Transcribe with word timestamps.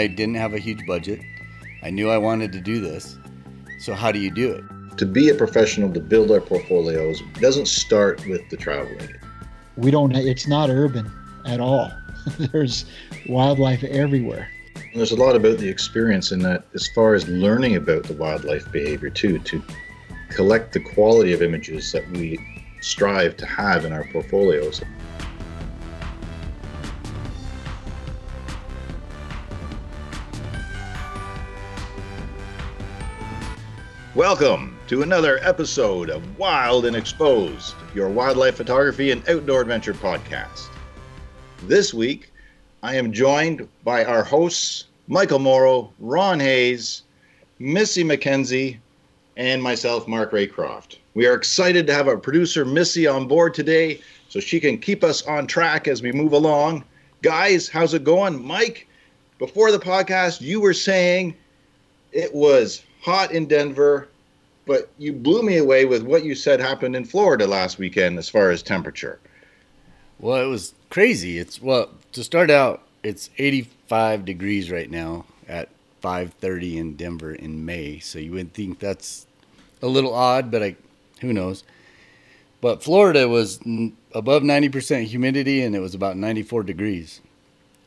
I 0.00 0.06
didn't 0.06 0.36
have 0.36 0.54
a 0.54 0.58
huge 0.58 0.86
budget. 0.86 1.20
I 1.82 1.90
knew 1.90 2.08
I 2.08 2.16
wanted 2.16 2.52
to 2.52 2.60
do 2.60 2.80
this. 2.80 3.18
So 3.80 3.92
how 3.92 4.10
do 4.10 4.18
you 4.18 4.30
do 4.30 4.50
it? 4.50 4.64
To 4.96 5.04
be 5.04 5.28
a 5.28 5.34
professional, 5.34 5.92
to 5.92 6.00
build 6.00 6.30
our 6.30 6.40
portfolios, 6.40 7.22
doesn't 7.34 7.68
start 7.68 8.26
with 8.26 8.40
the 8.48 8.56
traveling. 8.56 9.14
We 9.76 9.90
don't. 9.90 10.16
It's 10.16 10.46
not 10.46 10.70
urban 10.70 11.12
at 11.44 11.60
all. 11.60 11.92
There's 12.38 12.86
wildlife 13.28 13.84
everywhere. 13.84 14.48
There's 14.94 15.12
a 15.12 15.16
lot 15.16 15.36
about 15.36 15.58
the 15.58 15.68
experience 15.68 16.32
in 16.32 16.38
that, 16.40 16.64
as 16.72 16.88
far 16.94 17.12
as 17.12 17.28
learning 17.28 17.76
about 17.76 18.04
the 18.04 18.14
wildlife 18.14 18.72
behavior 18.72 19.10
too, 19.10 19.38
to 19.38 19.62
collect 20.30 20.72
the 20.72 20.80
quality 20.80 21.34
of 21.34 21.42
images 21.42 21.92
that 21.92 22.10
we 22.12 22.38
strive 22.80 23.36
to 23.36 23.44
have 23.44 23.84
in 23.84 23.92
our 23.92 24.04
portfolios. 24.04 24.80
Welcome 34.16 34.76
to 34.88 35.02
another 35.02 35.38
episode 35.40 36.10
of 36.10 36.36
Wild 36.36 36.84
and 36.84 36.96
Exposed, 36.96 37.76
your 37.94 38.08
wildlife 38.08 38.56
photography 38.56 39.12
and 39.12 39.26
outdoor 39.28 39.60
adventure 39.60 39.94
podcast. 39.94 40.66
This 41.68 41.94
week, 41.94 42.32
I 42.82 42.96
am 42.96 43.12
joined 43.12 43.68
by 43.84 44.04
our 44.04 44.24
hosts, 44.24 44.86
Michael 45.06 45.38
Morrow, 45.38 45.92
Ron 46.00 46.40
Hayes, 46.40 47.02
Missy 47.60 48.02
McKenzie, 48.02 48.78
and 49.36 49.62
myself, 49.62 50.08
Mark 50.08 50.32
Raycroft. 50.32 50.96
We 51.14 51.28
are 51.28 51.34
excited 51.34 51.86
to 51.86 51.94
have 51.94 52.08
our 52.08 52.18
producer, 52.18 52.64
Missy, 52.64 53.06
on 53.06 53.28
board 53.28 53.54
today 53.54 54.00
so 54.28 54.40
she 54.40 54.58
can 54.58 54.78
keep 54.78 55.04
us 55.04 55.22
on 55.22 55.46
track 55.46 55.86
as 55.86 56.02
we 56.02 56.10
move 56.10 56.32
along. 56.32 56.82
Guys, 57.22 57.68
how's 57.68 57.94
it 57.94 58.02
going? 58.02 58.44
Mike, 58.44 58.88
before 59.38 59.70
the 59.70 59.78
podcast, 59.78 60.40
you 60.40 60.60
were 60.60 60.74
saying 60.74 61.36
it 62.10 62.34
was 62.34 62.82
hot 63.00 63.32
in 63.32 63.46
Denver, 63.46 64.08
but 64.66 64.88
you 64.98 65.12
blew 65.12 65.42
me 65.42 65.56
away 65.56 65.84
with 65.84 66.02
what 66.02 66.24
you 66.24 66.34
said 66.34 66.60
happened 66.60 66.94
in 66.94 67.04
Florida 67.04 67.46
last 67.46 67.78
weekend 67.78 68.18
as 68.18 68.28
far 68.28 68.50
as 68.50 68.62
temperature. 68.62 69.18
Well, 70.18 70.40
it 70.42 70.48
was 70.48 70.74
crazy. 70.90 71.38
It's 71.38 71.60
well, 71.62 71.90
to 72.12 72.22
start 72.22 72.50
out, 72.50 72.82
it's 73.02 73.30
85 73.38 74.24
degrees 74.24 74.70
right 74.70 74.90
now 74.90 75.24
at 75.48 75.68
5:30 76.02 76.76
in 76.76 76.96
Denver 76.96 77.32
in 77.32 77.64
May. 77.64 77.98
So 78.00 78.18
you 78.18 78.32
would 78.32 78.52
think 78.52 78.78
that's 78.78 79.26
a 79.82 79.86
little 79.86 80.14
odd, 80.14 80.50
but 80.50 80.62
I 80.62 80.76
who 81.20 81.32
knows. 81.32 81.64
But 82.60 82.82
Florida 82.82 83.26
was 83.26 83.58
above 84.12 84.42
90% 84.42 85.04
humidity 85.04 85.62
and 85.62 85.74
it 85.74 85.80
was 85.80 85.94
about 85.94 86.18
94 86.18 86.62
degrees. 86.62 87.20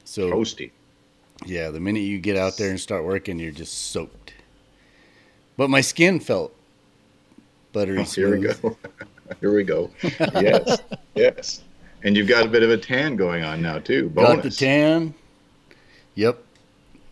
So 0.04 0.32
toasty. 0.32 0.72
Yeah, 1.46 1.70
the 1.70 1.80
minute 1.80 2.00
you 2.00 2.20
get 2.20 2.38
out 2.38 2.58
there 2.58 2.70
and 2.70 2.80
start 2.80 3.04
working, 3.04 3.38
you're 3.38 3.52
just 3.52 3.92
soaked. 3.92 4.23
But 5.58 5.70
my 5.70 5.82
skin 5.82 6.20
felt 6.20 6.54
buttery 7.72 8.00
oh, 8.00 8.04
Here 8.04 8.38
we 8.38 8.48
go. 8.48 8.78
here 9.40 9.54
we 9.54 9.64
go. 9.64 9.92
Yes, 10.02 10.82
yes. 11.16 11.62
And 12.04 12.18
you've 12.18 12.28
got 12.28 12.46
a 12.46 12.50
bit 12.50 12.64
of 12.64 12.70
a 12.70 12.78
tan 12.78 13.16
going 13.16 13.44
on 13.44 13.62
now 13.62 13.80
too. 13.80 14.10
Bonus. 14.10 14.36
Got 14.36 14.44
the 14.44 14.50
tan. 14.52 15.14
Yep. 16.16 16.44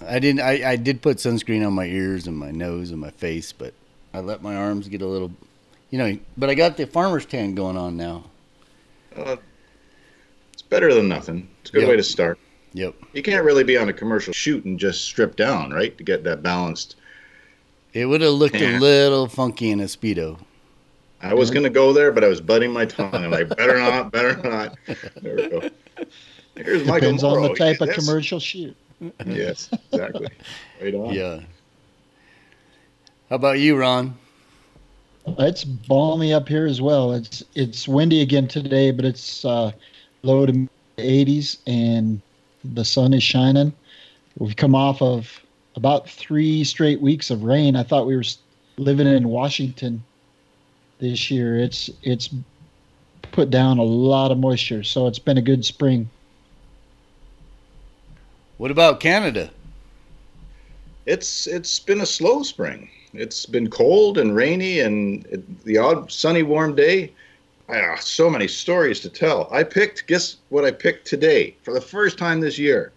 I 0.08 0.20
didn't. 0.20 0.42
I, 0.42 0.72
I 0.72 0.76
did 0.76 1.02
put 1.02 1.18
sunscreen 1.18 1.66
on 1.66 1.74
my 1.74 1.86
ears 1.86 2.28
and 2.28 2.38
my 2.38 2.52
nose 2.52 2.92
and 2.92 3.00
my 3.00 3.12
face, 3.12 3.52
but 3.52 3.74
I 4.14 4.20
let 4.20 4.42
my 4.42 4.56
arms 4.56 4.88
get 4.88 5.02
a 5.02 5.08
little, 5.08 5.32
you 5.90 5.98
know. 5.98 6.18
But 6.38 6.50
I 6.50 6.56
got 6.56 6.78
the 6.78 6.88
farmer's 6.88 7.26
tan 7.26 7.56
going 7.56 7.78
on 7.78 7.98
now. 7.98 8.24
Uh, 9.16 9.38
it's 10.54 10.62
better 10.62 10.94
than 10.94 11.08
nothing. 11.08 11.48
It's 11.62 11.70
a 11.70 11.74
good 11.74 11.82
yep. 11.82 11.90
way 11.90 11.96
to 11.98 12.04
start. 12.04 12.40
Yep. 12.74 12.96
You 13.14 13.22
can't 13.22 13.44
really 13.44 13.64
be 13.64 13.78
on 13.78 13.90
a 13.90 13.94
commercial 13.94 14.34
shoot 14.34 14.64
and 14.66 14.80
just 14.80 15.06
strip 15.06 15.36
down, 15.36 15.72
right, 15.72 15.98
to 15.98 16.04
get 16.04 16.24
that 16.24 16.42
balanced. 16.42 16.96
It 17.94 18.06
would 18.06 18.22
have 18.22 18.34
looked 18.34 18.56
tan. 18.56 18.76
a 18.76 18.80
little 18.80 19.28
funky 19.28 19.70
in 19.72 19.80
a 19.80 19.86
speedo. 19.86 20.38
I 21.22 21.34
was 21.34 21.52
going 21.52 21.64
to 21.64 21.70
go 21.70 21.94
there, 21.94 22.12
but 22.12 22.24
I 22.24 22.28
was 22.28 22.42
biting 22.42 22.72
my 22.72 22.86
tongue. 22.86 23.14
I'm 23.14 23.32
like, 23.32 23.50
better 23.56 23.78
not, 23.78 24.12
better 24.12 24.38
not. 24.38 24.76
There 25.22 25.36
we 25.36 25.50
go. 25.50 25.70
Here's 26.56 26.86
Michael 26.86 27.00
Depends 27.00 27.24
Morrow. 27.24 27.44
on 27.44 27.50
the 27.50 27.56
type 27.56 27.82
of 27.82 27.90
commercial 27.90 28.40
shoot. 28.40 28.76
Yes, 29.26 29.70
exactly. 29.92 30.30
Right 30.82 30.94
on. 30.94 31.14
Yeah. 31.14 31.42
How 33.30 33.36
about 33.36 33.60
you, 33.60 33.78
Ron? 33.78 34.16
It's 35.40 35.64
balmy 35.64 36.34
up 36.34 36.48
here 36.48 36.66
as 36.66 36.82
well. 36.82 37.14
It's 37.14 37.44
it's 37.56 37.88
windy 37.88 38.22
again 38.22 38.48
today, 38.48 38.92
but 38.92 39.06
it's 39.06 39.46
uh, 39.46 39.72
low 40.24 40.46
to 40.46 40.68
80s, 40.98 41.58
and 41.68 42.22
the 42.64 42.84
sun 42.84 43.14
is 43.14 43.24
shining. 43.24 43.74
We've 44.38 44.56
come 44.56 44.76
off 44.76 45.02
of 45.02 45.42
about 45.76 46.10
three 46.10 46.64
straight 46.64 47.02
weeks 47.02 47.30
of 47.30 47.44
rain. 47.44 47.76
I 47.76 47.84
thought 47.84 48.08
we 48.08 48.16
were 48.16 48.24
living 48.78 49.08
in 49.08 49.30
Washington 49.30 50.04
this 51.00 51.32
year. 51.32 51.58
It's 51.58 51.90
it's 52.04 52.30
put 53.32 53.50
down 53.50 53.78
a 53.78 53.84
lot 53.84 54.32
of 54.32 54.38
moisture, 54.38 54.84
so 54.84 55.08
it's 55.08 55.20
been 55.20 55.38
a 55.38 55.42
good 55.42 55.66
spring. 55.66 56.10
What 58.58 58.72
about 58.72 59.00
Canada? 59.00 59.52
It's 61.06 61.48
it's 61.48 61.80
been 61.80 62.02
a 62.02 62.06
slow 62.06 62.44
spring. 62.44 62.90
It's 63.14 63.46
been 63.46 63.70
cold 63.70 64.18
and 64.18 64.36
rainy, 64.36 64.80
and 64.80 65.26
it, 65.26 65.64
the 65.64 65.78
odd 65.78 66.12
sunny, 66.12 66.44
warm 66.44 66.76
day. 66.76 67.12
Ah, 67.68 67.96
so 67.96 68.30
many 68.30 68.48
stories 68.48 69.00
to 69.00 69.10
tell. 69.10 69.48
I 69.52 69.64
picked. 69.64 70.08
Guess 70.08 70.38
what 70.50 70.66
I 70.66 70.72
picked 70.72 71.08
today 71.08 71.56
for 71.64 71.74
the 71.74 71.82
first 71.82 72.18
time 72.18 72.40
this 72.40 72.58
year. 72.58 72.92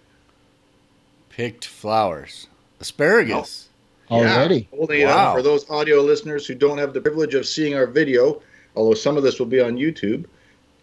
Picked 1.30 1.66
flowers, 1.66 2.48
asparagus. 2.84 3.68
Oh 4.10 4.18
already. 4.18 4.68
Yeah, 4.70 4.76
holding 4.78 5.06
wow. 5.06 5.08
it 5.08 5.16
up 5.16 5.36
for 5.36 5.42
those 5.42 5.68
audio 5.70 6.02
listeners 6.02 6.46
who 6.46 6.54
don't 6.54 6.76
have 6.76 6.92
the 6.92 7.00
privilege 7.00 7.34
of 7.34 7.46
seeing 7.46 7.74
our 7.74 7.86
video, 7.86 8.42
although 8.76 8.94
some 8.94 9.16
of 9.16 9.22
this 9.22 9.38
will 9.38 9.46
be 9.46 9.60
on 9.60 9.76
YouTube, 9.76 10.26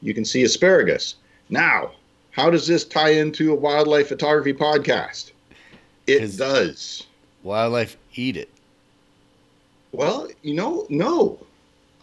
you 0.02 0.16
can 0.16 0.26
see 0.26 0.44
asparagus. 0.44 1.16
Now, 1.50 1.92
how 2.32 2.50
does 2.50 2.66
this 2.66 2.86
tie 2.86 3.12
into 3.12 3.52
a 3.52 3.56
wildlife 3.56 4.08
photography 4.08 4.54
podcast? 4.54 5.32
It 6.08 6.36
does. 6.38 7.06
Wildlife 7.44 7.96
eat 8.16 8.36
it. 8.36 8.50
Well, 9.92 10.28
you 10.42 10.56
know, 10.56 10.88
no. 10.90 11.40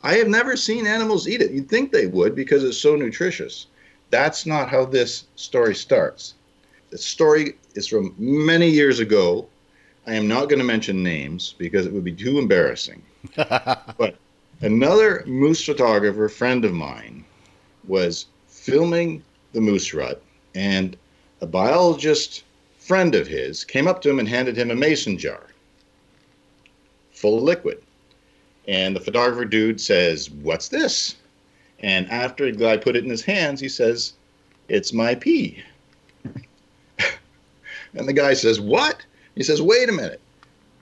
I 0.04 0.14
have 0.14 0.28
never 0.28 0.56
seen 0.56 0.86
animals 0.86 1.26
eat 1.26 1.42
it. 1.42 1.50
You'd 1.50 1.68
think 1.68 1.90
they 1.90 2.06
would 2.06 2.36
because 2.36 2.62
it's 2.62 2.78
so 2.78 2.94
nutritious. 2.94 3.66
That's 4.10 4.46
not 4.46 4.68
how 4.68 4.84
this 4.84 5.24
story 5.34 5.74
starts. 5.74 6.34
The 6.90 6.98
story 6.98 7.56
is 7.74 7.88
from 7.88 8.14
many 8.16 8.70
years 8.70 9.00
ago 9.00 9.48
I 10.08 10.14
am 10.14 10.26
not 10.26 10.48
going 10.48 10.58
to 10.58 10.64
mention 10.64 11.02
names 11.02 11.54
because 11.58 11.84
it 11.84 11.92
would 11.92 12.02
be 12.02 12.14
too 12.14 12.38
embarrassing. 12.38 13.02
but 13.36 14.16
another 14.62 15.22
moose 15.26 15.62
photographer 15.62 16.30
friend 16.30 16.64
of 16.64 16.72
mine 16.72 17.26
was 17.86 18.24
filming 18.46 19.22
the 19.52 19.60
moose 19.60 19.92
rut, 19.92 20.22
and 20.54 20.96
a 21.42 21.46
biologist 21.46 22.44
friend 22.78 23.14
of 23.14 23.26
his 23.26 23.64
came 23.64 23.86
up 23.86 24.00
to 24.00 24.08
him 24.08 24.18
and 24.18 24.26
handed 24.26 24.56
him 24.56 24.70
a 24.70 24.74
mason 24.74 25.18
jar 25.18 25.48
full 27.12 27.36
of 27.36 27.42
liquid. 27.42 27.82
And 28.66 28.96
the 28.96 29.00
photographer 29.00 29.44
dude 29.44 29.78
says, 29.78 30.30
What's 30.30 30.68
this? 30.68 31.16
And 31.80 32.10
after 32.10 32.50
the 32.50 32.56
guy 32.56 32.78
put 32.78 32.96
it 32.96 33.04
in 33.04 33.10
his 33.10 33.22
hands, 33.22 33.60
he 33.60 33.68
says, 33.68 34.14
It's 34.70 34.94
my 34.94 35.14
pee. 35.14 35.62
and 37.94 38.08
the 38.08 38.14
guy 38.14 38.32
says, 38.32 38.58
What? 38.58 39.04
He 39.38 39.44
says, 39.44 39.62
wait 39.62 39.88
a 39.88 39.92
minute. 39.92 40.20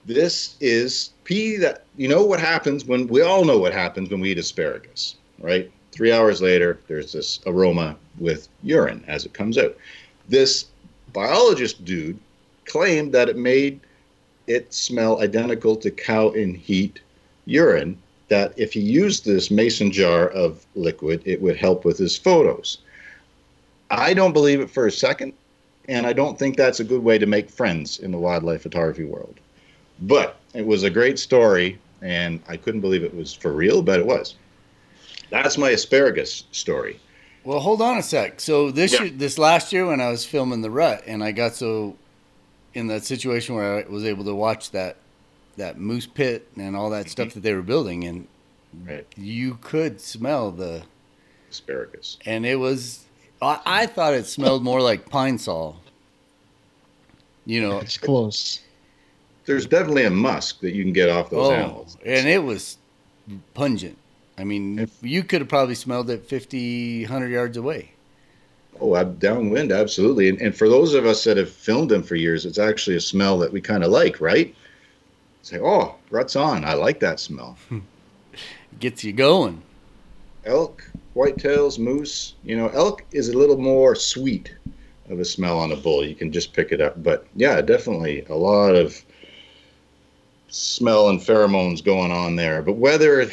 This 0.06 0.56
is 0.60 1.10
pea 1.24 1.58
that, 1.58 1.84
you 1.98 2.08
know 2.08 2.24
what 2.24 2.40
happens 2.40 2.86
when, 2.86 3.06
we 3.06 3.20
all 3.20 3.44
know 3.44 3.58
what 3.58 3.74
happens 3.74 4.08
when 4.08 4.20
we 4.20 4.30
eat 4.30 4.38
asparagus, 4.38 5.16
right? 5.38 5.70
Three 5.92 6.10
hours 6.10 6.40
later, 6.40 6.80
there's 6.88 7.12
this 7.12 7.38
aroma 7.46 7.96
with 8.18 8.48
urine 8.62 9.04
as 9.06 9.26
it 9.26 9.34
comes 9.34 9.58
out. 9.58 9.76
This 10.30 10.66
biologist 11.12 11.84
dude 11.84 12.18
claimed 12.64 13.12
that 13.12 13.28
it 13.28 13.36
made 13.36 13.78
it 14.46 14.72
smell 14.72 15.20
identical 15.20 15.76
to 15.76 15.90
cow 15.90 16.30
in 16.30 16.54
heat 16.54 17.00
urine 17.44 17.98
that 18.28 18.54
if 18.56 18.72
he 18.72 18.80
used 18.80 19.26
this 19.26 19.50
mason 19.50 19.92
jar 19.92 20.28
of 20.28 20.64
liquid, 20.74 21.20
it 21.26 21.42
would 21.42 21.58
help 21.58 21.84
with 21.84 21.98
his 21.98 22.16
photos. 22.16 22.78
I 23.90 24.14
don't 24.14 24.32
believe 24.32 24.62
it 24.62 24.70
for 24.70 24.86
a 24.86 24.90
second 24.92 25.34
and 25.88 26.06
I 26.06 26.12
don't 26.12 26.38
think 26.38 26.56
that's 26.56 26.80
a 26.80 26.84
good 26.84 27.02
way 27.02 27.18
to 27.18 27.26
make 27.26 27.50
friends 27.50 27.98
in 27.98 28.10
the 28.10 28.18
wildlife 28.18 28.62
photography 28.62 29.04
world. 29.04 29.38
But 30.02 30.36
it 30.54 30.66
was 30.66 30.82
a 30.82 30.90
great 30.90 31.18
story, 31.18 31.78
and 32.02 32.40
I 32.48 32.56
couldn't 32.56 32.80
believe 32.80 33.02
it 33.02 33.14
was 33.14 33.32
for 33.32 33.52
real, 33.52 33.82
but 33.82 34.00
it 34.00 34.06
was. 34.06 34.34
That's 35.30 35.58
my 35.58 35.70
asparagus 35.70 36.44
story. 36.52 37.00
Well, 37.44 37.60
hold 37.60 37.80
on 37.80 37.98
a 37.98 38.02
sec. 38.02 38.40
So 38.40 38.70
this 38.70 38.92
yeah. 38.92 39.04
year, 39.04 39.10
this 39.10 39.38
last 39.38 39.72
year 39.72 39.86
when 39.86 40.00
I 40.00 40.10
was 40.10 40.24
filming 40.24 40.62
the 40.62 40.70
rut, 40.70 41.04
and 41.06 41.22
I 41.22 41.32
got 41.32 41.54
so 41.54 41.96
in 42.74 42.88
that 42.88 43.04
situation 43.04 43.54
where 43.54 43.78
I 43.78 43.90
was 43.90 44.04
able 44.04 44.24
to 44.24 44.34
watch 44.34 44.72
that 44.72 44.96
that 45.56 45.78
moose 45.78 46.06
pit 46.06 46.48
and 46.56 46.76
all 46.76 46.90
that 46.90 47.06
mm-hmm. 47.06 47.10
stuff 47.10 47.34
that 47.34 47.40
they 47.40 47.54
were 47.54 47.62
building, 47.62 48.04
and 48.04 48.26
right. 48.84 49.06
you 49.16 49.58
could 49.62 50.00
smell 50.00 50.50
the 50.50 50.82
asparagus, 51.50 52.18
and 52.26 52.44
it 52.44 52.56
was 52.56 53.05
I, 53.42 53.60
I 53.64 53.86
thought 53.86 54.14
it 54.14 54.26
smelled 54.26 54.62
more 54.62 54.80
like 54.80 55.08
Pine-Sol. 55.08 55.76
You 57.44 57.60
know, 57.60 57.78
It's 57.78 57.98
close. 57.98 58.60
There's 59.44 59.66
definitely 59.66 60.04
a 60.04 60.10
musk 60.10 60.60
that 60.60 60.72
you 60.74 60.82
can 60.82 60.92
get 60.92 61.08
off 61.08 61.30
those 61.30 61.48
oh, 61.50 61.52
animals. 61.52 61.96
and 62.04 62.26
it 62.28 62.42
was 62.42 62.78
pungent. 63.54 63.96
I 64.38 64.44
mean, 64.44 64.80
If- 64.80 64.98
you 65.02 65.22
could 65.22 65.40
have 65.40 65.48
probably 65.48 65.76
smelled 65.76 66.10
it 66.10 66.24
50, 66.24 67.02
100 67.04 67.28
yards 67.30 67.56
away. 67.56 67.92
Oh, 68.80 68.94
ab- 68.96 69.18
downwind, 69.20 69.72
absolutely. 69.72 70.28
And, 70.28 70.40
and 70.40 70.54
for 70.54 70.68
those 70.68 70.92
of 70.94 71.06
us 71.06 71.24
that 71.24 71.36
have 71.36 71.50
filmed 71.50 71.90
them 71.90 72.02
for 72.02 72.14
years, 72.16 72.44
it's 72.44 72.58
actually 72.58 72.96
a 72.96 73.00
smell 73.00 73.38
that 73.38 73.50
we 73.52 73.60
kind 73.60 73.82
of 73.84 73.90
like, 73.90 74.20
right? 74.20 74.54
Say, 75.42 75.58
oh, 75.60 75.94
rut's 76.10 76.36
on. 76.36 76.64
I 76.64 76.74
like 76.74 76.98
that 77.00 77.20
smell. 77.20 77.56
It 77.70 77.80
gets 78.80 79.04
you 79.04 79.12
going. 79.12 79.62
elk, 80.44 80.90
whitetails, 81.16 81.78
moose. 81.78 82.34
You 82.44 82.56
know, 82.56 82.68
elk 82.68 83.02
is 83.10 83.30
a 83.30 83.36
little 83.36 83.56
more 83.56 83.94
sweet 83.94 84.54
of 85.08 85.18
a 85.18 85.24
smell 85.24 85.58
on 85.58 85.72
a 85.72 85.76
bull. 85.76 86.04
You 86.04 86.14
can 86.14 86.30
just 86.30 86.52
pick 86.52 86.72
it 86.72 86.80
up. 86.80 87.02
But 87.02 87.26
yeah, 87.34 87.60
definitely 87.62 88.24
a 88.28 88.34
lot 88.34 88.74
of 88.74 89.02
smell 90.48 91.08
and 91.08 91.18
pheromones 91.20 91.82
going 91.82 92.12
on 92.12 92.36
there. 92.36 92.62
But 92.62 92.74
whether 92.74 93.28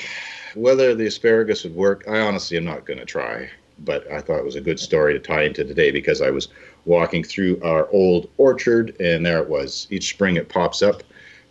whether 0.55 0.95
the 0.95 1.07
asparagus 1.07 1.63
would 1.63 1.75
work, 1.75 2.05
I 2.07 2.19
honestly 2.19 2.57
am 2.57 2.65
not 2.65 2.85
going 2.85 2.99
to 2.99 3.05
try. 3.05 3.49
But 3.79 4.09
I 4.11 4.21
thought 4.21 4.39
it 4.39 4.45
was 4.45 4.55
a 4.55 4.61
good 4.61 4.79
story 4.79 5.13
to 5.13 5.19
tie 5.19 5.43
into 5.43 5.65
today 5.65 5.91
because 5.91 6.21
I 6.21 6.29
was 6.29 6.47
walking 6.85 7.23
through 7.23 7.59
our 7.63 7.89
old 7.91 8.29
orchard 8.37 8.95
and 8.99 9.25
there 9.25 9.39
it 9.39 9.49
was. 9.49 9.87
Each 9.89 10.09
spring 10.09 10.37
it 10.37 10.47
pops 10.47 10.81
up 10.81 11.03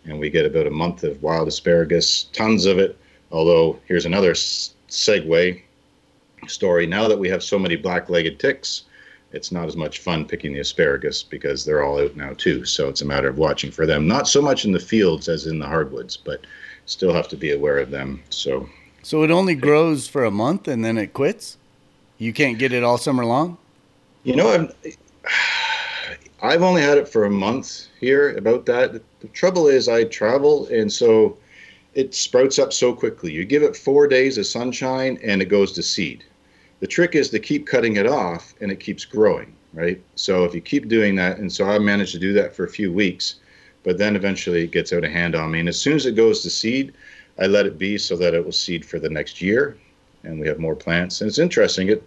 and 0.05 0.19
we 0.19 0.29
get 0.29 0.45
about 0.45 0.67
a 0.67 0.71
month 0.71 1.03
of 1.03 1.21
wild 1.21 1.47
asparagus, 1.47 2.23
tons 2.33 2.65
of 2.65 2.79
it. 2.79 2.97
Although 3.31 3.79
here's 3.87 4.05
another 4.05 4.33
segue 4.33 5.61
story. 6.49 6.85
Now 6.85 7.07
that 7.07 7.19
we 7.19 7.29
have 7.29 7.43
so 7.43 7.59
many 7.59 7.75
black-legged 7.75 8.39
ticks, 8.39 8.83
it's 9.31 9.51
not 9.51 9.67
as 9.67 9.75
much 9.75 9.99
fun 9.99 10.25
picking 10.25 10.53
the 10.53 10.59
asparagus 10.59 11.23
because 11.23 11.65
they're 11.65 11.83
all 11.83 11.99
out 11.99 12.15
now 12.15 12.33
too. 12.33 12.65
So 12.65 12.87
it's 12.89 13.01
a 13.01 13.05
matter 13.05 13.27
of 13.27 13.37
watching 13.37 13.71
for 13.71 13.85
them. 13.85 14.07
Not 14.07 14.27
so 14.27 14.41
much 14.41 14.65
in 14.65 14.71
the 14.71 14.79
fields 14.79 15.27
as 15.27 15.47
in 15.47 15.59
the 15.59 15.67
hardwoods, 15.67 16.17
but 16.17 16.45
still 16.85 17.13
have 17.13 17.27
to 17.29 17.37
be 17.37 17.51
aware 17.51 17.79
of 17.79 17.89
them. 17.89 18.21
So 18.29 18.69
So 19.01 19.23
it 19.23 19.31
only 19.31 19.55
grows 19.55 20.07
for 20.07 20.23
a 20.23 20.31
month 20.31 20.67
and 20.67 20.85
then 20.85 20.97
it 20.97 21.13
quits? 21.13 21.57
You 22.17 22.31
can't 22.31 22.59
get 22.59 22.71
it 22.73 22.83
all 22.83 22.97
summer 22.97 23.25
long? 23.25 23.57
you 24.23 24.35
know, 24.35 24.49
I've 24.49 24.97
I've 26.41 26.61
only 26.61 26.81
had 26.81 26.97
it 26.97 27.07
for 27.07 27.23
a 27.25 27.29
month 27.29 27.87
here. 27.99 28.35
About 28.37 28.65
that, 28.65 29.01
the 29.21 29.27
trouble 29.29 29.67
is 29.67 29.87
I 29.87 30.03
travel, 30.03 30.67
and 30.67 30.91
so 30.91 31.37
it 31.93 32.13
sprouts 32.13 32.59
up 32.59 32.73
so 32.73 32.93
quickly. 32.93 33.31
You 33.31 33.45
give 33.45 33.63
it 33.63 33.77
four 33.77 34.07
days 34.07 34.37
of 34.37 34.45
sunshine, 34.45 35.17
and 35.23 35.41
it 35.41 35.45
goes 35.45 35.71
to 35.73 35.83
seed. 35.83 36.25
The 36.83 36.87
trick 36.87 37.15
is 37.15 37.29
to 37.29 37.39
keep 37.39 37.65
cutting 37.65 37.95
it 37.95 38.05
off, 38.05 38.53
and 38.59 38.69
it 38.69 38.81
keeps 38.81 39.05
growing, 39.05 39.55
right? 39.71 40.03
So 40.15 40.43
if 40.43 40.53
you 40.53 40.59
keep 40.59 40.89
doing 40.89 41.15
that, 41.15 41.37
and 41.37 41.49
so 41.49 41.63
I 41.63 41.79
managed 41.79 42.11
to 42.11 42.19
do 42.19 42.33
that 42.33 42.53
for 42.53 42.65
a 42.65 42.69
few 42.69 42.91
weeks, 42.91 43.35
but 43.83 43.97
then 43.97 44.17
eventually 44.17 44.65
it 44.65 44.73
gets 44.73 44.91
out 44.91 45.05
of 45.05 45.09
hand 45.09 45.33
on 45.33 45.51
me. 45.51 45.61
And 45.61 45.69
as 45.69 45.79
soon 45.79 45.95
as 45.95 46.05
it 46.05 46.17
goes 46.17 46.41
to 46.41 46.49
seed, 46.49 46.93
I 47.39 47.45
let 47.45 47.65
it 47.65 47.77
be 47.77 47.97
so 47.97 48.17
that 48.17 48.33
it 48.33 48.43
will 48.43 48.51
seed 48.51 48.83
for 48.83 48.99
the 48.99 49.07
next 49.07 49.41
year, 49.41 49.77
and 50.25 50.41
we 50.41 50.45
have 50.45 50.59
more 50.59 50.75
plants. 50.75 51.21
And 51.21 51.29
it's 51.29 51.39
interesting. 51.39 51.87
It 51.87 52.05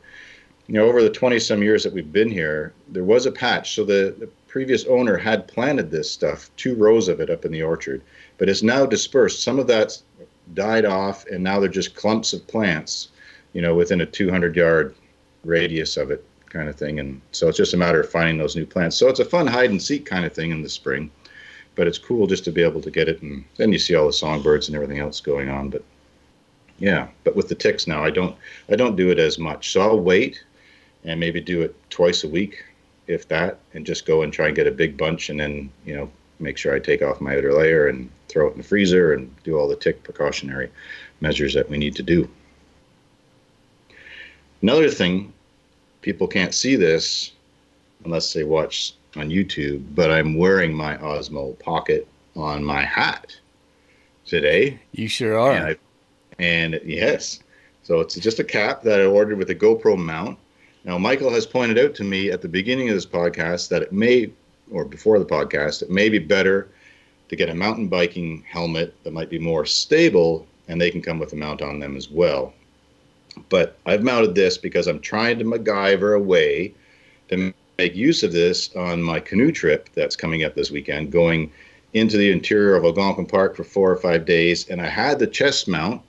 you 0.67 0.75
know, 0.75 0.85
over 0.85 1.03
the 1.03 1.09
20 1.09 1.39
some 1.39 1.63
years 1.63 1.83
that 1.83 1.95
we've 1.95 2.13
been 2.13 2.31
here, 2.31 2.75
there 2.89 3.03
was 3.03 3.25
a 3.25 3.33
patch. 3.33 3.75
So 3.77 3.83
the, 3.83 4.15
the 4.19 4.29
previous 4.47 4.85
owner 4.85 5.17
had 5.17 5.49
planted 5.49 5.91
this 5.91 6.11
stuff, 6.11 6.51
two 6.59 6.75
rows 6.75 7.09
of 7.09 7.19
it 7.21 7.31
up 7.31 7.47
in 7.47 7.51
the 7.51 7.63
orchard, 7.63 8.03
but 8.37 8.51
it's 8.51 8.63
now 8.63 8.85
dispersed. 8.85 9.43
Some 9.43 9.59
of 9.59 9.69
that's 9.69 10.03
died 10.53 10.85
off, 10.85 11.27
and 11.29 11.43
now 11.43 11.61
they're 11.61 11.71
just 11.71 11.95
clumps 11.95 12.35
of 12.35 12.47
plants, 12.47 13.09
you 13.57 13.63
know, 13.63 13.75
within 13.75 14.03
a 14.03 14.07
200 14.07 14.55
yard 14.55 14.95
radius 15.43 15.97
of 15.97 16.11
it, 16.11 16.23
kind 16.51 16.69
of 16.69 16.77
thing. 16.77 17.01
And 17.01 17.23
so 17.33 17.49
it's 17.49 17.57
just 17.57 17.73
a 17.73 17.79
matter 17.79 18.03
of 18.03 18.11
finding 18.11 18.37
those 18.37 18.55
new 18.55 18.67
plants. 18.67 18.97
So 18.97 19.09
it's 19.09 19.19
a 19.19 19.25
fun 19.25 19.47
hide 19.47 19.71
and 19.71 19.83
seek 19.83 20.05
kind 20.05 20.27
of 20.27 20.35
thing 20.35 20.51
in 20.51 20.61
the 20.61 20.69
spring, 20.69 21.11
but 21.75 21.87
it's 21.87 21.97
cool 21.97 22.27
just 22.27 22.45
to 22.45 22.53
be 22.53 22.63
able 22.63 22.83
to 22.83 22.91
get 22.91 23.09
it. 23.09 23.23
And 23.23 23.47
then 23.57 23.73
you 23.73 23.79
see 23.79 23.95
all 23.95 24.09
the 24.09 24.13
songbirds 24.13 24.69
and 24.69 24.77
everything 24.77 24.99
else 24.99 25.23
going 25.23 25.49
on. 25.49 25.71
But 25.71 25.83
yeah, 26.79 27.09
but 27.25 27.35
with 27.35 27.49
the 27.49 27.55
ticks 27.55 27.87
now, 27.87 28.05
I 28.05 28.11
don't, 28.11 28.37
I 28.69 28.77
don't 28.77 28.95
do 28.95 29.11
it 29.11 29.19
as 29.19 29.39
much. 29.39 29.73
So 29.73 29.81
I'll 29.81 30.01
wait 30.01 30.45
and 31.05 31.19
maybe 31.19 31.41
do 31.41 31.63
it 31.63 31.75
twice 31.89 32.25
a 32.25 32.29
week, 32.29 32.63
if 33.07 33.27
that, 33.29 33.59
and 33.73 33.87
just 33.87 34.05
go 34.05 34.21
and 34.21 34.31
try 34.31 34.49
and 34.49 34.57
get 34.57 34.67
a 34.67 34.71
big 34.71 34.99
bunch, 34.99 35.31
and 35.31 35.41
then 35.41 35.71
you 35.87 35.97
know 35.97 36.11
make 36.41 36.59
sure 36.59 36.75
I 36.75 36.79
take 36.79 37.01
off 37.01 37.23
my 37.23 37.39
outer 37.39 37.55
layer 37.55 37.89
and 37.89 38.11
throw 38.29 38.49
it 38.49 38.53
in 38.53 38.59
the 38.59 38.65
freezer 38.65 39.15
and 39.15 39.35
do 39.45 39.57
all 39.57 39.67
the 39.67 39.77
tick 39.77 40.03
precautionary 40.03 40.71
measures 41.23 41.55
that 41.55 41.71
we 41.71 41.79
need 41.79 41.95
to 41.97 42.03
do. 42.03 42.29
Another 44.63 44.91
thing, 44.91 45.33
people 46.01 46.27
can't 46.27 46.55
see 46.55 46.77
this 46.77 47.33
unless 48.05 48.33
they 48.33 48.45
watch 48.45 48.95
on 49.17 49.29
YouTube, 49.29 49.85
but 49.95 50.11
I'm 50.11 50.37
wearing 50.37 50.73
my 50.73 50.97
Osmo 50.99 51.59
Pocket 51.59 52.07
on 52.35 52.65
my 52.65 52.85
hat 52.85 53.37
today. 54.25 54.79
You 54.93 55.09
sure 55.09 55.39
are. 55.39 55.53
And, 55.53 55.67
I, 55.67 55.77
and 56.39 56.81
yes, 56.85 57.41
so 57.83 58.01
it's 58.01 58.15
just 58.17 58.41
a 58.41 58.45
cap 58.45 58.83
that 58.83 59.01
I 59.01 59.05
ordered 59.05 59.39
with 59.39 59.51
a 59.51 59.55
GoPro 59.55 59.97
mount. 59.97 60.39
Now, 60.85 60.99
Michael 60.99 61.31
has 61.31 61.47
pointed 61.47 61.79
out 61.79 61.95
to 61.97 62.05
me 62.05 62.31
at 62.31 62.43
the 62.43 62.49
beginning 62.49 62.89
of 62.89 62.95
this 62.95 63.07
podcast 63.07 63.69
that 63.69 63.83
it 63.83 63.93
may, 63.93 64.31
or 64.71 64.85
before 64.85 65.19
the 65.19 65.25
podcast, 65.25 65.83
it 65.83 65.91
may 65.91 66.09
be 66.09 66.19
better 66.19 66.69
to 67.29 67.37
get 67.37 67.49
a 67.49 67.55
mountain 67.55 67.89
biking 67.89 68.45
helmet 68.49 68.95
that 69.03 69.13
might 69.13 69.31
be 69.31 69.39
more 69.39 69.67
stable, 69.67 70.47
and 70.69 70.81
they 70.81 70.91
can 70.91 71.03
come 71.03 71.19
with 71.19 71.33
a 71.33 71.37
mount 71.37 71.63
on 71.63 71.81
them 71.81 71.97
as 71.97 72.09
well. 72.09 72.55
But 73.49 73.79
I've 73.87 74.03
mounted 74.03 74.35
this 74.35 74.59
because 74.59 74.87
I'm 74.87 75.01
trying 75.01 75.39
to 75.39 75.45
MacGyver 75.45 76.17
a 76.17 76.21
way 76.21 76.75
to 77.29 77.53
make 77.79 77.95
use 77.95 78.23
of 78.23 78.33
this 78.33 78.75
on 78.75 79.03
my 79.03 79.21
canoe 79.21 79.53
trip 79.53 79.89
that's 79.95 80.17
coming 80.17 80.45
up 80.45 80.55
this 80.55 80.71
weekend, 80.71 81.13
going 81.13 81.53
into 81.93 82.17
the 82.17 82.31
interior 82.31 82.75
of 82.75 82.85
Algonquin 82.85 83.27
Park 83.27 83.57
for 83.57 83.65
four 83.65 83.91
or 83.91 83.97
five 83.97 84.25
days. 84.25 84.69
And 84.69 84.81
I 84.81 84.89
had 84.89 85.19
the 85.19 85.27
chest 85.27 85.69
mount, 85.69 86.03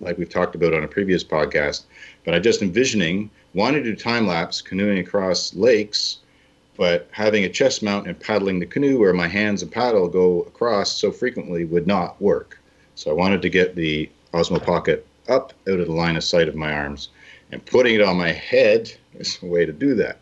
like 0.00 0.18
we've 0.18 0.28
talked 0.28 0.54
about 0.54 0.74
on 0.74 0.84
a 0.84 0.88
previous 0.88 1.24
podcast, 1.24 1.84
but 2.24 2.34
I 2.34 2.38
just 2.38 2.62
envisioning 2.62 3.30
wanting 3.54 3.82
to 3.82 3.90
do 3.90 3.96
time 3.96 4.26
lapse 4.26 4.62
canoeing 4.62 4.98
across 4.98 5.54
lakes, 5.54 6.18
but 6.76 7.08
having 7.12 7.44
a 7.44 7.48
chest 7.48 7.82
mount 7.82 8.06
and 8.06 8.18
paddling 8.18 8.58
the 8.58 8.66
canoe 8.66 8.98
where 8.98 9.12
my 9.12 9.28
hands 9.28 9.62
and 9.62 9.70
paddle 9.70 10.08
go 10.08 10.42
across 10.42 10.92
so 10.92 11.12
frequently 11.12 11.64
would 11.64 11.86
not 11.86 12.20
work. 12.20 12.58
So 12.94 13.10
I 13.10 13.14
wanted 13.14 13.42
to 13.42 13.48
get 13.48 13.76
the 13.76 14.10
Osmo 14.32 14.62
Pocket 14.62 15.06
up 15.28 15.52
out 15.68 15.80
of 15.80 15.86
the 15.86 15.92
line 15.92 16.16
of 16.16 16.24
sight 16.24 16.48
of 16.48 16.54
my 16.54 16.72
arms, 16.72 17.08
and 17.50 17.64
putting 17.66 17.94
it 17.94 18.02
on 18.02 18.16
my 18.16 18.32
head 18.32 18.92
is 19.14 19.38
a 19.42 19.46
way 19.46 19.64
to 19.66 19.72
do 19.72 19.94
that. 19.96 20.18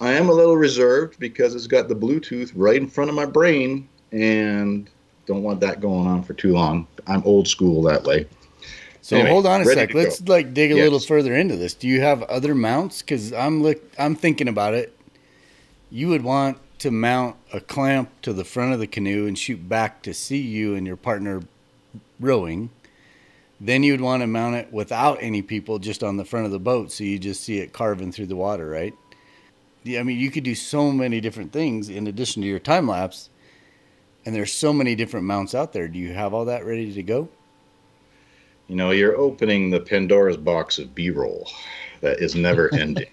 I 0.00 0.12
am 0.12 0.28
a 0.28 0.32
little 0.32 0.56
reserved 0.56 1.18
because 1.18 1.54
it's 1.54 1.66
got 1.66 1.88
the 1.88 1.94
Bluetooth 1.96 2.52
right 2.54 2.76
in 2.76 2.88
front 2.88 3.10
of 3.10 3.16
my 3.16 3.26
brain, 3.26 3.88
and 4.12 4.88
don't 5.26 5.42
want 5.42 5.60
that 5.60 5.80
going 5.80 6.06
on 6.06 6.22
for 6.22 6.34
too 6.34 6.52
long. 6.52 6.86
I'm 7.06 7.22
old 7.24 7.48
school 7.48 7.82
that 7.82 8.04
way. 8.04 8.26
So 9.02 9.16
Anyway, 9.16 9.30
hold 9.30 9.46
on 9.46 9.62
a 9.62 9.64
sec. 9.64 9.94
Let's 9.94 10.20
go. 10.20 10.32
like 10.34 10.52
dig 10.54 10.70
a 10.70 10.76
Yes. 10.76 10.84
little 10.84 11.00
further 11.00 11.34
into 11.34 11.56
this. 11.56 11.74
Do 11.74 11.88
you 11.88 12.00
have 12.00 12.22
other 12.24 12.54
mounts? 12.54 13.02
Because 13.02 13.32
I'm 13.32 13.62
look, 13.62 13.82
I'm 13.98 14.14
thinking 14.14 14.48
about 14.48 14.74
it. 14.74 14.94
You 15.90 16.08
would 16.08 16.22
want 16.22 16.58
to 16.80 16.90
mount 16.90 17.36
a 17.52 17.60
clamp 17.60 18.10
to 18.22 18.32
the 18.32 18.44
front 18.44 18.72
of 18.72 18.78
the 18.78 18.86
canoe 18.86 19.26
and 19.26 19.36
shoot 19.38 19.68
back 19.68 20.02
to 20.02 20.14
see 20.14 20.38
you 20.38 20.74
and 20.74 20.86
your 20.86 20.96
partner 20.96 21.42
rowing. 22.20 22.70
Then 23.60 23.82
you 23.82 23.92
would 23.92 24.00
want 24.00 24.22
to 24.22 24.26
mount 24.26 24.54
it 24.54 24.72
without 24.72 25.18
any 25.20 25.42
people, 25.42 25.78
just 25.78 26.04
on 26.04 26.16
the 26.16 26.24
front 26.24 26.46
of 26.46 26.52
the 26.52 26.60
boat, 26.60 26.92
so 26.92 27.04
you 27.04 27.18
just 27.18 27.42
see 27.42 27.58
it 27.58 27.72
carving 27.72 28.12
through 28.12 28.26
the 28.26 28.36
water, 28.36 28.68
right? 28.68 28.94
Yeah, 29.82 30.00
I 30.00 30.02
mean, 30.04 30.18
you 30.18 30.30
could 30.30 30.44
do 30.44 30.54
so 30.54 30.92
many 30.92 31.20
different 31.20 31.52
things 31.52 31.88
in 31.88 32.06
addition 32.06 32.42
to 32.42 32.48
your 32.48 32.58
time 32.58 32.86
lapse, 32.86 33.30
and 34.24 34.34
there's 34.34 34.52
so 34.52 34.72
many 34.72 34.94
different 34.94 35.26
mounts 35.26 35.54
out 35.54 35.72
there. 35.72 35.88
Do 35.88 35.98
you 35.98 36.12
have 36.12 36.34
all 36.34 36.44
that 36.44 36.64
ready 36.64 36.92
to 36.92 37.02
go? 37.02 37.28
You 38.68 38.76
know, 38.76 38.90
you're 38.90 39.16
opening 39.16 39.70
the 39.70 39.80
Pandora's 39.80 40.36
box 40.36 40.78
of 40.78 40.94
B-roll 40.94 41.48
that 42.00 42.20
is 42.20 42.34
never 42.34 42.72
ending. 42.74 43.08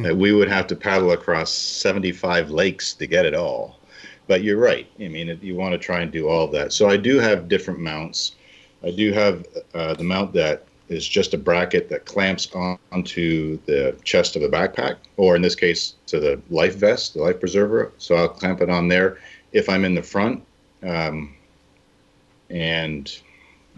that 0.00 0.16
we 0.16 0.32
would 0.32 0.48
have 0.48 0.66
to 0.68 0.76
paddle 0.76 1.12
across 1.12 1.52
75 1.52 2.50
lakes 2.50 2.92
to 2.94 3.06
get 3.06 3.24
it 3.24 3.34
all. 3.34 3.78
But 4.26 4.42
you're 4.42 4.58
right. 4.58 4.86
I 5.00 5.08
mean, 5.08 5.38
you 5.42 5.54
want 5.54 5.72
to 5.72 5.78
try 5.78 6.00
and 6.00 6.10
do 6.10 6.28
all 6.28 6.46
that. 6.48 6.72
So 6.72 6.88
I 6.88 6.96
do 6.96 7.18
have 7.18 7.48
different 7.48 7.80
mounts. 7.80 8.36
I 8.84 8.90
do 8.90 9.12
have 9.12 9.46
uh, 9.74 9.94
the 9.94 10.04
mount 10.04 10.32
that 10.34 10.64
is 10.88 11.08
just 11.08 11.34
a 11.34 11.38
bracket 11.38 11.88
that 11.88 12.04
clamps 12.04 12.52
on, 12.54 12.78
onto 12.90 13.58
the 13.66 13.96
chest 14.04 14.36
of 14.36 14.42
the 14.42 14.48
backpack, 14.48 14.96
or 15.16 15.36
in 15.36 15.42
this 15.42 15.54
case, 15.54 15.94
to 16.06 16.20
the 16.20 16.40
life 16.50 16.76
vest, 16.76 17.14
the 17.14 17.22
life 17.22 17.40
preserver. 17.40 17.92
So 17.98 18.16
I'll 18.16 18.28
clamp 18.28 18.60
it 18.60 18.68
on 18.68 18.88
there 18.88 19.18
if 19.52 19.68
I'm 19.68 19.84
in 19.84 19.94
the 19.94 20.02
front. 20.02 20.44
Um, 20.82 21.34
and 22.50 23.18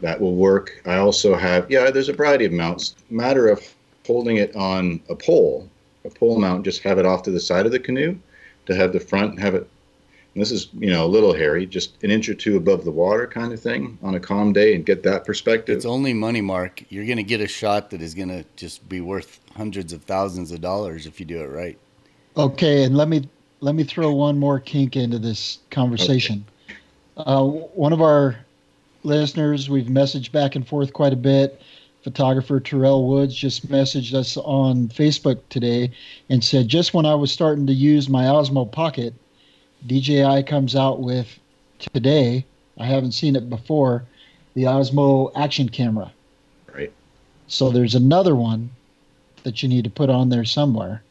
that 0.01 0.21
will 0.21 0.35
work. 0.35 0.83
I 0.85 0.97
also 0.97 1.35
have, 1.37 1.71
yeah, 1.71 1.91
there's 1.91 2.09
a 2.09 2.13
variety 2.13 2.45
of 2.45 2.53
mounts. 2.53 2.97
Matter 3.11 3.49
of 3.49 3.63
holding 4.07 4.39
it 4.39 4.55
on 4.57 5.01
a 5.09 5.15
pole, 5.15 5.69
a 6.05 6.11
pole 6.11 6.39
mount, 6.39 6.65
just 6.65 6.83
have 6.83 6.99
it 6.99 7.07
off 7.07 7.23
to 7.25 7.31
the 7.31 7.41
side 7.41 7.67
of 7.67 7.73
the 7.73 7.79
canoe 7.79 8.19
to 8.67 8.75
have 8.75 8.93
the 8.93 9.01
front, 9.01 9.39
have 9.39 9.55
it, 9.55 9.69
this 10.41 10.51
is, 10.51 10.69
you 10.75 10.91
know, 10.91 11.05
a 11.05 11.07
little 11.07 11.33
hairy, 11.33 11.67
just 11.67 12.03
an 12.03 12.11
inch 12.11 12.29
or 12.29 12.35
two 12.35 12.57
above 12.57 12.85
the 12.85 12.91
water 12.91 13.27
kind 13.27 13.53
of 13.53 13.61
thing 13.61 13.99
on 14.03 14.15
a 14.15 14.21
calm 14.21 14.53
day 14.53 14.75
and 14.75 14.85
get 14.85 15.03
that 15.05 15.25
perspective. 15.25 15.77
It's 15.77 15.85
only 15.85 16.13
money, 16.13 16.41
Mark. 16.41 16.83
You're 16.89 17.07
going 17.07 17.19
to 17.19 17.23
get 17.23 17.41
a 17.41 17.47
shot 17.47 17.91
that 17.91 18.03
is 18.03 18.15
going 18.15 18.31
to 18.31 18.45
just 18.57 18.89
be 18.89 19.01
worth 19.01 19.41
hundreds 19.55 19.93
of 19.93 20.03
thousands 20.03 20.51
of 20.51 20.61
dollars 20.61 21.07
if 21.07 21.21
you 21.21 21.27
do 21.27 21.41
it 21.41 21.47
right. 21.47 21.79
Okay, 22.37 22.83
and 22.83 22.97
let 22.97 23.09
me 23.09 23.29
let 23.61 23.75
me 23.75 23.85
throw 23.85 24.13
one 24.13 24.39
more 24.39 24.59
kink 24.59 24.97
into 24.97 25.19
this 25.19 25.59
conversation. 25.71 26.45
Uh, 27.17 27.45
one 27.45 27.93
of 27.93 28.03
our 28.03 28.37
listeners, 29.05 29.71
we've 29.71 29.87
messaged 29.87 30.33
back 30.33 30.57
and 30.57 30.67
forth 30.67 30.93
quite 30.93 31.13
a 31.13 31.17
bit. 31.17 31.63
Photographer 32.03 32.61
Terrell 32.61 33.09
Woods 33.09 33.35
just 33.35 33.69
messaged 33.71 34.13
us 34.13 34.37
on 34.37 34.89
Facebook 34.89 35.39
today 35.49 35.91
and 36.29 36.45
said, 36.45 36.69
just 36.69 36.93
when 36.93 37.07
I 37.07 37.15
was 37.15 37.33
starting 37.33 37.67
to 37.67 37.73
use 37.73 38.11
my 38.11 38.25
Osmo 38.25 38.71
Pocket, 38.71 39.15
DJI 39.87 40.45
comes 40.45 40.75
out 40.75 41.01
with 41.01 41.39
today. 41.79 42.45
I 42.79 42.87
haven't 42.87 43.13
seen 43.13 43.37
it 43.37 43.49
before. 43.49 44.05
The 44.55 44.65
Osmo 44.65 45.33
Action 45.35 45.69
Camera. 45.69 46.13
Right. 46.73 46.93
So 47.49 47.71
there's 47.71 47.95
another 47.95 48.35
one 48.35 48.71
that 49.43 49.63
you 49.63 49.69
need 49.69 49.85
to 49.85 49.91
put 49.91 50.11
on 50.11 50.29
there 50.29 50.45
somewhere. 50.45 51.03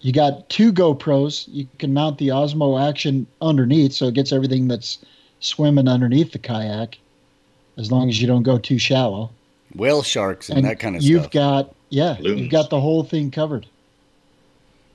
You 0.00 0.12
got 0.12 0.48
two 0.48 0.72
GoPros. 0.72 1.48
You 1.48 1.66
can 1.78 1.94
mount 1.94 2.18
the 2.18 2.28
Osmo 2.28 2.80
Action 2.88 3.26
underneath, 3.40 3.92
so 3.92 4.06
it 4.06 4.14
gets 4.14 4.32
everything 4.32 4.68
that's 4.68 4.98
swimming 5.40 5.88
underneath 5.88 6.32
the 6.32 6.38
kayak, 6.38 6.98
as 7.76 7.92
long 7.92 8.08
as 8.08 8.20
you 8.20 8.26
don't 8.26 8.42
go 8.42 8.58
too 8.58 8.78
shallow. 8.78 9.30
Whale 9.74 10.02
sharks 10.02 10.48
and, 10.48 10.64
that 10.64 10.80
kind 10.80 10.96
of 10.96 11.02
stuff. 11.02 11.10
you've 11.10 11.30
got 11.30 11.74
yeah, 11.90 12.18
you've 12.18 12.50
got 12.50 12.70
the 12.70 12.80
whole 12.80 13.04
thing 13.04 13.30
covered. 13.30 13.66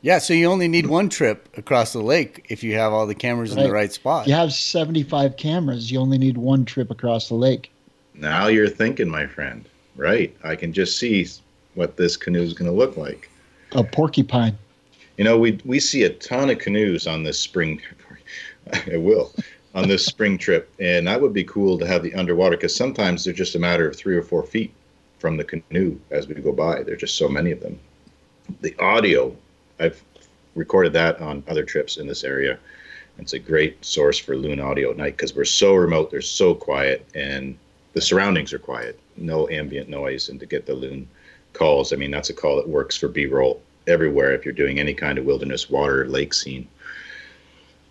Yeah, 0.02 0.18
so 0.18 0.34
you 0.34 0.48
only 0.48 0.68
need 0.68 0.88
one 0.88 1.10
trip 1.10 1.48
across 1.58 1.94
the 1.94 2.02
lake 2.02 2.46
if 2.50 2.64
you 2.64 2.74
have 2.76 2.92
all 2.94 3.06
the 3.08 3.16
cameras 3.16 3.52
in 3.52 3.58
the 3.58 3.64
Right. 3.66 3.72
right 3.74 3.92
spot. 3.92 4.24
If 4.24 4.30
you 4.30 4.34
have 4.36 4.54
75 4.54 5.38
cameras, 5.38 5.92
you 5.92 6.00
only 6.00 6.18
need 6.18 6.38
one 6.38 6.66
trip 6.66 6.90
across 6.92 7.28
the 7.30 7.36
lake. 7.36 7.72
Now 8.16 8.48
you're 8.48 8.70
thinking, 8.70 9.10
my 9.10 9.28
friend. 9.28 9.68
Right. 9.96 10.36
I 10.44 10.56
can 10.56 10.74
just 10.74 10.98
see 10.98 11.28
what 11.76 11.98
this 11.98 12.18
canoe 12.18 12.42
is 12.42 12.54
going 12.54 12.70
to 12.70 12.76
look 12.76 12.98
like. 12.98 13.30
A 13.74 13.84
porcupine. 13.84 14.58
You 15.18 15.24
know, 15.24 15.38
we 15.38 15.60
we 15.66 15.80
see 15.80 16.04
a 16.04 16.10
ton 16.10 16.50
of 16.50 16.60
canoes 16.60 17.06
on 17.08 17.24
this 17.24 17.38
spring. 17.40 17.82
I 18.92 18.98
will 18.98 19.34
on 19.74 19.88
this 19.88 20.06
spring 20.06 20.38
trip, 20.38 20.74
and 20.80 21.08
that 21.08 21.22
would 21.22 21.34
be 21.34 21.44
cool 21.44 21.78
to 21.80 21.88
have 21.88 22.04
the 22.04 22.14
underwater 22.16 22.58
because 22.58 22.76
sometimes 22.76 23.24
they're 23.24 23.34
just 23.34 23.56
a 23.56 23.60
matter 23.60 23.88
of 23.88 23.96
three 23.96 24.16
or 24.16 24.22
four 24.24 24.44
feet 24.44 24.74
from 25.20 25.38
the 25.38 25.44
canoe 25.44 25.98
as 26.10 26.28
we 26.28 26.36
go 26.36 26.52
by. 26.52 26.84
There's 26.84 27.00
just 27.02 27.18
so 27.18 27.30
many 27.30 27.52
of 27.52 27.60
them. 27.62 27.80
The 28.62 28.76
audio, 28.80 29.36
I've 29.82 30.02
recorded 30.56 30.94
that 30.94 31.20
on 31.20 31.44
other 31.48 31.64
trips 31.64 31.98
in 31.98 32.08
this 32.08 32.24
area. 32.24 32.60
It's 33.18 33.34
a 33.34 33.40
great 33.40 33.84
source 33.84 34.18
for 34.18 34.36
loon 34.36 34.60
audio 34.60 34.92
at 34.92 34.98
night 34.98 35.18
because 35.18 35.36
we're 35.36 35.46
so 35.46 35.76
remote, 35.76 36.12
they're 36.12 36.22
so 36.22 36.54
quiet, 36.54 37.06
and 37.14 37.58
the 37.94 38.02
surroundings 38.02 38.54
are 38.54 38.60
quiet. 38.60 39.00
No 39.18 39.50
ambient 39.50 39.90
noise, 39.90 40.30
and 40.30 40.40
to 40.40 40.46
get 40.46 40.66
the 40.66 40.74
loon 40.74 41.08
calls, 41.54 41.92
I 41.92 41.98
mean, 41.98 42.12
that's 42.12 42.30
a 42.30 42.34
call 42.34 42.56
that 42.56 42.68
works 42.68 42.98
for 42.98 43.08
B-roll 43.08 43.62
everywhere 43.88 44.34
if 44.34 44.46
you're 44.46 44.54
doing 44.54 44.80
any 44.80 44.94
kind 44.94 45.18
of 45.18 45.26
wilderness 45.26 45.70
water 45.70 46.08
lake 46.08 46.34
scene. 46.34 46.68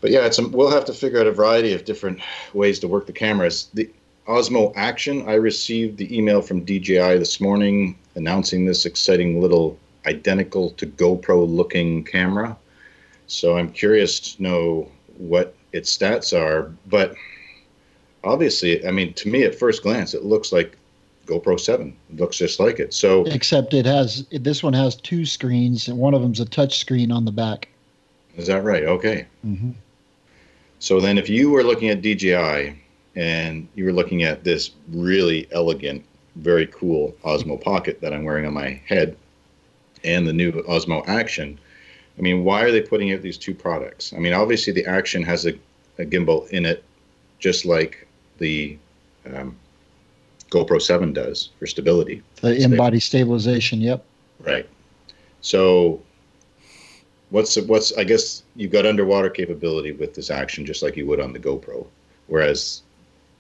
But 0.00 0.10
yeah, 0.10 0.24
it's 0.24 0.38
a, 0.38 0.48
we'll 0.48 0.70
have 0.70 0.86
to 0.86 0.94
figure 0.94 1.20
out 1.20 1.26
a 1.26 1.32
variety 1.32 1.74
of 1.74 1.84
different 1.84 2.20
ways 2.54 2.78
to 2.80 2.88
work 2.88 3.06
the 3.06 3.12
cameras. 3.12 3.68
The 3.74 3.90
Osmo 4.26 4.72
Action, 4.76 5.28
I 5.28 5.34
received 5.34 5.98
the 5.98 6.16
email 6.16 6.40
from 6.40 6.64
DJI 6.64 7.18
this 7.18 7.40
morning 7.40 7.98
announcing 8.14 8.64
this 8.64 8.86
exciting 8.86 9.40
little 9.40 9.78
identical 10.06 10.70
to 10.70 10.86
GoPro 10.86 11.48
looking 11.48 12.04
camera. 12.04 12.56
So 13.26 13.56
I'm 13.56 13.70
curious 13.70 14.18
to 14.20 14.42
know 14.42 14.88
what 15.18 15.54
its 15.72 15.96
stats 15.96 16.38
are. 16.38 16.72
But 16.86 17.14
obviously, 18.24 18.86
I 18.86 18.90
mean, 18.90 19.12
to 19.14 19.28
me 19.28 19.44
at 19.44 19.54
first 19.54 19.82
glance, 19.82 20.14
it 20.14 20.24
looks 20.24 20.52
like 20.52 20.76
GoPro 21.26 21.58
7. 21.58 21.96
It 22.10 22.20
looks 22.20 22.36
just 22.36 22.58
like 22.58 22.80
it. 22.80 22.92
So 22.92 23.24
Except 23.26 23.72
it 23.74 23.86
has 23.86 24.26
this 24.30 24.62
one 24.62 24.72
has 24.72 24.96
two 24.96 25.24
screens, 25.24 25.88
and 25.88 25.98
one 25.98 26.14
of 26.14 26.22
them's 26.22 26.40
a 26.40 26.44
touch 26.44 26.78
screen 26.78 27.12
on 27.12 27.24
the 27.24 27.32
back. 27.32 27.68
is 28.36 28.46
that 28.48 28.64
right? 28.64 28.84
Okay. 28.84 29.26
Mm-hmm. 29.46 29.72
So 30.80 30.98
then, 30.98 31.18
if 31.18 31.28
you 31.28 31.50
were 31.50 31.62
looking 31.62 31.90
at 31.90 32.00
DJI 32.00 32.74
and 33.14 33.68
you 33.74 33.84
were 33.84 33.92
looking 33.92 34.22
at 34.22 34.44
this 34.44 34.70
really 34.88 35.46
elegant, 35.52 36.04
very 36.36 36.66
cool 36.68 37.14
Osmo 37.22 37.60
Pocket 37.60 38.00
that 38.00 38.14
I'm 38.14 38.24
wearing 38.24 38.46
on 38.46 38.54
my 38.54 38.80
head 38.86 39.16
and 40.04 40.26
the 40.26 40.32
new 40.32 40.52
Osmo 40.52 41.06
Action, 41.06 41.58
I 42.18 42.22
mean, 42.22 42.44
why 42.44 42.62
are 42.62 42.70
they 42.70 42.82
putting 42.82 43.12
out 43.12 43.22
these 43.22 43.38
two 43.38 43.54
products? 43.54 44.12
I 44.12 44.18
mean, 44.18 44.32
obviously, 44.32 44.72
the 44.72 44.84
Action 44.86 45.22
has 45.22 45.46
a, 45.46 45.54
a 45.98 46.04
gimbal 46.04 46.48
in 46.50 46.66
it, 46.66 46.84
just 47.38 47.64
like 47.64 48.06
the 48.38 48.76
um, 49.26 49.56
GoPro 50.50 50.82
7 50.82 51.12
does 51.12 51.50
for 51.58 51.66
stability. 51.66 52.22
The 52.40 52.56
in-body 52.56 53.00
stabilization. 53.00 53.80
Yep. 53.80 54.04
Right. 54.40 54.68
So, 55.40 56.02
what's 57.30 57.56
what's 57.62 57.96
I 57.96 58.04
guess 58.04 58.42
you've 58.56 58.72
got 58.72 58.84
underwater 58.84 59.30
capability 59.30 59.92
with 59.92 60.14
this 60.14 60.30
action, 60.30 60.66
just 60.66 60.82
like 60.82 60.96
you 60.96 61.06
would 61.06 61.20
on 61.20 61.32
the 61.32 61.38
GoPro, 61.38 61.86
whereas 62.26 62.82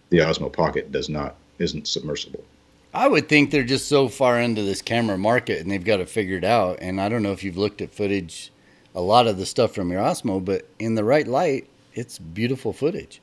the 0.08 0.18
Osmo 0.18 0.52
Pocket 0.52 0.92
does 0.92 1.08
not 1.08 1.36
isn't 1.58 1.86
submersible. 1.86 2.44
I 2.92 3.06
would 3.06 3.28
think 3.28 3.50
they're 3.50 3.62
just 3.62 3.88
so 3.88 4.08
far 4.08 4.40
into 4.40 4.62
this 4.62 4.82
camera 4.82 5.16
market 5.16 5.60
and 5.60 5.70
they've 5.70 5.84
got 5.84 6.00
it 6.00 6.08
figured 6.08 6.44
out. 6.44 6.78
And 6.80 7.00
I 7.00 7.08
don't 7.08 7.22
know 7.22 7.32
if 7.32 7.44
you've 7.44 7.56
looked 7.56 7.80
at 7.80 7.92
footage, 7.92 8.50
a 8.94 9.00
lot 9.00 9.26
of 9.26 9.38
the 9.38 9.46
stuff 9.46 9.74
from 9.74 9.92
your 9.92 10.00
Osmo, 10.00 10.44
but 10.44 10.68
in 10.78 10.96
the 10.96 11.04
right 11.04 11.26
light, 11.26 11.68
it's 11.94 12.18
beautiful 12.18 12.72
footage. 12.72 13.20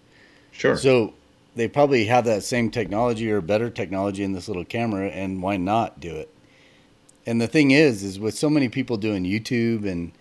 Sure. 0.52 0.78
So 0.78 1.14
they 1.56 1.68
probably 1.68 2.06
have 2.06 2.26
that 2.26 2.44
same 2.44 2.72
technology 2.72 3.30
or 3.32 3.42
better 3.42 3.70
technology 3.70 4.24
in 4.24 4.34
this 4.34 4.48
little 4.48 4.66
camera, 4.66 5.08
and 5.08 5.42
why 5.42 5.58
not 5.58 6.00
do 6.00 6.16
it? 6.16 6.30
And 7.26 7.42
the 7.42 7.48
thing 7.48 7.72
is, 7.72 8.04
is 8.04 8.20
with 8.20 8.38
so 8.38 8.50
many 8.50 8.70
people 8.70 8.96
doing 8.96 9.24
YouTube 9.24 9.86
and 9.86 10.14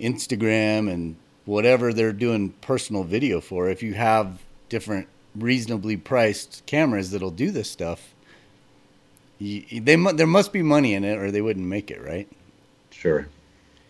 Instagram 0.00 0.90
and 0.90 1.16
whatever 1.44 1.92
they're 1.92 2.12
doing 2.12 2.50
personal 2.60 3.04
video 3.04 3.40
for, 3.40 3.68
if 3.68 3.82
you 3.82 3.94
have 3.94 4.42
different 4.68 5.08
reasonably 5.34 5.96
priced 5.96 6.64
cameras 6.66 7.10
that'll 7.10 7.30
do 7.30 7.50
this 7.50 7.70
stuff, 7.70 8.14
you, 9.38 9.80
they 9.80 9.96
there 10.14 10.26
must 10.26 10.52
be 10.52 10.62
money 10.62 10.94
in 10.94 11.04
it, 11.04 11.18
or 11.18 11.30
they 11.30 11.40
wouldn't 11.42 11.66
make 11.66 11.90
it, 11.90 12.02
right? 12.02 12.28
sure. 12.90 13.28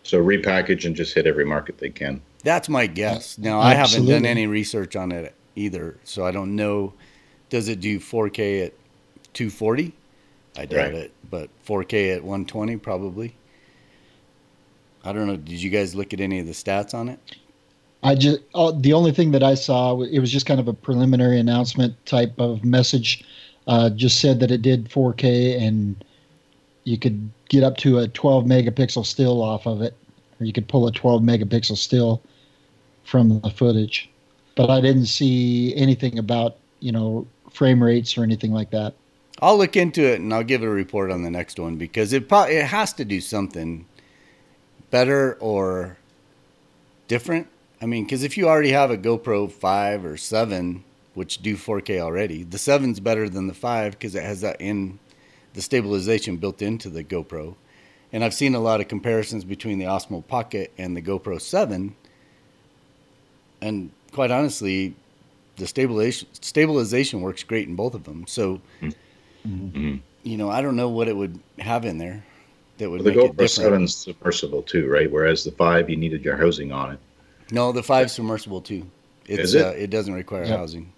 So 0.03 0.23
repackage 0.23 0.85
and 0.85 0.95
just 0.95 1.13
hit 1.13 1.27
every 1.27 1.45
market 1.45 1.79
they 1.79 1.89
can. 1.89 2.21
That's 2.43 2.69
my 2.69 2.87
guess. 2.87 3.37
Now 3.37 3.59
I 3.59 3.73
haven't 3.73 4.05
done 4.05 4.25
any 4.25 4.47
research 4.47 4.95
on 4.95 5.11
it 5.11 5.35
either, 5.55 5.97
so 6.05 6.25
I 6.25 6.31
don't 6.31 6.55
know. 6.55 6.93
Does 7.49 7.67
it 7.67 7.81
do 7.81 7.99
4K 7.99 8.67
at 8.67 8.73
240? 9.33 9.93
I 10.57 10.65
doubt 10.65 10.77
Right. 10.77 10.93
it, 10.93 11.11
but 11.29 11.49
4K 11.65 12.15
at 12.15 12.23
120 12.23 12.77
probably. 12.77 13.35
I 15.03 15.11
don't 15.13 15.27
know. 15.27 15.37
Did 15.37 15.61
you 15.61 15.69
guys 15.69 15.93
look 15.95 16.13
at 16.13 16.19
any 16.21 16.39
of 16.39 16.47
the 16.47 16.53
stats 16.53 16.93
on 16.93 17.09
it? 17.09 17.19
I 18.03 18.15
just 18.15 18.39
oh, 18.53 18.67
uh, 18.67 18.71
the 18.79 18.93
only 18.93 19.11
thing 19.11 19.31
that 19.31 19.43
I 19.43 19.55
saw 19.55 20.01
it 20.01 20.19
was 20.19 20.31
just 20.31 20.45
kind 20.45 20.59
of 20.59 20.67
a 20.67 20.73
preliminary 20.73 21.39
announcement 21.39 21.93
type 22.05 22.39
of 22.39 22.63
message. 22.63 23.25
Uh, 23.67 23.89
just 23.89 24.21
said 24.21 24.39
that 24.39 24.49
it 24.49 24.61
did 24.61 24.89
4K 24.89 25.61
and 25.61 26.03
you 26.85 26.97
could 26.97 27.29
get 27.49 27.63
up 27.63 27.75
to 27.77 27.99
a 27.99 28.07
12 28.07 28.45
megapixel 28.45 29.05
still 29.05 29.41
off 29.41 29.67
of 29.67 29.81
it, 29.81 29.93
or 30.39 30.45
you 30.45 30.53
could 30.53 30.67
pull 30.69 30.87
a 30.87 30.91
12 30.91 31.21
megapixel 31.21 31.75
still 31.77 32.21
from 33.03 33.41
the 33.41 33.49
footage. 33.49 34.09
But 34.55 34.69
I 34.69 34.79
didn't 34.79 35.07
see 35.07 35.75
anything 35.75 36.17
about 36.17 36.55
you 36.79 36.91
know 36.91 37.27
frame 37.51 37.83
rates 37.83 38.17
or 38.17 38.23
anything 38.23 38.53
like 38.53 38.71
that. 38.71 38.93
I'll 39.41 39.57
look 39.57 39.75
into 39.75 40.01
it 40.01 40.19
and 40.19 40.33
I'll 40.33 40.43
give 40.43 40.63
a 40.63 40.69
report 40.69 41.11
on 41.11 41.23
the 41.23 41.29
next 41.29 41.59
one 41.59 41.75
because 41.75 42.13
it 42.13 42.27
probably 42.27 42.55
it 42.55 42.67
has 42.67 42.93
to 42.93 43.05
do 43.05 43.21
something 43.21 43.85
better 44.89 45.33
or 45.39 45.97
different. 47.07 47.47
I 47.81 47.85
mean, 47.85 48.05
because 48.05 48.23
if 48.23 48.37
you 48.37 48.47
already 48.47 48.71
have 48.71 48.89
a 48.89 48.97
GoPro 48.97 49.51
five 49.51 50.05
or 50.05 50.17
seven, 50.17 50.83
which 51.17 51.39
do 51.41 51.55
4K 51.57 51.99
already, 51.99 52.43
the 52.43 52.59
seven's 52.59 52.99
better 52.99 53.27
than 53.27 53.47
the 53.47 53.53
five 53.55 53.93
because 53.93 54.13
it 54.13 54.21
has 54.21 54.41
that 54.41 54.55
in 54.61 54.99
the 55.55 55.61
stabilization 55.63 56.37
built 56.37 56.61
into 56.61 56.91
the 56.91 57.03
GoPro. 57.03 57.55
And 58.13 58.23
I've 58.23 58.35
seen 58.35 58.53
a 58.53 58.59
lot 58.59 58.81
of 58.81 58.87
comparisons 58.87 59.43
between 59.43 59.79
the 59.79 59.85
Osmo 59.85 60.25
Pocket 60.27 60.71
and 60.77 60.95
the 60.95 61.01
GoPro 61.01 61.41
7. 61.41 61.95
And 63.61 63.89
quite 64.11 64.29
honestly, 64.29 64.93
the 65.55 65.65
stabilization 65.65 66.27
stabilization 66.33 67.21
works 67.21 67.41
great 67.41 67.67
in 67.67 67.75
both 67.75 67.95
of 67.95 68.03
them. 68.03 68.25
So, 68.27 68.61
Mhm. 69.47 70.01
you 70.21 70.37
know, 70.37 70.51
I 70.51 70.61
don't 70.61 70.75
know 70.75 70.89
what 70.89 71.07
it 71.07 71.17
would 71.17 71.39
have 71.57 71.83
in 71.83 71.97
there 71.97 72.23
that 72.77 72.91
would 72.91 73.01
Well, 73.03 73.11
the 73.11 73.19
make 73.19 73.25
it 73.25 73.31
GoPro 73.31 73.37
different. 73.37 73.89
7's 73.89 73.95
submersible 73.95 74.61
too, 74.61 74.87
right? 74.87 75.11
Whereas 75.11 75.43
the 75.43 75.51
5, 75.51 75.89
you 75.89 75.95
needed 75.95 76.23
your 76.23 76.37
housing 76.37 76.71
on 76.71 76.91
it. 76.91 76.99
No, 77.51 77.71
the 77.71 77.81
five's 77.81 78.13
submersible 78.13 78.61
too. 78.61 78.85
It's, 79.27 79.45
Is 79.45 79.55
it? 79.55 79.65
Uh, 79.65 79.69
it 79.71 79.89
doesn't 79.89 80.13
require 80.13 80.45
Yep. 80.45 80.57
housing. 80.59 80.93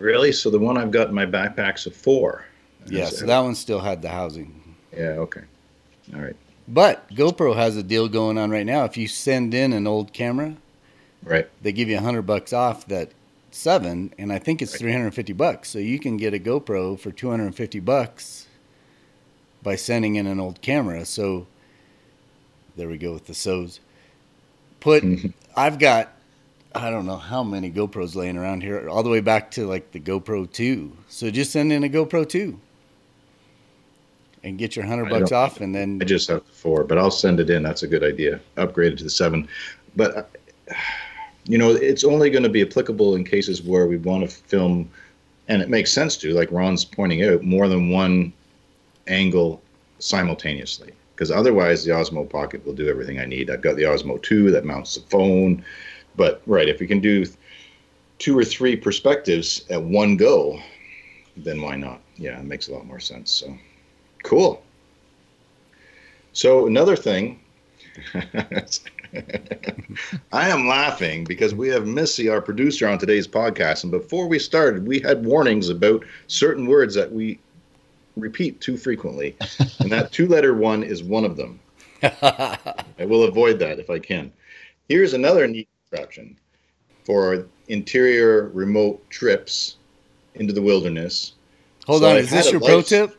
Really? 0.00 0.32
So 0.32 0.50
the 0.50 0.58
one 0.58 0.76
I've 0.76 0.90
got 0.90 1.08
in 1.08 1.14
my 1.14 1.26
backpack's 1.26 1.86
a 1.86 1.90
4. 1.90 2.44
Yeah, 2.86 3.04
so 3.04 3.26
that 3.26 3.38
one 3.40 3.54
still 3.54 3.78
had 3.80 4.02
the 4.02 4.08
housing. 4.08 4.74
Yeah, 4.96 5.10
okay. 5.18 5.42
All 6.14 6.20
right. 6.20 6.34
But 6.66 7.08
GoPro 7.10 7.54
has 7.54 7.76
a 7.76 7.82
deal 7.82 8.08
going 8.08 8.38
on 8.38 8.50
right 8.50 8.64
now. 8.66 8.84
If 8.84 8.96
you 8.96 9.06
send 9.06 9.54
in 9.54 9.72
an 9.72 9.86
old 9.86 10.12
camera, 10.12 10.56
Right. 11.22 11.48
they 11.62 11.72
give 11.72 11.88
you 11.88 11.98
a 11.98 12.00
hundred 12.00 12.22
bucks 12.22 12.52
off 12.52 12.86
that 12.86 13.10
seven, 13.50 14.12
and 14.18 14.32
I 14.32 14.38
think 14.38 14.62
it's 14.62 14.72
Right. 14.72 14.78
three 14.80 14.92
hundred 14.92 15.06
and 15.06 15.14
fifty 15.14 15.32
bucks. 15.34 15.68
So 15.68 15.78
you 15.78 15.98
can 15.98 16.16
get 16.16 16.32
a 16.32 16.38
GoPro 16.38 16.98
for 16.98 17.10
two 17.12 17.28
hundred 17.28 17.46
and 17.46 17.54
fifty 17.56 17.80
bucks 17.80 18.46
by 19.62 19.76
sending 19.76 20.16
in 20.16 20.26
an 20.26 20.40
old 20.40 20.62
camera. 20.62 21.04
So 21.04 21.46
there 22.76 22.88
we 22.88 22.96
go 22.96 23.12
with 23.12 23.26
the 23.26 23.34
so's. 23.34 23.80
put. 24.80 25.04
I've 25.56 25.78
got. 25.78 26.12
I 26.74 26.90
don't 26.90 27.06
know 27.06 27.16
how 27.16 27.42
many 27.42 27.70
GoPros 27.70 28.14
laying 28.14 28.36
around 28.36 28.62
here, 28.62 28.88
all 28.88 29.02
the 29.02 29.10
way 29.10 29.20
back 29.20 29.50
to 29.52 29.66
like 29.66 29.90
the 29.92 30.00
GoPro 30.00 30.50
two. 30.50 30.96
So 31.08 31.30
just 31.30 31.50
send 31.50 31.72
in 31.72 31.82
a 31.82 31.88
GoPro 31.88 32.28
two, 32.28 32.60
and 34.42 34.58
get 34.58 34.76
your 34.76 34.84
hundred 34.84 35.10
bucks 35.10 35.32
off, 35.32 35.60
and 35.60 35.74
then 35.74 35.98
I 36.00 36.04
just 36.04 36.28
have 36.28 36.44
the 36.46 36.52
four, 36.52 36.84
but 36.84 36.98
I'll 36.98 37.10
send 37.10 37.40
it 37.40 37.50
in. 37.50 37.62
That's 37.62 37.82
a 37.82 37.88
good 37.88 38.04
idea. 38.04 38.40
Upgrade 38.56 38.92
it 38.92 38.98
to 38.98 39.04
the 39.04 39.10
seven. 39.10 39.48
But, 39.96 40.16
uh, 40.16 40.74
you 41.44 41.58
know, 41.58 41.70
it's 41.70 42.04
only 42.04 42.30
going 42.30 42.44
to 42.44 42.48
be 42.48 42.62
applicable 42.62 43.16
in 43.16 43.24
cases 43.24 43.62
where 43.62 43.86
we 43.86 43.96
want 43.96 44.28
to 44.28 44.28
film, 44.28 44.88
and 45.48 45.60
it 45.60 45.68
makes 45.68 45.92
sense 45.92 46.16
to, 46.18 46.32
like 46.32 46.50
Ron's 46.52 46.84
pointing 46.84 47.24
out, 47.24 47.42
more 47.42 47.68
than 47.68 47.90
one 47.90 48.32
angle 49.08 49.60
simultaneously. 49.98 50.92
Because 51.14 51.30
otherwise, 51.30 51.84
the 51.84 51.90
Osmo 51.90 52.28
Pocket 52.28 52.64
will 52.64 52.72
do 52.72 52.88
everything 52.88 53.18
I 53.18 53.26
need. 53.26 53.50
I've 53.50 53.60
got 53.60 53.76
the 53.76 53.82
Osmo 53.82 54.22
2 54.22 54.50
that 54.52 54.64
mounts 54.64 54.94
the 54.94 55.02
phone. 55.02 55.62
But, 56.16 56.42
right, 56.46 56.68
if 56.68 56.80
we 56.80 56.86
can 56.86 57.00
do 57.00 57.26
two 58.18 58.38
or 58.38 58.44
three 58.44 58.76
perspectives 58.76 59.64
at 59.70 59.82
one 59.82 60.16
go, 60.16 60.60
then 61.36 61.62
why 61.62 61.76
not? 61.76 62.00
Yeah, 62.16 62.38
it 62.38 62.44
makes 62.44 62.68
a 62.68 62.72
lot 62.72 62.86
more 62.86 63.00
sense. 63.00 63.30
So, 63.30 63.56
cool. 64.22 64.62
So 66.32 66.66
another 66.66 66.96
thing, 66.96 67.40
I 70.32 70.48
am 70.48 70.68
laughing 70.68 71.24
because 71.24 71.54
we 71.54 71.68
have 71.68 71.86
Missy, 71.86 72.28
our 72.28 72.40
producer, 72.40 72.86
on 72.88 72.98
today's 72.98 73.26
podcast, 73.26 73.82
and 73.82 73.90
before 73.90 74.28
we 74.28 74.38
started, 74.38 74.86
we 74.86 75.00
had 75.00 75.24
warnings 75.24 75.68
about 75.68 76.04
certain 76.28 76.66
words 76.66 76.94
that 76.94 77.10
we 77.10 77.38
repeat 78.16 78.60
too 78.60 78.76
frequently, 78.76 79.36
and 79.80 79.90
that 79.90 80.12
two-letter 80.12 80.54
one 80.54 80.82
is 80.82 81.02
one 81.02 81.24
of 81.24 81.36
them. 81.36 81.58
I 82.02 83.04
will 83.06 83.24
avoid 83.24 83.58
that 83.58 83.78
if 83.78 83.90
I 83.90 83.98
can. 83.98 84.32
Here's 84.88 85.14
another 85.14 85.46
neat 85.46 85.68
for 87.04 87.46
interior 87.68 88.48
remote 88.48 89.08
trips 89.10 89.76
into 90.34 90.52
the 90.52 90.62
wilderness. 90.62 91.32
hold 91.86 92.02
So 92.02 92.10
on. 92.10 92.16
I 92.16 92.18
Is 92.20 92.30
this 92.30 92.50
your 92.50 92.60
pro 92.60 92.82
tip? 92.82 93.16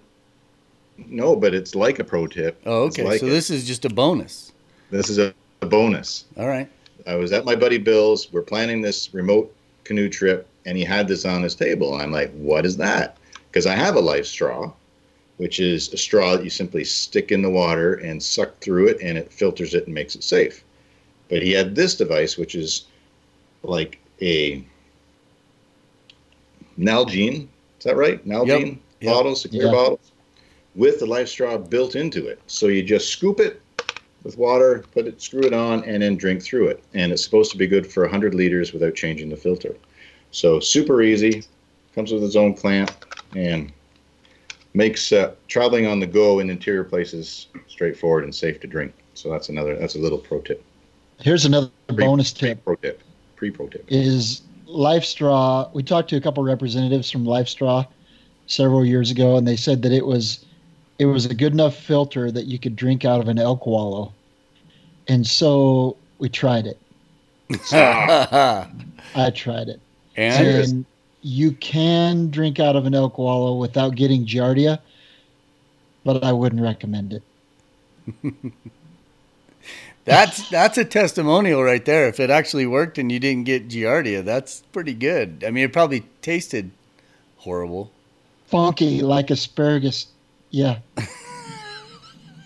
No, 0.98 1.36
but 1.36 1.54
it's 1.54 1.76
like 1.76 2.00
a 2.00 2.04
pro 2.04 2.28
tip. 2.28 2.62
Oh, 2.66 2.84
okay. 2.84 3.04
like 3.04 3.20
so 3.20 3.26
it. 3.26 3.30
this 3.30 3.50
is 3.50 3.66
just 3.66 3.86
a 3.86 3.90
bonus. 3.90 4.52
This 4.92 5.10
is 5.10 5.18
a, 5.18 5.34
a 5.62 5.66
bonus. 5.66 6.26
All 6.38 6.48
right. 6.48 6.70
I 7.08 7.16
was 7.16 7.32
at 7.32 7.46
my 7.46 7.56
buddy 7.56 7.78
Bill's. 7.78 8.32
We're 8.32 8.44
planning 8.44 8.82
this 8.82 9.14
remote 9.14 9.54
canoe 9.84 10.10
trip, 10.10 10.48
and 10.66 10.78
he 10.78 10.84
had 10.84 11.08
this 11.08 11.26
on 11.26 11.42
his 11.42 11.56
table. 11.56 11.96
I'm 11.96 12.12
like, 12.12 12.32
what 12.34 12.66
is 12.66 12.78
that? 12.78 13.18
Because 13.50 13.66
I 13.66 13.76
have 13.76 13.96
a 13.96 14.00
life 14.00 14.26
straw, 14.26 14.72
which 15.38 15.60
is 15.60 15.92
a 15.94 15.98
straw 15.98 16.38
that 16.38 16.44
you 16.44 16.50
simply 16.50 16.84
stick 16.84 17.32
in 17.32 17.42
the 17.42 17.50
water 17.50 17.96
and 17.96 18.22
suck 18.22 18.58
through 18.60 18.90
it, 18.90 18.98
and 19.02 19.18
it 19.18 19.34
filters 19.34 19.74
it 19.74 19.86
and 19.86 19.94
makes 19.94 20.16
it 20.16 20.24
safe. 20.24 20.64
But 21.32 21.42
he 21.42 21.52
had 21.54 21.74
this 21.74 21.96
device, 21.96 22.38
which 22.38 22.56
is 22.56 22.88
like 23.64 24.00
a 24.22 24.66
Nalgene. 26.78 27.48
Is 27.80 27.86
that 27.86 27.96
right? 27.96 28.24
Nalgene 28.28 28.80
Yep. 29.00 29.14
bottle, 29.14 29.36
secure 29.36 29.68
Yeah. 29.68 29.72
bottle, 29.72 30.00
with 30.76 31.00
the 31.00 31.06
life 31.06 31.30
straw 31.30 31.58
built 31.58 31.96
into 31.96 32.28
it. 32.28 32.42
So 32.48 32.68
you 32.68 32.84
just 32.84 33.08
scoop 33.10 33.40
it 33.40 33.62
with 34.24 34.38
water, 34.38 34.86
put 34.92 35.08
it, 35.08 35.22
screw 35.22 35.48
it 35.48 35.54
on, 35.54 35.86
and 35.86 36.04
then 36.04 36.18
drink 36.18 36.44
through 36.44 36.68
it. 36.68 36.84
And 36.94 37.14
it's 37.14 37.24
supposed 37.24 37.52
to 37.54 37.58
be 37.58 37.66
good 37.66 37.90
for 37.90 38.04
100 38.04 38.36
liters 38.36 38.74
without 38.74 38.94
changing 38.96 39.30
the 39.30 39.38
filter. 39.38 39.76
So 40.32 40.60
super 40.60 41.02
easy, 41.02 41.44
comes 41.96 42.12
with 42.12 42.26
its 42.26 42.36
own 42.36 42.56
clamp, 42.56 42.92
and 43.34 43.72
makes 44.74 45.14
uh, 45.14 45.36
traveling 45.48 45.86
on 45.88 46.02
the 46.02 46.08
go 46.08 46.40
in 46.40 46.50
interior 46.50 46.84
places 46.84 47.48
straightforward 47.70 48.26
and 48.26 48.36
safe 48.36 48.60
to 48.60 48.68
drink. 48.68 48.94
So 49.14 49.30
that's 49.30 49.48
another, 49.48 49.78
that's 49.78 49.96
a 49.96 50.00
little 50.00 50.18
pro 50.18 50.42
tip. 50.42 50.62
Here's 51.22 51.46
another 51.46 51.70
Pre- 51.88 52.06
bonus 52.06 52.32
tip. 52.34 52.64
Pro 52.64 52.76
tip. 52.76 53.02
Pre 53.36 53.52
pro 53.52 53.68
tip. 53.68 53.86
is 53.88 54.42
LifeStraw. 54.68 55.74
We 55.74 55.84
talked 55.84 56.10
to 56.10 56.16
a 56.16 56.22
couple 56.22 56.44
representatives 56.44 57.10
from 57.10 57.26
LifeStraw 57.26 57.88
several 58.48 58.86
years 58.86 59.12
ago, 59.12 59.38
and 59.38 59.48
they 59.48 59.56
said 59.56 59.82
that 59.84 59.92
it 59.92 60.06
was 60.06 60.46
it 61.00 61.06
was 61.06 61.26
a 61.26 61.34
good 61.34 61.54
enough 61.54 61.76
filter 61.76 62.32
that 62.32 62.46
you 62.46 62.60
could 62.60 62.76
drink 62.76 63.06
out 63.06 63.20
of 63.20 63.28
an 63.28 63.40
elk 63.40 63.66
wallow. 63.66 64.14
And 65.08 65.26
so 65.26 65.98
we 66.20 66.30
tried 66.30 66.68
it. 66.68 66.80
I 67.74 69.32
tried 69.34 69.68
it. 69.68 69.80
and 70.16 70.48
And 70.48 70.86
you 71.22 71.54
can 71.54 72.30
drink 72.30 72.60
out 72.60 72.76
of 72.76 72.86
an 72.86 72.94
elk 72.94 73.18
wallow 73.18 73.56
without 73.56 73.96
getting 73.96 74.26
giardia, 74.26 74.80
but 76.04 76.24
I 76.24 76.32
wouldn't 76.32 76.62
recommend 76.62 77.14
it. 77.14 77.24
that's 80.06 80.50
that's 80.50 80.78
a 80.78 80.86
testimonial 80.86 81.64
right 81.64 81.84
there. 81.84 82.08
If 82.08 82.20
it 82.20 82.30
actually 82.30 82.66
worked 82.66 82.98
and 82.98 83.12
you 83.12 83.20
didn't 83.20 83.46
get 83.46 83.68
giardia, 83.70 84.24
that's 84.24 84.62
pretty 84.72 84.94
good. 84.94 85.44
I 85.46 85.52
mean, 85.52 85.64
it 85.66 85.74
probably 85.74 86.04
tasted 86.22 86.72
horrible. 87.38 87.92
Funky 88.48 89.02
like 89.02 89.30
asparagus. 89.30 90.08
Yeah. 90.50 90.80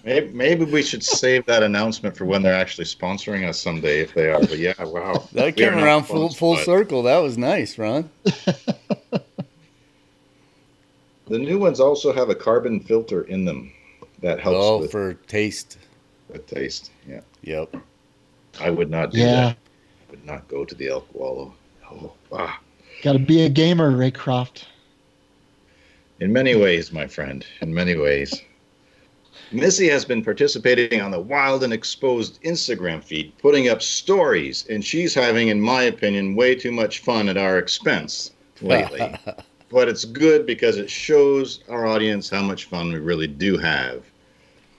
Maybe, 0.03 0.31
maybe 0.33 0.65
we 0.65 0.83
should 0.83 1.03
save 1.03 1.47
that 1.47 1.63
announcement 1.63 2.15
for 2.15 2.25
when 2.25 2.43
they're 2.43 2.53
actually 2.53 2.85
sponsoring 2.85 3.49
us 3.49 3.59
someday, 3.59 4.01
if 4.01 4.13
they 4.13 4.29
are. 4.29 4.39
But 4.39 4.59
yeah, 4.59 4.75
wow. 4.83 5.27
That 5.33 5.45
We 5.45 5.51
came 5.53 5.73
around 5.73 6.03
full 6.03 6.29
full 6.29 6.53
but 6.57 6.63
circle. 6.63 7.01
That 7.01 7.17
was 7.17 7.39
nice, 7.39 7.79
Ron. 7.79 8.07
The 11.27 11.39
new 11.39 11.57
ones 11.57 11.79
also 11.79 12.13
have 12.13 12.29
a 12.29 12.35
carbon 12.35 12.79
filter 12.79 13.23
in 13.23 13.45
them 13.45 13.71
that 14.21 14.39
helps 14.39 14.59
Oh, 14.61 14.77
with 14.79 14.91
for 14.91 15.15
taste. 15.15 15.77
The 16.29 16.39
taste. 16.39 16.91
Yeah, 17.07 17.21
Yep. 17.43 17.75
I 18.59 18.69
would 18.69 18.89
not 18.89 19.11
do 19.11 19.19
Yeah. 19.19 19.25
that. 19.25 19.57
I 20.07 20.11
would 20.11 20.25
not 20.25 20.47
go 20.47 20.63
to 20.65 20.75
the 20.75 20.87
elk 20.87 21.07
wallow. 21.13 21.53
Oh, 21.91 22.13
ah. 22.31 22.59
Got 23.03 23.13
to 23.13 23.19
be 23.19 23.41
a 23.41 23.49
gamer, 23.49 23.91
Raycroft. 23.91 24.63
In 26.19 26.31
many 26.31 26.55
ways, 26.55 26.91
my 26.91 27.07
friend. 27.07 27.45
In 27.61 27.73
many 27.73 27.95
ways. 27.95 28.41
Missy 29.51 29.87
has 29.89 30.05
been 30.05 30.23
participating 30.23 31.01
on 31.01 31.11
the 31.11 31.19
Wild 31.19 31.63
and 31.63 31.73
Exposed 31.73 32.41
Instagram 32.43 33.03
feed, 33.03 33.37
putting 33.37 33.67
up 33.69 33.81
stories, 33.81 34.65
and 34.69 34.83
she's 34.83 35.13
having, 35.13 35.49
in 35.49 35.61
my 35.61 35.83
opinion, 35.83 36.35
way 36.35 36.55
too 36.55 36.71
much 36.71 36.99
fun 36.99 37.27
at 37.29 37.37
our 37.37 37.59
expense 37.59 38.31
lately. 38.61 39.13
but 39.69 39.87
it's 39.89 40.05
good 40.05 40.45
because 40.45 40.77
it 40.77 40.89
shows 40.89 41.59
our 41.69 41.85
audience 41.85 42.29
how 42.29 42.41
much 42.41 42.65
fun 42.65 42.91
we 42.91 42.99
really 42.99 43.27
do 43.27 43.57
have 43.57 44.03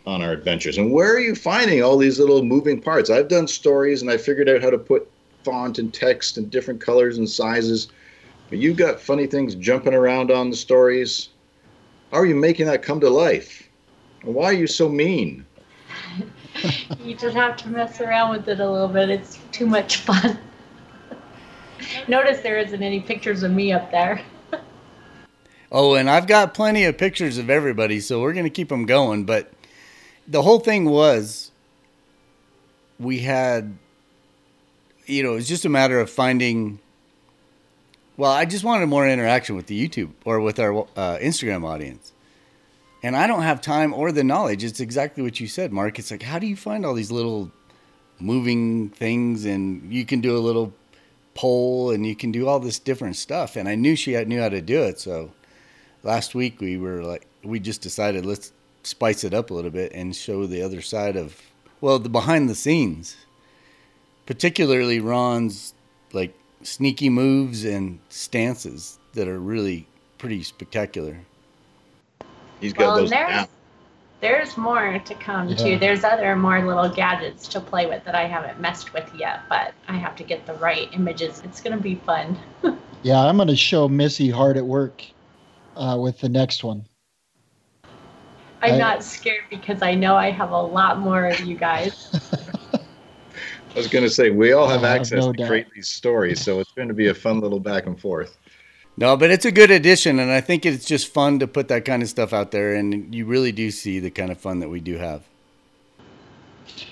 on 0.06 0.22
our 0.22 0.32
adventures. 0.32 0.78
And 0.78 0.92
where 0.92 1.14
are 1.14 1.20
you 1.20 1.34
finding 1.34 1.82
all 1.82 1.96
these 1.96 2.18
little 2.18 2.42
moving 2.42 2.80
parts? 2.80 3.10
I've 3.10 3.28
done 3.28 3.48
stories 3.48 4.02
and 4.02 4.10
I 4.10 4.16
figured 4.16 4.48
out 4.48 4.62
how 4.62 4.70
to 4.70 4.78
put 4.78 5.10
font 5.42 5.78
and 5.78 5.92
text 5.92 6.38
and 6.38 6.50
different 6.50 6.80
colors 6.80 7.18
and 7.18 7.28
sizes. 7.28 7.88
But 8.48 8.58
you've 8.58 8.76
got 8.76 9.00
funny 9.00 9.26
things 9.26 9.54
jumping 9.56 9.94
around 9.94 10.30
on 10.30 10.50
the 10.50 10.56
stories. 10.56 11.30
How 12.12 12.18
are 12.18 12.26
you 12.26 12.36
making 12.36 12.66
that 12.66 12.82
come 12.82 13.00
to 13.00 13.10
life? 13.10 13.68
And 14.22 14.34
why 14.34 14.46
are 14.46 14.52
you 14.52 14.66
so 14.66 14.88
mean? 14.88 15.44
You 17.04 17.14
just 17.14 17.36
have 17.36 17.58
to 17.58 17.68
mess 17.68 18.00
around 18.00 18.30
with 18.30 18.48
it 18.48 18.60
a 18.60 18.70
little 18.70 18.88
bit. 18.88 19.10
It's 19.10 19.38
too 19.52 19.66
much 19.66 19.98
fun. 19.98 20.38
Notice 22.08 22.40
there 22.40 22.58
isn't 22.58 22.82
any 22.82 23.00
pictures 23.00 23.42
of 23.42 23.52
me 23.52 23.72
up 23.72 23.90
there. 23.90 24.22
Oh, 25.72 25.96
and 25.96 26.08
I've 26.08 26.28
got 26.28 26.54
plenty 26.54 26.84
of 26.84 26.96
pictures 26.96 27.38
of 27.38 27.50
everybody, 27.50 27.98
so 27.98 28.20
we're 28.20 28.32
going 28.32 28.44
to 28.44 28.50
keep 28.50 28.68
them 28.68 28.86
going. 28.86 29.24
But 29.24 29.50
the 30.28 30.42
whole 30.42 30.60
thing 30.60 30.88
was 30.88 31.50
we 32.98 33.20
had, 33.20 33.76
you 35.06 35.22
know, 35.22 35.32
it 35.32 35.36
was 35.36 35.48
just 35.48 35.64
a 35.64 35.68
matter 35.68 36.00
of 36.00 36.10
finding. 36.10 36.80
Well, 38.16 38.32
I 38.32 38.44
just 38.44 38.64
wanted 38.64 38.86
more 38.86 39.06
interaction 39.06 39.56
with 39.56 39.66
the 39.66 39.88
YouTube 39.88 40.10
or 40.24 40.40
with 40.40 40.58
our 40.58 40.86
uh, 40.96 41.18
Instagram 41.18 41.64
audience. 41.64 42.12
And 43.02 43.14
I 43.14 43.26
don't 43.26 43.42
have 43.42 43.60
time 43.60 43.92
or 43.92 44.10
the 44.10 44.24
knowledge. 44.24 44.64
It's 44.64 44.80
exactly 44.80 45.22
what 45.22 45.38
you 45.38 45.46
said, 45.46 45.72
Mark. 45.72 45.98
It's 45.98 46.10
like, 46.10 46.22
how 46.22 46.38
do 46.38 46.46
you 46.46 46.56
find 46.56 46.84
all 46.84 46.94
these 46.94 47.12
little 47.12 47.52
moving 48.18 48.88
things? 48.88 49.44
And 49.44 49.92
you 49.92 50.04
can 50.06 50.20
do 50.20 50.36
a 50.36 50.40
little 50.40 50.72
poll 51.34 51.90
and 51.90 52.06
you 52.06 52.16
can 52.16 52.32
do 52.32 52.48
all 52.48 52.58
this 52.58 52.78
different 52.78 53.16
stuff. 53.16 53.54
And 53.54 53.68
I 53.68 53.74
knew 53.74 53.94
she 53.94 54.12
had, 54.12 54.26
knew 54.26 54.40
how 54.40 54.48
to 54.48 54.62
do 54.62 54.82
it. 54.82 54.98
So 54.98 55.30
last 56.02 56.34
week 56.34 56.60
we 56.60 56.78
were 56.78 57.02
like, 57.02 57.26
we 57.44 57.60
just 57.60 57.82
decided 57.82 58.24
let's 58.24 58.52
spice 58.86 59.24
it 59.24 59.34
up 59.34 59.50
a 59.50 59.54
little 59.54 59.70
bit 59.70 59.92
and 59.92 60.14
show 60.14 60.46
the 60.46 60.62
other 60.62 60.80
side 60.80 61.16
of, 61.16 61.40
well, 61.80 61.98
the 61.98 62.08
behind 62.08 62.48
the 62.48 62.54
scenes, 62.54 63.16
particularly 64.26 65.00
Ron's 65.00 65.74
like 66.12 66.34
sneaky 66.62 67.08
moves 67.08 67.64
and 67.64 67.98
stances 68.08 68.98
that 69.14 69.28
are 69.28 69.38
really 69.38 69.86
pretty 70.18 70.42
spectacular. 70.42 71.18
He's 72.60 72.72
got 72.72 72.86
Well, 72.86 72.96
those 72.96 73.10
there's 73.10 73.28
down. 73.28 73.48
there's 74.20 74.56
more 74.56 74.98
to 74.98 75.14
come 75.16 75.48
Yeah. 75.50 75.56
too. 75.56 75.78
There's 75.78 76.04
other 76.04 76.34
more 76.36 76.64
little 76.64 76.88
gadgets 76.88 77.48
to 77.48 77.60
play 77.60 77.86
with 77.86 78.04
that 78.04 78.14
I 78.14 78.26
haven't 78.26 78.60
messed 78.60 78.92
with 78.94 79.10
yet, 79.18 79.40
but 79.48 79.74
I 79.88 79.96
have 79.96 80.16
to 80.16 80.24
get 80.24 80.46
the 80.46 80.54
right 80.54 80.88
images. 80.92 81.42
It's 81.44 81.60
gonna 81.60 81.76
be 81.80 81.96
fun. 81.96 82.38
Yeah, 83.02 83.20
I'm 83.24 83.36
going 83.36 83.46
to 83.48 83.54
show 83.54 83.88
Missy 83.88 84.30
hard 84.30 84.56
at 84.56 84.66
work 84.66 85.04
uh, 85.76 85.96
with 86.00 86.18
the 86.18 86.28
next 86.28 86.64
one. 86.64 86.86
I'm 88.66 88.74
I- 88.74 88.78
not 88.78 89.04
scared 89.04 89.44
because 89.48 89.82
I 89.82 89.94
know 89.94 90.16
I 90.16 90.30
have 90.30 90.50
a 90.50 90.60
lot 90.60 90.98
more 90.98 91.26
of 91.26 91.40
you 91.40 91.56
guys. 91.56 92.10
I 92.74 93.78
was 93.78 93.88
going 93.88 94.04
to 94.04 94.10
say 94.10 94.30
we 94.30 94.52
all 94.52 94.68
have 94.68 94.82
oh, 94.82 94.86
I 94.86 94.90
have 94.90 95.00
access 95.02 95.24
no 95.24 95.32
to 95.32 95.38
doubt. 95.38 95.48
create 95.48 95.66
these 95.74 95.88
stories, 95.88 96.40
so 96.42 96.60
it's 96.60 96.72
going 96.72 96.88
to 96.88 96.94
be 96.94 97.08
a 97.08 97.14
fun 97.14 97.40
little 97.40 97.60
back 97.60 97.86
and 97.86 98.00
forth. 98.00 98.38
No, 98.96 99.16
but 99.16 99.30
it's 99.30 99.44
a 99.44 99.52
good 99.52 99.70
addition, 99.70 100.18
and 100.18 100.30
I 100.30 100.40
think 100.40 100.64
it's 100.64 100.86
just 100.86 101.12
fun 101.12 101.38
to 101.40 101.46
put 101.46 101.68
that 101.68 101.84
kind 101.84 102.02
of 102.02 102.08
stuff 102.08 102.32
out 102.32 102.50
there, 102.50 102.74
and 102.74 103.14
you 103.14 103.26
really 103.26 103.52
do 103.52 103.70
see 103.70 104.00
the 104.00 104.10
kind 104.10 104.30
of 104.30 104.40
fun 104.40 104.60
that 104.60 104.70
we 104.70 104.80
do 104.80 104.96
have. 104.96 105.24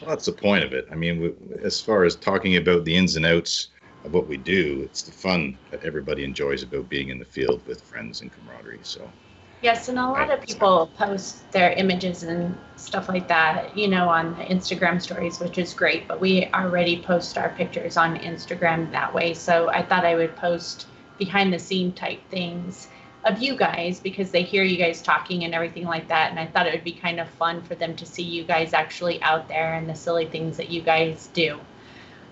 Well, 0.00 0.10
that's 0.10 0.26
the 0.26 0.32
point 0.32 0.62
of 0.62 0.74
it. 0.74 0.86
I 0.92 0.94
mean, 0.94 1.20
we, 1.20 1.32
as 1.62 1.80
far 1.80 2.04
as 2.04 2.14
talking 2.14 2.56
about 2.56 2.84
the 2.84 2.94
ins 2.94 3.16
and 3.16 3.24
outs 3.24 3.68
of 4.04 4.12
what 4.12 4.26
we 4.26 4.36
do, 4.36 4.82
it's 4.84 5.00
the 5.00 5.12
fun 5.12 5.56
that 5.70 5.82
everybody 5.82 6.24
enjoys 6.24 6.62
about 6.62 6.90
being 6.90 7.08
in 7.08 7.18
the 7.18 7.24
field 7.24 7.66
with 7.66 7.80
friends 7.80 8.20
and 8.20 8.30
camaraderie. 8.30 8.80
So, 8.82 9.10
Yes, 9.64 9.88
and 9.88 9.98
a 9.98 10.06
lot 10.06 10.30
of 10.30 10.42
people 10.42 10.90
post 10.98 11.50
their 11.50 11.72
images 11.72 12.22
and 12.22 12.54
stuff 12.76 13.08
like 13.08 13.28
that, 13.28 13.74
you 13.74 13.88
know, 13.88 14.10
on 14.10 14.34
Instagram 14.36 15.00
stories, 15.00 15.40
which 15.40 15.56
is 15.56 15.72
great. 15.72 16.06
But 16.06 16.20
we 16.20 16.48
already 16.52 17.00
post 17.00 17.38
our 17.38 17.48
pictures 17.48 17.96
on 17.96 18.18
Instagram 18.18 18.90
that 18.92 19.14
way. 19.14 19.32
So 19.32 19.70
I 19.70 19.82
thought 19.82 20.04
I 20.04 20.16
would 20.16 20.36
post 20.36 20.86
behind 21.16 21.50
the 21.50 21.58
scene 21.58 21.92
type 21.92 22.20
things 22.28 22.88
of 23.24 23.38
you 23.38 23.56
guys 23.56 24.00
because 24.00 24.30
they 24.30 24.42
hear 24.42 24.64
you 24.64 24.76
guys 24.76 25.00
talking 25.00 25.44
and 25.44 25.54
everything 25.54 25.86
like 25.86 26.08
that. 26.08 26.28
And 26.30 26.38
I 26.38 26.46
thought 26.46 26.66
it 26.66 26.74
would 26.74 26.84
be 26.84 26.92
kind 26.92 27.18
of 27.18 27.26
fun 27.30 27.62
for 27.62 27.74
them 27.74 27.96
to 27.96 28.04
see 28.04 28.22
you 28.22 28.44
guys 28.44 28.74
actually 28.74 29.22
out 29.22 29.48
there 29.48 29.72
and 29.72 29.88
the 29.88 29.94
silly 29.94 30.26
things 30.26 30.58
that 30.58 30.68
you 30.68 30.82
guys 30.82 31.30
do. 31.32 31.58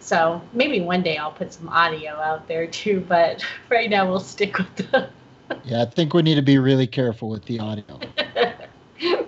So 0.01 0.43
maybe 0.53 0.83
one 0.83 1.03
day 1.03 1.17
I'll 1.17 1.33
put 1.33 1.55
some 1.55 1.71
audio 1.71 2.11
out 2.13 2.47
there 2.47 2.67
too, 2.67 3.01
but 3.09 3.43
right 3.71 3.89
now 3.89 4.07
we'll 4.07 4.21
stick 4.21 4.59
with 4.59 4.77
the. 4.77 5.09
Yeah, 5.65 5.83
I 5.83 5.85
think 5.87 6.15
we 6.15 6.23
need 6.23 6.37
to 6.37 6.43
be 6.43 6.59
really 6.59 6.87
careful 6.87 7.29
with 7.29 7.45
the 7.45 7.59
audio. 7.59 7.99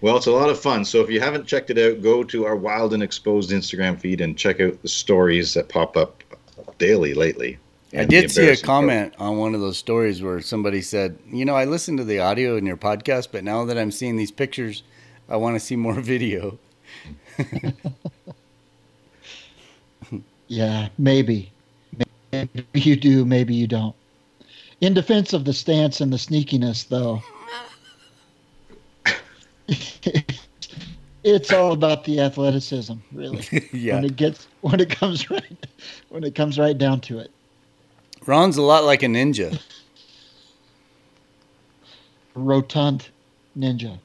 well, 0.00 0.16
it's 0.16 0.26
a 0.26 0.32
lot 0.32 0.50
of 0.50 0.58
fun. 0.60 0.84
So, 0.84 1.00
if 1.02 1.10
you 1.10 1.20
haven't 1.20 1.46
checked 1.46 1.70
it 1.70 1.78
out, 1.78 2.02
go 2.02 2.24
to 2.24 2.44
our 2.46 2.56
Wild 2.56 2.94
and 2.94 3.02
Exposed 3.02 3.50
Instagram 3.50 3.98
feed 3.98 4.20
and 4.20 4.36
check 4.36 4.60
out 4.60 4.80
the 4.82 4.88
stories 4.88 5.54
that 5.54 5.68
pop 5.68 5.96
up 5.96 6.22
daily 6.78 7.14
lately. 7.14 7.58
I 7.92 8.04
did 8.04 8.30
see 8.30 8.40
a 8.40 8.42
embarrassing 8.42 8.66
comment 8.66 9.14
on 9.18 9.38
one 9.38 9.54
of 9.54 9.60
those 9.60 9.78
stories 9.78 10.20
where 10.22 10.40
somebody 10.40 10.82
said, 10.82 11.18
"You 11.30 11.44
know, 11.44 11.54
I 11.54 11.64
listened 11.64 11.98
to 11.98 12.04
the 12.04 12.18
audio 12.18 12.56
in 12.56 12.66
your 12.66 12.76
podcast, 12.76 13.28
but 13.32 13.44
now 13.44 13.64
that 13.64 13.78
I'm 13.78 13.90
seeing 13.90 14.16
these 14.16 14.30
pictures, 14.30 14.82
I 15.28 15.36
want 15.36 15.56
to 15.56 15.60
see 15.60 15.76
more 15.76 16.00
video." 16.00 16.58
Yeah, 20.48 20.88
maybe. 20.98 21.52
Maybe 22.32 22.66
you 22.74 22.96
do, 22.96 23.24
maybe 23.24 23.54
you 23.54 23.66
don't. 23.66 23.94
In 24.80 24.92
defense 24.94 25.32
of 25.32 25.44
the 25.44 25.52
stance 25.52 26.00
and 26.00 26.12
the 26.12 26.18
sneakiness, 26.18 26.88
though, 26.88 27.22
it's 31.24 31.52
all 31.52 31.72
about 31.72 32.04
the 32.04 32.20
athleticism, 32.20 32.94
really. 33.12 33.44
yeah, 33.72 33.94
When 33.94 34.04
it 34.04 34.16
gets 34.16 34.46
when 34.60 34.80
it 34.80 34.90
comes 34.90 35.30
right 35.30 35.66
when 36.10 36.24
it 36.24 36.34
comes 36.34 36.58
right 36.58 36.76
down 36.76 37.00
to 37.02 37.18
it. 37.18 37.30
Ron's 38.26 38.56
a 38.56 38.62
lot 38.62 38.84
like 38.84 39.02
a 39.02 39.06
ninja. 39.06 39.58
Rotund 42.34 43.08
ninja. 43.58 43.98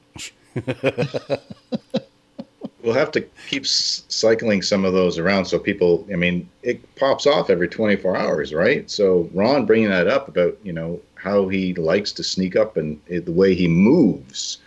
We'll 2.82 2.94
have 2.94 3.12
to 3.12 3.20
keep 3.48 3.64
s- 3.64 4.04
cycling 4.08 4.62
some 4.62 4.84
of 4.84 4.92
those 4.92 5.18
around 5.18 5.44
so 5.44 5.58
people, 5.58 6.06
I 6.12 6.16
mean, 6.16 6.48
it 6.62 6.94
pops 6.96 7.26
off 7.26 7.48
every 7.48 7.68
24 7.68 8.16
hours, 8.16 8.52
right? 8.52 8.90
So 8.90 9.30
Ron 9.32 9.66
bringing 9.66 9.88
that 9.90 10.08
up 10.08 10.28
about, 10.28 10.58
you 10.62 10.72
know, 10.72 11.00
how 11.14 11.48
he 11.48 11.74
likes 11.74 12.10
to 12.12 12.24
sneak 12.24 12.56
up 12.56 12.76
and 12.76 13.00
the 13.08 13.30
way 13.30 13.54
he 13.54 13.68
moves. 13.68 14.58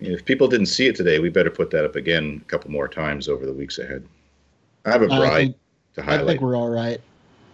If 0.00 0.24
people 0.24 0.48
didn't 0.48 0.66
see 0.66 0.86
it 0.88 0.96
today, 0.96 1.20
we 1.20 1.28
better 1.28 1.50
put 1.50 1.70
that 1.70 1.84
up 1.84 1.96
again 1.96 2.42
a 2.44 2.50
couple 2.50 2.70
more 2.70 2.88
times 2.88 3.28
over 3.28 3.46
the 3.46 3.52
weeks 3.52 3.78
ahead. 3.78 4.04
I 4.84 4.90
have 4.90 5.02
a 5.02 5.06
bride 5.06 5.36
think, 5.36 5.56
to 5.94 6.02
highlight 6.02 6.22
I 6.22 6.26
think 6.26 6.40
we're 6.40 6.56
all 6.56 6.68
right. 6.68 7.00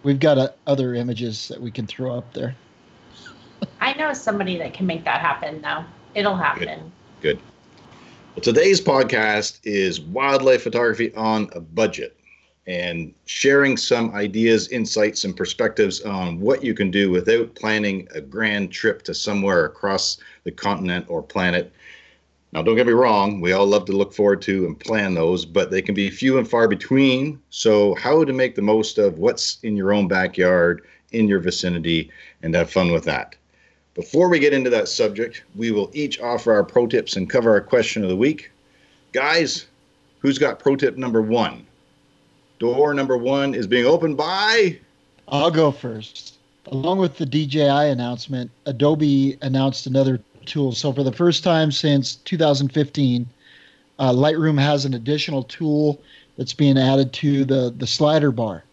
We've 0.03 0.19
got 0.19 0.39
uh, 0.39 0.49
other 0.67 0.95
images 0.95 1.49
that 1.49 1.61
we 1.61 1.71
can 1.71 1.87
throw 1.87 2.17
up 2.17 2.33
there. 2.33 2.57
I 3.81 3.95
know 3.95 4.13
somebody 4.13 4.59
that 4.59 4.75
can 4.75 4.87
make 4.87 5.05
that 5.05 5.21
happen, 5.21 5.63
though. 5.63 5.85
It'll 6.15 6.37
happen. 6.37 6.93
Good. 7.21 7.39
Well, 8.35 8.40
today's 8.40 8.81
podcast 8.81 9.61
is 9.62 10.01
wildlife 10.01 10.62
photography 10.62 11.12
on 11.14 11.51
a 11.53 11.61
budget 11.61 12.16
and 12.66 13.12
sharing 13.27 13.77
some 13.77 14.11
ideas, 14.14 14.68
insights, 14.68 15.25
and 15.25 15.37
perspectives 15.37 16.01
on 16.01 16.40
what 16.40 16.64
you 16.64 16.73
can 16.73 16.90
do 16.90 17.11
without 17.11 17.55
planning 17.55 18.09
a 18.14 18.23
grand 18.23 18.73
trip 18.73 19.03
to 19.03 19.12
somewhere 19.12 19.66
across 19.66 20.16
the 20.45 20.51
continent 20.51 21.05
or 21.11 21.23
planet. 21.23 21.75
Now, 22.53 22.62
don't 22.62 22.77
get 22.77 22.87
me 22.87 22.95
wrong, 22.95 23.42
we 23.42 23.53
all 23.53 23.66
love 23.66 23.85
to 23.85 23.92
look 23.92 24.14
forward 24.14 24.40
to 24.42 24.64
and 24.64 24.81
plan 24.81 25.12
those, 25.12 25.45
but 25.45 25.71
they 25.71 25.83
can 25.83 25.95
be 25.95 26.09
few 26.09 26.38
and 26.38 26.49
far 26.49 26.68
between. 26.68 27.38
So, 27.51 27.95
how 27.97 28.25
to 28.25 28.33
make 28.33 28.55
the 28.55 28.62
most 28.62 28.97
of 28.97 29.18
what's 29.18 29.59
in 29.62 29.77
your 29.77 29.92
own 29.92 30.09
backyard, 30.09 30.87
in 31.11 31.29
your 31.29 31.40
vicinity, 31.40 32.11
and 32.40 32.55
have 32.55 32.71
fun 32.71 32.92
with 32.92 33.05
that. 33.05 33.37
Before 33.95 34.31
we 34.31 34.39
get 34.39 34.55
into 34.55 34.71
that 34.71 34.89
subject, 34.89 35.43
we 35.55 35.71
will 35.71 35.91
each 35.93 36.19
offer 36.21 36.53
our 36.53 36.65
pro 36.65 36.87
tips 36.87 37.17
and 37.17 37.29
cover 37.29 37.51
our 37.51 37.61
question 37.61 38.03
of 38.03 38.09
the 38.09 38.17
week. 38.17 38.51
Guys, 39.13 39.67
who's 40.21 40.39
got 40.39 40.59
pro 40.59 40.77
tip 40.77 40.97
number 40.97 41.21
one? 41.21 41.67
Door 42.59 42.95
number 42.95 43.19
one 43.19 43.55
is 43.55 43.67
being 43.67 43.85
opened 43.85 44.17
by. 44.17 44.79
I'll 45.29 45.51
go 45.51 45.71
first. 45.71 46.39
Along 46.67 46.99
with 46.99 47.19
the 47.19 47.27
DJI 47.27 47.91
announcement, 47.91 48.51
Adobe 48.65 49.37
announced 49.43 49.87
another 49.87 50.21
tool. 50.47 50.73
So, 50.73 50.93
for 50.93 51.03
the 51.03 51.13
first 51.13 51.45
time 51.45 51.71
since 51.71 52.17
2015, 52.17 53.27
uh, 53.99 54.13
Lightroom 54.13 54.59
has 54.59 54.85
an 54.85 54.95
additional 54.95 55.43
tool 55.43 56.01
that's 56.39 56.55
being 56.55 56.79
added 56.79 57.13
to 57.15 57.45
the, 57.45 57.75
the 57.77 57.87
slider 57.87 58.31
bar. 58.31 58.65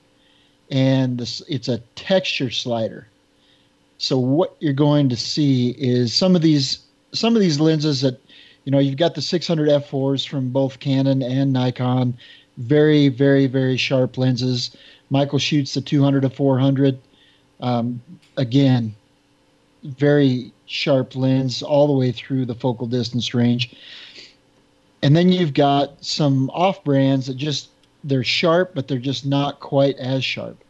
And 0.72 1.18
this, 1.18 1.42
it's 1.50 1.68
a 1.68 1.80
texture 1.96 2.52
slider. 2.52 3.08
So, 4.00 4.18
what 4.18 4.56
you're 4.60 4.72
going 4.74 5.10
to 5.10 5.18
see 5.18 5.72
is 5.78 6.14
some 6.14 6.36
of 6.36 6.42
these 6.42 6.80
some 7.12 7.36
of 7.36 7.42
these 7.42 7.60
lenses 7.60 8.02
that 8.02 8.20
you 8.64 8.72
know 8.72 8.80
you've 8.80 8.98
got 8.98 9.14
the 9.14 9.22
600 9.22 9.70
f4s 9.70 10.28
from 10.28 10.50
both 10.50 10.80
Canon 10.80 11.22
and 11.22 11.52
Nikon, 11.52 12.18
very 12.58 13.10
very 13.10 13.46
very 13.46 13.76
sharp 13.76 14.18
lenses. 14.18 14.76
Michael 15.10 15.38
shoots 15.38 15.74
the 15.74 15.82
200 15.82 16.22
to 16.22 16.30
400. 16.30 16.98
Um, 17.60 18.02
again, 18.38 18.96
very 19.84 20.54
sharp 20.66 21.14
lens 21.16 21.62
all 21.62 21.88
the 21.88 21.94
way 21.94 22.14
through 22.14 22.46
the 22.46 22.56
focal 22.56 22.88
distance 22.88 23.34
range. 23.34 23.76
And 25.02 25.16
then 25.16 25.30
you've 25.30 25.54
got 25.54 26.06
some 26.06 26.50
off 26.52 26.86
brands 26.86 27.28
that 27.28 27.36
just 27.36 27.70
they're 28.06 28.24
sharp, 28.24 28.76
but 28.76 28.88
they're 28.88 28.98
just 28.98 29.26
not 29.26 29.60
quite 29.60 29.98
as 29.98 30.24
sharp. 30.24 30.64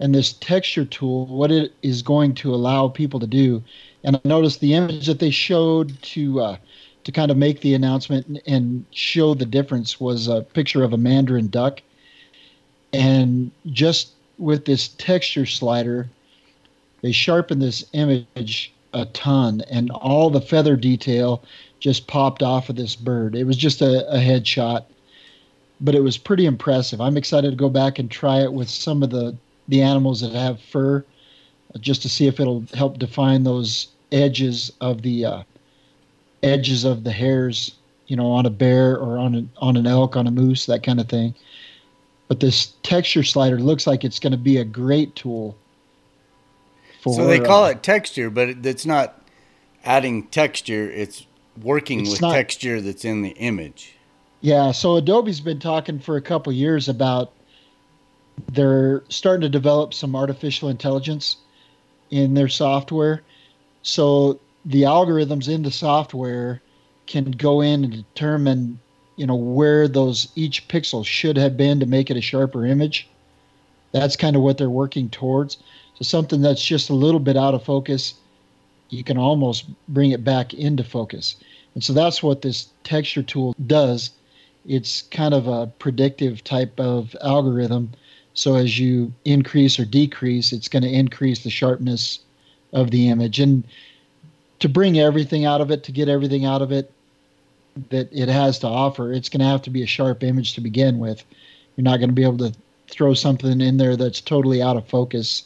And 0.00 0.14
this 0.14 0.32
texture 0.34 0.84
tool, 0.84 1.26
what 1.26 1.50
it 1.50 1.72
is 1.82 2.02
going 2.02 2.34
to 2.36 2.54
allow 2.54 2.88
people 2.88 3.18
to 3.20 3.26
do, 3.26 3.62
and 4.04 4.16
I 4.16 4.20
noticed 4.24 4.60
the 4.60 4.74
image 4.74 5.06
that 5.06 5.18
they 5.18 5.30
showed 5.30 6.00
to 6.02 6.40
uh, 6.40 6.56
to 7.04 7.12
kind 7.12 7.30
of 7.30 7.36
make 7.36 7.62
the 7.62 7.74
announcement 7.74 8.40
and, 8.46 8.84
show 8.90 9.32
the 9.32 9.46
difference 9.46 9.98
was 9.98 10.28
a 10.28 10.42
picture 10.42 10.84
of 10.84 10.92
a 10.92 10.98
mandarin 10.98 11.48
duck. 11.48 11.80
And 12.92 13.50
just 13.66 14.12
with 14.36 14.66
this 14.66 14.88
texture 14.88 15.46
slider, 15.46 16.08
they 17.00 17.12
sharpened 17.12 17.62
this 17.62 17.84
image 17.92 18.72
a 18.92 19.06
ton, 19.06 19.62
and 19.70 19.90
all 19.90 20.30
the 20.30 20.40
feather 20.40 20.76
detail 20.76 21.42
just 21.80 22.06
popped 22.06 22.42
off 22.42 22.68
of 22.68 22.76
this 22.76 22.96
bird. 22.96 23.34
It 23.34 23.44
was 23.44 23.56
just 23.56 23.80
a, 23.80 24.06
a 24.12 24.18
headshot, 24.18 24.84
but 25.80 25.94
it 25.94 26.02
was 26.02 26.18
pretty 26.18 26.46
impressive. 26.46 27.00
I'm 27.00 27.16
excited 27.16 27.50
to 27.50 27.56
go 27.56 27.68
back 27.68 27.98
and 27.98 28.10
try 28.10 28.42
it 28.42 28.52
with 28.52 28.68
some 28.68 29.02
of 29.02 29.10
the 29.10 29.36
the 29.68 29.82
animals 29.82 30.20
that 30.20 30.32
have 30.32 30.60
fur, 30.60 31.04
just 31.78 32.02
to 32.02 32.08
see 32.08 32.26
if 32.26 32.40
it'll 32.40 32.64
help 32.74 32.98
define 32.98 33.44
those 33.44 33.88
edges 34.10 34.72
of 34.80 35.02
the 35.02 35.24
uh, 35.24 35.42
edges 36.42 36.84
of 36.84 37.04
the 37.04 37.12
hairs, 37.12 37.74
you 38.06 38.16
know, 38.16 38.30
on 38.30 38.46
a 38.46 38.50
bear 38.50 38.96
or 38.96 39.18
on 39.18 39.34
an 39.34 39.50
on 39.58 39.76
an 39.76 39.86
elk, 39.86 40.16
on 40.16 40.26
a 40.26 40.30
moose, 40.30 40.66
that 40.66 40.82
kind 40.82 40.98
of 41.00 41.08
thing. 41.08 41.34
But 42.28 42.40
this 42.40 42.74
texture 42.82 43.22
slider 43.22 43.58
looks 43.58 43.86
like 43.86 44.04
it's 44.04 44.18
going 44.18 44.32
to 44.32 44.38
be 44.38 44.58
a 44.58 44.64
great 44.64 45.14
tool. 45.16 45.56
For, 47.00 47.14
so 47.14 47.26
they 47.26 47.40
call 47.40 47.64
uh, 47.64 47.70
it 47.70 47.82
texture, 47.82 48.28
but 48.28 48.48
it's 48.66 48.84
not 48.84 49.20
adding 49.84 50.24
texture. 50.26 50.90
It's 50.90 51.26
working 51.62 52.00
It's 52.00 52.10
with 52.10 52.20
not- 52.22 52.32
texture 52.32 52.80
that's 52.80 53.04
in 53.04 53.22
the 53.22 53.30
image. 53.30 53.94
Yeah, 54.40 54.70
so 54.70 54.94
Adobe's 54.96 55.40
been 55.40 55.58
talking 55.58 55.98
for 55.98 56.16
a 56.16 56.22
couple 56.22 56.52
years 56.52 56.88
about 56.88 57.32
they're 58.52 59.02
starting 59.08 59.42
to 59.42 59.48
develop 59.48 59.94
some 59.94 60.14
artificial 60.14 60.68
intelligence 60.68 61.36
in 62.10 62.34
their 62.34 62.48
software. 62.48 63.22
So 63.82 64.40
the 64.64 64.82
algorithms 64.82 65.48
in 65.48 65.62
the 65.62 65.70
software 65.70 66.62
can 67.06 67.30
go 67.32 67.60
in 67.60 67.84
and 67.84 67.92
determine, 67.92 68.78
you 69.16 69.26
know, 69.26 69.34
where 69.34 69.88
those 69.88 70.28
each 70.34 70.68
pixel 70.68 71.04
should 71.04 71.36
have 71.36 71.56
been 71.56 71.80
to 71.80 71.86
make 71.86 72.10
it 72.10 72.16
a 72.16 72.20
sharper 72.20 72.66
image. 72.66 73.08
That's 73.92 74.16
kind 74.16 74.36
of 74.36 74.42
what 74.42 74.58
they're 74.58 74.68
working 74.68 75.08
towards. 75.08 75.58
So 75.94 76.02
something 76.02 76.42
that's 76.42 76.64
just 76.64 76.90
a 76.90 76.94
little 76.94 77.20
bit 77.20 77.36
out 77.36 77.54
of 77.54 77.64
focus, 77.64 78.14
you 78.90 79.02
can 79.02 79.18
almost 79.18 79.64
bring 79.88 80.10
it 80.10 80.24
back 80.24 80.54
into 80.54 80.84
focus. 80.84 81.36
And 81.74 81.82
so 81.82 81.92
that's 81.92 82.22
what 82.22 82.42
this 82.42 82.68
texture 82.84 83.22
tool 83.22 83.54
does 83.66 84.10
it's 84.68 85.02
kind 85.02 85.32
of 85.32 85.48
a 85.48 85.66
predictive 85.66 86.44
type 86.44 86.78
of 86.78 87.16
algorithm. 87.22 87.90
So 88.38 88.54
as 88.54 88.78
you 88.78 89.12
increase 89.24 89.80
or 89.80 89.84
decrease, 89.84 90.52
it's 90.52 90.68
going 90.68 90.84
to 90.84 90.88
increase 90.88 91.42
the 91.42 91.50
sharpness 91.50 92.20
of 92.72 92.92
the 92.92 93.08
image. 93.08 93.40
And 93.40 93.64
to 94.60 94.68
bring 94.68 95.00
everything 95.00 95.44
out 95.44 95.60
of 95.60 95.72
it, 95.72 95.82
to 95.82 95.92
get 95.92 96.08
everything 96.08 96.44
out 96.44 96.62
of 96.62 96.70
it 96.70 96.92
that 97.90 98.08
it 98.12 98.28
has 98.28 98.60
to 98.60 98.68
offer, 98.68 99.12
it's 99.12 99.28
going 99.28 99.40
to 99.40 99.46
have 99.46 99.62
to 99.62 99.70
be 99.70 99.82
a 99.82 99.88
sharp 99.88 100.22
image 100.22 100.54
to 100.54 100.60
begin 100.60 101.00
with. 101.00 101.24
You're 101.74 101.82
not 101.82 101.96
going 101.96 102.10
to 102.10 102.14
be 102.14 102.22
able 102.22 102.38
to 102.38 102.54
throw 102.86 103.12
something 103.12 103.60
in 103.60 103.76
there 103.76 103.96
that's 103.96 104.20
totally 104.20 104.62
out 104.62 104.76
of 104.76 104.86
focus 104.86 105.42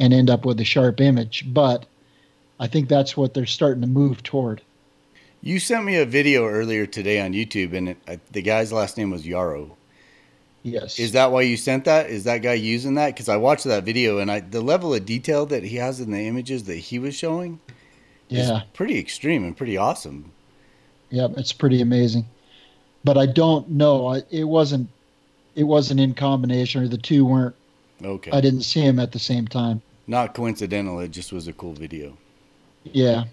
and 0.00 0.12
end 0.12 0.28
up 0.28 0.44
with 0.44 0.58
a 0.58 0.64
sharp 0.64 1.00
image. 1.00 1.44
But 1.46 1.86
I 2.58 2.66
think 2.66 2.88
that's 2.88 3.16
what 3.16 3.34
they're 3.34 3.46
starting 3.46 3.82
to 3.82 3.86
move 3.86 4.20
toward. 4.24 4.62
You 5.42 5.60
sent 5.60 5.84
me 5.84 5.94
a 5.94 6.04
video 6.04 6.48
earlier 6.48 6.86
today 6.86 7.20
on 7.20 7.34
YouTube, 7.34 7.72
and 7.72 7.90
it, 7.90 7.98
uh, 8.08 8.16
the 8.32 8.42
guy's 8.42 8.72
last 8.72 8.98
name 8.98 9.12
was 9.12 9.24
Yarrow. 9.24 9.76
Yes. 10.62 10.98
Is 10.98 11.12
that 11.12 11.32
why 11.32 11.42
you 11.42 11.56
sent 11.56 11.86
that? 11.86 12.08
Is 12.08 12.24
that 12.24 12.38
guy 12.38 12.54
using 12.54 12.94
that? 12.94 13.08
Because 13.08 13.28
I 13.28 13.36
watched 13.36 13.64
that 13.64 13.84
video, 13.84 14.18
and 14.18 14.30
I 14.30 14.40
the 14.40 14.60
level 14.60 14.94
of 14.94 15.04
detail 15.04 15.44
that 15.46 15.64
he 15.64 15.76
has 15.76 16.00
in 16.00 16.10
the 16.12 16.20
images 16.20 16.64
that 16.64 16.76
he 16.76 16.98
was 16.98 17.16
showing, 17.16 17.58
yeah, 18.28 18.58
is 18.58 18.62
pretty 18.72 18.98
extreme 18.98 19.44
and 19.44 19.56
pretty 19.56 19.76
awesome. 19.76 20.30
Yeah, 21.10 21.28
it's 21.36 21.52
pretty 21.52 21.80
amazing. 21.80 22.26
But 23.04 23.18
I 23.18 23.26
don't 23.26 23.70
know. 23.70 24.22
It 24.30 24.44
wasn't. 24.44 24.88
It 25.54 25.64
wasn't 25.64 26.00
in 26.00 26.14
combination, 26.14 26.82
or 26.82 26.88
the 26.88 26.96
two 26.96 27.24
weren't. 27.24 27.56
Okay. 28.02 28.30
I 28.30 28.40
didn't 28.40 28.62
see 28.62 28.80
him 28.80 28.98
at 28.98 29.12
the 29.12 29.18
same 29.18 29.46
time. 29.46 29.82
Not 30.06 30.34
coincidental. 30.34 31.00
It 31.00 31.10
just 31.10 31.32
was 31.32 31.46
a 31.46 31.52
cool 31.52 31.74
video. 31.74 32.16
Yeah. 32.84 33.24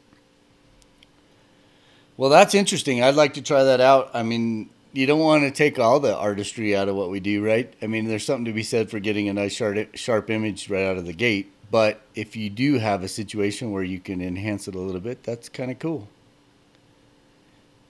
Well, 2.17 2.29
that's 2.29 2.53
interesting. 2.53 3.01
I'd 3.01 3.15
like 3.15 3.35
to 3.35 3.41
try 3.41 3.63
that 3.63 3.79
out. 3.79 4.09
I 4.13 4.23
mean, 4.23 4.69
you 4.93 5.05
don't 5.05 5.19
want 5.19 5.43
to 5.43 5.51
take 5.51 5.77
all 5.77 5.99
the 5.99 6.15
artistry 6.15 6.75
out 6.75 6.89
of 6.89 6.95
what 6.95 7.09
we 7.09 7.19
do, 7.19 7.45
right? 7.45 7.71
I 7.81 7.87
mean, 7.87 8.07
there's 8.07 8.25
something 8.25 8.45
to 8.45 8.53
be 8.53 8.63
said 8.63 8.89
for 8.89 8.99
getting 8.99 9.29
a 9.29 9.33
nice 9.33 9.53
sharp, 9.53 9.95
sharp 9.95 10.29
image 10.29 10.69
right 10.69 10.85
out 10.85 10.97
of 10.97 11.05
the 11.05 11.13
gate. 11.13 11.51
But 11.71 12.01
if 12.15 12.35
you 12.35 12.49
do 12.49 12.79
have 12.79 13.03
a 13.03 13.07
situation 13.07 13.71
where 13.71 13.83
you 13.83 13.99
can 13.99 14.21
enhance 14.21 14.67
it 14.67 14.75
a 14.75 14.79
little 14.79 15.01
bit, 15.01 15.23
that's 15.23 15.49
kind 15.49 15.69
of 15.69 15.77
cool. 15.77 16.07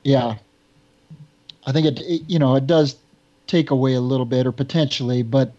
Yeah. 0.03 0.35
I 1.65 1.71
think 1.71 1.87
it, 1.87 1.99
it, 2.01 2.21
you 2.27 2.39
know, 2.39 2.55
it 2.55 2.67
does 2.67 2.97
take 3.47 3.71
away 3.71 3.93
a 3.93 4.01
little 4.01 4.25
bit 4.25 4.45
or 4.45 4.51
potentially, 4.51 5.23
but 5.23 5.53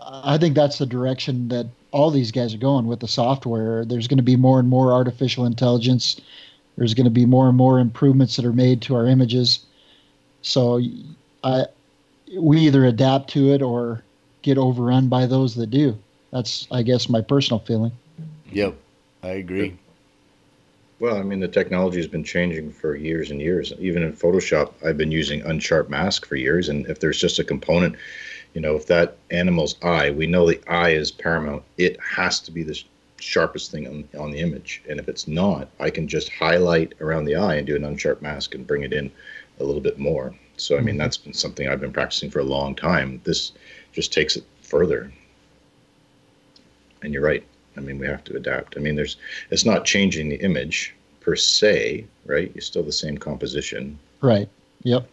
I 0.00 0.38
think 0.38 0.54
that's 0.54 0.78
the 0.78 0.86
direction 0.86 1.48
that 1.48 1.66
all 1.90 2.10
these 2.10 2.32
guys 2.32 2.54
are 2.54 2.58
going 2.58 2.86
with 2.86 3.00
the 3.00 3.08
software. 3.08 3.84
There's 3.84 4.08
going 4.08 4.18
to 4.18 4.22
be 4.22 4.36
more 4.36 4.58
and 4.58 4.68
more 4.68 4.92
artificial 4.92 5.44
intelligence 5.44 6.20
there's 6.78 6.94
going 6.94 7.04
to 7.04 7.10
be 7.10 7.26
more 7.26 7.48
and 7.48 7.56
more 7.56 7.80
improvements 7.80 8.36
that 8.36 8.44
are 8.44 8.52
made 8.52 8.80
to 8.82 8.94
our 8.94 9.06
images. 9.06 9.58
So 10.42 10.80
I, 11.44 11.66
we 12.36 12.58
either 12.60 12.84
adapt 12.84 13.30
to 13.30 13.52
it 13.52 13.62
or 13.62 14.02
get 14.42 14.58
overrun 14.58 15.08
by 15.08 15.26
those 15.26 15.54
that 15.56 15.70
do. 15.70 15.98
That's, 16.30 16.66
I 16.70 16.82
guess, 16.82 17.08
my 17.08 17.20
personal 17.20 17.60
feeling. 17.60 17.92
Yep, 18.52 18.76
I 19.22 19.28
agree. 19.28 19.76
Well, 21.00 21.16
I 21.16 21.22
mean, 21.22 21.40
the 21.40 21.48
technology 21.48 21.98
has 21.98 22.08
been 22.08 22.24
changing 22.24 22.72
for 22.72 22.96
years 22.96 23.30
and 23.30 23.40
years. 23.40 23.72
Even 23.78 24.02
in 24.02 24.12
Photoshop, 24.12 24.72
I've 24.84 24.98
been 24.98 25.12
using 25.12 25.42
unsharp 25.42 25.88
mask 25.88 26.26
for 26.26 26.36
years. 26.36 26.68
And 26.68 26.86
if 26.86 26.98
there's 26.98 27.20
just 27.20 27.38
a 27.38 27.44
component, 27.44 27.94
you 28.54 28.60
know, 28.60 28.74
if 28.74 28.86
that 28.86 29.16
animal's 29.30 29.76
eye, 29.82 30.10
we 30.10 30.26
know 30.26 30.46
the 30.46 30.60
eye 30.68 30.90
is 30.90 31.10
paramount, 31.10 31.62
it 31.76 31.98
has 32.00 32.40
to 32.40 32.50
be 32.50 32.62
the 32.62 32.82
sharpest 33.20 33.70
thing 33.70 33.86
on, 33.86 34.08
on 34.20 34.32
the 34.32 34.40
image. 34.40 34.82
And 34.88 34.98
if 34.98 35.08
it's 35.08 35.28
not, 35.28 35.68
I 35.78 35.90
can 35.90 36.08
just 36.08 36.30
highlight 36.30 36.94
around 37.00 37.24
the 37.24 37.36
eye 37.36 37.56
and 37.56 37.66
do 37.66 37.76
an 37.76 37.82
unsharp 37.82 38.20
mask 38.20 38.54
and 38.54 38.66
bring 38.66 38.82
it 38.82 38.92
in 38.92 39.10
a 39.60 39.64
little 39.64 39.80
bit 39.80 39.98
more. 39.98 40.34
So, 40.56 40.76
I 40.76 40.80
mean, 40.80 40.94
mm-hmm. 40.94 40.98
that's 40.98 41.16
been 41.16 41.32
something 41.32 41.68
I've 41.68 41.80
been 41.80 41.92
practicing 41.92 42.30
for 42.30 42.40
a 42.40 42.44
long 42.44 42.74
time. 42.74 43.20
This 43.24 43.52
just 43.92 44.12
takes 44.12 44.36
it 44.36 44.44
further. 44.62 45.12
And 47.02 47.12
you're 47.12 47.22
right. 47.22 47.44
I 47.76 47.80
mean, 47.80 47.98
we 47.98 48.06
have 48.06 48.24
to 48.24 48.36
adapt. 48.36 48.76
I 48.76 48.80
mean, 48.80 48.96
there's, 48.96 49.16
it's 49.50 49.64
not 49.64 49.84
changing 49.84 50.28
the 50.28 50.36
image 50.36 50.94
per 51.20 51.36
se, 51.36 52.06
right? 52.26 52.50
You're 52.54 52.62
still 52.62 52.82
the 52.82 52.92
same 52.92 53.18
composition. 53.18 53.98
Right. 54.20 54.48
Yep. 54.82 55.08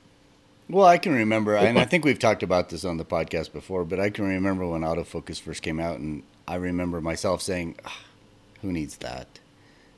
Well, 0.68 0.88
I 0.88 0.98
can 0.98 1.14
remember, 1.14 1.56
and 1.56 1.78
I 1.78 1.86
think 1.86 2.06
we've 2.06 2.18
talked 2.18 2.42
about 2.42 2.70
this 2.70 2.86
on 2.86 2.98
the 2.98 3.06
podcast 3.06 3.54
before, 3.54 3.86
but 3.86 4.00
I 4.00 4.10
can 4.10 4.26
remember 4.26 4.68
when 4.68 4.82
autofocus 4.82 5.40
first 5.40 5.62
came 5.62 5.80
out, 5.80 6.00
and 6.00 6.24
I 6.48 6.56
remember 6.56 7.02
myself 7.02 7.44
saying, 7.44 7.76
ah, 7.86 8.00
"Who 8.62 8.72
needs 8.72 8.98
that? 8.98 9.28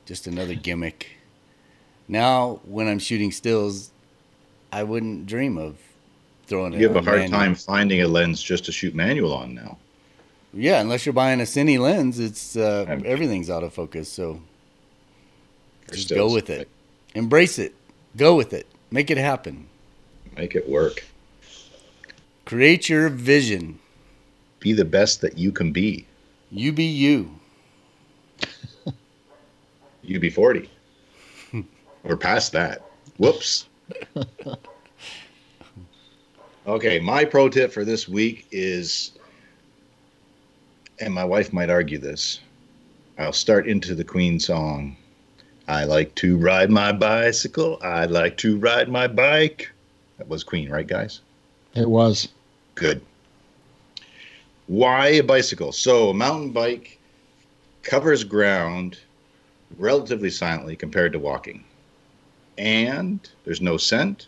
Just 0.04 0.26
another 0.26 0.54
gimmick." 0.54 1.16
Now, 2.06 2.60
when 2.64 2.86
I'm 2.86 2.98
shooting 2.98 3.32
stills, 3.32 3.92
I 4.72 4.82
wouldn't 4.82 5.26
dream 5.26 5.58
of 5.58 5.78
throwing 6.46 6.74
it. 6.74 6.80
You 6.80 6.88
have 6.88 6.96
a 6.96 7.02
hard 7.02 7.20
manual. 7.20 7.38
time 7.38 7.54
finding 7.54 8.02
a 8.02 8.08
lens 8.08 8.42
just 8.42 8.64
to 8.66 8.72
shoot 8.72 8.94
manual 8.94 9.34
on 9.34 9.54
now. 9.54 9.78
Yeah, 10.52 10.80
unless 10.80 11.04
you're 11.04 11.12
buying 11.12 11.40
a 11.40 11.44
cine 11.44 11.78
lens, 11.78 12.18
it's 12.18 12.56
uh, 12.56 13.00
everything's 13.04 13.48
autofocus. 13.48 14.06
So 14.06 14.40
just 15.92 16.08
go 16.08 16.32
with 16.32 16.50
it, 16.50 16.68
embrace 17.14 17.58
it, 17.58 17.74
go 18.16 18.34
with 18.34 18.52
it, 18.52 18.66
make 18.90 19.10
it 19.10 19.18
happen, 19.18 19.68
make 20.36 20.54
it 20.54 20.68
work. 20.68 21.04
Create 22.44 22.88
your 22.88 23.10
vision. 23.10 23.78
Be 24.58 24.72
the 24.72 24.84
best 24.84 25.20
that 25.20 25.36
you 25.36 25.52
can 25.52 25.70
be. 25.70 26.06
You 26.50 26.72
be 26.72 26.84
you. 26.84 27.38
you 30.02 30.18
be 30.18 30.30
40. 30.30 30.70
We're 32.02 32.16
past 32.16 32.52
that. 32.52 32.82
Whoops. 33.18 33.68
Okay, 36.66 36.98
my 36.98 37.24
pro 37.24 37.48
tip 37.48 37.72
for 37.72 37.84
this 37.84 38.08
week 38.08 38.46
is, 38.50 39.12
and 41.00 41.12
my 41.12 41.24
wife 41.24 41.52
might 41.52 41.70
argue 41.70 41.98
this, 41.98 42.40
I'll 43.18 43.32
start 43.32 43.66
into 43.66 43.94
the 43.94 44.04
Queen 44.04 44.38
song. 44.38 44.96
I 45.66 45.84
like 45.84 46.14
to 46.16 46.38
ride 46.38 46.70
my 46.70 46.92
bicycle. 46.92 47.78
I 47.82 48.06
like 48.06 48.36
to 48.38 48.56
ride 48.58 48.88
my 48.88 49.06
bike. 49.06 49.70
That 50.16 50.28
was 50.28 50.42
Queen, 50.42 50.70
right, 50.70 50.86
guys? 50.86 51.20
It 51.74 51.88
was. 51.88 52.28
Good. 52.74 53.02
Why 54.66 55.08
a 55.08 55.22
bicycle? 55.22 55.72
So 55.72 56.10
a 56.10 56.14
mountain 56.14 56.50
bike 56.50 56.98
covers 57.82 58.24
ground 58.24 58.98
relatively 59.76 60.30
silently 60.30 60.76
compared 60.76 61.12
to 61.12 61.18
walking. 61.18 61.64
And 62.58 63.20
there's 63.44 63.60
no 63.60 63.76
scent. 63.76 64.26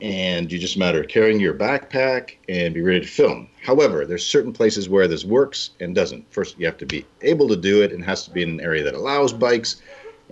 And 0.00 0.50
you 0.50 0.58
just 0.58 0.78
matter 0.78 1.02
carrying 1.04 1.40
your 1.40 1.54
backpack 1.54 2.36
and 2.48 2.72
be 2.72 2.80
ready 2.80 3.00
to 3.00 3.06
film. 3.06 3.48
However, 3.62 4.06
there's 4.06 4.24
certain 4.24 4.52
places 4.52 4.88
where 4.88 5.08
this 5.08 5.24
works 5.24 5.70
and 5.80 5.94
doesn't. 5.94 6.30
First, 6.32 6.58
you 6.58 6.66
have 6.66 6.78
to 6.78 6.86
be 6.86 7.04
able 7.22 7.48
to 7.48 7.56
do 7.56 7.82
it 7.82 7.92
and 7.92 8.04
has 8.04 8.24
to 8.24 8.30
be 8.30 8.42
in 8.42 8.50
an 8.50 8.60
area 8.60 8.82
that 8.84 8.94
allows 8.94 9.32
bikes 9.32 9.82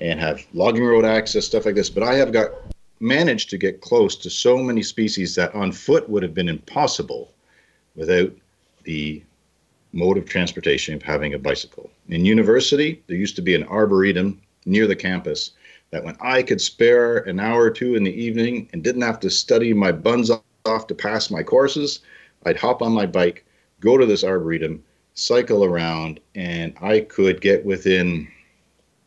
and 0.00 0.20
have 0.20 0.46
logging 0.54 0.84
road 0.84 1.04
access, 1.04 1.46
stuff 1.46 1.66
like 1.66 1.74
this. 1.74 1.90
But 1.90 2.02
I 2.02 2.14
have 2.14 2.32
got 2.32 2.52
managed 3.00 3.50
to 3.50 3.58
get 3.58 3.80
close 3.80 4.16
to 4.16 4.30
so 4.30 4.58
many 4.58 4.82
species 4.82 5.34
that 5.34 5.54
on 5.54 5.72
foot 5.72 6.08
would 6.08 6.22
have 6.22 6.34
been 6.34 6.48
impossible 6.48 7.32
without 7.94 8.32
the 8.84 9.22
mode 9.92 10.18
of 10.18 10.26
transportation 10.26 10.94
of 10.94 11.02
having 11.02 11.34
a 11.34 11.38
bicycle. 11.38 11.90
In 12.08 12.24
university, 12.24 13.02
there 13.06 13.16
used 13.16 13.36
to 13.36 13.42
be 13.42 13.54
an 13.54 13.64
arboretum 13.64 14.40
near 14.66 14.86
the 14.86 14.96
campus 14.96 15.52
that 15.90 16.04
when 16.04 16.16
I 16.20 16.42
could 16.42 16.60
spare 16.60 17.18
an 17.18 17.40
hour 17.40 17.62
or 17.62 17.70
two 17.70 17.94
in 17.94 18.04
the 18.04 18.12
evening 18.12 18.68
and 18.72 18.84
didn't 18.84 19.02
have 19.02 19.20
to 19.20 19.30
study 19.30 19.72
my 19.72 19.92
buns 19.92 20.30
off 20.66 20.86
to 20.86 20.94
pass 20.94 21.30
my 21.30 21.42
courses, 21.42 22.00
I'd 22.44 22.56
hop 22.56 22.82
on 22.82 22.92
my 22.92 23.06
bike, 23.06 23.44
go 23.80 23.96
to 23.96 24.04
this 24.04 24.24
arboretum, 24.24 24.82
cycle 25.14 25.64
around, 25.64 26.20
and 26.34 26.74
I 26.82 27.00
could 27.00 27.40
get 27.40 27.64
within 27.64 28.28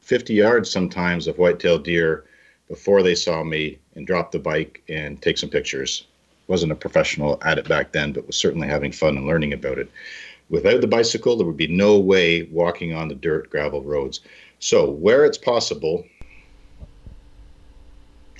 50 0.01 0.33
yards 0.33 0.71
sometimes 0.71 1.27
of 1.27 1.37
white-tailed 1.37 1.83
deer 1.83 2.25
before 2.67 3.03
they 3.03 3.15
saw 3.15 3.43
me 3.43 3.77
and 3.95 4.07
drop 4.07 4.31
the 4.31 4.39
bike 4.39 4.81
and 4.89 5.21
take 5.21 5.37
some 5.37 5.49
pictures 5.49 6.07
wasn't 6.51 6.71
a 6.71 6.75
professional 6.75 7.39
at 7.43 7.57
it 7.57 7.67
back 7.67 7.93
then, 7.93 8.11
but 8.11 8.27
was 8.27 8.35
certainly 8.35 8.67
having 8.67 8.91
fun 8.91 9.15
and 9.15 9.25
learning 9.25 9.53
about 9.53 9.79
it. 9.79 9.89
Without 10.49 10.81
the 10.81 10.87
bicycle, 10.87 11.37
there 11.37 11.47
would 11.47 11.55
be 11.55 11.67
no 11.67 11.97
way 11.97 12.43
walking 12.43 12.93
on 12.93 13.07
the 13.07 13.15
dirt 13.15 13.49
gravel 13.49 13.81
roads. 13.81 14.19
So, 14.63 14.91
where 14.91 15.25
it's 15.25 15.39
possible, 15.39 16.05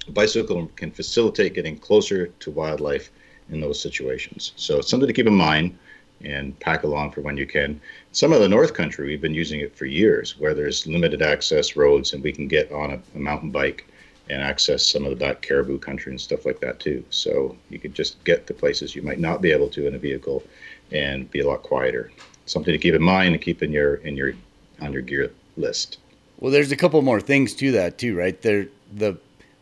a 0.07 0.12
bicycle 0.12 0.67
can 0.75 0.91
facilitate 0.91 1.55
getting 1.55 1.79
closer 1.79 2.27
to 2.27 2.51
wildlife 2.51 3.10
in 3.49 3.60
those 3.60 3.81
situations. 3.81 4.53
So, 4.55 4.77
it's 4.77 4.89
something 4.89 5.07
to 5.07 5.13
keep 5.13 5.25
in 5.25 5.34
mind 5.34 5.79
and 6.23 6.57
pack 6.60 6.84
along 6.84 7.10
for 7.12 7.21
when 7.21 7.38
you 7.38 7.47
can. 7.47 7.81
Some 8.12 8.34
of 8.34 8.39
the 8.39 8.47
North 8.47 8.75
Country, 8.75 9.07
we've 9.07 9.19
been 9.19 9.34
using 9.34 9.62
it 9.62 9.75
for 9.75 9.88
years, 9.88 10.38
where 10.38 10.53
there's 10.53 10.86
limited 10.86 11.23
access 11.23 11.75
roads 11.75 12.13
and 12.13 12.23
we 12.23 12.31
can 12.31 12.47
get 12.47 12.71
on 12.71 12.91
a, 12.91 13.01
a 13.15 13.19
mountain 13.19 13.49
bike 13.49 13.88
and 14.29 14.43
access 14.43 14.86
some 14.86 15.03
of 15.03 15.10
the 15.10 15.15
back 15.15 15.41
caribou 15.41 15.79
country 15.79 16.12
and 16.12 16.21
stuff 16.21 16.45
like 16.45 16.60
that 16.60 16.79
too. 16.79 17.03
So 17.10 17.57
you 17.71 17.79
could 17.79 17.95
just 17.95 18.23
get 18.25 18.45
to 18.45 18.53
places 18.53 18.95
you 18.95 19.01
might 19.01 19.19
not 19.19 19.41
be 19.41 19.51
able 19.51 19.69
to 19.69 19.88
in 19.88 19.95
a 19.95 19.99
vehicle 19.99 20.43
and 20.91 21.29
be 21.31 21.39
a 21.39 21.47
lot 21.47 21.63
quieter. 21.63 22.12
Something 22.45 22.73
to 22.73 22.77
keep 22.77 22.93
in 22.93 23.01
mind 23.01 23.34
and 23.34 23.41
keep 23.43 23.63
in 23.63 23.71
your 23.71 23.95
in 23.95 24.15
your 24.15 24.34
on 24.81 24.93
your 24.93 25.01
gear 25.01 25.31
list. 25.57 25.97
Well, 26.41 26.51
there's 26.51 26.71
a 26.71 26.75
couple 26.75 27.01
more 27.04 27.21
things 27.21 27.54
to 27.56 27.71
that 27.73 27.97
too, 27.99 28.17
right? 28.17 28.39
There 28.41 28.67
the 28.91 29.17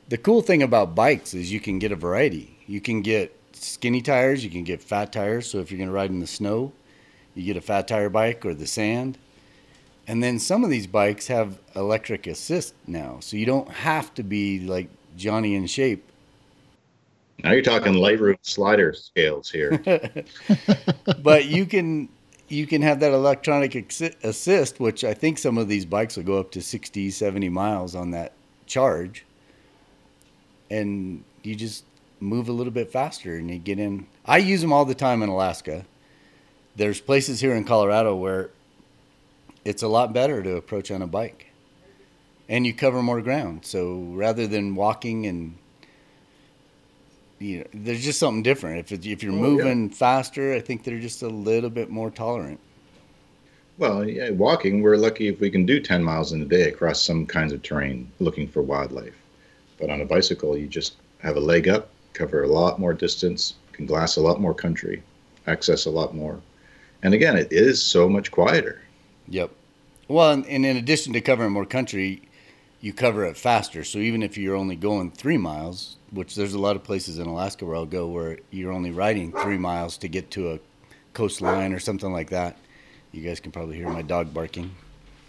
the 0.07 0.17
cool 0.17 0.41
thing 0.41 0.63
about 0.63 0.95
bikes 0.95 1.35
is 1.35 1.51
you 1.51 1.59
can 1.59 1.77
get 1.77 1.91
a 1.91 1.95
variety. 1.95 2.57
You 2.65 2.81
can 2.81 3.01
get 3.01 3.35
skinny 3.51 4.01
tires, 4.01 4.43
you 4.43 4.49
can 4.49 4.63
get 4.63 4.81
fat 4.81 5.11
tires. 5.11 5.51
So 5.51 5.59
if 5.59 5.69
you're 5.69 5.77
going 5.77 5.89
to 5.89 5.93
ride 5.93 6.09
in 6.09 6.19
the 6.19 6.27
snow, 6.27 6.71
you 7.35 7.43
get 7.43 7.57
a 7.57 7.61
fat 7.61 7.87
tire 7.87 8.09
bike 8.09 8.45
or 8.45 8.55
the 8.55 8.65
sand. 8.65 9.17
And 10.07 10.23
then 10.23 10.39
some 10.39 10.63
of 10.63 10.71
these 10.71 10.87
bikes 10.87 11.27
have 11.27 11.59
electric 11.75 12.25
assist 12.25 12.73
now. 12.87 13.17
So 13.19 13.37
you 13.37 13.45
don't 13.45 13.69
have 13.69 14.13
to 14.15 14.23
be 14.23 14.61
like 14.61 14.87
Johnny 15.17 15.55
in 15.55 15.67
shape. 15.67 16.03
Now 17.43 17.51
you're 17.51 17.61
talking 17.61 17.93
Lightroom 17.93 18.37
slider 18.41 18.93
scales 18.93 19.51
here. 19.51 19.83
but 21.21 21.45
you 21.45 21.65
can 21.65 22.09
you 22.51 22.67
can 22.67 22.81
have 22.81 22.99
that 22.99 23.13
electronic 23.13 23.75
assist, 24.23 24.79
which 24.79 25.03
I 25.03 25.13
think 25.13 25.37
some 25.37 25.57
of 25.57 25.67
these 25.67 25.85
bikes 25.85 26.17
will 26.17 26.23
go 26.23 26.39
up 26.39 26.51
to 26.51 26.61
60, 26.61 27.11
70 27.11 27.49
miles 27.49 27.95
on 27.95 28.11
that 28.11 28.33
charge. 28.65 29.25
And 30.69 31.23
you 31.43 31.55
just 31.55 31.85
move 32.19 32.49
a 32.49 32.51
little 32.51 32.73
bit 32.73 32.91
faster 32.91 33.35
and 33.35 33.49
you 33.49 33.57
get 33.57 33.79
in. 33.79 34.07
I 34.25 34.37
use 34.37 34.61
them 34.61 34.73
all 34.73 34.85
the 34.85 34.95
time 34.95 35.23
in 35.23 35.29
Alaska. 35.29 35.85
There's 36.75 37.01
places 37.01 37.39
here 37.39 37.53
in 37.53 37.63
Colorado 37.63 38.15
where 38.15 38.51
it's 39.65 39.83
a 39.83 39.87
lot 39.87 40.13
better 40.13 40.41
to 40.43 40.55
approach 40.55 40.91
on 40.91 41.01
a 41.01 41.07
bike 41.07 41.47
and 42.47 42.65
you 42.65 42.73
cover 42.73 43.01
more 43.01 43.21
ground. 43.21 43.65
So 43.65 43.99
rather 44.13 44.47
than 44.47 44.75
walking 44.75 45.25
and 45.25 45.57
you 47.39 47.59
know, 47.59 47.65
there's 47.73 48.03
just 48.03 48.19
something 48.19 48.43
different. 48.43 48.79
If 48.79 49.05
if 49.05 49.23
you're 49.23 49.33
oh, 49.33 49.35
moving 49.35 49.89
yeah. 49.89 49.95
faster, 49.95 50.53
I 50.53 50.59
think 50.59 50.83
they're 50.83 50.99
just 50.99 51.23
a 51.23 51.29
little 51.29 51.69
bit 51.69 51.89
more 51.89 52.11
tolerant. 52.11 52.59
Well, 53.77 54.07
yeah, 54.07 54.31
walking, 54.31 54.81
we're 54.81 54.97
lucky 54.97 55.29
if 55.29 55.39
we 55.39 55.49
can 55.49 55.65
do 55.65 55.79
10 55.79 56.03
miles 56.03 56.33
in 56.33 56.41
a 56.41 56.45
day 56.45 56.63
across 56.63 57.01
some 57.01 57.25
kinds 57.25 57.53
of 57.53 57.61
terrain 57.61 58.11
looking 58.19 58.45
for 58.45 58.61
wildlife. 58.61 59.15
But 59.79 59.89
on 59.89 60.01
a 60.01 60.05
bicycle, 60.05 60.57
you 60.57 60.67
just 60.67 60.97
have 61.19 61.37
a 61.37 61.39
leg 61.39 61.69
up, 61.69 61.89
cover 62.11 62.43
a 62.43 62.47
lot 62.47 62.77
more 62.77 62.93
distance, 62.93 63.53
can 63.71 63.85
glass 63.85 64.17
a 64.17 64.21
lot 64.21 64.41
more 64.41 64.53
country, 64.53 65.01
access 65.47 65.85
a 65.85 65.89
lot 65.89 66.13
more. 66.13 66.41
And 67.03 67.13
again, 67.13 67.37
it 67.37 67.53
is 67.53 67.81
so 67.81 68.09
much 68.09 68.31
quieter. 68.31 68.81
Yep. 69.29 69.51
Well, 70.09 70.31
and, 70.31 70.45
and 70.47 70.65
in 70.65 70.75
addition 70.75 71.13
to 71.13 71.21
covering 71.21 71.53
more 71.53 71.65
country, 71.65 72.21
you 72.81 72.93
cover 72.93 73.25
it 73.25 73.37
faster. 73.37 73.83
So 73.83 73.99
even 73.99 74.23
if 74.23 74.37
you're 74.37 74.55
only 74.55 74.75
going 74.75 75.11
three 75.11 75.37
miles, 75.37 75.97
which 76.11 76.35
there's 76.35 76.53
a 76.53 76.59
lot 76.59 76.75
of 76.75 76.83
places 76.83 77.19
in 77.19 77.27
Alaska 77.27 77.65
where 77.65 77.75
I'll 77.75 77.85
go 77.85 78.07
where 78.07 78.39
you're 78.51 78.71
only 78.71 78.91
riding 78.91 79.31
three 79.31 79.57
miles 79.57 79.97
to 79.97 80.07
get 80.07 80.31
to 80.31 80.53
a 80.53 80.59
coastline 81.13 81.73
or 81.73 81.79
something 81.79 82.11
like 82.11 82.29
that. 82.29 82.57
You 83.11 83.21
guys 83.21 83.39
can 83.39 83.51
probably 83.51 83.75
hear 83.75 83.89
my 83.89 84.01
dog 84.01 84.33
barking. 84.33 84.71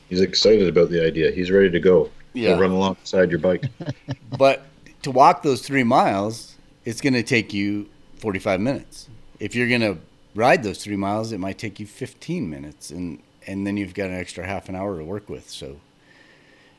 He's 0.08 0.20
excited 0.20 0.68
about 0.68 0.90
the 0.90 1.04
idea. 1.04 1.30
He's 1.30 1.50
ready 1.50 1.70
to 1.70 1.80
go. 1.80 2.10
Yeah. 2.32 2.50
He'll 2.50 2.60
run 2.60 2.70
alongside 2.70 3.30
your 3.30 3.38
bike. 3.38 3.64
but 4.38 4.66
to 5.02 5.10
walk 5.10 5.42
those 5.42 5.62
three 5.62 5.84
miles, 5.84 6.56
it's 6.84 7.00
going 7.00 7.14
to 7.14 7.22
take 7.22 7.52
you 7.52 7.88
45 8.16 8.60
minutes. 8.60 9.08
If 9.38 9.54
you're 9.54 9.68
going 9.68 9.80
to 9.80 9.98
ride 10.34 10.62
those 10.62 10.82
three 10.82 10.96
miles, 10.96 11.32
it 11.32 11.38
might 11.38 11.58
take 11.58 11.80
you 11.80 11.86
15 11.86 12.48
minutes, 12.48 12.90
and 12.90 13.22
and 13.46 13.66
then 13.66 13.76
you've 13.76 13.94
got 13.94 14.10
an 14.10 14.16
extra 14.16 14.46
half 14.46 14.68
an 14.68 14.76
hour 14.76 14.98
to 14.98 15.04
work 15.04 15.28
with. 15.28 15.48
So 15.48 15.66
yeah, 15.66 15.74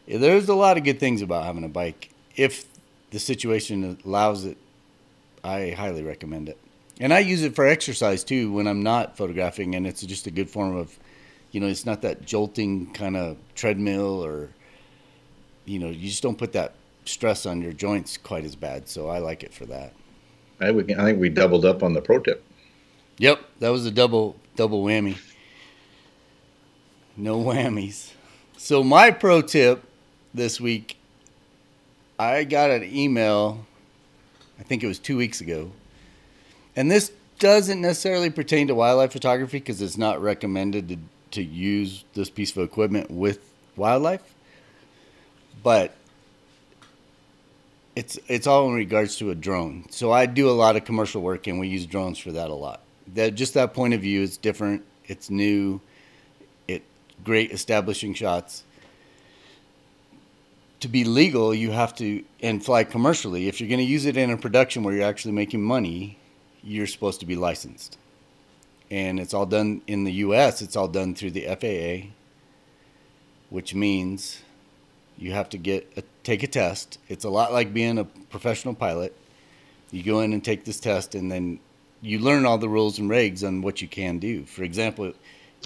there's 0.07 0.49
a 0.49 0.55
lot 0.55 0.77
of 0.77 0.83
good 0.83 0.99
things 0.99 1.21
about 1.21 1.45
having 1.45 1.63
a 1.63 1.69
bike. 1.69 2.09
If 2.35 2.65
the 3.11 3.19
situation 3.19 3.97
allows 4.05 4.45
it, 4.45 4.57
I 5.43 5.71
highly 5.71 6.03
recommend 6.03 6.49
it. 6.49 6.57
And 6.99 7.13
I 7.13 7.19
use 7.19 7.43
it 7.43 7.55
for 7.55 7.65
exercise 7.65 8.23
too 8.23 8.51
when 8.51 8.67
I'm 8.67 8.83
not 8.83 9.17
photographing, 9.17 9.75
and 9.75 9.87
it's 9.87 10.01
just 10.01 10.27
a 10.27 10.31
good 10.31 10.49
form 10.49 10.75
of, 10.75 10.97
you 11.51 11.59
know, 11.59 11.67
it's 11.67 11.85
not 11.85 12.01
that 12.03 12.25
jolting 12.25 12.93
kind 12.93 13.17
of 13.17 13.37
treadmill 13.55 14.23
or, 14.23 14.49
you 15.65 15.79
know, 15.79 15.89
you 15.89 16.09
just 16.09 16.23
don't 16.23 16.37
put 16.37 16.53
that 16.53 16.73
stress 17.05 17.45
on 17.45 17.61
your 17.61 17.73
joints 17.73 18.17
quite 18.17 18.45
as 18.45 18.55
bad. 18.55 18.87
So 18.87 19.09
I 19.09 19.17
like 19.17 19.43
it 19.43 19.53
for 19.53 19.65
that. 19.65 19.93
I, 20.59 20.69
I 20.69 20.73
think 20.83 21.19
we 21.19 21.29
doubled 21.29 21.65
up 21.65 21.81
on 21.81 21.93
the 21.93 22.01
pro 22.01 22.19
tip. 22.19 22.43
Yep, 23.17 23.39
that 23.59 23.69
was 23.69 23.85
a 23.85 23.91
double 23.91 24.35
double 24.55 24.83
whammy. 24.83 25.17
No 27.17 27.43
whammies. 27.43 28.11
So 28.57 28.83
my 28.83 29.11
pro 29.11 29.41
tip 29.41 29.83
this 30.33 30.59
week, 30.59 30.97
I 32.19 32.43
got 32.43 32.69
an 32.69 32.83
email. 32.83 33.65
I 34.59 34.63
think 34.63 34.83
it 34.83 34.87
was 34.87 34.99
two 34.99 35.17
weeks 35.17 35.41
ago, 35.41 35.71
and 36.75 36.89
this 36.89 37.11
doesn't 37.39 37.81
necessarily 37.81 38.29
pertain 38.29 38.67
to 38.67 38.75
wildlife 38.75 39.11
photography 39.11 39.57
because 39.57 39.81
it's 39.81 39.97
not 39.97 40.21
recommended 40.21 40.89
to, 40.89 40.97
to 41.31 41.43
use 41.43 42.05
this 42.13 42.29
piece 42.29 42.55
of 42.55 42.59
equipment 42.59 43.09
with 43.09 43.39
wildlife. 43.75 44.21
But 45.63 45.95
it's 47.95 48.19
it's 48.27 48.47
all 48.47 48.67
in 48.69 48.75
regards 48.75 49.17
to 49.17 49.31
a 49.31 49.35
drone. 49.35 49.85
So 49.89 50.11
I 50.11 50.25
do 50.25 50.49
a 50.49 50.51
lot 50.51 50.75
of 50.75 50.85
commercial 50.85 51.21
work, 51.21 51.47
and 51.47 51.59
we 51.59 51.67
use 51.67 51.85
drones 51.85 52.17
for 52.17 52.31
that 52.31 52.49
a 52.49 52.53
lot. 52.53 52.81
That 53.15 53.35
just 53.35 53.55
that 53.55 53.73
point 53.73 53.93
of 53.93 54.01
view 54.01 54.21
is 54.21 54.37
different. 54.37 54.83
It's 55.05 55.29
new. 55.29 55.81
It 56.67 56.83
great 57.23 57.51
establishing 57.51 58.13
shots. 58.13 58.63
To 60.81 60.87
be 60.87 61.03
legal, 61.03 61.53
you 61.53 61.71
have 61.71 61.95
to 61.95 62.23
and 62.41 62.63
fly 62.63 62.83
commercially. 62.83 63.47
If 63.47 63.61
you're 63.61 63.69
going 63.69 63.79
to 63.79 63.85
use 63.85 64.05
it 64.05 64.17
in 64.17 64.31
a 64.31 64.37
production 64.37 64.83
where 64.83 64.95
you're 64.95 65.07
actually 65.07 65.33
making 65.33 65.61
money, 65.61 66.17
you're 66.63 66.87
supposed 66.87 67.19
to 67.19 67.25
be 67.25 67.35
licensed. 67.35 67.97
And 68.89 69.19
it's 69.19 69.33
all 69.33 69.45
done 69.45 69.81
in 69.87 70.03
the 70.03 70.11
U.S. 70.25 70.61
It's 70.61 70.75
all 70.75 70.87
done 70.87 71.13
through 71.13 71.31
the 71.31 71.45
FAA, 71.45 72.09
which 73.49 73.75
means 73.75 74.41
you 75.17 75.31
have 75.33 75.49
to 75.49 75.57
get 75.59 75.91
a, 75.95 76.03
take 76.23 76.41
a 76.41 76.47
test. 76.47 76.97
It's 77.07 77.25
a 77.25 77.29
lot 77.29 77.53
like 77.53 77.73
being 77.73 77.99
a 77.99 78.03
professional 78.03 78.73
pilot. 78.73 79.15
You 79.91 80.01
go 80.03 80.21
in 80.21 80.33
and 80.33 80.43
take 80.43 80.65
this 80.65 80.79
test, 80.79 81.13
and 81.13 81.31
then 81.31 81.59
you 82.01 82.17
learn 82.17 82.45
all 82.45 82.57
the 82.57 82.67
rules 82.67 82.97
and 82.97 83.09
regs 83.09 83.47
on 83.47 83.61
what 83.61 83.81
you 83.81 83.87
can 83.87 84.17
do. 84.17 84.45
For 84.45 84.63
example, 84.63 85.13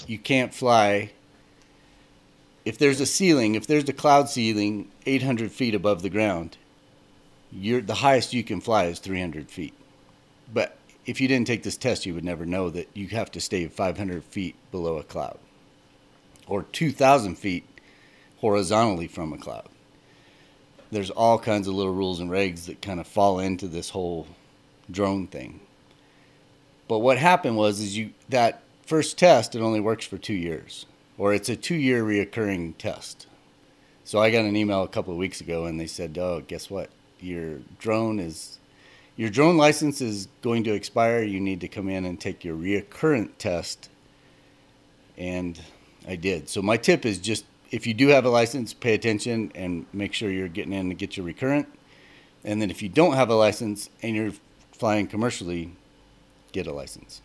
you 0.08 0.20
can't 0.20 0.54
fly 0.54 1.12
if 2.66 2.80
there's 2.80 3.00
a 3.00 3.06
ceiling, 3.06 3.56
if 3.56 3.68
there's 3.68 3.88
a 3.88 3.94
cloud 3.94 4.28
ceiling 4.28 4.90
800 5.06 5.52
feet 5.52 5.76
above 5.76 6.02
the 6.02 6.10
ground. 6.10 6.58
You're 7.52 7.82
the 7.82 7.96
highest 7.96 8.34
you 8.34 8.44
can 8.44 8.60
fly 8.60 8.86
is 8.86 9.00
300 9.00 9.50
feet. 9.50 9.74
But 10.52 10.76
if 11.06 11.22
you 11.22 11.28
didn't 11.28 11.48
take 11.48 11.64
this 11.64 11.78
test, 11.78 12.06
you 12.06 12.14
would 12.16 12.24
never 12.24 12.46
know 12.46 12.70
that 12.72 12.90
you 12.94 13.08
have 13.10 13.32
to 13.32 13.40
stay 13.40 13.68
500 13.68 14.24
feet 14.24 14.56
below 14.72 14.98
a 14.98 15.04
cloud 15.04 15.38
or 16.48 16.64
2,000 16.64 17.36
feet 17.36 17.64
horizontally 18.40 19.08
from 19.08 19.32
a 19.32 19.38
cloud. 19.38 19.68
There's 20.92 21.12
all 21.12 21.40
kinds 21.40 21.68
of 21.68 21.76
little 21.76 21.94
rules 21.94 22.20
and 22.20 22.30
regs 22.30 22.66
that 22.66 22.82
kind 22.82 23.00
of 23.00 23.08
fall 23.08 23.40
into 23.40 23.68
this 23.68 23.92
whole 23.92 24.28
drone 24.90 25.28
thing. 25.28 25.60
But 26.88 27.00
what 27.00 27.18
happened 27.18 27.58
was 27.58 27.80
is 27.80 27.98
you 27.98 28.12
that 28.30 28.62
first 28.86 29.18
test 29.18 29.56
it 29.56 29.62
only 29.62 29.80
works 29.80 30.06
for 30.06 30.18
2 30.18 30.34
years 30.34 30.86
or 31.18 31.34
it's 31.34 31.50
a 31.50 31.56
2-year 31.56 32.04
reoccurring 32.04 32.78
test. 32.78 33.28
So 34.04 34.20
I 34.20 34.30
got 34.30 34.46
an 34.46 34.56
email 34.56 34.84
a 34.84 34.88
couple 34.88 35.14
of 35.14 35.20
weeks 35.20 35.42
ago 35.42 35.66
and 35.66 35.80
they 35.80 35.88
said, 35.88 36.18
"Oh, 36.18 36.42
guess 36.48 36.70
what? 36.70 36.90
Your 37.20 37.60
drone 37.80 38.20
is 38.20 38.60
your 39.18 39.30
drone 39.30 39.58
license 39.58 40.02
is 40.02 40.28
going 40.42 40.64
to 40.66 40.74
expire. 40.74 41.24
You 41.24 41.40
need 41.40 41.62
to 41.62 41.68
come 41.68 41.90
in 41.90 42.06
and 42.06 42.20
take 42.20 42.44
your 42.44 42.56
reoccurrent 42.56 43.32
test." 43.40 43.90
And 45.18 45.60
I 46.08 46.18
did. 46.18 46.50
So 46.50 46.62
my 46.62 46.78
tip 46.78 47.06
is 47.06 47.18
just 47.18 47.46
if 47.72 47.88
you 47.88 47.94
do 47.94 48.10
have 48.10 48.26
a 48.26 48.30
license, 48.30 48.74
pay 48.74 48.94
attention 48.94 49.52
and 49.56 49.86
make 49.92 50.14
sure 50.14 50.30
you're 50.30 50.48
getting 50.48 50.74
in 50.74 50.90
to 50.90 50.96
get 50.96 51.18
your 51.18 51.26
recurrent. 51.26 51.68
And 52.44 52.62
then 52.62 52.70
if 52.70 52.84
you 52.84 52.90
don't 52.90 53.16
have 53.16 53.30
a 53.30 53.36
license 53.36 53.90
and 54.04 54.16
you're 54.16 54.34
flying 54.72 55.08
commercially, 55.08 55.72
get 56.52 56.68
a 56.68 56.74
license 56.74 57.22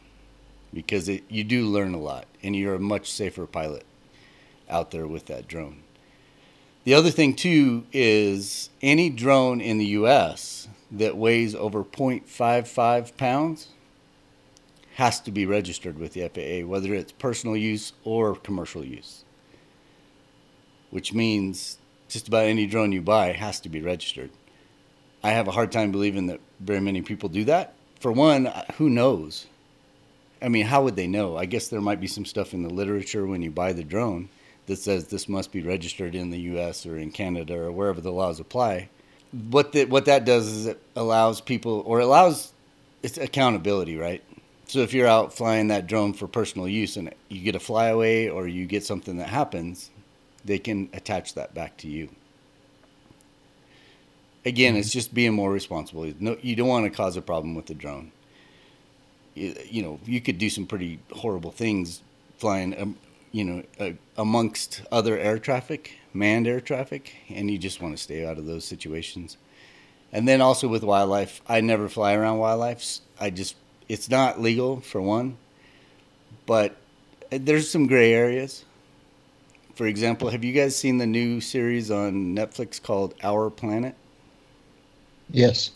because 0.72 1.08
it, 1.08 1.24
you 1.28 1.44
do 1.44 1.66
learn 1.66 1.94
a 1.94 1.98
lot 1.98 2.26
and 2.42 2.54
you're 2.54 2.74
a 2.74 2.80
much 2.80 3.10
safer 3.10 3.46
pilot 3.46 3.84
out 4.68 4.90
there 4.90 5.06
with 5.06 5.26
that 5.26 5.48
drone. 5.48 5.82
The 6.84 6.94
other 6.94 7.10
thing 7.10 7.34
too 7.34 7.86
is 7.92 8.70
any 8.80 9.10
drone 9.10 9.60
in 9.60 9.78
the 9.78 9.86
US 9.86 10.68
that 10.90 11.16
weighs 11.16 11.54
over 11.54 11.84
0.55 11.84 13.16
pounds 13.16 13.68
has 14.94 15.20
to 15.20 15.30
be 15.30 15.46
registered 15.46 15.98
with 15.98 16.12
the 16.12 16.28
FAA, 16.28 16.66
whether 16.66 16.94
it's 16.94 17.12
personal 17.12 17.56
use 17.56 17.92
or 18.04 18.34
commercial 18.34 18.84
use 18.84 19.24
which 20.90 21.12
means 21.12 21.78
just 22.08 22.28
about 22.28 22.44
any 22.44 22.66
drone 22.66 22.92
you 22.92 23.00
buy 23.00 23.32
has 23.32 23.60
to 23.60 23.68
be 23.68 23.80
registered. 23.80 24.30
I 25.22 25.30
have 25.30 25.48
a 25.48 25.52
hard 25.52 25.70
time 25.72 25.92
believing 25.92 26.26
that 26.26 26.40
very 26.58 26.80
many 26.80 27.02
people 27.02 27.28
do 27.28 27.44
that. 27.44 27.74
For 28.00 28.10
one, 28.10 28.50
who 28.76 28.90
knows? 28.90 29.46
I 30.42 30.48
mean, 30.48 30.66
how 30.66 30.82
would 30.84 30.96
they 30.96 31.06
know? 31.06 31.36
I 31.36 31.44
guess 31.44 31.68
there 31.68 31.80
might 31.80 32.00
be 32.00 32.06
some 32.06 32.24
stuff 32.24 32.54
in 32.54 32.62
the 32.62 32.72
literature 32.72 33.26
when 33.26 33.42
you 33.42 33.50
buy 33.50 33.72
the 33.72 33.84
drone 33.84 34.28
that 34.66 34.76
says 34.76 35.08
this 35.08 35.28
must 35.28 35.52
be 35.52 35.62
registered 35.62 36.14
in 36.14 36.30
the 36.30 36.40
US 36.40 36.86
or 36.86 36.96
in 36.96 37.10
Canada 37.10 37.58
or 37.58 37.72
wherever 37.72 38.00
the 38.00 38.12
laws 38.12 38.40
apply. 38.40 38.88
What 39.32 39.72
that 39.72 39.88
what 39.90 40.06
that 40.06 40.24
does 40.24 40.46
is 40.46 40.66
it 40.66 40.82
allows 40.96 41.40
people 41.40 41.82
or 41.86 42.00
allows 42.00 42.52
it's 43.02 43.18
accountability, 43.18 43.96
right? 43.96 44.22
So 44.66 44.80
if 44.80 44.94
you're 44.94 45.06
out 45.06 45.32
flying 45.32 45.68
that 45.68 45.86
drone 45.86 46.12
for 46.12 46.28
personal 46.28 46.68
use 46.68 46.96
and 46.96 47.12
you 47.28 47.42
get 47.42 47.56
a 47.56 47.60
flyaway 47.60 48.28
or 48.28 48.46
you 48.46 48.66
get 48.66 48.84
something 48.84 49.16
that 49.16 49.28
happens, 49.28 49.90
they 50.44 50.58
can 50.58 50.88
attach 50.92 51.34
that 51.34 51.54
back 51.54 51.76
to 51.78 51.88
you. 51.88 52.08
again, 54.44 54.76
it's 54.76 54.88
mm-hmm. 54.88 54.98
just 54.98 55.12
being 55.14 55.32
more 55.32 55.52
responsible. 55.52 56.12
No, 56.20 56.36
you 56.40 56.56
don't 56.56 56.68
want 56.68 56.84
to 56.84 56.90
cause 56.90 57.16
a 57.16 57.22
problem 57.22 57.54
with 57.54 57.66
the 57.66 57.74
drone. 57.74 58.12
You, 59.40 59.82
know, 59.82 60.00
you 60.04 60.20
could 60.20 60.38
do 60.38 60.50
some 60.50 60.66
pretty 60.66 60.98
horrible 61.12 61.50
things 61.50 62.02
flying, 62.38 62.78
um, 62.80 62.96
you 63.32 63.44
know, 63.44 63.62
uh, 63.78 63.92
amongst 64.16 64.82
other 64.92 65.18
air 65.18 65.38
traffic, 65.38 65.98
manned 66.12 66.46
air 66.46 66.60
traffic, 66.60 67.14
and 67.28 67.50
you 67.50 67.58
just 67.58 67.80
want 67.80 67.96
to 67.96 68.02
stay 68.02 68.26
out 68.26 68.38
of 68.38 68.46
those 68.46 68.64
situations. 68.64 69.36
And 70.12 70.26
then 70.26 70.40
also 70.40 70.68
with 70.68 70.82
wildlife, 70.82 71.40
I 71.48 71.60
never 71.60 71.88
fly 71.88 72.14
around 72.14 72.38
wildlife. 72.38 72.98
I 73.18 73.30
just, 73.30 73.56
it's 73.88 74.10
not 74.10 74.40
legal 74.40 74.80
for 74.80 75.00
one, 75.00 75.36
but 76.46 76.76
there's 77.30 77.70
some 77.70 77.86
gray 77.86 78.12
areas. 78.12 78.64
For 79.74 79.86
example, 79.86 80.28
have 80.30 80.44
you 80.44 80.52
guys 80.52 80.76
seen 80.76 80.98
the 80.98 81.06
new 81.06 81.40
series 81.40 81.90
on 81.90 82.36
Netflix 82.36 82.82
called 82.82 83.14
Our 83.22 83.48
Planet? 83.48 83.94
Yes. 85.30 85.70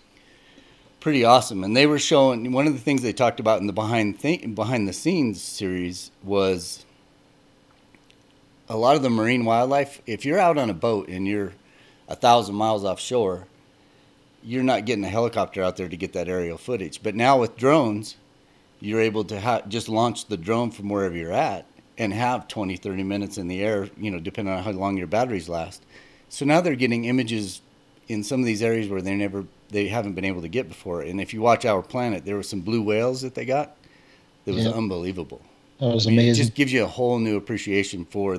Pretty 1.04 1.22
awesome. 1.22 1.62
And 1.64 1.76
they 1.76 1.86
were 1.86 1.98
showing 1.98 2.50
one 2.50 2.66
of 2.66 2.72
the 2.72 2.78
things 2.78 3.02
they 3.02 3.12
talked 3.12 3.38
about 3.38 3.60
in 3.60 3.66
the 3.66 3.74
behind 3.74 4.20
th- 4.20 4.54
behind 4.54 4.88
the 4.88 4.94
scenes 4.94 5.42
series 5.42 6.10
was 6.22 6.86
a 8.70 8.78
lot 8.78 8.96
of 8.96 9.02
the 9.02 9.10
marine 9.10 9.44
wildlife. 9.44 10.00
If 10.06 10.24
you're 10.24 10.38
out 10.38 10.56
on 10.56 10.70
a 10.70 10.72
boat 10.72 11.08
and 11.08 11.28
you're 11.28 11.52
a 12.08 12.16
thousand 12.16 12.54
miles 12.54 12.84
offshore, 12.84 13.46
you're 14.42 14.62
not 14.62 14.86
getting 14.86 15.04
a 15.04 15.10
helicopter 15.10 15.62
out 15.62 15.76
there 15.76 15.90
to 15.90 15.96
get 15.98 16.14
that 16.14 16.26
aerial 16.26 16.56
footage. 16.56 17.02
But 17.02 17.14
now 17.14 17.38
with 17.38 17.58
drones, 17.58 18.16
you're 18.80 19.02
able 19.02 19.24
to 19.24 19.42
ha- 19.42 19.60
just 19.68 19.90
launch 19.90 20.24
the 20.24 20.38
drone 20.38 20.70
from 20.70 20.88
wherever 20.88 21.14
you're 21.14 21.32
at 21.32 21.66
and 21.98 22.14
have 22.14 22.48
20, 22.48 22.76
30 22.78 23.02
minutes 23.02 23.36
in 23.36 23.48
the 23.48 23.62
air, 23.62 23.90
you 23.98 24.10
know, 24.10 24.20
depending 24.20 24.54
on 24.54 24.62
how 24.62 24.70
long 24.70 24.96
your 24.96 25.06
batteries 25.06 25.50
last. 25.50 25.82
So 26.30 26.46
now 26.46 26.62
they're 26.62 26.74
getting 26.74 27.04
images 27.04 27.60
in 28.08 28.24
some 28.24 28.40
of 28.40 28.46
these 28.46 28.62
areas 28.62 28.88
where 28.88 29.02
they 29.02 29.14
never 29.14 29.44
they 29.74 29.88
haven't 29.88 30.12
been 30.12 30.24
able 30.24 30.40
to 30.40 30.48
get 30.48 30.68
before. 30.68 31.02
And 31.02 31.20
if 31.20 31.34
you 31.34 31.42
watch 31.42 31.64
Our 31.64 31.82
Planet, 31.82 32.24
there 32.24 32.36
were 32.36 32.44
some 32.44 32.60
blue 32.60 32.80
whales 32.80 33.22
that 33.22 33.34
they 33.34 33.44
got. 33.44 33.76
That 34.44 34.54
was 34.54 34.64
yeah. 34.64 34.70
unbelievable. 34.70 35.42
That 35.80 35.92
was 35.92 36.06
I 36.06 36.10
mean, 36.10 36.20
amazing. 36.20 36.30
It 36.30 36.44
just 36.44 36.54
gives 36.54 36.72
you 36.72 36.84
a 36.84 36.86
whole 36.86 37.18
new 37.18 37.36
appreciation 37.36 38.04
for 38.04 38.38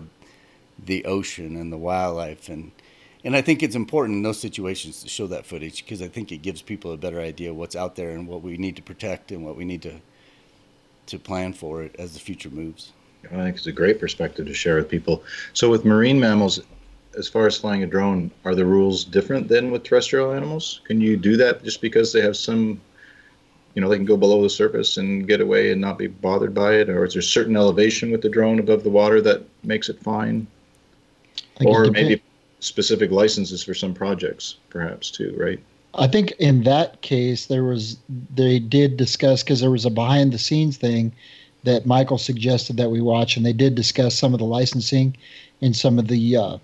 the 0.84 1.04
ocean 1.06 1.58
and 1.58 1.72
the 1.72 1.78
wildlife 1.78 2.50
and 2.50 2.72
and 3.24 3.36
I 3.36 3.42
think 3.42 3.64
it's 3.64 3.76
important 3.76 4.18
in 4.18 4.24
those 4.24 4.40
situations 4.40 5.02
to 5.02 5.10
show 5.10 5.26
that 5.28 5.48
footage 5.48 5.84
because 5.84 6.02
I 6.02 6.08
think 6.08 6.32
it 6.32 6.44
gives 6.44 6.62
people 6.62 6.92
a 6.92 6.98
better 6.98 7.20
idea 7.20 7.50
of 7.50 7.56
what's 7.56 7.76
out 7.76 7.96
there 7.96 8.12
and 8.12 8.28
what 8.28 8.44
we 8.44 8.56
need 8.58 8.76
to 8.76 8.84
protect 8.84 9.32
and 9.32 9.44
what 9.44 9.56
we 9.56 9.66
need 9.66 9.82
to 9.82 9.96
to 11.08 11.20
plan 11.20 11.54
for 11.54 11.82
it 11.82 11.96
as 11.98 12.14
the 12.14 12.20
future 12.20 12.50
moves. 12.50 12.92
I 13.26 13.36
think 13.36 13.58
it's 13.58 13.68
a 13.68 13.72
great 13.72 14.00
perspective 14.00 14.46
to 14.46 14.54
share 14.54 14.76
with 14.76 14.90
people. 14.90 15.24
So 15.54 15.70
with 15.70 15.86
marine 15.86 16.20
mammals, 16.20 16.60
as 17.18 17.28
far 17.28 17.48
as 17.48 17.58
flying 17.58 17.84
a 17.84 17.88
drone, 17.88 18.32
are 18.44 18.56
the 18.56 18.66
rules 18.66 19.04
different 19.04 19.48
than 19.48 19.72
with 19.72 19.84
terrestrial 19.84 20.32
animals? 20.32 20.82
Can 20.86 21.02
you 21.02 21.18
do 21.18 21.38
that 21.38 21.64
just 21.64 21.82
because 21.82 22.12
they 22.12 22.22
have 22.22 22.38
some, 22.38 22.82
you 23.74 23.82
know, 23.82 23.90
they 23.90 23.98
can 23.98 24.06
go 24.06 24.18
below 24.18 24.42
the 24.42 24.50
surface 24.50 24.98
and 24.98 25.28
get 25.28 25.42
away 25.42 25.72
and 25.72 25.82
not 25.82 25.98
be 25.98 26.08
bothered 26.08 26.54
by 26.54 26.74
it, 26.76 26.90
or 26.90 27.06
is 27.06 27.14
there 27.14 27.22
certain 27.22 27.56
elevation 27.56 28.12
with 28.12 28.22
the 28.22 28.30
drone 28.30 28.60
above 28.60 28.84
the 28.84 28.90
water 28.90 29.22
that 29.22 29.44
makes 29.64 29.90
it 29.90 30.00
fine? 30.00 30.48
Or 31.66 31.90
maybe 31.90 32.22
specific 32.60 33.12
licenses 33.12 33.64
for 33.64 33.74
some 33.74 33.94
projects, 33.94 34.58
perhaps 34.70 35.10
too, 35.10 35.34
right? 35.38 35.60
I 35.94 36.08
think 36.08 36.32
in 36.40 36.64
that 36.64 37.02
case 37.02 37.46
there 37.46 37.64
was 37.64 37.98
they 38.34 38.60
did 38.60 38.98
discuss 38.98 39.44
because 39.44 39.62
there 39.62 39.72
was 39.72 39.86
a 39.86 39.90
behind 39.90 40.34
the 40.34 40.38
scenes 40.38 40.76
thing 40.76 41.14
that 41.64 41.86
Michael 41.86 42.18
suggested 42.18 42.78
that 42.78 42.92
we 42.92 43.02
watch, 43.02 43.38
and 43.38 43.46
they 43.46 43.54
did 43.54 43.76
discuss 43.76 44.18
some 44.18 44.34
of 44.34 44.40
the 44.40 44.46
licensing 44.46 45.16
and 45.62 45.76
some 45.76 45.98
of 45.98 46.08
the 46.08 46.36
uh, 46.36 46.58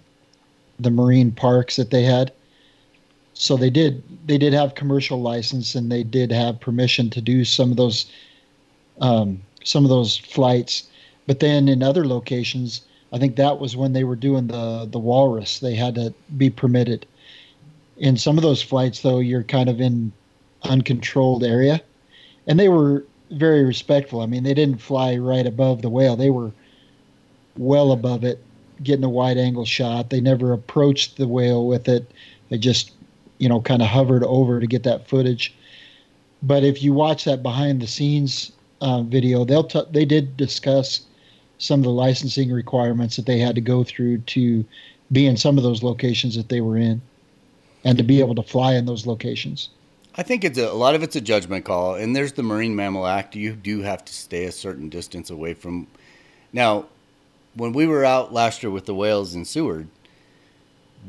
the 0.80 0.92
marine 0.92 1.32
parks 1.32 1.76
that 1.76 1.92
they 1.92 2.04
had. 2.04 2.32
So 3.34 3.58
they 3.58 3.70
did 3.70 4.04
they 4.28 4.38
did 4.38 4.54
have 4.54 4.76
commercial 4.76 5.22
license 5.22 5.76
and 5.76 5.92
they 5.92 6.04
did 6.04 6.32
have 6.32 6.60
permission 6.60 7.10
to 7.12 7.22
do 7.22 7.44
some 7.44 7.72
of 7.72 7.78
those 7.78 8.06
um, 9.00 9.42
some 9.64 9.84
of 9.84 9.90
those 9.90 10.18
flights. 10.18 10.88
But 11.28 11.40
then 11.40 11.68
in 11.68 11.82
other 11.84 12.06
locations, 12.06 12.82
I 13.14 13.18
think 13.18 13.36
that 13.36 13.60
was 13.60 13.76
when 13.76 13.94
they 13.94 14.04
were 14.04 14.16
doing 14.16 14.48
the 14.48 14.88
the 14.90 15.00
walrus. 15.00 15.60
They 15.60 15.76
had 15.76 15.96
to 15.96 16.14
be 16.38 16.50
permitted. 16.50 17.06
In 17.98 18.18
some 18.18 18.38
of 18.38 18.44
those 18.44 18.62
flights, 18.62 19.02
though, 19.02 19.20
you're 19.20 19.44
kind 19.44 19.70
of 19.70 19.80
in 19.80 20.12
uncontrolled 20.64 21.44
area, 21.44 21.82
and 22.48 22.60
they 22.60 22.70
were 22.70 23.06
very 23.32 23.64
respectful. 23.64 24.22
I 24.22 24.26
mean, 24.26 24.44
they 24.44 24.54
didn't 24.54 24.82
fly 24.82 25.18
right 25.18 25.46
above 25.46 25.82
the 25.82 25.90
whale; 25.90 26.16
they 26.16 26.30
were 26.30 26.52
well 27.58 27.92
above 27.92 28.24
it, 28.24 28.44
getting 28.84 29.04
a 29.04 29.10
wide 29.10 29.38
angle 29.38 29.66
shot. 29.66 30.10
They 30.10 30.22
never 30.22 30.54
approached 30.54 31.18
the 31.18 31.28
whale 31.28 31.68
with 31.68 31.88
it. 31.88 32.12
They 32.50 32.58
just, 32.58 32.92
you 33.38 33.50
know, 33.50 33.62
kind 33.62 33.82
of 33.82 33.88
hovered 33.88 34.24
over 34.24 34.60
to 34.60 34.68
get 34.68 34.84
that 34.84 35.08
footage. 35.08 35.54
But 36.44 36.64
if 36.64 36.82
you 36.82 36.94
watch 36.94 37.26
that 37.26 37.44
behind 37.44 37.82
the 37.82 37.88
scenes 37.88 38.52
uh, 38.82 39.04
video, 39.04 39.46
they'll 39.46 39.64
t- 39.64 39.84
they 39.92 40.06
did 40.06 40.38
discuss 40.38 41.02
some 41.60 41.82
of 41.82 41.84
the 41.84 41.92
licensing 41.92 42.52
requirements 42.52 43.16
that 43.16 43.28
they 43.28 43.38
had 43.38 43.56
to 43.56 43.62
go 43.62 43.84
through 43.84 44.18
to 44.20 44.66
be 45.12 45.28
in 45.28 45.38
some 45.38 45.58
of 45.58 45.64
those 45.64 45.84
locations 45.84 46.36
that 46.36 46.50
they 46.50 46.62
were 46.62 46.78
in 46.78 47.02
and 47.84 47.98
to 47.98 48.04
be 48.04 48.20
able 48.20 48.36
to 48.36 48.44
fly 48.44 48.74
in 48.74 48.86
those 48.86 49.06
locations. 49.06 49.70
I 50.16 50.24
think 50.24 50.44
it's 50.44 50.58
a, 50.58 50.68
a 50.68 50.74
lot 50.74 50.96
of 50.96 51.04
it's 51.04 51.16
a 51.16 51.22
judgment 51.22 51.66
call, 51.66 51.96
and 51.96 52.16
there's 52.16 52.34
the 52.34 52.44
Marine 52.44 52.76
Mammal 52.76 53.08
Act. 53.08 53.36
You 53.36 53.54
do 53.54 53.82
have 53.82 54.04
to 54.06 54.14
stay 54.14 54.46
a 54.46 54.52
certain 54.52 54.90
distance 54.90 55.30
away 55.30 55.54
from. 55.54 55.88
Now, 56.52 56.88
when 57.54 57.74
we 57.74 57.88
were 57.88 58.06
out 58.06 58.34
last 58.34 58.64
year 58.64 58.72
with 58.72 58.86
the 58.86 58.96
whales 58.96 59.36
in 59.36 59.46
Seward, 59.46 59.88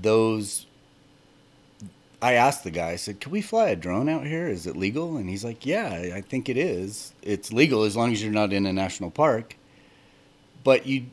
those 0.00 0.66
I 2.20 2.34
asked 2.34 2.64
the 2.64 2.70
guy, 2.70 2.90
I 2.90 2.96
said, 2.96 3.20
Can 3.20 3.32
we 3.32 3.42
fly 3.42 3.68
a 3.68 3.76
drone 3.76 4.08
out 4.08 4.26
here? 4.26 4.48
Is 4.48 4.66
it 4.66 4.76
legal? 4.76 5.16
And 5.16 5.28
he's 5.28 5.44
like, 5.44 5.66
Yeah, 5.66 6.12
I 6.14 6.20
think 6.20 6.48
it 6.48 6.56
is. 6.56 7.12
It's 7.22 7.52
legal 7.52 7.82
as 7.82 7.96
long 7.96 8.12
as 8.12 8.22
you're 8.22 8.32
not 8.32 8.52
in 8.52 8.66
a 8.66 8.72
national 8.72 9.10
park 9.10 9.56
but 10.64 10.86
you 10.86 11.06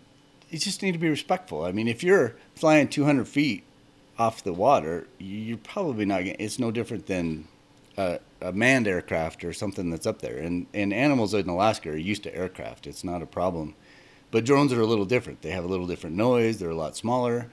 you 0.50 0.58
just 0.58 0.82
need 0.82 0.94
to 0.94 0.98
be 0.98 1.10
respectful. 1.10 1.64
I 1.64 1.72
mean, 1.72 1.88
if 1.88 2.04
you're 2.04 2.36
flying 2.56 2.88
200 2.88 3.28
feet 3.28 3.64
off 4.18 4.44
the 4.44 4.52
water, 4.52 5.06
you're 5.20 5.58
probably 5.58 6.06
not. 6.06 6.22
Gonna, 6.22 6.36
it's 6.40 6.58
no 6.58 6.72
different 6.72 7.06
than 7.06 7.48
a, 7.98 8.20
a, 8.42 8.52
manned 8.52 8.88
aircraft 8.88 9.44
or 9.44 9.54
something 9.54 9.92
that's 9.92 10.08
up 10.08 10.22
there. 10.22 10.38
And 10.38 10.66
and 10.74 10.92
animals 10.92 11.34
in 11.34 11.48
Alaska 11.48 11.92
are 11.92 11.98
used 11.98 12.24
to 12.24 12.36
aircraft. 12.36 12.88
It's 12.88 13.04
not 13.04 13.22
a 13.22 13.28
problem. 13.28 13.76
But 14.32 14.46
drones 14.46 14.72
are 14.74 14.82
a 14.82 14.86
little 14.86 15.06
different. 15.06 15.42
They 15.42 15.52
have 15.52 15.64
a 15.64 15.68
little 15.68 15.88
different 15.88 16.16
noise. 16.16 16.60
They're 16.60 16.70
a 16.70 16.76
lot 16.76 16.96
smaller. 16.96 17.50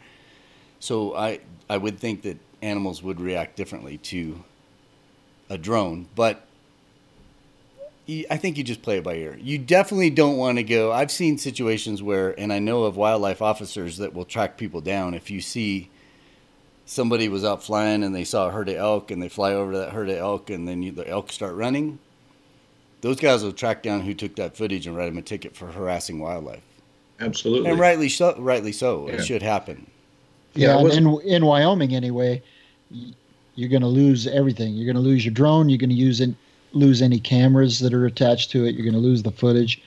So 0.78 1.16
I 1.16 1.40
I 1.68 1.78
would 1.78 1.98
think 1.98 2.22
that 2.22 2.38
animals 2.62 3.02
would 3.02 3.20
react 3.20 3.56
differently 3.56 3.98
to 3.98 4.44
a 5.48 5.58
drone. 5.58 6.08
But 6.14 6.46
I 8.08 8.36
think 8.36 8.56
you 8.56 8.62
just 8.62 8.82
play 8.82 8.98
it 8.98 9.04
by 9.04 9.14
ear. 9.14 9.36
You 9.40 9.58
definitely 9.58 10.10
don't 10.10 10.36
want 10.36 10.58
to 10.58 10.62
go. 10.62 10.92
I've 10.92 11.10
seen 11.10 11.38
situations 11.38 12.02
where, 12.02 12.38
and 12.38 12.52
I 12.52 12.60
know 12.60 12.84
of 12.84 12.96
wildlife 12.96 13.42
officers 13.42 13.96
that 13.96 14.14
will 14.14 14.24
track 14.24 14.56
people 14.56 14.80
down. 14.80 15.12
If 15.12 15.28
you 15.28 15.40
see 15.40 15.90
somebody 16.84 17.28
was 17.28 17.44
out 17.44 17.64
flying 17.64 18.04
and 18.04 18.14
they 18.14 18.22
saw 18.22 18.46
a 18.46 18.52
herd 18.52 18.68
of 18.68 18.76
elk 18.76 19.10
and 19.10 19.20
they 19.20 19.28
fly 19.28 19.52
over 19.52 19.72
to 19.72 19.78
that 19.78 19.90
herd 19.90 20.08
of 20.08 20.16
elk 20.16 20.50
and 20.50 20.68
then 20.68 20.84
you, 20.84 20.92
the 20.92 21.08
elk 21.08 21.32
start 21.32 21.56
running, 21.56 21.98
those 23.00 23.20
guys 23.20 23.42
will 23.42 23.52
track 23.52 23.82
down 23.82 24.00
who 24.00 24.14
took 24.14 24.36
that 24.36 24.56
footage 24.56 24.86
and 24.86 24.96
write 24.96 25.06
them 25.06 25.18
a 25.18 25.22
ticket 25.22 25.56
for 25.56 25.66
harassing 25.66 26.18
wildlife. 26.18 26.62
Absolutely. 27.20 27.70
And 27.70 27.78
rightly 27.78 28.08
so. 28.08 28.34
Rightly 28.38 28.72
so. 28.72 29.08
Yeah. 29.08 29.14
It 29.14 29.24
should 29.24 29.42
happen. 29.42 29.86
Yeah, 30.54 30.80
yeah 30.80 30.92
in 30.92 31.20
in 31.22 31.44
Wyoming 31.46 31.94
anyway, 31.94 32.42
you're 33.54 33.70
going 33.70 33.82
to 33.82 33.88
lose 33.88 34.26
everything. 34.26 34.74
You're 34.74 34.92
going 34.92 35.02
to 35.02 35.08
lose 35.08 35.24
your 35.24 35.34
drone. 35.34 35.68
You're 35.68 35.78
going 35.78 35.90
to 35.90 35.96
use 35.96 36.20
it 36.20 36.34
lose 36.76 37.02
any 37.02 37.18
cameras 37.18 37.78
that 37.80 37.94
are 37.94 38.06
attached 38.06 38.50
to 38.50 38.64
it. 38.64 38.74
You're 38.74 38.84
going 38.84 38.94
to 38.94 39.00
lose 39.00 39.22
the 39.22 39.32
footage. 39.32 39.80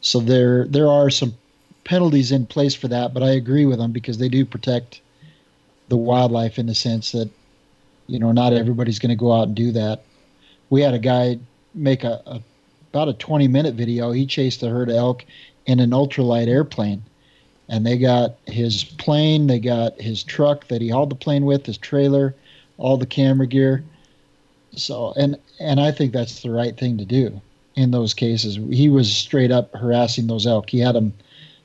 So 0.00 0.20
there 0.20 0.66
there 0.66 0.88
are 0.88 1.10
some 1.10 1.34
penalties 1.84 2.32
in 2.32 2.46
place 2.46 2.74
for 2.74 2.88
that, 2.88 3.14
but 3.14 3.22
I 3.22 3.30
agree 3.30 3.66
with 3.66 3.78
them 3.78 3.92
because 3.92 4.18
they 4.18 4.28
do 4.28 4.44
protect 4.44 5.00
the 5.88 5.96
wildlife 5.96 6.58
in 6.58 6.66
the 6.66 6.74
sense 6.74 7.12
that 7.12 7.30
you 8.06 8.18
know 8.18 8.32
not 8.32 8.52
everybody's 8.52 8.98
going 8.98 9.10
to 9.10 9.16
go 9.16 9.32
out 9.32 9.48
and 9.48 9.54
do 9.54 9.72
that. 9.72 10.02
We 10.70 10.82
had 10.82 10.94
a 10.94 10.98
guy 10.98 11.38
make 11.78 12.04
a, 12.04 12.22
a 12.26 12.42
about 12.92 13.08
a 13.08 13.14
20 13.14 13.48
minute 13.48 13.74
video. 13.74 14.12
He 14.12 14.26
chased 14.26 14.62
a 14.62 14.68
herd 14.68 14.88
of 14.88 14.96
elk 14.96 15.24
in 15.66 15.80
an 15.80 15.90
ultralight 15.90 16.48
airplane, 16.48 17.02
and 17.68 17.86
they 17.86 17.98
got 17.98 18.36
his 18.46 18.84
plane, 18.84 19.46
they 19.46 19.58
got 19.58 20.00
his 20.00 20.22
truck 20.22 20.68
that 20.68 20.80
he 20.80 20.88
hauled 20.88 21.10
the 21.10 21.14
plane 21.14 21.44
with, 21.44 21.66
his 21.66 21.78
trailer, 21.78 22.34
all 22.78 22.96
the 22.96 23.06
camera 23.06 23.46
gear 23.46 23.84
so, 24.78 25.12
and 25.16 25.38
and 25.60 25.80
I 25.80 25.90
think 25.90 26.12
that's 26.12 26.42
the 26.42 26.50
right 26.50 26.76
thing 26.76 26.98
to 26.98 27.04
do 27.04 27.40
in 27.74 27.90
those 27.90 28.14
cases. 28.14 28.56
He 28.70 28.88
was 28.88 29.12
straight 29.12 29.50
up 29.50 29.74
harassing 29.74 30.26
those 30.26 30.46
elk. 30.46 30.70
He 30.70 30.80
had 30.80 30.94
them 30.94 31.12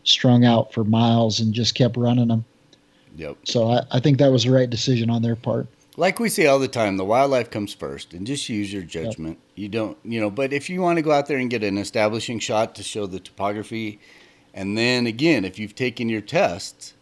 strung 0.03 0.45
out 0.45 0.74
for 0.74 0.84
miles 0.84 1.39
and 1.39 1.53
just 1.53 1.76
kept 1.76 1.97
running 1.97 2.28
them. 2.28 2.45
Yep. 3.16 3.38
So 3.45 3.72
I, 3.72 3.84
I 3.91 3.99
think 3.99 4.18
that 4.18 4.32
was 4.32 4.43
the 4.43 4.51
right 4.51 4.70
decision 4.70 5.09
on 5.09 5.22
their 5.22 5.36
part. 5.36 5.68
Like 5.95 6.19
we 6.19 6.29
say 6.29 6.47
all 6.47 6.59
the 6.59 6.67
time, 6.67 6.97
the 6.97 7.05
wildlife 7.05 7.51
comes 7.51 7.73
first, 7.73 8.13
and 8.13 8.25
just 8.25 8.49
use 8.49 8.73
your 8.73 8.81
judgment. 8.81 9.37
You 9.55 9.69
don't, 9.69 9.97
you 10.03 10.19
know. 10.19 10.31
But 10.31 10.51
if 10.51 10.69
you 10.69 10.81
want 10.81 10.97
to 10.97 11.03
go 11.03 11.11
out 11.11 11.27
there 11.27 11.37
and 11.37 11.49
get 11.49 11.63
an 11.63 11.77
establishing 11.77 12.39
shot 12.39 12.73
to 12.75 12.83
show 12.83 13.05
the 13.05 13.19
topography, 13.19 13.99
and 14.53 14.77
then 14.77 15.05
again, 15.05 15.45
if 15.45 15.59
you've 15.59 15.75
taken 15.75 16.09
your 16.09 16.21
tests, 16.21 16.93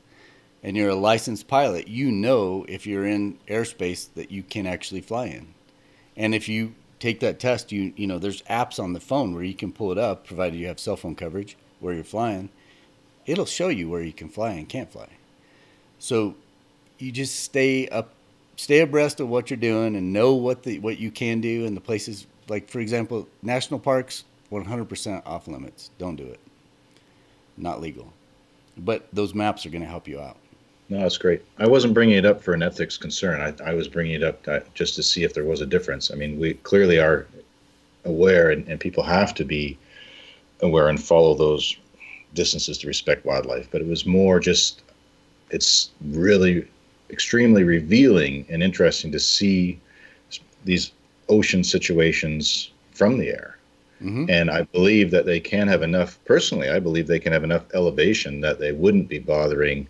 and 0.63 0.77
you're 0.77 0.89
a 0.89 0.95
licensed 0.95 1.47
pilot, 1.47 1.87
you 1.87 2.11
know 2.11 2.65
if 2.69 2.85
you're 2.85 3.05
in 3.05 3.37
airspace 3.47 4.07
that 4.15 4.31
you 4.31 4.43
can 4.43 4.67
actually 4.67 5.01
fly 5.01 5.25
in. 5.27 5.53
And 6.15 6.35
if 6.35 6.47
you 6.47 6.75
take 6.99 7.19
that 7.21 7.39
test, 7.39 7.71
you 7.71 7.93
you 7.95 8.07
know 8.07 8.19
there's 8.19 8.41
apps 8.43 8.81
on 8.81 8.93
the 8.93 8.99
phone 8.99 9.33
where 9.33 9.43
you 9.43 9.55
can 9.55 9.71
pull 9.71 9.91
it 9.91 9.97
up, 9.97 10.25
provided 10.25 10.59
you 10.59 10.67
have 10.67 10.79
cell 10.79 10.97
phone 10.97 11.15
coverage 11.15 11.57
where 11.79 11.93
you're 11.93 12.03
flying. 12.03 12.49
It'll 13.25 13.45
show 13.45 13.69
you 13.69 13.89
where 13.89 14.03
you 14.03 14.13
can 14.13 14.29
fly 14.29 14.51
and 14.51 14.67
can't 14.67 14.91
fly. 14.91 15.09
So 15.99 16.35
you 16.97 17.11
just 17.11 17.39
stay 17.39 17.87
up, 17.87 18.13
stay 18.55 18.79
abreast 18.79 19.19
of 19.19 19.29
what 19.29 19.49
you're 19.49 19.57
doing, 19.57 19.95
and 19.95 20.13
know 20.13 20.33
what 20.33 20.63
the 20.63 20.79
what 20.79 20.99
you 20.99 21.11
can 21.11 21.41
do 21.41 21.65
and 21.65 21.75
the 21.75 21.81
places. 21.81 22.27
Like 22.47 22.69
for 22.69 22.79
example, 22.79 23.27
national 23.41 23.79
parks, 23.79 24.25
100% 24.51 25.25
off 25.25 25.47
limits. 25.47 25.91
Don't 25.97 26.15
do 26.15 26.25
it. 26.25 26.39
Not 27.57 27.81
legal. 27.81 28.11
But 28.77 29.07
those 29.13 29.33
maps 29.33 29.65
are 29.65 29.69
going 29.69 29.83
to 29.83 29.87
help 29.87 30.07
you 30.07 30.19
out. 30.19 30.37
No, 30.89 30.99
that's 30.99 31.17
great. 31.17 31.41
I 31.57 31.67
wasn't 31.67 31.93
bringing 31.93 32.17
it 32.17 32.25
up 32.25 32.41
for 32.41 32.53
an 32.53 32.61
ethics 32.61 32.97
concern. 32.97 33.39
I, 33.39 33.69
I 33.69 33.73
was 33.73 33.87
bringing 33.87 34.15
it 34.15 34.23
up 34.23 34.45
uh, 34.47 34.59
just 34.73 34.95
to 34.95 35.03
see 35.03 35.23
if 35.23 35.33
there 35.33 35.45
was 35.45 35.61
a 35.61 35.65
difference. 35.65 36.11
I 36.11 36.15
mean, 36.15 36.37
we 36.37 36.55
clearly 36.55 36.99
are 36.99 37.27
aware, 38.03 38.51
and, 38.51 38.67
and 38.67 38.79
people 38.79 39.03
have 39.03 39.33
to 39.35 39.45
be 39.45 39.77
aware 40.61 40.89
and 40.89 41.01
follow 41.01 41.33
those 41.33 41.77
distances 42.33 42.77
to 42.79 42.87
respect 42.87 43.25
wildlife. 43.25 43.69
But 43.71 43.81
it 43.81 43.87
was 43.87 44.05
more 44.05 44.39
just, 44.39 44.81
it's 45.49 45.91
really 46.01 46.67
extremely 47.12 47.64
revealing 47.64 48.45
and 48.49 48.64
interesting 48.64 49.12
to 49.12 49.20
see 49.20 49.80
these 50.66 50.91
ocean 51.30 51.64
situations 51.64 52.72
from 52.91 53.18
the 53.18 53.30
air. 53.30 53.57
Mm-hmm. 54.01 54.30
And 54.30 54.49
I 54.49 54.64
believe 54.64 55.12
that 55.12 55.26
they 55.26 55.39
can 55.39 55.68
have 55.68 55.84
enough, 55.84 56.18
personally, 56.26 56.70
I 56.70 56.80
believe 56.80 57.05
they 57.05 57.20
can 57.20 57.34
have 57.34 57.43
enough 57.43 57.64
elevation 57.74 58.41
that 58.41 58.59
they 58.59 58.72
wouldn't 58.72 59.07
be 59.07 59.20
bothering 59.20 59.88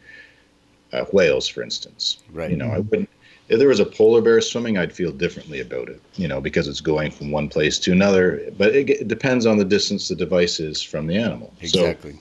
uh, 0.92 1.06
whales, 1.14 1.48
for 1.48 1.64
instance. 1.64 2.18
Right. 2.34 2.52
You 2.52 2.58
know, 2.58 2.70
I 2.70 2.80
wouldn't. 2.80 3.10
If 3.48 3.60
there 3.60 3.70
was 3.70 3.80
a 3.80 3.86
polar 3.86 4.22
bear 4.22 4.40
swimming, 4.42 4.78
I'd 4.78 4.94
feel 4.94 5.12
differently 5.12 5.62
about 5.62 5.90
it. 5.90 6.02
You 6.16 6.28
know, 6.28 6.42
because 6.42 6.68
it's 6.68 6.82
going 6.82 7.12
from 7.12 7.32
one 7.32 7.48
place 7.48 7.80
to 7.80 7.92
another. 7.92 8.52
But 8.58 8.76
it, 8.76 8.90
it 8.90 9.08
depends 9.08 9.46
on 9.46 9.58
the 9.58 9.66
distance 9.66 10.10
the 10.10 10.16
device 10.16 10.60
is 10.60 10.82
from 10.82 11.08
the 11.08 11.18
animal. 11.18 11.54
Exactly. 11.62 12.14
So, 12.14 12.20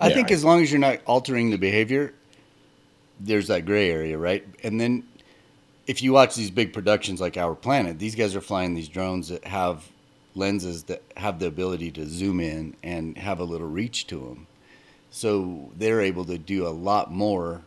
I 0.00 0.08
yeah, 0.08 0.14
think 0.14 0.30
I- 0.30 0.34
as 0.34 0.44
long 0.44 0.62
as 0.62 0.70
you're 0.70 0.80
not 0.80 1.00
altering 1.06 1.50
the 1.50 1.58
behavior, 1.58 2.14
there's 3.20 3.48
that 3.48 3.66
gray 3.66 3.90
area, 3.90 4.18
right? 4.18 4.46
And 4.62 4.80
then 4.80 5.04
if 5.86 6.02
you 6.02 6.12
watch 6.12 6.34
these 6.34 6.50
big 6.50 6.72
productions 6.72 7.20
like 7.20 7.36
Our 7.36 7.54
Planet, 7.54 7.98
these 7.98 8.14
guys 8.14 8.34
are 8.34 8.40
flying 8.40 8.74
these 8.74 8.88
drones 8.88 9.28
that 9.28 9.44
have 9.44 9.88
lenses 10.34 10.84
that 10.84 11.02
have 11.16 11.38
the 11.38 11.46
ability 11.46 11.90
to 11.90 12.06
zoom 12.06 12.40
in 12.40 12.76
and 12.82 13.18
have 13.18 13.40
a 13.40 13.44
little 13.44 13.68
reach 13.68 14.06
to 14.06 14.20
them. 14.20 14.46
So 15.10 15.70
they're 15.76 16.00
able 16.00 16.24
to 16.26 16.38
do 16.38 16.66
a 16.66 16.70
lot 16.70 17.12
more 17.12 17.62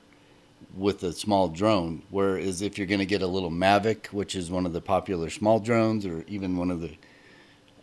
with 0.75 1.03
a 1.03 1.11
small 1.11 1.49
drone. 1.49 2.03
Whereas 2.09 2.61
if 2.61 2.77
you're 2.77 2.87
going 2.87 2.99
to 2.99 3.05
get 3.05 3.21
a 3.21 3.27
little 3.27 3.51
Mavic, 3.51 4.07
which 4.07 4.35
is 4.35 4.49
one 4.49 4.65
of 4.65 4.73
the 4.73 4.81
popular 4.81 5.29
small 5.29 5.59
drones, 5.59 6.05
or 6.05 6.23
even 6.27 6.57
one 6.57 6.71
of 6.71 6.81
the, 6.81 6.95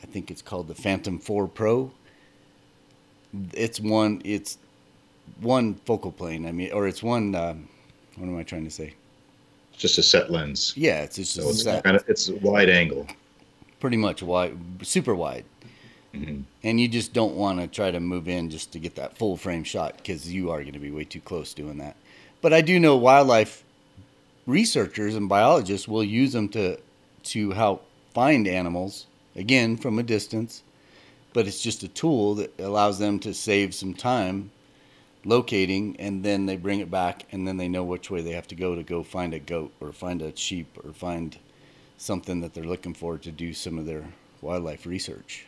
I 0.02 0.06
think 0.06 0.30
it's 0.30 0.42
called 0.42 0.68
the 0.68 0.74
Phantom 0.74 1.18
4 1.18 1.46
Pro, 1.48 1.92
it's 3.52 3.78
one, 3.78 4.22
it's 4.24 4.58
one 5.40 5.74
focal 5.86 6.12
plane. 6.12 6.46
I 6.46 6.52
mean, 6.52 6.72
or 6.72 6.86
it's 6.88 7.02
one, 7.02 7.34
um, 7.34 7.68
what 8.16 8.26
am 8.26 8.36
I 8.38 8.42
trying 8.42 8.64
to 8.64 8.70
say? 8.70 8.94
It's 9.72 9.82
just 9.82 9.98
a 9.98 10.02
set 10.02 10.30
lens. 10.30 10.72
Yeah, 10.76 11.02
it's 11.02 11.16
just 11.16 11.34
So 11.34 11.48
a 11.48 11.50
it's 11.50 11.62
set, 11.62 11.84
kind 11.84 11.96
of 11.96 12.04
it's 12.08 12.28
wide 12.28 12.68
angle. 12.68 13.06
pretty 13.80 13.96
much 13.96 14.22
wide, 14.22 14.56
super 14.82 15.14
wide. 15.14 15.44
Mhm. 16.14 16.44
And 16.64 16.80
you 16.80 16.88
just 16.88 17.12
don't 17.12 17.36
want 17.36 17.60
to 17.60 17.66
try 17.68 17.90
to 17.90 18.00
move 18.00 18.28
in 18.28 18.50
just 18.50 18.72
to 18.72 18.78
get 18.80 18.96
that 18.96 19.16
full 19.16 19.36
frame 19.36 19.64
shot 19.64 19.96
because 19.98 20.32
you 20.32 20.50
are 20.50 20.60
going 20.62 20.72
to 20.74 20.78
be 20.80 20.90
way 20.90 21.04
too 21.04 21.20
close 21.20 21.54
doing 21.54 21.78
that. 21.78 21.96
But 22.42 22.52
I 22.52 22.60
do 22.62 22.80
know 22.80 22.96
wildlife 22.96 23.64
researchers 24.46 25.14
and 25.14 25.28
biologists 25.28 25.86
will 25.88 26.04
use 26.04 26.32
them 26.32 26.48
to 26.50 26.78
to 27.22 27.50
help 27.52 27.86
find 28.14 28.48
animals 28.48 29.06
again 29.36 29.76
from 29.76 29.98
a 29.98 30.02
distance. 30.02 30.62
But 31.32 31.46
it's 31.46 31.62
just 31.62 31.82
a 31.84 31.88
tool 31.88 32.34
that 32.36 32.58
allows 32.58 32.98
them 32.98 33.18
to 33.20 33.32
save 33.34 33.74
some 33.74 33.94
time 33.94 34.50
locating 35.24 35.96
and 35.98 36.24
then 36.24 36.46
they 36.46 36.56
bring 36.56 36.80
it 36.80 36.90
back 36.90 37.26
and 37.30 37.46
then 37.46 37.56
they 37.56 37.68
know 37.68 37.84
which 37.84 38.10
way 38.10 38.22
they 38.22 38.32
have 38.32 38.48
to 38.48 38.54
go 38.54 38.74
to 38.74 38.82
go 38.82 39.02
find 39.02 39.34
a 39.34 39.38
goat 39.38 39.72
or 39.80 39.92
find 39.92 40.22
a 40.22 40.34
sheep 40.36 40.78
or 40.82 40.92
find 40.92 41.38
something 41.98 42.40
that 42.40 42.54
they're 42.54 42.64
looking 42.64 42.94
for 42.94 43.18
to 43.18 43.30
do 43.30 43.52
some 43.52 43.78
of 43.78 43.84
their 43.84 44.04
wildlife 44.40 44.86
research. 44.86 45.44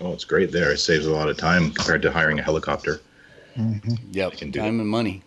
Oh, 0.00 0.12
it's 0.12 0.24
great 0.24 0.52
there. 0.52 0.72
It 0.72 0.78
saves 0.78 1.06
a 1.06 1.12
lot 1.12 1.28
of 1.28 1.36
time 1.36 1.72
compared 1.72 2.02
to 2.02 2.10
hiring 2.10 2.38
a 2.38 2.42
helicopter 2.42 3.00
Mhm. 3.56 3.98
Yep, 4.12 4.32
can 4.32 4.50
do 4.50 4.60
time 4.60 4.80
and 4.80 4.88
money. 4.88 5.22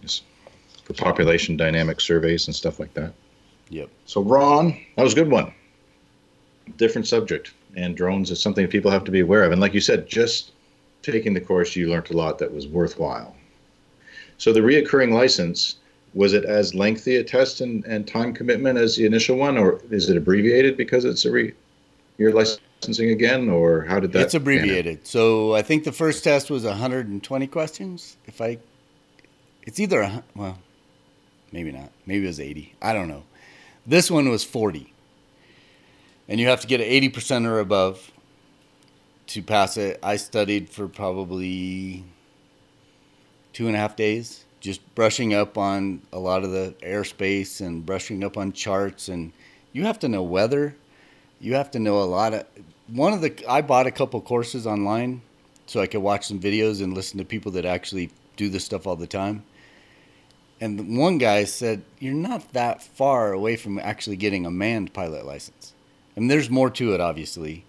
Just 0.00 0.22
for 0.84 0.94
population 0.94 1.56
dynamic 1.56 2.00
surveys 2.00 2.46
and 2.46 2.56
stuff 2.56 2.80
like 2.80 2.94
that. 2.94 3.12
Yep. 3.70 3.88
So, 4.06 4.22
Ron, 4.22 4.78
that 4.96 5.02
was 5.02 5.12
a 5.12 5.16
good 5.16 5.30
one. 5.30 5.52
Different 6.76 7.06
subject. 7.06 7.52
And 7.76 7.96
drones 7.96 8.30
is 8.30 8.40
something 8.40 8.66
people 8.68 8.90
have 8.90 9.04
to 9.04 9.10
be 9.10 9.20
aware 9.20 9.42
of. 9.42 9.52
And 9.52 9.60
like 9.60 9.74
you 9.74 9.80
said, 9.80 10.08
just 10.08 10.52
taking 11.12 11.34
the 11.34 11.40
course, 11.40 11.76
you 11.76 11.88
learned 11.88 12.10
a 12.10 12.16
lot 12.16 12.38
that 12.38 12.52
was 12.52 12.66
worthwhile. 12.66 13.34
So, 14.38 14.52
the 14.52 14.60
reoccurring 14.60 15.12
license, 15.12 15.76
was 16.14 16.32
it 16.32 16.44
as 16.44 16.74
lengthy 16.74 17.16
a 17.16 17.24
test 17.24 17.60
and, 17.60 17.84
and 17.84 18.06
time 18.06 18.32
commitment 18.32 18.78
as 18.78 18.96
the 18.96 19.06
initial 19.06 19.36
one, 19.36 19.56
or 19.56 19.80
is 19.90 20.08
it 20.08 20.16
abbreviated 20.16 20.76
because 20.76 21.04
it's 21.04 21.24
a 21.24 21.30
re, 21.30 21.52
you're 22.18 22.32
licensing 22.32 23.10
again, 23.10 23.48
or 23.48 23.82
how 23.82 24.00
did 24.00 24.12
that? 24.12 24.22
it's 24.22 24.34
abbreviated. 24.34 25.06
So 25.06 25.54
I 25.54 25.62
think 25.62 25.84
the 25.84 25.92
first 25.92 26.24
test 26.24 26.50
was 26.50 26.64
120 26.64 27.46
questions. 27.46 28.16
If 28.26 28.40
I, 28.40 28.58
it's 29.62 29.80
either 29.80 30.00
a, 30.00 30.24
well, 30.34 30.58
maybe 31.52 31.72
not. 31.72 31.90
Maybe 32.06 32.24
it 32.24 32.28
was 32.28 32.40
80. 32.40 32.74
I 32.82 32.92
don't 32.92 33.08
know. 33.08 33.24
This 33.86 34.10
one 34.10 34.28
was 34.28 34.42
40, 34.42 34.92
and 36.28 36.40
you 36.40 36.48
have 36.48 36.60
to 36.60 36.66
get 36.66 36.80
an 36.80 36.86
80 36.86 37.08
percent 37.10 37.46
or 37.46 37.60
above 37.60 38.10
to 39.28 39.42
pass 39.42 39.76
it. 39.76 39.98
I 40.02 40.16
studied 40.16 40.70
for 40.70 40.88
probably 40.88 42.04
two 43.52 43.66
and 43.66 43.76
a 43.76 43.78
half 43.78 43.96
days, 43.96 44.44
just 44.60 44.94
brushing 44.94 45.34
up 45.34 45.56
on 45.58 46.02
a 46.12 46.18
lot 46.18 46.44
of 46.44 46.50
the 46.50 46.74
airspace 46.82 47.60
and 47.60 47.84
brushing 47.84 48.22
up 48.22 48.36
on 48.36 48.52
charts. 48.52 49.08
And 49.08 49.32
you 49.72 49.84
have 49.84 49.98
to 50.00 50.08
know 50.08 50.22
weather. 50.22 50.76
You 51.40 51.54
have 51.54 51.70
to 51.72 51.78
know 51.78 52.02
a 52.02 52.04
lot 52.04 52.34
of. 52.34 52.46
One 52.88 53.12
of 53.12 53.20
the 53.20 53.34
I 53.48 53.62
bought 53.62 53.86
a 53.86 53.90
couple 53.90 54.20
courses 54.20 54.66
online 54.66 55.22
so 55.66 55.80
I 55.80 55.86
could 55.86 56.00
watch 56.00 56.26
some 56.26 56.38
videos 56.38 56.82
and 56.82 56.94
listen 56.94 57.18
to 57.18 57.24
people 57.24 57.52
that 57.52 57.64
actually 57.64 58.10
do 58.36 58.48
this 58.48 58.64
stuff 58.64 58.86
all 58.86 58.96
the 58.96 59.06
time. 59.06 59.42
And 60.60 60.96
one 60.96 61.18
guy 61.18 61.44
said, 61.44 61.82
"You're 61.98 62.14
not 62.14 62.52
that 62.52 62.82
far 62.82 63.32
away 63.32 63.56
from 63.56 63.78
actually 63.78 64.16
getting 64.16 64.46
a 64.46 64.50
manned 64.50 64.94
pilot 64.94 65.26
license." 65.26 65.74
I 66.16 66.20
mean, 66.20 66.28
there's 66.28 66.48
more 66.48 66.70
to 66.70 66.94
it, 66.94 67.00
obviously, 67.00 67.64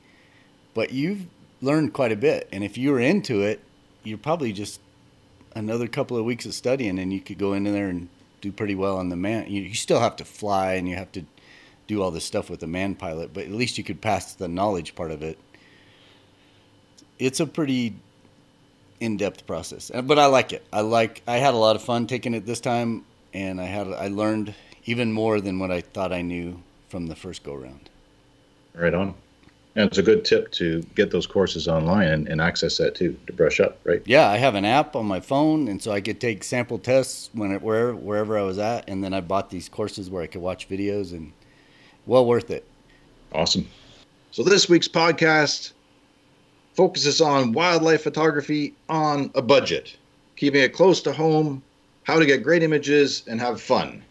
but 0.74 0.94
you've 0.94 1.26
learned 1.62 1.94
quite 1.94 2.12
a 2.12 2.16
bit. 2.16 2.48
And 2.52 2.64
if 2.64 2.78
you 2.78 2.92
were 2.92 3.00
into 3.00 3.42
it, 3.42 3.60
you're 4.04 4.18
probably 4.18 4.54
just 4.54 4.80
another 5.56 5.88
couple 5.88 6.18
of 6.18 6.26
weeks 6.26 6.46
of 6.46 6.54
studying, 6.54 7.00
and 7.00 7.12
you 7.12 7.20
could 7.20 7.38
go 7.38 7.54
in 7.54 7.64
there 7.64 7.90
and 7.90 8.10
do 8.42 8.52
pretty 8.52 8.76
well 8.76 8.98
on 8.98 9.10
the 9.10 9.16
man. 9.16 9.50
You, 9.50 9.62
you 9.64 9.74
still 9.74 10.00
have 10.00 10.16
to 10.18 10.26
fly, 10.26 10.74
and 10.74 10.88
you 10.88 10.96
have 10.96 11.12
to 11.14 11.24
do 11.88 12.02
all 12.02 12.12
this 12.12 12.26
stuff 12.26 12.50
with 12.50 12.60
the 12.60 12.68
man 12.68 12.96
pilot, 12.96 13.34
but 13.34 13.46
at 13.46 13.52
least 13.52 13.78
you 13.78 13.84
could 13.84 14.02
pass 14.02 14.34
the 14.34 14.48
knowledge 14.48 14.94
part 14.94 15.10
of 15.10 15.24
it. 15.24 15.40
It's 17.18 17.40
a 17.40 17.48
pretty 17.48 17.96
in-depth 19.00 19.48
process, 19.48 19.92
Uh, 19.94 20.02
but 20.02 20.20
I 20.20 20.26
like 20.26 20.54
it. 20.54 20.66
I 20.74 20.82
like. 20.82 21.22
I 21.28 21.38
had 21.38 21.54
a 21.54 21.58
lot 21.58 21.76
of 21.76 21.82
fun 21.82 22.08
taking 22.08 22.34
it 22.34 22.46
this 22.46 22.60
time, 22.60 23.06
and 23.34 23.62
I 23.62 23.66
had 23.66 23.88
I 23.88 24.08
learned 24.08 24.54
even 24.86 25.12
more 25.14 25.40
than 25.40 25.60
what 25.60 25.72
I 25.72 25.82
thought 25.82 26.12
I 26.12 26.22
knew 26.22 26.62
from 26.90 27.08
the 27.08 27.16
first 27.16 27.44
go 27.44 27.54
round. 27.54 27.90
Right 28.74 28.94
on. 28.94 29.16
And 29.78 29.86
it's 29.86 30.00
a 30.00 30.04
good 30.04 30.26
tip 30.26 30.52
to 30.54 30.82
get 30.96 31.12
those 31.12 31.28
courses 31.28 31.68
online 31.68 32.08
and, 32.08 32.28
and 32.28 32.42
access 32.42 32.78
that 32.78 32.96
too 32.96 33.16
to 33.28 33.34
brush 33.34 33.60
up, 33.60 33.78
right? 33.84 34.02
Yeah, 34.06 34.28
I 34.28 34.38
have 34.38 34.56
an 34.56 34.66
app 34.66 34.96
on 34.96 35.06
my 35.06 35.20
phone, 35.20 35.68
and 35.68 35.80
so 35.80 35.92
I 35.92 36.02
could 36.02 36.20
take 36.20 36.44
sample 36.44 36.80
tests 36.80 37.30
when 37.34 37.52
it, 37.52 37.62
where 37.62 37.94
wherever 37.94 38.40
I 38.40 38.42
was 38.42 38.58
at, 38.58 38.90
and 38.90 39.04
then 39.04 39.14
I 39.14 39.22
bought 39.22 39.52
these 39.52 39.70
courses 39.70 40.10
where 40.10 40.24
I 40.24 40.28
could 40.28 40.42
watch 40.42 40.68
videos, 40.68 41.12
and 41.12 41.32
well 42.08 42.26
worth 42.26 42.50
it. 42.50 42.66
Awesome. 43.34 43.68
So 44.32 44.42
this 44.42 44.68
week's 44.68 44.88
podcast 44.88 45.74
focuses 46.74 47.22
on 47.22 47.54
wildlife 47.54 48.02
photography 48.02 48.74
on 48.90 49.30
a 49.36 49.44
budget, 49.44 49.96
keeping 50.38 50.62
it 50.62 50.74
close 50.74 51.02
to 51.04 51.14
home, 51.14 51.62
how 52.02 52.18
to 52.18 52.26
get 52.26 52.42
great 52.42 52.64
images, 52.64 53.24
and 53.28 53.40
have 53.40 53.62
fun. 53.62 54.04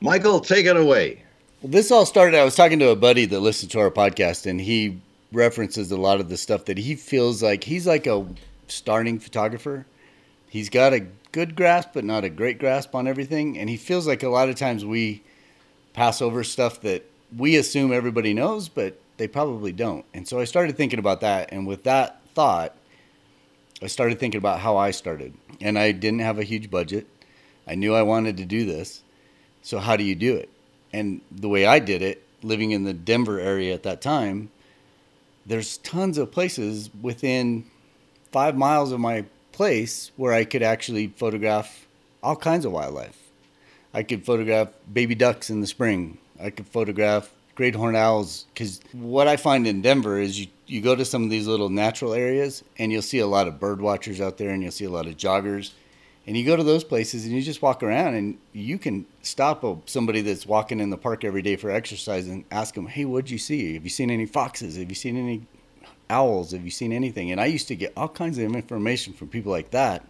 Michael, 0.00 0.40
take 0.40 0.66
it 0.66 0.76
away. 0.76 1.22
Well, 1.60 1.72
this 1.72 1.90
all 1.90 2.06
started. 2.06 2.38
I 2.38 2.44
was 2.44 2.54
talking 2.54 2.78
to 2.78 2.90
a 2.90 2.96
buddy 2.96 3.24
that 3.24 3.40
listens 3.40 3.72
to 3.72 3.80
our 3.80 3.90
podcast, 3.90 4.46
and 4.46 4.60
he 4.60 5.00
references 5.32 5.90
a 5.90 5.96
lot 5.96 6.20
of 6.20 6.28
the 6.28 6.36
stuff 6.36 6.66
that 6.66 6.78
he 6.78 6.94
feels 6.94 7.42
like 7.42 7.64
he's 7.64 7.84
like 7.84 8.06
a 8.06 8.24
starting 8.68 9.18
photographer. 9.18 9.84
He's 10.48 10.68
got 10.68 10.92
a 10.92 11.00
good 11.32 11.56
grasp, 11.56 11.90
but 11.94 12.04
not 12.04 12.22
a 12.22 12.28
great 12.28 12.60
grasp 12.60 12.94
on 12.94 13.08
everything, 13.08 13.58
and 13.58 13.68
he 13.68 13.76
feels 13.76 14.06
like 14.06 14.22
a 14.22 14.28
lot 14.28 14.48
of 14.48 14.54
times 14.54 14.84
we 14.84 15.24
pass 15.94 16.22
over 16.22 16.44
stuff 16.44 16.80
that 16.82 17.04
we 17.36 17.56
assume 17.56 17.92
everybody 17.92 18.32
knows, 18.32 18.68
but 18.68 19.00
they 19.16 19.26
probably 19.26 19.72
don't. 19.72 20.04
And 20.14 20.28
so 20.28 20.38
I 20.38 20.44
started 20.44 20.76
thinking 20.76 21.00
about 21.00 21.22
that, 21.22 21.48
and 21.50 21.66
with 21.66 21.82
that 21.82 22.20
thought, 22.36 22.76
I 23.82 23.88
started 23.88 24.20
thinking 24.20 24.38
about 24.38 24.60
how 24.60 24.76
I 24.76 24.92
started. 24.92 25.34
And 25.60 25.76
I 25.76 25.90
didn't 25.90 26.20
have 26.20 26.38
a 26.38 26.44
huge 26.44 26.70
budget. 26.70 27.08
I 27.66 27.74
knew 27.74 27.96
I 27.96 28.02
wanted 28.02 28.36
to 28.36 28.44
do 28.44 28.64
this. 28.64 29.02
So, 29.62 29.80
how 29.80 29.96
do 29.96 30.04
you 30.04 30.14
do 30.14 30.36
it? 30.36 30.48
And 30.92 31.20
the 31.30 31.48
way 31.48 31.66
I 31.66 31.78
did 31.78 32.02
it, 32.02 32.22
living 32.42 32.70
in 32.70 32.84
the 32.84 32.92
Denver 32.92 33.40
area 33.40 33.74
at 33.74 33.82
that 33.82 34.00
time, 34.00 34.50
there's 35.44 35.78
tons 35.78 36.18
of 36.18 36.30
places 36.30 36.90
within 37.00 37.64
five 38.30 38.56
miles 38.56 38.92
of 38.92 39.00
my 39.00 39.24
place 39.52 40.10
where 40.16 40.32
I 40.32 40.44
could 40.44 40.62
actually 40.62 41.08
photograph 41.08 41.86
all 42.22 42.36
kinds 42.36 42.64
of 42.64 42.72
wildlife. 42.72 43.18
I 43.94 44.02
could 44.02 44.24
photograph 44.24 44.68
baby 44.92 45.14
ducks 45.14 45.50
in 45.50 45.60
the 45.60 45.66
spring. 45.66 46.18
I 46.40 46.50
could 46.50 46.66
photograph 46.66 47.32
great 47.54 47.74
horned 47.74 47.96
owls 47.96 48.46
because 48.54 48.80
what 48.92 49.26
I 49.26 49.36
find 49.36 49.66
in 49.66 49.82
Denver 49.82 50.20
is 50.20 50.38
you, 50.38 50.46
you 50.66 50.80
go 50.80 50.94
to 50.94 51.04
some 51.04 51.24
of 51.24 51.30
these 51.30 51.48
little 51.48 51.70
natural 51.70 52.14
areas 52.14 52.62
and 52.78 52.92
you'll 52.92 53.02
see 53.02 53.18
a 53.18 53.26
lot 53.26 53.48
of 53.48 53.58
bird 53.58 53.80
watchers 53.80 54.20
out 54.20 54.38
there 54.38 54.50
and 54.50 54.62
you'll 54.62 54.70
see 54.70 54.84
a 54.84 54.90
lot 54.90 55.08
of 55.08 55.16
joggers. 55.16 55.72
And 56.28 56.36
you 56.36 56.44
go 56.44 56.54
to 56.54 56.62
those 56.62 56.84
places 56.84 57.24
and 57.24 57.32
you 57.34 57.42
just 57.42 57.62
walk 57.62 57.82
around 57.82 58.14
and 58.14 58.38
you 58.52 58.78
can 58.78 59.06
stop 59.22 59.64
a, 59.64 59.78
somebody 59.86 60.20
that's 60.20 60.46
walking 60.46 60.78
in 60.78 60.90
the 60.90 60.98
park 60.98 61.24
every 61.24 61.42
day 61.42 61.56
for 61.56 61.70
exercise 61.70 62.28
and 62.28 62.44
ask 62.50 62.74
them, 62.74 62.86
hey, 62.86 63.04
what'd 63.04 63.30
you 63.30 63.38
see? 63.38 63.74
Have 63.74 63.82
you 63.82 63.90
seen 63.90 64.10
any 64.10 64.26
foxes? 64.26 64.76
Have 64.76 64.90
you 64.90 64.94
seen 64.94 65.16
any 65.16 65.46
owls? 66.10 66.52
Have 66.52 66.64
you 66.64 66.70
seen 66.70 66.92
anything? 66.92 67.32
And 67.32 67.40
I 67.40 67.46
used 67.46 67.66
to 67.68 67.74
get 67.74 67.94
all 67.96 68.08
kinds 68.08 68.38
of 68.38 68.44
information 68.44 69.14
from 69.14 69.28
people 69.28 69.50
like 69.50 69.70
that 69.70 70.04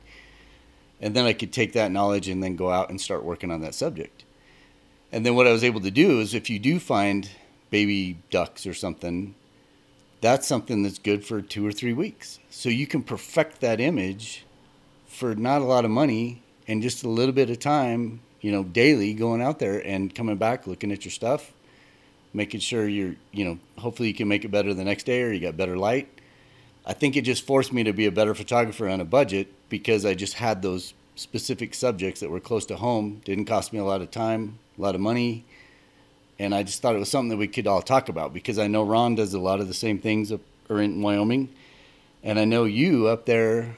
and 1.01 1.15
then 1.15 1.25
I 1.25 1.33
could 1.33 1.53
take 1.53 1.73
that 1.75 1.93
knowledge 1.93 2.29
and 2.29 2.43
then 2.43 2.57
go 2.57 2.71
out 2.71 2.91
and 2.91 3.01
start 3.01 3.25
working 3.25 3.51
on 3.51 3.61
that 3.61 3.75
subject. 3.75 4.25
And 5.13 5.25
then 5.25 5.35
what 5.35 5.47
I 5.47 5.53
was 5.53 5.65
able 5.65 5.81
to 5.83 5.91
do 5.91 6.21
is 6.21 6.35
if 6.35 6.51
you 6.51 6.59
do 6.59 6.81
find 6.81 7.31
baby 7.71 8.19
ducks 8.31 8.67
or 8.67 8.75
something, 8.75 9.35
that's 10.21 10.47
something 10.47 10.83
that's 10.83 10.99
good 10.99 11.25
for 11.25 11.41
two 11.41 11.65
or 11.65 11.73
three 11.73 11.93
weeks. 11.93 12.41
So 12.51 12.69
you 12.69 12.87
can 12.87 13.03
perfect 13.03 13.61
that 13.61 13.81
image 13.81 14.45
for 15.09 15.35
not 15.35 15.61
a 15.61 15.65
lot 15.65 15.85
of 15.85 15.91
money 15.91 16.43
and 16.69 16.83
just 16.83 17.03
a 17.03 17.09
little 17.09 17.33
bit 17.33 17.51
of 17.51 17.59
time, 17.59 18.21
you 18.41 18.53
know, 18.53 18.63
daily 18.63 19.15
going 19.15 19.43
out 19.43 19.59
there 19.59 19.85
and 19.85 20.15
coming 20.15 20.37
back, 20.37 20.67
looking 20.67 20.93
at 20.93 21.05
your 21.05 21.11
stuff, 21.11 21.53
making 22.33 22.61
sure 22.61 22.87
you're, 22.87 23.17
you 23.33 23.45
know, 23.45 23.59
hopefully 23.79 24.09
you 24.09 24.15
can 24.15 24.29
make 24.29 24.45
it 24.45 24.51
better 24.51 24.73
the 24.75 24.85
next 24.85 25.05
day 25.05 25.23
or 25.23 25.33
you 25.33 25.41
got 25.41 25.57
better 25.57 25.77
light. 25.77 26.09
I 26.87 26.93
think 26.93 27.17
it 27.17 27.23
just 27.23 27.47
forced 27.47 27.73
me 27.73 27.83
to 27.85 27.93
be 27.93 28.07
a 28.07 28.13
better 28.13 28.35
photographer 28.35 28.89
on 28.89 29.01
a 29.01 29.05
budget 29.05 29.49
because 29.69 30.07
I 30.07 30.15
just 30.15 30.35
had 30.35 30.63
those 30.63 30.95
specific 31.17 31.75
subjects 31.75 32.21
that 32.21 32.31
were 32.31 32.41
close 32.41 32.65
to 32.67 32.77
home. 32.77 33.21
Didn't 33.25 33.47
cost 33.47 33.73
me 33.73 33.79
a 33.79 33.85
lot 33.85 34.03
of 34.03 34.11
time, 34.11 34.59
a 34.79 34.83
lot 34.83 34.95
of 34.95 35.01
money, 35.01 35.45
and 36.39 36.55
I 36.55 36.63
just 36.63 36.81
thought 36.81 36.95
it 36.95 36.99
was 36.99 37.11
something 37.11 37.31
that 37.31 37.37
we 37.37 37.49
could 37.49 37.67
all 37.67 37.83
talk 37.83 38.09
about 38.09 38.33
because 38.33 38.59
I 38.59 38.69
know 38.69 38.85
Ron 38.85 39.17
does 39.17 39.35
a 39.35 39.41
lot 39.41 39.61
of 39.61 39.69
the 39.69 39.75
same 39.75 39.99
things 39.99 40.31
up 40.31 40.41
or 40.69 40.81
in 40.81 41.03
Wyoming, 41.03 41.49
and 42.23 42.39
I 42.39 42.45
know 42.45 42.65
you 42.65 43.09
up 43.09 43.27
there 43.27 43.77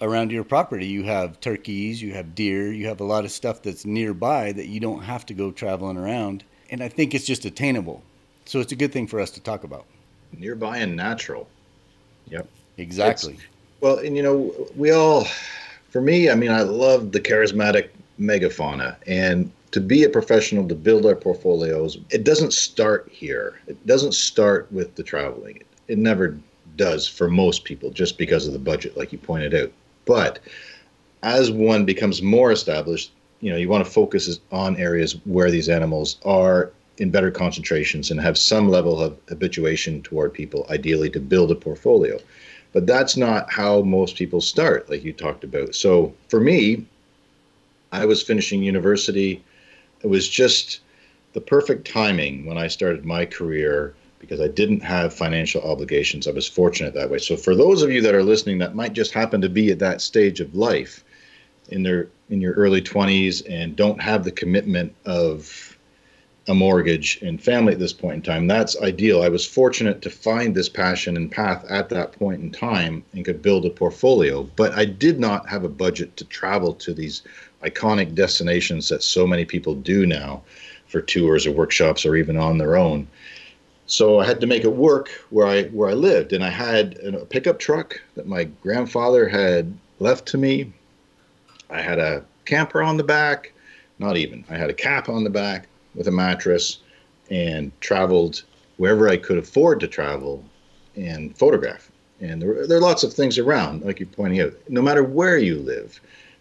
around 0.00 0.30
your 0.30 0.44
property 0.44 0.86
you 0.86 1.04
have 1.04 1.40
turkeys, 1.40 2.00
you 2.00 2.14
have 2.14 2.34
deer, 2.34 2.72
you 2.72 2.86
have 2.86 3.00
a 3.00 3.04
lot 3.04 3.24
of 3.24 3.30
stuff 3.30 3.62
that's 3.62 3.84
nearby 3.84 4.52
that 4.52 4.66
you 4.66 4.80
don't 4.80 5.02
have 5.02 5.26
to 5.26 5.34
go 5.34 5.50
traveling 5.50 5.96
around, 5.96 6.44
and 6.70 6.82
I 6.82 6.88
think 6.88 7.14
it's 7.14 7.26
just 7.26 7.44
attainable. 7.44 8.02
So 8.44 8.60
it's 8.60 8.72
a 8.72 8.76
good 8.76 8.92
thing 8.92 9.06
for 9.06 9.20
us 9.20 9.30
to 9.32 9.40
talk 9.40 9.64
about. 9.64 9.84
Nearby 10.36 10.78
and 10.78 10.96
natural. 10.96 11.48
Yep. 12.28 12.48
Exactly. 12.78 13.34
It's, 13.34 13.42
well, 13.80 13.98
and 13.98 14.16
you 14.16 14.22
know, 14.22 14.68
we 14.76 14.90
all, 14.90 15.26
for 15.90 16.00
me, 16.00 16.30
I 16.30 16.34
mean, 16.34 16.50
I 16.50 16.62
love 16.62 17.12
the 17.12 17.20
charismatic 17.20 17.90
megafauna, 18.18 18.96
and 19.06 19.50
to 19.70 19.80
be 19.80 20.04
a 20.04 20.08
professional 20.08 20.66
to 20.66 20.74
build 20.74 21.04
our 21.04 21.14
portfolios, 21.14 21.98
it 22.10 22.24
doesn't 22.24 22.52
start 22.52 23.08
here. 23.12 23.60
It 23.66 23.86
doesn't 23.86 24.14
start 24.14 24.70
with 24.72 24.94
the 24.94 25.02
traveling. 25.02 25.56
It, 25.56 25.66
it 25.88 25.98
never 25.98 26.38
does 26.78 27.06
for 27.06 27.28
most 27.28 27.64
people, 27.64 27.90
just 27.90 28.16
because 28.16 28.46
of 28.46 28.54
the 28.54 28.58
budget, 28.58 28.96
like 28.96 29.12
you 29.12 29.18
pointed 29.18 29.54
out. 29.54 29.70
But 30.06 30.38
as 31.22 31.50
one 31.50 31.84
becomes 31.84 32.22
more 32.22 32.50
established, 32.50 33.12
you 33.40 33.50
know, 33.50 33.58
you 33.58 33.68
want 33.68 33.84
to 33.84 33.90
focus 33.90 34.40
on 34.50 34.76
areas 34.76 35.16
where 35.26 35.50
these 35.50 35.68
animals 35.68 36.16
are 36.24 36.72
in 36.96 37.10
better 37.10 37.30
concentrations 37.30 38.10
and 38.10 38.20
have 38.20 38.38
some 38.38 38.68
level 38.68 39.00
of 39.00 39.16
habituation 39.28 40.02
toward 40.02 40.32
people, 40.32 40.66
ideally 40.70 41.10
to 41.10 41.20
build 41.20 41.50
a 41.50 41.54
portfolio. 41.54 42.18
But 42.72 42.86
that's 42.86 43.16
not 43.16 43.50
how 43.50 43.82
most 43.82 44.16
people 44.16 44.40
start, 44.40 44.90
like 44.90 45.04
you 45.04 45.12
talked 45.12 45.44
about. 45.44 45.74
So 45.74 46.14
for 46.28 46.40
me, 46.40 46.86
I 47.92 48.04
was 48.04 48.22
finishing 48.22 48.62
university. 48.62 49.42
It 50.02 50.08
was 50.08 50.28
just 50.28 50.80
the 51.32 51.40
perfect 51.40 51.90
timing 51.90 52.44
when 52.46 52.58
I 52.58 52.66
started 52.66 53.04
my 53.04 53.24
career 53.24 53.94
because 54.18 54.40
I 54.40 54.48
didn't 54.48 54.80
have 54.80 55.14
financial 55.14 55.62
obligations. 55.62 56.26
I 56.26 56.32
was 56.32 56.48
fortunate 56.48 56.94
that 56.94 57.10
way. 57.10 57.18
So 57.18 57.36
for 57.36 57.54
those 57.54 57.82
of 57.82 57.90
you 57.90 58.00
that 58.02 58.14
are 58.14 58.22
listening 58.22 58.58
that 58.58 58.74
might 58.74 58.92
just 58.92 59.12
happen 59.12 59.40
to 59.40 59.48
be 59.48 59.70
at 59.70 59.78
that 59.78 60.00
stage 60.00 60.40
of 60.40 60.54
life 60.54 61.04
in 61.68 61.82
their 61.82 62.08
in 62.30 62.40
your 62.40 62.54
early 62.54 62.82
20s 62.82 63.42
and 63.48 63.74
don't 63.74 64.00
have 64.00 64.24
the 64.24 64.32
commitment 64.32 64.94
of 65.06 65.76
a 66.48 66.54
mortgage 66.54 67.20
and 67.20 67.42
family 67.42 67.74
at 67.74 67.78
this 67.78 67.92
point 67.92 68.16
in 68.16 68.22
time. 68.22 68.46
That's 68.46 68.80
ideal. 68.80 69.22
I 69.22 69.28
was 69.28 69.46
fortunate 69.46 70.00
to 70.02 70.10
find 70.10 70.54
this 70.54 70.68
passion 70.68 71.16
and 71.16 71.30
path 71.30 71.64
at 71.68 71.90
that 71.90 72.12
point 72.12 72.40
in 72.40 72.50
time 72.50 73.04
and 73.12 73.24
could 73.24 73.42
build 73.42 73.66
a 73.66 73.70
portfolio, 73.70 74.44
but 74.56 74.72
I 74.72 74.86
did 74.86 75.20
not 75.20 75.48
have 75.48 75.64
a 75.64 75.68
budget 75.68 76.16
to 76.16 76.24
travel 76.24 76.72
to 76.74 76.94
these 76.94 77.22
iconic 77.62 78.14
destinations 78.14 78.88
that 78.88 79.02
so 79.02 79.26
many 79.26 79.44
people 79.44 79.74
do 79.74 80.06
now 80.06 80.42
for 80.86 81.02
tours 81.02 81.46
or 81.46 81.52
workshops 81.52 82.06
or 82.06 82.16
even 82.16 82.38
on 82.38 82.56
their 82.56 82.76
own. 82.76 83.06
So 83.88 84.20
I 84.20 84.26
had 84.26 84.40
to 84.42 84.46
make 84.46 84.64
it 84.64 84.74
work 84.74 85.08
where 85.30 85.46
I 85.46 85.64
where 85.64 85.88
I 85.88 85.94
lived, 85.94 86.34
and 86.34 86.44
I 86.44 86.50
had 86.50 86.98
a 86.98 87.24
pickup 87.24 87.58
truck 87.58 87.98
that 88.16 88.26
my 88.26 88.44
grandfather 88.44 89.26
had 89.26 89.74
left 89.98 90.26
to 90.28 90.38
me. 90.38 90.70
I 91.70 91.80
had 91.80 91.98
a 91.98 92.22
camper 92.44 92.82
on 92.82 92.98
the 92.98 93.02
back, 93.02 93.52
not 93.98 94.18
even. 94.18 94.44
I 94.50 94.56
had 94.58 94.68
a 94.68 94.74
cap 94.74 95.08
on 95.08 95.24
the 95.24 95.30
back 95.30 95.68
with 95.94 96.06
a 96.06 96.12
mattress 96.12 96.80
and 97.30 97.72
traveled 97.80 98.42
wherever 98.76 99.08
I 99.08 99.16
could 99.16 99.38
afford 99.38 99.80
to 99.80 99.88
travel 99.88 100.44
and 100.94 101.36
photograph. 101.36 101.90
And 102.20 102.42
there, 102.42 102.66
there 102.66 102.76
are 102.76 102.82
lots 102.82 103.04
of 103.04 103.14
things 103.14 103.38
around, 103.38 103.84
like 103.84 104.00
you're 104.00 104.08
pointing 104.08 104.40
out. 104.40 104.52
No 104.68 104.82
matter 104.82 105.02
where 105.02 105.38
you 105.38 105.56
live, 105.60 105.98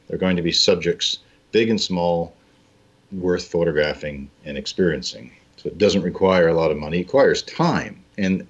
there 0.08 0.16
are 0.16 0.20
going 0.20 0.36
to 0.36 0.42
be 0.42 0.52
subjects, 0.52 1.20
big 1.54 1.70
and 1.70 1.80
small, 1.80 2.36
worth 3.14 3.48
photographing 3.48 4.30
and 4.44 4.58
experiencing. 4.58 5.32
So 5.58 5.70
it 5.70 5.78
doesn't 5.78 6.04
require 6.04 6.48
a 6.48 6.54
lot 6.54 6.72
of 6.72 6.78
money, 6.78 6.98
it 6.98 7.08
requires 7.08 7.42
time. 7.44 8.04
And 8.18 8.46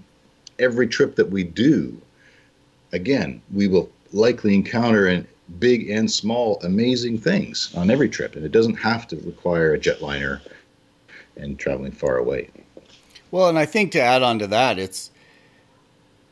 every 0.60 0.88
trip 0.88 1.16
that 1.16 1.30
we 1.30 1.44
do, 1.44 2.00
again, 2.92 3.42
we 3.54 3.68
will 3.68 3.90
likely 4.14 4.54
encounter 4.54 5.08
an 5.08 5.28
big 5.60 5.90
and 5.90 6.12
small 6.12 6.60
amazing 6.64 7.18
things 7.18 7.74
on 7.76 7.90
every 7.90 8.10
trip. 8.10 8.36
And 8.36 8.46
it 8.46 8.52
doesn't 8.52 8.76
have 8.76 9.08
to 9.08 9.16
require 9.18 9.74
a 9.74 9.80
jetliner 9.80 10.42
and 11.36 11.58
traveling 11.58 11.92
far 11.92 12.18
away. 12.18 12.50
Well, 13.32 13.50
and 13.50 13.60
I 13.60 13.66
think 13.66 13.92
to 13.94 14.02
add 14.02 14.24
on 14.24 14.40
to 14.40 14.48
that, 14.48 14.80
it's 14.80 15.12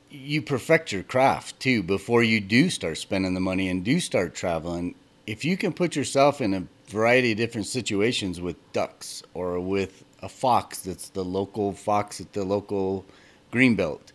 you 0.10 0.42
perfect 0.42 0.92
your 0.92 1.04
craft 1.04 1.60
too 1.60 1.84
before 1.84 2.24
you 2.24 2.40
do 2.40 2.70
start 2.70 2.98
spending 2.98 3.34
the 3.34 3.40
money 3.40 3.68
and 3.70 3.84
do 3.84 4.00
start 4.00 4.34
traveling. 4.34 4.96
If 5.28 5.44
you 5.44 5.58
can 5.58 5.74
put 5.74 5.96
yourself 5.96 6.40
in 6.40 6.54
a 6.54 6.68
variety 6.88 7.32
of 7.32 7.38
different 7.38 7.68
situations 7.68 8.40
with 8.40 8.56
ducks 8.72 9.24
or 9.34 9.60
with 9.60 10.05
a 10.22 10.30
fox 10.30 10.80
that's 10.80 11.10
the 11.10 11.24
local 11.24 11.74
fox 11.74 12.20
at 12.22 12.34
the 12.34 12.44
local 12.44 13.06
greenbelt, 13.52 14.12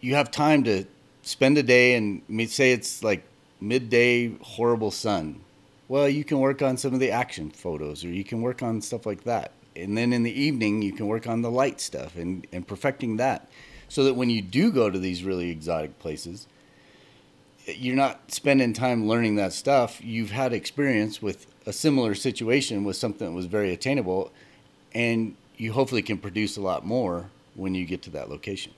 you 0.00 0.14
have 0.14 0.30
time 0.30 0.64
to 0.64 0.84
spend 1.22 1.56
a 1.58 1.62
day 1.62 1.94
and 1.94 2.22
say 2.50 2.72
it's 2.72 3.02
like 3.02 3.24
midday 3.60 4.32
horrible 4.42 4.90
sun. 4.90 5.40
Well, 5.88 6.08
you 6.08 6.24
can 6.24 6.40
work 6.40 6.62
on 6.62 6.76
some 6.76 6.94
of 6.94 7.00
the 7.00 7.10
action 7.10 7.50
photos 7.50 8.04
or 8.04 8.08
you 8.08 8.24
can 8.24 8.42
work 8.42 8.62
on 8.62 8.80
stuff 8.80 9.06
like 9.06 9.24
that. 9.24 9.52
And 9.76 9.96
then 9.96 10.12
in 10.12 10.22
the 10.22 10.40
evening 10.40 10.82
you 10.82 10.92
can 10.92 11.06
work 11.06 11.26
on 11.26 11.42
the 11.42 11.50
light 11.50 11.80
stuff 11.80 12.16
and, 12.16 12.46
and 12.52 12.66
perfecting 12.66 13.16
that. 13.16 13.48
So 13.88 14.04
that 14.04 14.14
when 14.14 14.30
you 14.30 14.42
do 14.42 14.72
go 14.72 14.90
to 14.90 14.98
these 14.98 15.24
really 15.24 15.50
exotic 15.50 15.98
places 15.98 16.46
you're 17.66 17.96
not 17.96 18.32
spending 18.32 18.72
time 18.72 19.08
learning 19.08 19.36
that 19.36 19.52
stuff. 19.52 20.02
You've 20.02 20.30
had 20.30 20.52
experience 20.52 21.22
with 21.22 21.46
a 21.66 21.72
similar 21.72 22.14
situation 22.14 22.84
with 22.84 22.96
something 22.96 23.28
that 23.28 23.34
was 23.34 23.46
very 23.46 23.72
attainable. 23.72 24.32
And 24.94 25.36
you 25.56 25.72
hopefully 25.72 26.02
can 26.02 26.18
produce 26.18 26.56
a 26.56 26.60
lot 26.60 26.84
more 26.84 27.30
when 27.54 27.74
you 27.74 27.84
get 27.84 28.02
to 28.02 28.10
that 28.10 28.28
location 28.28 28.72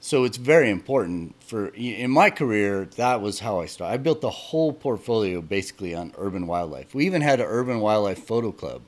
so 0.00 0.24
it's 0.24 0.36
very 0.36 0.70
important 0.70 1.34
for 1.42 1.68
in 1.68 2.10
my 2.10 2.30
career 2.30 2.84
that 2.96 3.20
was 3.20 3.40
how 3.40 3.60
i 3.60 3.66
started 3.66 3.94
i 3.94 3.96
built 3.96 4.20
the 4.20 4.30
whole 4.30 4.72
portfolio 4.72 5.40
basically 5.40 5.94
on 5.94 6.12
urban 6.18 6.46
wildlife 6.46 6.94
we 6.94 7.06
even 7.06 7.22
had 7.22 7.40
an 7.40 7.46
urban 7.46 7.80
wildlife 7.80 8.22
photo 8.24 8.50
club 8.52 8.82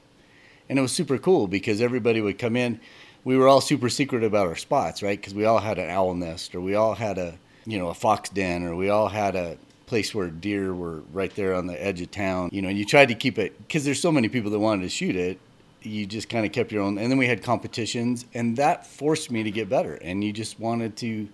and 0.69 0.79
it 0.79 0.83
was 0.83 0.93
super 0.93 1.19
cool 1.19 1.47
because 1.47 1.81
everybody 1.81 2.21
would 2.21 2.39
come 2.39 2.57
in. 2.57 2.81
We 3.25 3.37
were 3.37 3.49
all 3.49 3.61
super 3.61 3.89
secret 3.89 4.23
about 4.23 4.47
our 4.47 4.57
spots, 4.57 5.03
right? 5.03 5.19
Because 5.19 5.35
we 5.35 5.45
all 5.45 5.59
had 5.59 5.79
an 5.79 5.91
owl 5.91 6.15
nest, 6.15 6.55
or 6.55 6.61
we 6.61 6.75
all 6.75 6.95
had 6.95 7.19
a 7.19 7.39
you 7.65 7.79
know 7.79 7.89
a 7.89 7.95
fox 7.95 8.29
den, 8.31 8.63
or 8.63 8.77
we 8.77 8.89
all 8.89 9.09
had 9.09 9.35
a 9.35 9.59
place 9.87 10.15
where 10.15 10.29
deer 10.29 10.75
were 10.75 11.03
right 11.13 11.35
there 11.35 11.55
on 11.55 11.67
the 11.67 11.83
edge 11.83 12.01
of 12.01 12.11
town. 12.11 12.51
You 12.53 12.63
know, 12.63 12.69
and 12.69 12.79
you 12.79 12.85
tried 12.85 13.07
to 13.07 13.15
keep 13.15 13.39
it 13.39 13.57
because 13.59 13.85
there's 13.85 14.01
so 14.01 14.13
many 14.13 14.29
people 14.29 14.51
that 14.51 14.59
wanted 14.59 14.83
to 14.83 14.89
shoot 14.89 15.17
it. 15.17 15.39
You 15.87 16.07
just 16.07 16.29
kind 16.29 16.45
of 16.45 16.53
kept 16.53 16.73
your 16.73 16.83
own, 16.83 16.99
and 16.99 17.11
then 17.11 17.19
we 17.19 17.27
had 17.27 17.43
competitions, 17.43 18.27
and 18.35 18.57
that 18.57 18.87
forced 18.87 19.31
me 19.31 19.43
to 19.43 19.51
get 19.51 19.69
better. 19.69 19.95
And 19.95 20.23
you 20.25 20.33
just 20.33 20.59
wanted 20.59 20.97
to 20.99 21.29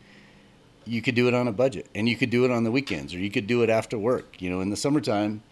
you 0.85 1.03
could 1.03 1.15
do 1.15 1.29
it 1.29 1.35
on 1.35 1.49
a 1.49 1.53
budget 1.53 1.87
and 1.95 2.09
you 2.09 2.17
could 2.17 2.31
do 2.31 2.45
it 2.45 2.51
on 2.51 2.65
the 2.65 2.71
weekends 2.71 3.15
or 3.15 3.19
you 3.19 3.31
could 3.31 3.47
do 3.47 3.63
it 3.63 3.71
after 3.71 3.99
work. 3.99 4.41
You 4.41 4.51
know, 4.51 4.61
in 4.61 4.71
the 4.71 4.77
summertime 4.77 5.43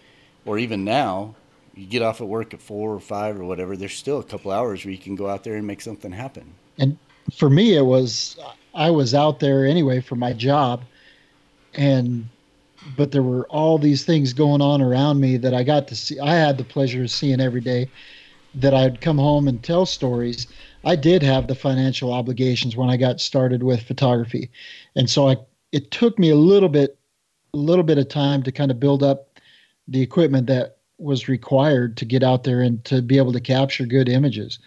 or 0.44 0.58
even 0.58 0.84
now, 0.84 1.34
you 1.74 1.86
get 1.86 2.02
off 2.02 2.20
at 2.20 2.26
work 2.26 2.52
at 2.52 2.60
four 2.60 2.92
or 2.92 3.00
five 3.00 3.38
or 3.38 3.44
whatever, 3.44 3.76
there's 3.76 3.94
still 3.94 4.18
a 4.18 4.24
couple 4.24 4.50
hours 4.50 4.84
where 4.84 4.92
you 4.92 4.98
can 4.98 5.14
go 5.14 5.28
out 5.28 5.44
there 5.44 5.54
and 5.54 5.66
make 5.66 5.80
something 5.80 6.12
happen. 6.12 6.52
And 6.78 6.98
for 7.34 7.48
me, 7.48 7.76
it 7.76 7.84
was, 7.84 8.38
I 8.74 8.90
was 8.90 9.14
out 9.14 9.40
there 9.40 9.64
anyway 9.64 10.00
for 10.00 10.16
my 10.16 10.32
job 10.32 10.82
and, 11.74 12.28
but 12.96 13.12
there 13.12 13.22
were 13.22 13.46
all 13.48 13.78
these 13.78 14.04
things 14.04 14.32
going 14.32 14.62
on 14.62 14.80
around 14.80 15.20
me 15.20 15.36
that 15.36 15.54
I 15.54 15.62
got 15.62 15.86
to 15.88 15.96
see. 15.96 16.18
I 16.18 16.34
had 16.34 16.58
the 16.58 16.64
pleasure 16.64 17.02
of 17.02 17.10
seeing 17.10 17.40
every 17.40 17.60
day 17.60 17.88
that 18.54 18.74
I'd 18.74 19.00
come 19.00 19.18
home 19.18 19.48
and 19.48 19.62
tell 19.62 19.86
stories. 19.86 20.46
I 20.84 20.96
did 20.96 21.22
have 21.22 21.46
the 21.46 21.54
financial 21.54 22.12
obligations 22.12 22.76
when 22.76 22.90
I 22.90 22.96
got 22.96 23.20
started 23.20 23.62
with 23.62 23.82
photography. 23.82 24.50
And 24.96 25.08
so 25.08 25.28
I, 25.28 25.36
it 25.72 25.90
took 25.90 26.18
me 26.18 26.30
a 26.30 26.36
little 26.36 26.68
bit, 26.68 26.98
a 27.54 27.58
little 27.58 27.84
bit 27.84 27.98
of 27.98 28.08
time 28.08 28.42
to 28.42 28.52
kind 28.52 28.70
of 28.70 28.80
build 28.80 29.02
up 29.02 29.38
the 29.86 30.02
equipment 30.02 30.46
that 30.46 30.78
was 30.98 31.28
required 31.28 31.96
to 31.96 32.04
get 32.04 32.22
out 32.22 32.44
there 32.44 32.60
and 32.60 32.84
to 32.84 33.02
be 33.02 33.16
able 33.16 33.32
to 33.32 33.40
capture 33.40 33.86
good 33.86 34.08
images. 34.08 34.58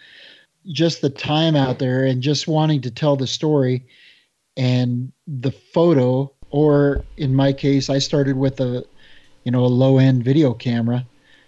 Just 0.72 1.00
the 1.00 1.10
time 1.10 1.54
out 1.54 1.78
there 1.78 2.04
and 2.04 2.22
just 2.22 2.48
wanting 2.48 2.80
to 2.82 2.90
tell 2.90 3.16
the 3.16 3.26
story 3.26 3.86
and 4.56 5.12
the 5.26 5.50
photo, 5.50 6.32
or 6.50 7.04
in 7.16 7.34
my 7.34 7.52
case, 7.52 7.90
I 7.90 7.98
started 7.98 8.36
with 8.36 8.60
a, 8.60 8.84
you 9.44 9.52
know, 9.52 9.64
a 9.64 9.66
low 9.66 9.98
end 9.98 10.24
video 10.24 10.54
camera, 10.54 11.04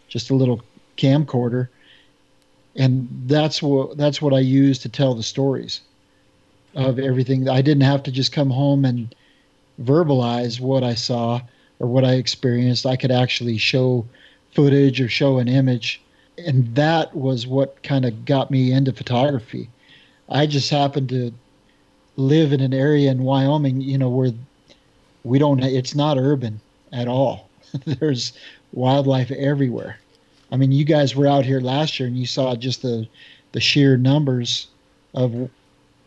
just 0.09 0.31
a 0.31 0.35
little 0.35 0.61
camcorder 0.97 1.69
and 2.77 3.09
that's 3.27 3.63
what 3.63 3.97
that's 3.97 4.21
what 4.21 4.35
I 4.35 4.41
use 4.41 4.79
to 4.81 4.89
tell 4.89 5.15
the 5.15 5.23
stories 5.23 5.81
of 6.75 6.99
everything. 6.99 7.49
I 7.49 7.63
didn't 7.63 7.85
have 7.85 8.03
to 8.05 8.13
just 8.13 8.33
come 8.33 8.51
home 8.51 8.85
and 8.85 9.15
verbalize 9.83 10.61
what 10.61 10.85
I 10.85 10.95
saw 10.95 11.41
or 11.79 11.89
what 11.89 12.05
I 12.05 12.15
experienced. 12.15 12.87
I 12.87 12.97
could 12.97 13.11
actually 13.11 13.59
show 13.59 14.07
footage 14.53 15.01
or 15.01 15.09
show 15.09 15.39
an 15.39 15.49
image, 15.49 16.01
and 16.39 16.75
that 16.75 17.15
was 17.15 17.47
what 17.47 17.83
kind 17.83 18.05
of 18.05 18.25
got 18.25 18.51
me 18.51 18.73
into 18.73 18.93
photography. 18.93 19.69
I 20.29 20.47
just 20.47 20.71
happened 20.71 21.09
to 21.11 21.33
live 22.17 22.53
in 22.53 22.61
an 22.61 22.75
area 22.75 23.11
in 23.11 23.23
Wyoming, 23.23 23.81
you 23.81 23.97
know, 23.97 24.11
where 24.11 24.33
we 25.25 25.39
don't. 25.39 25.63
It's 25.63 25.95
not 25.95 26.19
urban 26.19 26.61
at 26.93 27.09
all. 27.09 27.49
There's 27.87 28.35
wildlife 28.73 29.31
everywhere 29.31 29.99
I 30.53 30.57
mean, 30.57 30.73
you 30.73 30.85
guys 30.85 31.17
were 31.17 31.27
out 31.27 31.45
here 31.45 31.61
last 31.61 31.99
year 31.99 32.07
and 32.07 32.17
you 32.17 32.27
saw 32.27 32.55
just 32.55 32.83
the 32.83 33.07
the 33.53 33.61
sheer 33.61 33.97
numbers 33.97 34.69
of 35.15 35.51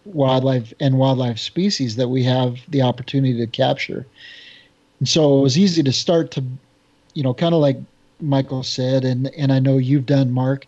wildlife 0.06 0.74
and 0.80 0.98
wildlife 0.98 1.40
species 1.40 1.96
that 1.96 2.10
we 2.10 2.24
have 2.24 2.58
the 2.68 2.82
opportunity 2.82 3.38
to 3.38 3.48
capture. 3.48 4.06
And 5.00 5.10
so 5.10 5.40
it 5.40 5.42
was 5.42 5.58
easy 5.58 5.84
to 5.84 5.92
start 5.92 6.32
to, 6.32 6.44
you 7.14 7.24
know, 7.24 7.34
kind 7.34 7.54
of 7.54 7.62
like 7.62 7.78
Michael 8.22 8.64
said, 8.64 9.04
and 9.04 9.28
and 9.38 9.52
I 9.52 9.60
know 9.60 9.78
you've 9.78 10.06
done, 10.06 10.32
Mark, 10.32 10.68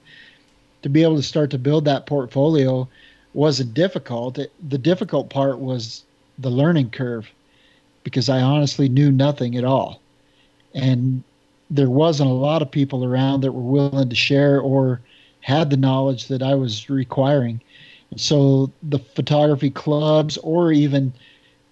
to 0.82 0.89
be 0.89 1.03
able 1.03 1.17
to 1.17 1.24
start 1.24 1.51
to 1.51 1.57
build 1.57 1.86
that 1.86 2.05
portfolio 2.05 2.88
wasn't 3.34 3.74
difficult. 3.74 4.38
It, 4.38 4.51
the 4.69 4.78
difficult 4.78 5.30
part 5.30 5.59
was 5.59 6.03
the 6.39 6.49
learning 6.49 6.89
curve, 6.91 7.30
because 8.03 8.30
I 8.30 8.41
honestly 8.41 8.89
knew 8.89 9.11
nothing 9.11 9.55
at 9.57 9.63
all, 9.63 10.01
and 10.74 11.24
there 11.72 11.89
wasn't 11.89 12.30
a 12.30 12.34
lot 12.34 12.61
of 12.61 12.69
people 12.69 13.05
around 13.05 13.41
that 13.41 13.53
were 13.53 13.61
willing 13.61 14.09
to 14.09 14.15
share 14.15 14.59
or 14.59 14.99
had 15.39 15.69
the 15.69 15.78
knowledge 15.78 16.28
that 16.28 16.43
I 16.43 16.53
was 16.53 16.89
requiring. 16.89 17.61
And 18.11 18.19
so 18.19 18.72
the 18.84 18.99
photography 18.99 19.69
clubs, 19.69 20.38
or 20.39 20.74
even, 20.74 21.13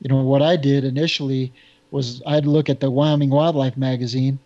you 0.01 0.09
know, 0.09 0.23
what 0.23 0.41
I 0.41 0.55
did 0.55 0.85
initially 0.85 1.51
was 1.91 2.21
I'd 2.25 2.45
look 2.45 2.69
at 2.69 2.79
the 2.79 2.89
Wyoming 2.89 3.29
Wildlife 3.29 3.75
Magazine, 3.75 4.39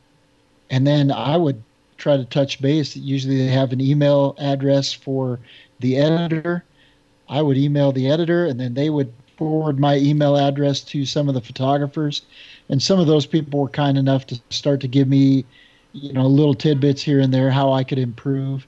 and 0.71 0.87
then 0.87 1.11
I 1.11 1.37
would 1.37 1.61
try 1.97 2.17
to 2.17 2.25
touch 2.25 2.59
base. 2.59 2.95
Usually 2.95 3.37
they 3.37 3.51
have 3.51 3.71
an 3.71 3.79
email 3.79 4.35
address 4.39 4.91
for 4.91 5.39
the 5.79 5.97
editor. 5.97 6.65
I 7.29 7.43
would 7.43 7.57
email 7.57 7.91
the 7.91 8.09
editor, 8.09 8.47
and 8.47 8.59
then 8.59 8.73
they 8.73 8.89
would 8.89 9.13
forward 9.37 9.79
my 9.79 9.97
email 9.97 10.35
address 10.35 10.81
to 10.81 11.05
some 11.05 11.27
of 11.27 11.35
the 11.35 11.41
photographers 11.41 12.23
and 12.69 12.81
some 12.81 12.99
of 12.99 13.07
those 13.07 13.25
people 13.25 13.59
were 13.59 13.69
kind 13.69 13.97
enough 13.97 14.25
to 14.27 14.41
start 14.49 14.81
to 14.81 14.87
give 14.87 15.07
me 15.07 15.45
you 15.93 16.13
know 16.13 16.25
little 16.25 16.55
tidbits 16.55 17.01
here 17.01 17.19
and 17.19 17.33
there 17.33 17.51
how 17.51 17.71
i 17.71 17.83
could 17.83 17.99
improve. 17.99 18.67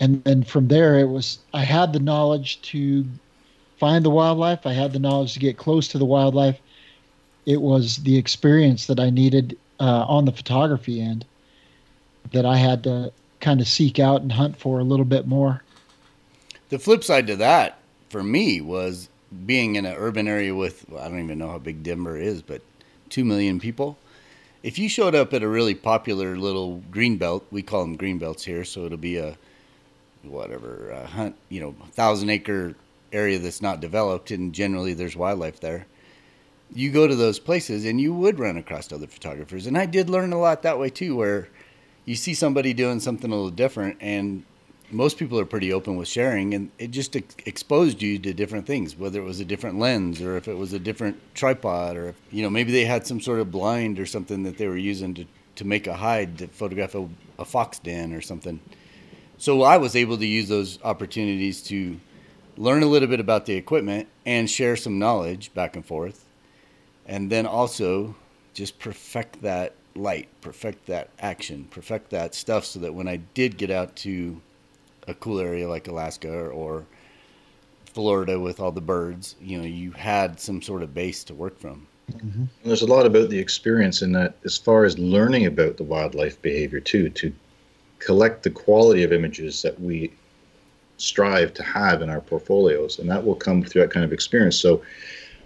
And 0.00 0.24
then 0.24 0.42
from 0.42 0.68
there 0.68 0.98
it 0.98 1.08
was 1.08 1.38
i 1.52 1.62
had 1.62 1.92
the 1.92 2.00
knowledge 2.00 2.60
to 2.62 3.04
find 3.78 4.04
the 4.04 4.10
wildlife. 4.10 4.66
I 4.66 4.72
had 4.72 4.92
the 4.92 4.98
knowledge 4.98 5.34
to 5.34 5.40
get 5.40 5.56
close 5.56 5.88
to 5.88 5.98
the 5.98 6.04
wildlife. 6.04 6.58
It 7.46 7.60
was 7.60 7.96
the 7.98 8.16
experience 8.16 8.86
that 8.86 9.00
i 9.00 9.10
needed 9.10 9.58
uh, 9.80 10.04
on 10.08 10.24
the 10.24 10.32
photography 10.32 11.00
end 11.00 11.24
that 12.32 12.46
i 12.46 12.56
had 12.56 12.84
to 12.84 13.12
kind 13.40 13.60
of 13.60 13.66
seek 13.66 13.98
out 13.98 14.22
and 14.22 14.32
hunt 14.32 14.56
for 14.56 14.78
a 14.78 14.84
little 14.84 15.04
bit 15.04 15.26
more. 15.26 15.62
The 16.68 16.78
flip 16.78 17.04
side 17.04 17.26
to 17.26 17.36
that 17.36 17.78
for 18.08 18.22
me 18.22 18.60
was 18.60 19.08
being 19.46 19.76
in 19.76 19.86
an 19.86 19.94
urban 19.96 20.28
area 20.28 20.54
with 20.54 20.84
well, 20.88 21.02
i 21.02 21.08
don't 21.08 21.24
even 21.24 21.38
know 21.38 21.48
how 21.48 21.58
big 21.58 21.82
denver 21.82 22.18
is 22.18 22.42
but 22.42 22.60
2 23.12 23.24
million 23.24 23.60
people. 23.60 23.98
If 24.62 24.78
you 24.78 24.88
showed 24.88 25.14
up 25.14 25.34
at 25.34 25.42
a 25.42 25.48
really 25.48 25.74
popular 25.74 26.36
little 26.36 26.78
green 26.90 27.18
belt, 27.18 27.44
we 27.50 27.62
call 27.62 27.82
them 27.82 27.96
green 27.96 28.18
belts 28.18 28.44
here, 28.44 28.64
so 28.64 28.86
it'll 28.86 28.96
be 28.96 29.18
a 29.18 29.36
whatever 30.22 30.90
a 30.90 31.06
hunt, 31.06 31.36
you 31.48 31.60
know, 31.60 31.74
thousand 31.90 32.30
acre 32.30 32.74
area 33.12 33.38
that's 33.38 33.60
not 33.60 33.80
developed, 33.80 34.30
and 34.30 34.54
generally 34.54 34.94
there's 34.94 35.16
wildlife 35.16 35.60
there. 35.60 35.86
You 36.74 36.90
go 36.90 37.06
to 37.06 37.14
those 37.14 37.38
places, 37.38 37.84
and 37.84 38.00
you 38.00 38.14
would 38.14 38.38
run 38.38 38.56
across 38.56 38.90
other 38.90 39.06
photographers, 39.06 39.66
and 39.66 39.76
I 39.76 39.84
did 39.84 40.08
learn 40.08 40.32
a 40.32 40.38
lot 40.38 40.62
that 40.62 40.78
way 40.78 40.88
too, 40.88 41.14
where 41.14 41.48
you 42.06 42.14
see 42.14 42.32
somebody 42.32 42.72
doing 42.72 42.98
something 42.98 43.30
a 43.30 43.34
little 43.34 43.50
different, 43.50 43.98
and 44.00 44.44
most 44.92 45.16
people 45.16 45.38
are 45.38 45.44
pretty 45.46 45.72
open 45.72 45.96
with 45.96 46.08
sharing, 46.08 46.54
and 46.54 46.70
it 46.78 46.90
just 46.90 47.16
ex- 47.16 47.36
exposed 47.46 48.02
you 48.02 48.18
to 48.18 48.34
different 48.34 48.66
things, 48.66 48.96
whether 48.96 49.20
it 49.20 49.24
was 49.24 49.40
a 49.40 49.44
different 49.44 49.78
lens 49.78 50.20
or 50.20 50.36
if 50.36 50.48
it 50.48 50.56
was 50.56 50.72
a 50.72 50.78
different 50.78 51.18
tripod, 51.34 51.96
or 51.96 52.14
you 52.30 52.42
know 52.42 52.50
maybe 52.50 52.72
they 52.72 52.84
had 52.84 53.06
some 53.06 53.20
sort 53.20 53.40
of 53.40 53.50
blind 53.50 53.98
or 53.98 54.06
something 54.06 54.42
that 54.42 54.58
they 54.58 54.68
were 54.68 54.76
using 54.76 55.14
to 55.14 55.24
to 55.56 55.64
make 55.64 55.86
a 55.86 55.94
hide 55.94 56.38
to 56.38 56.46
photograph 56.48 56.94
a, 56.94 57.08
a 57.38 57.44
fox 57.44 57.78
den 57.78 58.12
or 58.12 58.20
something. 58.20 58.60
So 59.38 59.62
I 59.62 59.76
was 59.76 59.96
able 59.96 60.16
to 60.18 60.26
use 60.26 60.48
those 60.48 60.78
opportunities 60.84 61.62
to 61.64 61.98
learn 62.56 62.82
a 62.82 62.86
little 62.86 63.08
bit 63.08 63.20
about 63.20 63.46
the 63.46 63.54
equipment 63.54 64.08
and 64.24 64.48
share 64.48 64.76
some 64.76 64.98
knowledge 64.98 65.52
back 65.54 65.74
and 65.74 65.84
forth, 65.84 66.24
and 67.06 67.30
then 67.30 67.46
also 67.46 68.14
just 68.54 68.78
perfect 68.78 69.42
that 69.42 69.74
light, 69.94 70.28
perfect 70.40 70.86
that 70.86 71.08
action, 71.18 71.66
perfect 71.70 72.10
that 72.10 72.34
stuff 72.34 72.64
so 72.64 72.78
that 72.80 72.94
when 72.94 73.08
I 73.08 73.16
did 73.16 73.56
get 73.56 73.70
out 73.70 73.96
to 73.96 74.40
a 75.08 75.14
cool 75.14 75.40
area 75.40 75.68
like 75.68 75.88
Alaska 75.88 76.32
or 76.32 76.84
Florida 77.86 78.38
with 78.38 78.60
all 78.60 78.72
the 78.72 78.80
birds, 78.80 79.36
you 79.40 79.58
know, 79.58 79.66
you 79.66 79.90
had 79.92 80.40
some 80.40 80.62
sort 80.62 80.82
of 80.82 80.94
base 80.94 81.24
to 81.24 81.34
work 81.34 81.58
from. 81.58 81.86
Mm-hmm. 82.10 82.44
There's 82.64 82.82
a 82.82 82.86
lot 82.86 83.06
about 83.06 83.30
the 83.30 83.38
experience 83.38 84.02
in 84.02 84.12
that, 84.12 84.36
as 84.44 84.58
far 84.58 84.84
as 84.84 84.98
learning 84.98 85.46
about 85.46 85.76
the 85.76 85.84
wildlife 85.84 86.40
behavior 86.42 86.80
too, 86.80 87.08
to 87.10 87.32
collect 87.98 88.42
the 88.42 88.50
quality 88.50 89.02
of 89.02 89.12
images 89.12 89.62
that 89.62 89.80
we 89.80 90.12
strive 90.96 91.52
to 91.54 91.62
have 91.62 92.02
in 92.02 92.10
our 92.10 92.20
portfolios, 92.20 92.98
and 92.98 93.10
that 93.10 93.24
will 93.24 93.34
come 93.34 93.62
through 93.62 93.82
that 93.82 93.90
kind 93.90 94.04
of 94.04 94.12
experience. 94.12 94.56
So, 94.56 94.82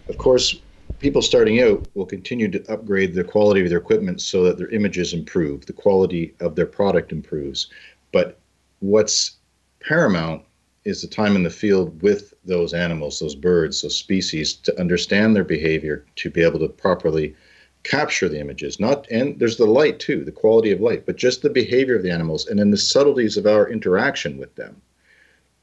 of 0.09 0.19
course, 0.19 0.61
people 0.99 1.23
starting 1.23 1.61
out 1.63 1.87
will 1.95 2.07
continue 2.07 2.49
to 2.49 2.73
upgrade 2.73 3.15
the 3.15 3.25
quality 3.25 3.63
of 3.63 3.69
their 3.69 3.79
equipment 3.79 4.21
so 4.21 4.45
that 4.45 4.59
their 4.59 4.69
images 4.69 5.13
improve, 5.13 5.67
the 5.67 5.73
quality 5.73 6.35
of 6.41 6.55
their 6.55 6.67
product 6.67 7.13
improves. 7.13 7.69
But 8.13 8.39
what's 8.81 9.36
paramount 9.87 10.43
is 10.85 11.01
the 11.01 11.09
time 11.09 11.35
in 11.37 11.43
the 11.43 11.51
field 11.51 12.01
with 12.03 12.35
those 12.45 12.75
animals, 12.75 13.19
those 13.19 13.35
birds, 13.35 13.83
those 13.83 13.97
species, 13.97 14.55
to 14.55 14.79
understand 14.81 15.35
their 15.35 15.45
behavior, 15.45 16.05
to 16.17 16.31
be 16.31 16.43
able 16.43 16.59
to 16.61 16.69
properly 16.69 17.35
capture 17.83 18.29
the 18.29 18.41
images. 18.41 18.81
Not 18.81 19.07
and 19.11 19.39
there's 19.39 19.57
the 19.57 19.67
light 19.67 19.99
too, 19.99 20.25
the 20.25 20.33
quality 20.33 20.73
of 20.73 20.81
light, 20.81 21.07
but 21.07 21.17
just 21.17 21.43
the 21.43 21.51
behavior 21.51 21.97
of 21.97 22.03
the 22.03 22.11
animals 22.11 22.47
and 22.47 22.59
then 22.59 22.71
the 22.71 22.77
subtleties 22.77 23.37
of 23.37 23.47
our 23.47 23.69
interaction 23.69 24.39
with 24.39 24.55
them. 24.57 24.81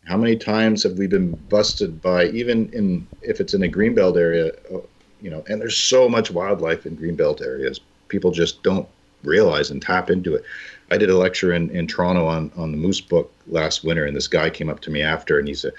How 0.06 0.18
many 0.18 0.36
times 0.36 0.84
have 0.84 0.98
we 0.98 1.08
been 1.08 1.32
busted 1.50 2.02
by 2.02 2.28
even 2.28 2.70
in 2.74 3.08
if 3.22 3.40
it's 3.40 3.54
in 3.54 3.64
a 3.64 3.70
greenbelt 3.70 4.18
area, 4.18 4.52
uh, 4.74 4.80
you 5.22 5.30
know, 5.30 5.44
and 5.48 5.62
there's 5.62 5.78
so 5.78 6.10
much 6.10 6.32
wildlife 6.32 6.86
in 6.86 6.98
greenbelt 6.98 7.42
areas, 7.42 7.80
people 8.10 8.32
just 8.32 8.64
don't 8.64 8.88
realize 9.24 9.72
and 9.72 9.82
tap 9.82 10.10
into 10.10 10.36
it. 10.36 10.44
I 10.94 10.98
did 10.98 11.10
a 11.10 11.18
lecture 11.18 11.54
in, 11.54 11.72
in 11.72 11.88
Toronto 11.88 12.28
on, 12.28 12.52
on 12.56 12.70
the 12.70 12.78
Moose 12.78 13.02
book 13.02 13.34
last 13.48 13.84
winter, 13.84 14.06
and 14.06 14.16
this 14.16 14.28
guy 14.28 14.52
came 14.52 14.70
up 14.70 14.80
to 14.82 14.92
me 14.92 15.02
after, 15.02 15.40
and 15.40 15.48
he's 15.48 15.66
an 15.66 15.72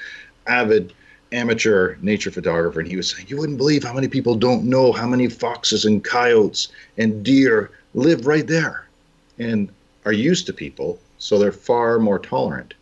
avid 0.48 0.92
amateur 1.30 1.94
nature 2.02 2.32
photographer, 2.32 2.80
and 2.80 2.88
he 2.88 2.96
was 2.96 3.10
saying, 3.10 3.28
You 3.28 3.36
wouldn't 3.36 3.58
believe 3.58 3.84
how 3.84 3.92
many 3.92 4.08
people 4.08 4.34
don't 4.34 4.64
know 4.64 4.90
how 4.90 5.06
many 5.06 5.28
foxes 5.28 5.84
and 5.84 6.02
coyotes 6.02 6.66
and 6.98 7.24
deer 7.24 7.70
live 7.94 8.26
right 8.26 8.44
there 8.44 8.88
and 9.38 9.68
are 10.04 10.12
used 10.12 10.46
to 10.46 10.52
people, 10.52 10.98
so 11.18 11.38
they're 11.38 11.52
far 11.52 12.00
more 12.00 12.18
tolerant. 12.18 12.74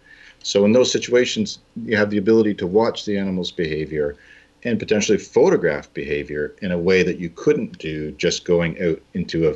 So, 0.42 0.64
in 0.64 0.72
those 0.72 0.90
situations, 0.90 1.58
you 1.84 1.98
have 1.98 2.08
the 2.08 2.16
ability 2.16 2.54
to 2.54 2.66
watch 2.66 3.04
the 3.04 3.18
animal's 3.18 3.52
behavior 3.52 4.16
and 4.62 4.78
potentially 4.78 5.18
photograph 5.18 5.92
behavior 5.92 6.54
in 6.62 6.72
a 6.72 6.78
way 6.78 7.02
that 7.02 7.18
you 7.18 7.28
couldn't 7.28 7.76
do 7.76 8.10
just 8.12 8.46
going 8.46 8.82
out 8.82 9.02
into 9.12 9.50
a 9.50 9.54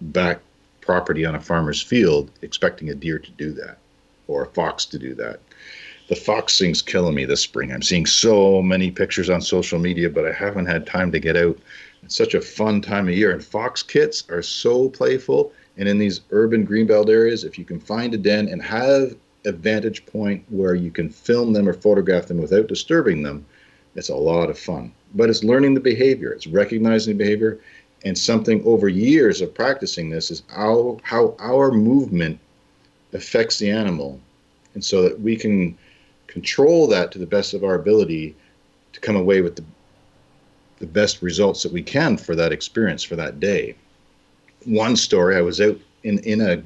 back 0.00 0.40
property 0.86 1.26
on 1.26 1.34
a 1.34 1.40
farmer's 1.40 1.82
field 1.82 2.30
expecting 2.42 2.88
a 2.88 2.94
deer 2.94 3.18
to 3.18 3.30
do 3.32 3.52
that 3.52 3.78
or 4.28 4.44
a 4.44 4.46
fox 4.46 4.86
to 4.86 4.98
do 4.98 5.14
that. 5.14 5.40
The 6.08 6.16
fox 6.16 6.58
thing's 6.58 6.82
killing 6.82 7.16
me 7.16 7.24
this 7.24 7.40
spring. 7.40 7.72
I'm 7.72 7.82
seeing 7.82 8.06
so 8.06 8.62
many 8.62 8.92
pictures 8.92 9.28
on 9.28 9.40
social 9.40 9.80
media, 9.80 10.08
but 10.08 10.24
I 10.24 10.32
haven't 10.32 10.66
had 10.66 10.86
time 10.86 11.10
to 11.12 11.18
get 11.18 11.36
out. 11.36 11.58
It's 12.04 12.16
such 12.16 12.34
a 12.34 12.40
fun 12.40 12.80
time 12.80 13.08
of 13.08 13.14
year, 13.14 13.32
and 13.32 13.44
fox 13.44 13.82
kits 13.82 14.22
are 14.30 14.42
so 14.42 14.88
playful. 14.88 15.52
And 15.76 15.88
in 15.88 15.98
these 15.98 16.20
urban 16.30 16.64
greenbelt 16.64 17.10
areas, 17.10 17.42
if 17.42 17.58
you 17.58 17.64
can 17.64 17.80
find 17.80 18.14
a 18.14 18.18
den 18.18 18.48
and 18.48 18.62
have 18.62 19.16
a 19.44 19.52
vantage 19.52 20.06
point 20.06 20.44
where 20.48 20.74
you 20.74 20.90
can 20.90 21.10
film 21.10 21.52
them 21.52 21.68
or 21.68 21.72
photograph 21.72 22.26
them 22.26 22.38
without 22.38 22.68
disturbing 22.68 23.22
them, 23.22 23.44
it's 23.96 24.08
a 24.08 24.14
lot 24.14 24.50
of 24.50 24.58
fun. 24.58 24.92
But 25.14 25.30
it's 25.30 25.42
learning 25.42 25.74
the 25.74 25.80
behavior, 25.80 26.32
it's 26.32 26.46
recognizing 26.46 27.16
the 27.16 27.24
behavior, 27.24 27.58
and 28.06 28.16
something 28.16 28.62
over 28.64 28.88
years 28.88 29.40
of 29.40 29.52
practicing 29.52 30.08
this 30.08 30.30
is 30.30 30.44
how, 30.46 31.00
how 31.02 31.34
our 31.40 31.72
movement 31.72 32.38
affects 33.12 33.58
the 33.58 33.68
animal. 33.68 34.20
And 34.74 34.84
so 34.84 35.02
that 35.02 35.20
we 35.20 35.34
can 35.34 35.76
control 36.28 36.86
that 36.86 37.10
to 37.12 37.18
the 37.18 37.26
best 37.26 37.52
of 37.52 37.64
our 37.64 37.74
ability 37.74 38.36
to 38.92 39.00
come 39.00 39.16
away 39.16 39.40
with 39.40 39.56
the, 39.56 39.64
the 40.78 40.86
best 40.86 41.20
results 41.20 41.64
that 41.64 41.72
we 41.72 41.82
can 41.82 42.16
for 42.16 42.36
that 42.36 42.52
experience 42.52 43.02
for 43.02 43.16
that 43.16 43.40
day. 43.40 43.74
One 44.64 44.94
story, 44.94 45.36
I 45.36 45.40
was 45.40 45.60
out 45.60 45.78
in, 46.04 46.20
in 46.20 46.40
a 46.40 46.62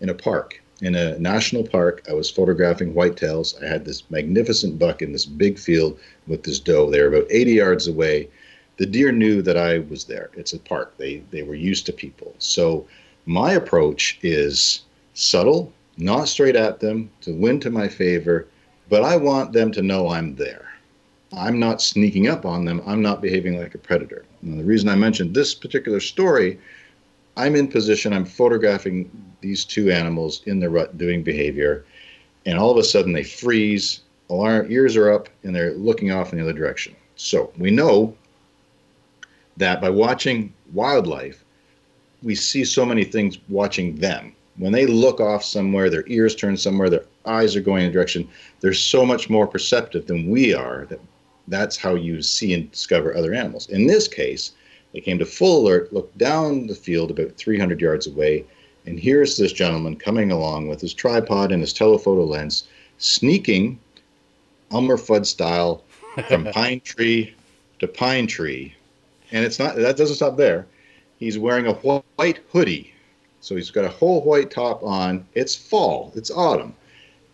in 0.00 0.08
a 0.08 0.14
park 0.14 0.60
in 0.80 0.94
a 0.94 1.18
national 1.18 1.66
park. 1.66 2.04
I 2.08 2.14
was 2.14 2.30
photographing 2.30 2.94
whitetails. 2.94 3.62
I 3.62 3.66
had 3.66 3.84
this 3.84 4.02
magnificent 4.10 4.78
buck 4.78 5.02
in 5.02 5.12
this 5.12 5.24
big 5.24 5.58
field 5.58 5.98
with 6.26 6.42
this 6.42 6.58
doe. 6.58 6.90
They 6.90 7.00
were 7.00 7.08
about 7.08 7.30
80 7.30 7.52
yards 7.52 7.86
away. 7.86 8.28
The 8.76 8.86
deer 8.86 9.12
knew 9.12 9.40
that 9.42 9.56
I 9.56 9.78
was 9.78 10.04
there. 10.04 10.30
It's 10.34 10.52
a 10.52 10.58
park. 10.58 10.96
They 10.96 11.22
they 11.30 11.42
were 11.42 11.54
used 11.54 11.86
to 11.86 11.92
people. 11.92 12.34
So 12.38 12.86
my 13.26 13.52
approach 13.52 14.18
is 14.22 14.82
subtle, 15.14 15.72
not 15.96 16.28
straight 16.28 16.56
at 16.56 16.80
them, 16.80 17.10
to 17.22 17.34
win 17.34 17.60
to 17.60 17.70
my 17.70 17.88
favor, 17.88 18.46
but 18.88 19.02
I 19.02 19.16
want 19.16 19.52
them 19.52 19.72
to 19.72 19.82
know 19.82 20.08
I'm 20.08 20.34
there. 20.34 20.68
I'm 21.32 21.58
not 21.58 21.82
sneaking 21.82 22.28
up 22.28 22.44
on 22.44 22.64
them. 22.64 22.82
I'm 22.86 23.02
not 23.02 23.22
behaving 23.22 23.58
like 23.58 23.74
a 23.74 23.78
predator. 23.78 24.24
And 24.42 24.58
the 24.58 24.64
reason 24.64 24.88
I 24.88 24.94
mentioned 24.94 25.34
this 25.34 25.54
particular 25.54 26.00
story, 26.00 26.60
I'm 27.36 27.56
in 27.56 27.68
position, 27.68 28.12
I'm 28.12 28.24
photographing 28.24 29.10
these 29.40 29.64
two 29.64 29.90
animals 29.90 30.42
in 30.46 30.60
the 30.60 30.70
rut 30.70 30.96
doing 30.98 31.22
behavior, 31.22 31.84
and 32.46 32.58
all 32.58 32.70
of 32.70 32.76
a 32.76 32.84
sudden 32.84 33.12
they 33.12 33.24
freeze, 33.24 34.00
alarm 34.30 34.66
ears 34.70 34.96
are 34.96 35.10
up, 35.10 35.28
and 35.42 35.54
they're 35.54 35.72
looking 35.74 36.12
off 36.12 36.32
in 36.32 36.38
the 36.38 36.44
other 36.44 36.52
direction. 36.52 36.94
So 37.16 37.52
we 37.58 37.70
know 37.70 38.16
that 39.56 39.80
by 39.80 39.90
watching 39.90 40.52
wildlife, 40.72 41.44
we 42.22 42.34
see 42.34 42.64
so 42.64 42.84
many 42.84 43.04
things 43.04 43.38
watching 43.48 43.96
them. 43.96 44.34
When 44.56 44.72
they 44.72 44.86
look 44.86 45.20
off 45.20 45.44
somewhere, 45.44 45.90
their 45.90 46.04
ears 46.06 46.34
turn 46.34 46.56
somewhere, 46.56 46.88
their 46.88 47.04
eyes 47.26 47.56
are 47.56 47.60
going 47.60 47.84
in 47.84 47.90
a 47.90 47.92
direction, 47.92 48.28
they're 48.60 48.72
so 48.72 49.04
much 49.04 49.28
more 49.28 49.46
perceptive 49.46 50.06
than 50.06 50.30
we 50.30 50.54
are 50.54 50.86
that 50.86 51.00
that's 51.48 51.76
how 51.76 51.94
you 51.94 52.22
see 52.22 52.54
and 52.54 52.70
discover 52.70 53.16
other 53.16 53.34
animals. 53.34 53.68
In 53.68 53.86
this 53.86 54.08
case, 54.08 54.52
they 54.92 55.00
came 55.00 55.18
to 55.18 55.26
full 55.26 55.66
alert, 55.66 55.92
looked 55.92 56.16
down 56.16 56.66
the 56.66 56.74
field 56.74 57.10
about 57.10 57.36
300 57.36 57.80
yards 57.80 58.06
away, 58.06 58.44
and 58.86 58.98
here's 58.98 59.36
this 59.36 59.52
gentleman 59.52 59.96
coming 59.96 60.30
along 60.30 60.68
with 60.68 60.80
his 60.80 60.94
tripod 60.94 61.50
and 61.52 61.60
his 61.60 61.72
telephoto 61.72 62.24
lens, 62.24 62.64
sneaking 62.98 63.78
Elmer 64.70 64.96
Fudd 64.96 65.26
style 65.26 65.82
from 66.28 66.44
pine 66.52 66.80
tree 66.80 67.34
to 67.80 67.88
pine 67.88 68.26
tree. 68.26 68.74
And 69.34 69.44
it's 69.44 69.58
not 69.58 69.76
that 69.76 69.98
doesn't 69.98 70.16
stop 70.16 70.38
there. 70.38 70.66
He's 71.18 71.38
wearing 71.38 71.66
a 71.66 71.74
white 71.74 72.40
hoodie. 72.50 72.94
So 73.40 73.54
he's 73.54 73.70
got 73.70 73.84
a 73.84 73.90
whole 73.90 74.22
white 74.22 74.50
top 74.50 74.82
on. 74.82 75.26
It's 75.34 75.54
fall, 75.54 76.10
it's 76.16 76.30
autumn. 76.30 76.74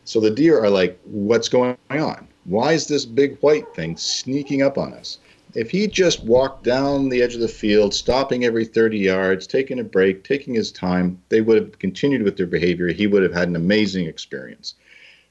So 0.05 0.19
the 0.19 0.31
deer 0.31 0.61
are 0.61 0.71
like, 0.71 0.99
what's 1.05 1.49
going 1.49 1.77
on? 1.91 2.27
Why 2.45 2.73
is 2.73 2.89
this 2.89 3.05
big 3.05 3.39
white 3.41 3.73
thing 3.77 3.97
sneaking 3.97 4.63
up 4.63 4.77
on 4.77 4.93
us? 4.95 5.19
if 5.55 5.71
he 5.71 5.87
just 5.87 6.23
walked 6.25 6.65
down 6.65 7.09
the 7.09 7.23
edge 7.23 7.35
of 7.35 7.41
the 7.41 7.49
field, 7.49 7.95
stopping 7.95 8.45
every 8.45 8.65
30 8.65 8.99
yards, 8.99 9.47
taking 9.47 9.81
a 9.81 9.85
break, 9.85 10.23
taking 10.25 10.55
his 10.55 10.71
time, 10.71 11.21
they 11.29 11.41
would 11.41 11.57
have 11.57 11.79
continued 11.79 12.23
with 12.23 12.37
their 12.37 12.47
behavior. 12.47 12.89
He 12.89 13.07
would 13.07 13.23
have 13.23 13.33
had 13.33 13.49
an 13.49 13.57
amazing 13.57 14.07
experience. 14.07 14.75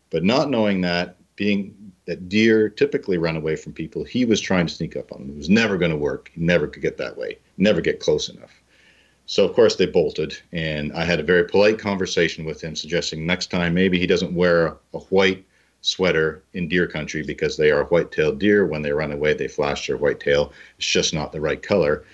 But 0.09 0.24
not 0.24 0.49
knowing 0.49 0.82
that, 0.82 1.15
being 1.36 1.89
that 2.10 2.28
deer 2.28 2.70
typically 2.70 3.20
run 3.20 3.36
away 3.36 3.55
from 3.55 3.72
people, 3.72 4.03
he 4.03 4.26
was 4.26 4.41
trying 4.41 4.66
to 4.66 4.74
sneak 4.74 4.97
up 4.97 5.12
on 5.12 5.20
them. 5.20 5.30
It 5.30 5.38
was 5.38 5.47
never 5.47 5.78
going 5.78 5.91
to 5.91 5.97
work. 5.97 6.32
He 6.34 6.41
never 6.41 6.66
could 6.66 6.82
get 6.82 6.97
that 6.97 7.16
way, 7.16 7.38
never 7.60 7.82
get 7.82 7.99
close 7.99 8.30
enough. 8.30 8.51
So, 9.28 9.45
of 9.45 9.53
course, 9.53 9.76
they 9.76 9.86
bolted. 9.86 10.36
And 10.51 10.91
I 10.93 11.05
had 11.05 11.20
a 11.20 11.24
very 11.24 11.45
polite 11.45 11.78
conversation 11.78 12.45
with 12.45 12.62
him, 12.62 12.76
suggesting 12.76 13.28
next 13.28 13.51
time 13.51 13.76
maybe 13.76 13.99
he 13.99 14.07
doesn't 14.07 14.34
wear 14.34 14.76
a 14.95 14.99
white 15.12 15.45
sweater 15.82 16.41
in 16.53 16.68
deer 16.68 16.88
country 16.88 17.22
because 17.22 17.57
they 17.57 17.70
are 17.70 17.84
white-tailed 17.84 18.39
deer. 18.39 18.66
When 18.66 18.82
they 18.82 18.91
run 18.91 19.12
away, 19.12 19.36
they 19.36 19.47
flash 19.47 19.86
their 19.86 19.97
white 19.97 20.20
tail. 20.20 20.51
It's 20.80 20.88
just 20.88 21.14
not 21.14 21.32
the 21.32 21.41
right 21.41 21.62
color. 21.62 22.05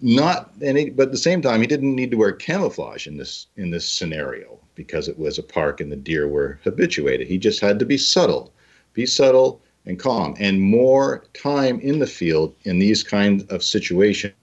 Not 0.00 0.52
any, 0.62 0.90
but 0.90 1.06
at 1.06 1.12
the 1.12 1.18
same 1.18 1.42
time, 1.42 1.60
he 1.60 1.66
didn't 1.66 1.96
need 1.96 2.12
to 2.12 2.16
wear 2.16 2.30
camouflage 2.30 3.08
in 3.08 3.16
this 3.16 3.48
in 3.56 3.70
this 3.70 3.88
scenario 3.88 4.60
because 4.76 5.08
it 5.08 5.18
was 5.18 5.38
a 5.38 5.42
park 5.42 5.80
and 5.80 5.90
the 5.90 5.96
deer 5.96 6.28
were 6.28 6.60
habituated. 6.62 7.26
He 7.26 7.36
just 7.36 7.58
had 7.58 7.80
to 7.80 7.84
be 7.84 7.98
subtle, 7.98 8.52
be 8.92 9.06
subtle 9.06 9.60
and 9.86 9.98
calm, 9.98 10.34
and 10.38 10.60
more 10.60 11.24
time 11.34 11.80
in 11.80 11.98
the 11.98 12.06
field 12.06 12.54
in 12.64 12.78
these 12.78 13.02
kinds 13.02 13.44
of 13.44 13.62
situations 13.62 14.34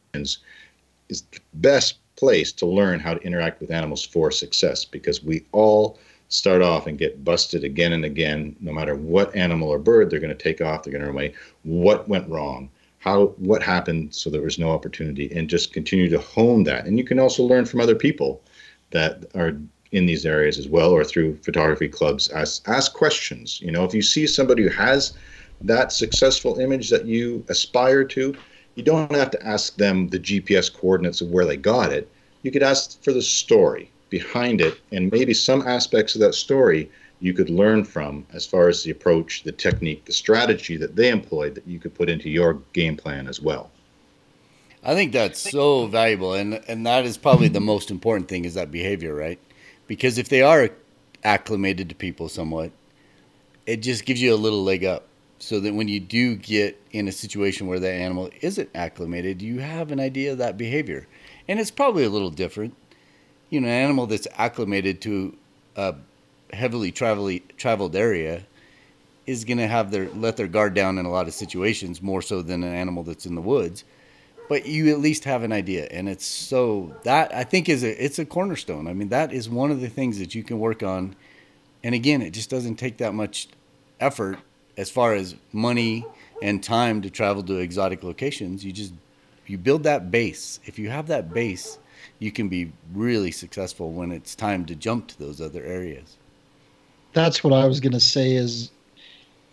is 1.09 1.21
the 1.31 1.39
best 1.55 1.99
place 2.15 2.51
to 2.51 2.65
learn 2.65 2.99
how 2.99 3.13
to 3.13 3.21
interact 3.21 3.61
with 3.61 3.71
animals 3.71 4.03
for 4.03 4.31
success 4.31 4.83
because 4.83 5.23
we 5.23 5.45
all 5.51 5.99
start 6.29 6.61
off 6.61 6.87
and 6.87 6.97
get 6.97 7.23
busted 7.23 7.63
again 7.63 7.93
and 7.93 8.03
again, 8.03 8.55
no 8.59 8.73
matter 8.73 8.95
what 8.95 9.33
animal 9.35 9.69
or 9.69 9.79
bird 9.79 10.09
they're 10.09 10.19
going 10.19 10.35
to 10.35 10.43
take 10.43 10.59
off, 10.59 10.83
they're 10.83 10.91
going 10.91 11.01
to 11.01 11.07
run 11.07 11.15
away. 11.15 11.33
What 11.63 12.09
went 12.09 12.27
wrong? 12.27 12.69
How 12.99 13.27
what 13.37 13.63
happened 13.63 14.13
so 14.13 14.29
there 14.29 14.41
was 14.41 14.59
no 14.59 14.71
opportunity, 14.71 15.31
and 15.31 15.49
just 15.49 15.71
continue 15.71 16.09
to 16.09 16.19
hone 16.19 16.63
that. 16.63 16.85
And 16.85 16.97
you 16.97 17.05
can 17.05 17.19
also 17.19 17.43
learn 17.43 17.65
from 17.65 17.79
other 17.79 17.95
people 17.95 18.41
that 18.91 19.25
are 19.35 19.57
in 19.91 20.05
these 20.05 20.25
areas 20.25 20.57
as 20.57 20.67
well, 20.67 20.91
or 20.91 21.03
through 21.03 21.37
photography 21.37 21.87
clubs. 21.87 22.29
Ask 22.29 22.67
ask 22.67 22.93
questions. 22.93 23.61
You 23.61 23.71
know, 23.71 23.83
if 23.85 23.93
you 23.93 24.01
see 24.01 24.27
somebody 24.27 24.63
who 24.63 24.69
has 24.69 25.13
that 25.61 25.91
successful 25.91 26.59
image 26.59 26.89
that 26.89 27.05
you 27.05 27.43
aspire 27.49 28.03
to, 28.03 28.35
you 28.75 28.83
don't 28.83 29.11
have 29.11 29.31
to 29.31 29.47
ask 29.47 29.75
them 29.75 30.07
the 30.09 30.19
GPS 30.19 30.73
coordinates 30.73 31.21
of 31.21 31.31
where 31.31 31.45
they 31.45 31.57
got 31.57 31.91
it. 31.91 32.09
You 32.43 32.51
could 32.51 32.63
ask 32.63 33.01
for 33.03 33.11
the 33.11 33.21
story 33.21 33.91
behind 34.09 34.61
it 34.61 34.79
and 34.91 35.11
maybe 35.11 35.33
some 35.33 35.67
aspects 35.67 36.15
of 36.15 36.21
that 36.21 36.33
story 36.33 36.89
you 37.19 37.33
could 37.33 37.49
learn 37.49 37.83
from 37.83 38.25
as 38.31 38.45
far 38.45 38.69
as 38.69 38.83
the 38.83 38.91
approach, 38.91 39.43
the 39.43 39.51
technique, 39.51 40.05
the 40.05 40.13
strategy 40.13 40.77
that 40.77 40.95
they 40.95 41.09
employed 41.09 41.55
that 41.55 41.67
you 41.67 41.79
could 41.79 41.95
put 41.95 42.09
into 42.09 42.29
your 42.29 42.53
game 42.73 42.95
plan 42.95 43.27
as 43.27 43.41
well. 43.41 43.71
I 44.83 44.93
think 44.93 45.11
that's 45.11 45.39
so 45.39 45.87
valuable 45.87 46.33
and 46.33 46.61
and 46.67 46.85
that 46.85 47.05
is 47.05 47.17
probably 47.17 47.47
the 47.47 47.59
most 47.59 47.89
important 47.89 48.29
thing 48.29 48.45
is 48.45 48.53
that 48.53 48.71
behavior, 48.71 49.13
right? 49.15 49.39
Because 49.87 50.17
if 50.17 50.29
they 50.29 50.41
are 50.41 50.69
acclimated 51.23 51.89
to 51.89 51.95
people 51.95 52.29
somewhat, 52.29 52.71
it 53.65 53.77
just 53.77 54.05
gives 54.05 54.21
you 54.21 54.33
a 54.33 54.35
little 54.35 54.63
leg 54.63 54.85
up 54.85 55.07
so 55.39 55.59
that 55.59 55.73
when 55.73 55.87
you 55.87 55.99
do 55.99 56.35
get 56.35 56.81
in 56.91 57.07
a 57.07 57.11
situation 57.11 57.67
where 57.67 57.79
that 57.79 57.93
animal 57.93 58.29
isn't 58.41 58.69
acclimated, 58.75 59.41
you 59.41 59.59
have 59.59 59.91
an 59.91 59.99
idea 59.99 60.31
of 60.31 60.37
that 60.39 60.57
behavior. 60.57 61.07
And 61.47 61.59
it's 61.59 61.71
probably 61.71 62.03
a 62.03 62.09
little 62.09 62.31
different 62.31 62.75
you 63.49 63.61
know, 63.61 63.67
an 63.67 63.73
animal 63.73 64.07
that's 64.07 64.27
acclimated 64.37 65.01
to 65.01 65.35
a 65.75 65.95
heavily 66.53 66.91
traveled 66.91 67.95
area 67.95 68.43
is 69.25 69.43
going 69.43 69.57
to 69.57 69.67
have 69.67 69.91
their 69.91 70.09
let 70.11 70.37
their 70.37 70.47
guard 70.47 70.73
down 70.73 70.97
in 70.97 71.05
a 71.05 71.11
lot 71.11 71.27
of 71.27 71.33
situations 71.33 72.01
more 72.01 72.21
so 72.21 72.41
than 72.41 72.63
an 72.63 72.73
animal 72.73 73.03
that's 73.03 73.25
in 73.25 73.35
the 73.35 73.41
woods. 73.41 73.83
But 74.49 74.65
you 74.65 74.89
at 74.91 74.99
least 74.99 75.25
have 75.25 75.43
an 75.43 75.51
idea, 75.51 75.87
and 75.91 76.07
it's 76.07 76.25
so 76.25 76.95
that 77.03 77.35
I 77.35 77.43
think 77.43 77.67
is 77.67 77.83
a 77.83 78.03
it's 78.03 78.17
a 78.17 78.25
cornerstone. 78.25 78.87
I 78.87 78.93
mean, 78.93 79.09
that 79.09 79.33
is 79.33 79.49
one 79.49 79.71
of 79.71 79.81
the 79.81 79.89
things 79.89 80.19
that 80.19 80.33
you 80.33 80.43
can 80.43 80.59
work 80.59 80.83
on, 80.83 81.15
and 81.83 81.93
again, 81.93 82.21
it 82.21 82.31
just 82.31 82.49
doesn't 82.49 82.75
take 82.75 82.97
that 82.97 83.13
much 83.13 83.49
effort 83.99 84.39
as 84.77 84.89
far 84.89 85.13
as 85.13 85.35
money 85.51 86.05
and 86.41 86.63
time 86.63 87.01
to 87.01 87.09
travel 87.09 87.43
to 87.43 87.57
exotic 87.57 88.03
locations. 88.03 88.63
You 88.63 88.71
just 88.71 88.93
you 89.47 89.57
build 89.57 89.83
that 89.83 90.11
base. 90.11 90.59
If 90.65 90.79
you 90.79 90.89
have 90.89 91.07
that 91.07 91.33
base, 91.33 91.77
you 92.19 92.31
can 92.31 92.47
be 92.47 92.71
really 92.93 93.31
successful 93.31 93.91
when 93.91 94.11
it's 94.11 94.35
time 94.35 94.65
to 94.65 94.75
jump 94.75 95.07
to 95.07 95.19
those 95.19 95.41
other 95.41 95.63
areas. 95.63 96.17
That's 97.13 97.43
what 97.43 97.53
I 97.53 97.65
was 97.65 97.79
going 97.79 97.93
to 97.93 97.99
say 97.99 98.33
is 98.33 98.71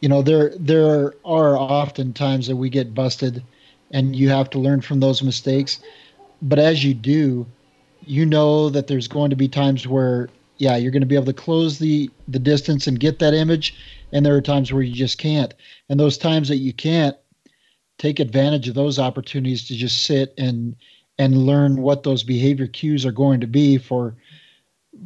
you 0.01 0.09
know 0.09 0.23
there 0.23 0.53
there 0.59 1.15
are 1.25 1.57
often 1.57 2.13
times 2.13 2.47
that 2.47 2.57
we 2.57 2.69
get 2.69 2.95
busted 2.95 3.43
and 3.91 4.17
you 4.17 4.29
have 4.29 4.51
to 4.51 4.59
learn 4.59 4.81
from 4.81 5.01
those 5.01 5.23
mistakes. 5.23 5.79
But 6.43 6.59
as 6.59 6.85
you 6.85 6.95
do 6.95 7.47
you 8.07 8.27
know 8.27 8.69
that 8.69 8.87
there's 8.87 9.09
going 9.09 9.31
to 9.31 9.37
be 9.37 9.49
times 9.49 9.89
where 9.89 10.29
yeah 10.59 10.77
you're 10.77 10.91
going 10.91 11.01
to 11.01 11.07
be 11.07 11.15
able 11.15 11.25
to 11.25 11.33
close 11.33 11.79
the 11.79 12.11
the 12.29 12.39
distance 12.39 12.87
and 12.87 13.01
get 13.01 13.19
that 13.19 13.35
image 13.35 13.75
and 14.13 14.25
there 14.25 14.37
are 14.37 14.41
times 14.41 14.73
where 14.73 14.83
you 14.83 14.95
just 14.95 15.19
can't. 15.19 15.53
And 15.89 15.99
those 15.99 16.17
times 16.17 16.49
that 16.49 16.59
you 16.59 16.73
can't 16.73 17.17
take 17.99 18.21
advantage 18.21 18.69
of 18.69 18.75
those 18.75 18.99
opportunities 18.99 19.67
to 19.69 19.75
just 19.75 20.05
sit 20.05 20.33
and 20.39 20.77
and 21.19 21.47
learn 21.47 21.83
what 21.83 22.03
those 22.03 22.23
behavior 22.23 22.67
cues 22.67 23.05
are 23.05 23.13
going 23.13 23.41
to 23.41 23.47
be 23.47 23.77
for 23.77 24.17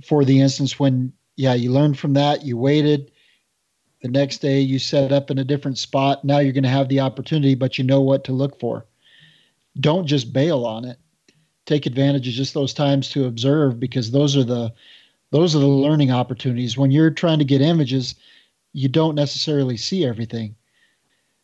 for 0.05 0.25
the 0.25 0.41
instance 0.41 0.79
when 0.79 1.13
yeah 1.37 1.55
you 1.55 1.73
learned 1.73 1.99
from 1.99 2.15
that 2.15 2.45
you 2.45 2.57
waited 2.57 3.11
the 4.03 4.09
next 4.09 4.39
day 4.39 4.61
you 4.61 4.79
set 4.79 5.13
up 5.13 5.31
in 5.31 5.39
a 5.39 5.45
different 5.45 5.79
spot. 5.79 6.25
Now 6.25 6.39
you're 6.39 6.53
going 6.53 6.65
to 6.65 6.69
have 6.69 6.89
the 6.89 7.01
opportunity 7.01 7.55
but 7.55 7.79
you 7.79 7.85
know 7.85 8.01
what 8.01 8.25
to 8.25 8.33
look 8.33 8.59
for. 8.61 8.87
Don't 9.81 10.07
just 10.07 10.33
bail 10.33 10.65
on 10.65 10.85
it. 10.85 10.99
Take 11.67 11.87
advantage 11.87 12.27
of 12.27 12.35
just 12.35 12.55
those 12.55 12.73
times 12.73 13.11
to 13.11 13.27
observe 13.27 13.79
because 13.79 14.11
those 14.11 14.37
are 14.37 14.45
the 14.45 14.73
those 15.31 15.55
are 15.55 15.61
the 15.61 15.67
learning 15.67 16.11
opportunities. 16.11 16.79
When 16.79 16.91
you're 16.91 17.11
trying 17.11 17.39
to 17.39 17.45
get 17.45 17.61
images 17.61 18.15
you 18.73 18.89
don't 18.89 19.15
necessarily 19.15 19.77
see 19.77 20.05
everything. 20.05 20.55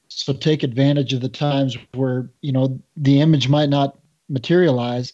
So 0.08 0.32
take 0.32 0.62
advantage 0.62 1.12
of 1.12 1.20
the 1.20 1.28
times 1.28 1.76
where 1.94 2.30
you 2.40 2.52
know 2.52 2.80
the 2.96 3.20
image 3.20 3.48
might 3.48 3.68
not 3.68 3.98
materialize 4.28 5.12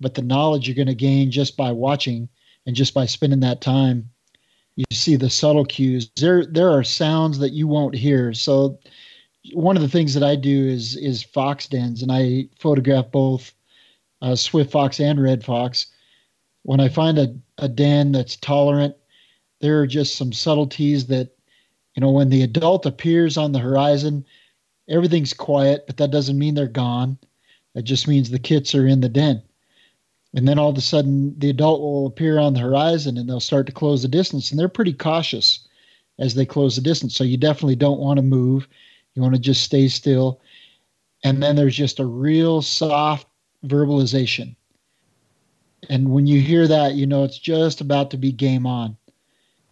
but 0.00 0.14
the 0.14 0.22
knowledge 0.22 0.66
you're 0.66 0.76
going 0.76 0.86
to 0.86 0.94
gain 0.94 1.30
just 1.30 1.56
by 1.56 1.72
watching 1.72 2.28
and 2.66 2.76
just 2.76 2.94
by 2.94 3.06
spending 3.06 3.40
that 3.40 3.60
time 3.60 4.10
you 4.78 4.84
see 4.92 5.16
the 5.16 5.28
subtle 5.28 5.64
cues. 5.64 6.08
There 6.14 6.46
there 6.46 6.70
are 6.70 6.84
sounds 6.84 7.38
that 7.40 7.52
you 7.52 7.66
won't 7.66 7.96
hear. 7.96 8.32
So 8.32 8.78
one 9.52 9.74
of 9.74 9.82
the 9.82 9.88
things 9.88 10.14
that 10.14 10.22
i 10.22 10.36
do 10.36 10.68
is 10.68 10.94
is 10.96 11.22
fox 11.22 11.66
dens 11.66 12.02
and 12.02 12.12
i 12.12 12.46
photograph 12.60 13.10
both 13.10 13.52
uh, 14.22 14.36
swift 14.36 14.70
fox 14.70 15.00
and 15.00 15.20
red 15.20 15.44
fox. 15.44 15.86
When 16.62 16.78
i 16.78 16.88
find 16.88 17.18
a, 17.18 17.34
a 17.58 17.68
den 17.68 18.12
that's 18.12 18.36
tolerant 18.36 18.94
there 19.60 19.80
are 19.80 19.86
just 19.86 20.14
some 20.14 20.32
subtleties 20.32 21.06
that 21.06 21.30
you 21.96 22.00
know 22.00 22.12
when 22.12 22.28
the 22.30 22.42
adult 22.42 22.86
appears 22.86 23.36
on 23.36 23.50
the 23.50 23.58
horizon 23.58 24.24
everything's 24.88 25.34
quiet 25.34 25.84
but 25.88 25.96
that 25.96 26.12
doesn't 26.12 26.38
mean 26.38 26.54
they're 26.54 26.68
gone. 26.68 27.18
It 27.74 27.82
just 27.82 28.06
means 28.06 28.30
the 28.30 28.38
kits 28.38 28.76
are 28.76 28.86
in 28.86 29.00
the 29.00 29.08
den. 29.08 29.42
And 30.34 30.46
then 30.46 30.58
all 30.58 30.70
of 30.70 30.76
a 30.76 30.82
sudden, 30.82 31.38
the 31.38 31.50
adult 31.50 31.80
will 31.80 32.06
appear 32.06 32.38
on 32.38 32.54
the 32.54 32.60
horizon 32.60 33.16
and 33.16 33.28
they'll 33.28 33.40
start 33.40 33.66
to 33.66 33.72
close 33.72 34.02
the 34.02 34.08
distance. 34.08 34.50
And 34.50 34.58
they're 34.60 34.68
pretty 34.68 34.92
cautious 34.92 35.66
as 36.18 36.34
they 36.34 36.44
close 36.44 36.76
the 36.76 36.82
distance. 36.82 37.16
So 37.16 37.24
you 37.24 37.36
definitely 37.36 37.76
don't 37.76 38.00
want 38.00 38.18
to 38.18 38.22
move. 38.22 38.68
You 39.14 39.22
want 39.22 39.34
to 39.34 39.40
just 39.40 39.62
stay 39.62 39.88
still. 39.88 40.40
And 41.24 41.42
then 41.42 41.56
there's 41.56 41.76
just 41.76 41.98
a 41.98 42.06
real 42.06 42.60
soft 42.62 43.26
verbalization. 43.66 44.54
And 45.88 46.12
when 46.12 46.26
you 46.26 46.40
hear 46.40 46.68
that, 46.68 46.94
you 46.94 47.06
know 47.06 47.24
it's 47.24 47.38
just 47.38 47.80
about 47.80 48.10
to 48.10 48.16
be 48.16 48.32
game 48.32 48.66
on. 48.66 48.96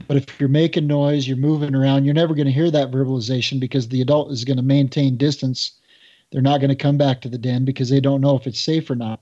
But 0.08 0.16
if 0.16 0.40
you're 0.40 0.48
making 0.48 0.86
noise, 0.86 1.26
you're 1.26 1.36
moving 1.36 1.74
around, 1.74 2.04
you're 2.04 2.14
never 2.14 2.34
going 2.34 2.46
to 2.46 2.52
hear 2.52 2.70
that 2.70 2.90
verbalization 2.90 3.60
because 3.60 3.88
the 3.88 4.02
adult 4.02 4.30
is 4.30 4.44
going 4.44 4.58
to 4.58 4.62
maintain 4.62 5.16
distance 5.16 5.72
they're 6.30 6.42
not 6.42 6.60
going 6.60 6.70
to 6.70 6.76
come 6.76 6.96
back 6.96 7.20
to 7.20 7.28
the 7.28 7.38
den 7.38 7.64
because 7.64 7.88
they 7.88 8.00
don't 8.00 8.20
know 8.20 8.36
if 8.36 8.46
it's 8.46 8.60
safe 8.60 8.90
or 8.90 8.96
not. 8.96 9.20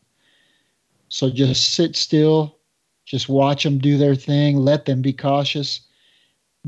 So 1.09 1.31
just 1.31 1.75
sit 1.75 1.97
still, 1.97 2.59
just 3.05 3.29
watch 3.29 3.63
them 3.63 3.79
do 3.79 3.97
their 3.99 4.15
thing, 4.15 4.57
let 4.57 4.85
them 4.85 5.03
be 5.03 5.13
cautious 5.13 5.81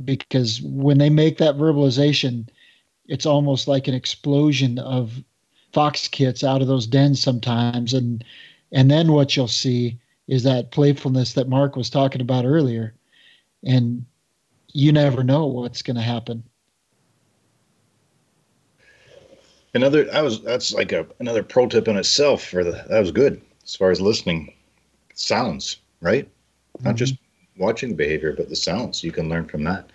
because 0.04 0.60
when 0.62 0.98
they 0.98 1.10
make 1.10 1.38
that 1.38 1.56
verbalization, 1.56 2.48
it's 3.06 3.26
almost 3.26 3.66
like 3.66 3.88
an 3.88 3.94
explosion 3.94 4.78
of 4.78 5.22
fox 5.72 6.08
kits 6.08 6.44
out 6.44 6.62
of 6.62 6.68
those 6.68 6.86
dens 6.86 7.20
sometimes. 7.20 7.94
And 7.94 8.24
and 8.72 8.90
then 8.90 9.12
what 9.12 9.36
you'll 9.36 9.48
see 9.48 9.98
is 10.28 10.42
that 10.42 10.72
playfulness 10.72 11.34
that 11.34 11.48
Mark 11.48 11.76
was 11.76 11.88
talking 11.88 12.20
about 12.20 12.44
earlier. 12.44 12.94
And 13.64 14.04
you 14.72 14.92
never 14.92 15.22
know 15.22 15.46
what's 15.46 15.82
going 15.82 15.96
to 15.96 16.02
happen. 16.02 16.42
another 19.76 20.04
that 20.04 20.24
was 20.24 20.42
that's 20.42 20.72
like 20.72 20.90
a 20.92 21.06
another 21.20 21.42
pro 21.42 21.66
tip 21.68 21.86
in 21.86 21.96
itself 21.96 22.42
for 22.42 22.64
the 22.64 22.84
that 22.88 23.00
was 23.00 23.12
good 23.12 23.40
as 23.66 23.76
far 23.76 23.90
as 23.90 24.00
listening 24.00 24.54
sounds 25.14 25.80
right 26.00 26.26
mm-hmm. 26.26 26.86
not 26.86 26.96
just 26.96 27.16
watching 27.58 27.94
behavior 27.94 28.34
but 28.36 28.48
the 28.48 28.56
sounds 28.56 29.02
you 29.02 29.12
can 29.12 29.28
learn 29.28 29.46
from 29.46 29.64
that 29.64 29.90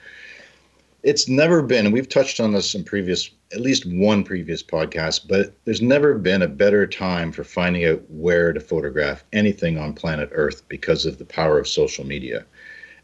it's 1.03 1.27
never 1.27 1.61
been 1.61 1.85
and 1.85 1.93
we've 1.93 2.09
touched 2.09 2.39
on 2.39 2.51
this 2.51 2.75
in 2.75 2.83
previous 2.83 3.31
at 3.53 3.61
least 3.61 3.85
one 3.85 4.23
previous 4.23 4.61
podcast 4.63 5.27
but 5.27 5.53
there's 5.65 5.81
never 5.81 6.17
been 6.17 6.41
a 6.41 6.47
better 6.47 6.85
time 6.85 7.31
for 7.31 7.43
finding 7.43 7.85
out 7.85 8.01
where 8.09 8.53
to 8.53 8.59
photograph 8.59 9.23
anything 9.33 9.77
on 9.77 9.93
planet 9.93 10.29
earth 10.33 10.67
because 10.69 11.05
of 11.05 11.17
the 11.17 11.25
power 11.25 11.59
of 11.59 11.67
social 11.67 12.05
media 12.05 12.45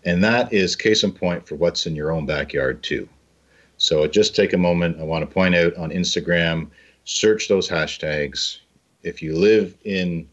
and 0.05 0.23
that 0.23 0.51
is 0.53 0.75
case 0.75 1.03
in 1.03 1.11
point 1.11 1.47
for 1.47 1.55
what's 1.55 1.85
in 1.85 1.95
your 1.95 2.11
own 2.11 2.25
backyard 2.25 2.81
too 2.83 3.07
so 3.77 4.07
just 4.07 4.35
take 4.35 4.53
a 4.53 4.57
moment. 4.57 4.99
I 4.99 5.03
want 5.03 5.27
to 5.27 5.33
point 5.33 5.55
out 5.55 5.75
on 5.75 5.91
Instagram, 5.91 6.69
search 7.05 7.47
those 7.47 7.69
hashtags. 7.69 8.59
If 9.03 9.21
you 9.21 9.35
live 9.35 9.77
in 9.85 10.27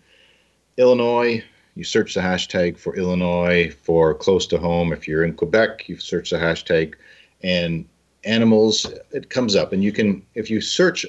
Illinois, 0.76 1.42
you 1.74 1.84
search 1.84 2.14
the 2.14 2.20
hashtag 2.20 2.78
for 2.78 2.96
Illinois 2.96 3.74
for 3.82 4.14
close 4.14 4.46
to 4.48 4.58
home. 4.58 4.92
If 4.92 5.08
you're 5.08 5.24
in 5.24 5.34
Quebec, 5.34 5.88
you 5.88 5.98
search 5.98 6.30
the 6.30 6.36
hashtag 6.36 6.94
and 7.42 7.84
animals, 8.24 8.86
it 9.12 9.30
comes 9.30 9.56
up. 9.56 9.72
And 9.72 9.82
you 9.82 9.92
can, 9.92 10.24
if 10.34 10.50
you 10.50 10.60
search 10.60 11.04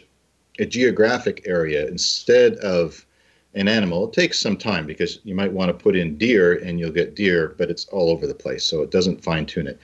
a 0.60 0.66
geographic 0.66 1.44
area 1.46 1.88
instead 1.88 2.56
of 2.56 3.06
an 3.54 3.68
animal, 3.68 4.08
it 4.08 4.14
takes 4.14 4.40
some 4.40 4.58
time 4.58 4.86
because 4.86 5.20
you 5.24 5.36
might 5.36 5.52
want 5.52 5.70
to 5.70 5.84
put 5.84 5.96
in 5.96 6.18
deer 6.18 6.56
and 6.64 6.80
you'll 6.80 6.92
get 6.92 7.16
deer, 7.16 7.56
but 7.58 7.70
it's 7.70 7.86
all 7.86 8.10
over 8.10 8.28
the 8.28 8.34
place. 8.34 8.66
So 8.66 8.82
it 8.82 8.92
doesn't 8.92 9.24
fine 9.24 9.46
tune 9.46 9.68
it 9.68 9.80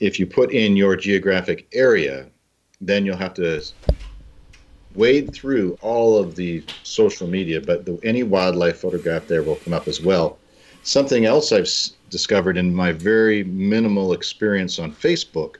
if 0.00 0.18
you 0.18 0.26
put 0.26 0.52
in 0.52 0.76
your 0.76 0.96
geographic 0.96 1.68
area, 1.72 2.26
then 2.80 3.04
you'll 3.04 3.16
have 3.16 3.34
to 3.34 3.62
wade 4.94 5.32
through 5.32 5.78
all 5.80 6.18
of 6.18 6.36
the 6.36 6.62
social 6.82 7.28
media, 7.28 7.60
but 7.60 7.84
the, 7.86 7.98
any 8.02 8.22
wildlife 8.22 8.80
photograph 8.80 9.26
there 9.26 9.42
will 9.42 9.56
come 9.56 9.72
up 9.72 9.88
as 9.88 10.00
well. 10.00 10.38
Something 10.82 11.26
else 11.26 11.52
I've 11.52 11.62
s- 11.62 11.94
discovered 12.08 12.56
in 12.56 12.74
my 12.74 12.92
very 12.92 13.44
minimal 13.44 14.12
experience 14.12 14.78
on 14.78 14.92
Facebook 14.92 15.56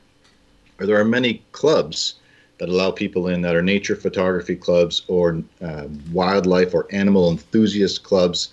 are 0.79 0.87
there 0.87 0.99
are 0.99 1.05
many 1.05 1.43
clubs 1.53 2.15
that 2.59 2.69
allow 2.69 2.91
people 2.91 3.29
in 3.29 3.41
that 3.43 3.57
are 3.57 3.63
nature 3.63 3.97
photography 3.97 4.57
clubs 4.57 5.03
or 5.09 5.43
uh, 5.63 5.85
wildlife 6.13 6.75
or 6.75 6.87
animal 6.91 7.31
enthusiast 7.31 8.03
clubs 8.03 8.53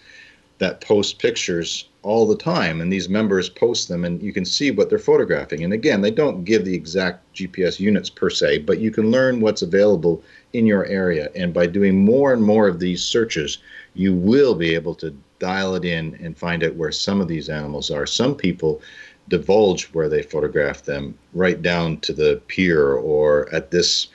that 0.59 0.81
post 0.81 1.19
pictures 1.19 1.87
all 2.03 2.25
the 2.25 2.35
time 2.35 2.79
and 2.79 2.91
these 2.91 3.09
members 3.09 3.49
post 3.49 3.89
them 3.89 4.05
and 4.05 4.21
you 4.23 4.31
can 4.31 4.45
see 4.45 4.71
what 4.71 4.89
they're 4.89 4.97
photographing 4.97 5.63
and 5.63 5.73
again 5.73 6.01
they 6.01 6.09
don't 6.11 6.45
give 6.45 6.63
the 6.63 6.73
exact 6.73 7.21
gps 7.33 7.79
units 7.79 8.09
per 8.09 8.29
se 8.29 8.59
but 8.59 8.79
you 8.79 8.89
can 8.89 9.11
learn 9.11 9.41
what's 9.41 9.61
available 9.61 10.23
in 10.53 10.65
your 10.65 10.85
area. 10.85 11.29
And 11.35 11.53
by 11.53 11.67
doing 11.67 12.03
more 12.03 12.33
and 12.33 12.41
more 12.41 12.67
of 12.67 12.79
these 12.79 13.03
searches 13.03 13.59
you 13.97 14.13
will 14.13 14.53
be 14.53 14.75
able 14.75 14.95
to 14.95 15.15
dial 15.39 15.75
it 15.75 15.83
in 15.83 16.17
and 16.21 16.37
find 16.37 16.63
out 16.63 16.75
where 16.75 16.91
some 16.91 17.19
of 17.19 17.27
these 17.27 17.49
animals 17.49 17.91
are. 17.91 18.05
Some 18.05 18.35
people 18.35 18.81
divulge 19.27 19.85
where 19.87 20.07
they 20.07 20.21
photograph 20.21 20.83
them 20.83 21.17
right 21.33 21.61
down 21.61 21.97
to 22.01 22.13
the 22.13 22.41
pier 22.47 22.93
or 22.93 23.53
at 23.53 23.71
this 23.71 24.07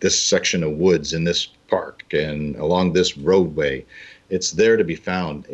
this 0.00 0.20
section 0.20 0.62
of 0.62 0.72
woods 0.72 1.12
in 1.12 1.24
this 1.24 1.48
park 1.68 2.04
and 2.12 2.56
along 2.56 2.92
this 2.92 3.16
roadway. 3.16 3.84
It's 4.28 4.50
there 4.50 4.76
to 4.76 4.84
be 4.84 4.96
found 4.96 5.46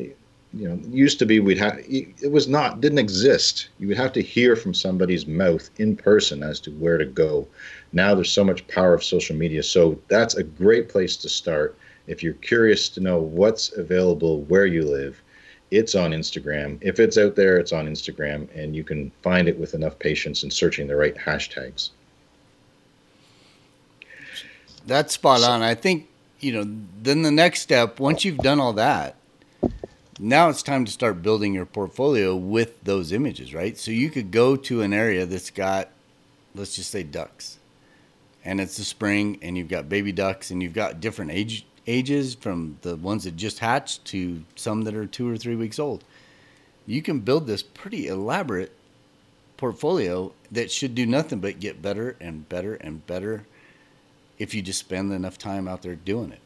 you 0.53 0.69
know 0.69 0.79
used 0.89 1.19
to 1.21 1.27
be 1.27 1.39
we'd 1.39 1.59
have 1.59 1.79
it 1.79 2.31
was 2.31 2.49
not 2.49 2.81
didn't 2.81 2.99
exist. 2.99 3.69
You 3.79 3.89
would 3.89 3.97
have 3.97 4.13
to 4.15 4.23
hear 4.23 4.57
from 4.57 4.75
somebody's 4.75 5.27
mouth 5.27 5.71
in 5.79 5.97
person 5.97 6.43
as 6.43 6.59
to 6.61 6.71
where 6.73 6.99
to 6.99 7.05
go. 7.05 7.47
Now 7.93 8.15
there's 8.15 8.33
so 8.33 8.45
much 8.45 8.67
power 8.69 8.95
of 8.95 9.05
social 9.05 9.37
media. 9.37 9.63
So 9.63 9.99
that's 10.09 10.35
a 10.35 10.43
great 10.43 10.89
place 10.89 11.17
to 11.19 11.29
start. 11.29 11.77
If 12.07 12.23
you're 12.23 12.35
curious 12.35 12.89
to 12.91 13.01
know 13.01 13.19
what's 13.19 13.77
available 13.77 14.43
where 14.43 14.67
you 14.67 14.83
live 14.83 15.23
it's 15.71 15.95
on 15.95 16.11
instagram. 16.11 16.79
If 16.81 16.99
it's 16.99 17.17
out 17.17 17.37
there 17.37 17.57
it's 17.59 17.73
on 17.73 17.87
instagram 17.87 18.49
and 18.57 18.75
you 18.75 18.83
can 18.83 19.13
find 19.23 19.49
it 19.49 19.59
with 19.59 19.75
enough 19.75 19.99
patience 19.99 20.43
and 20.43 20.53
searching 20.53 20.89
the 20.89 20.97
right 20.97 21.15
hashtags. 21.15 21.91
That's 24.87 25.15
spot 25.15 25.43
on. 25.43 25.63
I 25.63 25.75
think 25.75 26.09
you 26.41 26.53
know 26.53 26.65
then 27.03 27.23
the 27.23 27.31
next 27.31 27.61
step 27.61 28.01
once 28.01 28.25
you've 28.25 28.39
done 28.39 28.59
all 28.59 28.73
that 28.73 29.15
now 30.23 30.51
it's 30.51 30.63
time 30.63 30.85
to 30.85 30.93
start 30.93 31.23
building 31.23 31.55
your 31.55 31.65
portfolio 31.65 32.37
with 32.37 32.83
those 32.85 33.11
images, 33.11 33.55
right? 33.55 33.79
So 33.79 33.91
you 33.91 34.11
could 34.11 34.31
go 34.31 34.55
to 34.55 34.83
an 34.83 34.93
area 34.93 35.25
that's 35.25 35.51
got, 35.51 35.89
let's 36.55 36.77
just 36.77 36.91
say 36.91 37.03
ducks, 37.03 37.59
and 38.45 38.61
it's 38.61 38.77
the 38.77 38.85
spring, 38.85 39.39
and 39.41 39.57
you've 39.57 39.69
got 39.69 39.89
baby 39.89 40.13
ducks, 40.13 40.51
and 40.51 40.63
you've 40.63 40.75
got 40.75 41.01
different 41.01 41.31
age 41.31 41.65
ages 41.87 42.35
from 42.35 42.77
the 42.83 42.95
ones 42.97 43.25
that 43.25 43.37
just 43.37 43.61
hatched 43.61 44.05
to 44.05 44.45
some 44.55 44.83
that 44.83 44.95
are 44.95 45.07
two 45.07 45.29
or 45.29 45.39
three 45.39 45.57
weeks 45.57 45.79
old. 45.79 46.05
You 46.87 47.01
can 47.01 47.21
build 47.21 47.47
this 47.47 47.63
pretty 47.63 48.07
elaborate 48.07 48.73
portfolio 49.57 50.33
that 50.53 50.71
should 50.71 50.95
do 50.95 51.07
nothing 51.07 51.41
but 51.41 51.61
get 51.61 51.81
better 51.81 52.17
and 52.21 52.49
better 52.49 52.75
and 52.75 53.07
better 53.07 53.47
if 54.39 54.55
you 54.55 54.61
just 54.61 54.81
spend 54.81 55.13
enough 55.13 55.39
time 55.39 55.67
out 55.67 55.83
there 55.83 55.97
doing 55.97 56.33
it 56.33 56.41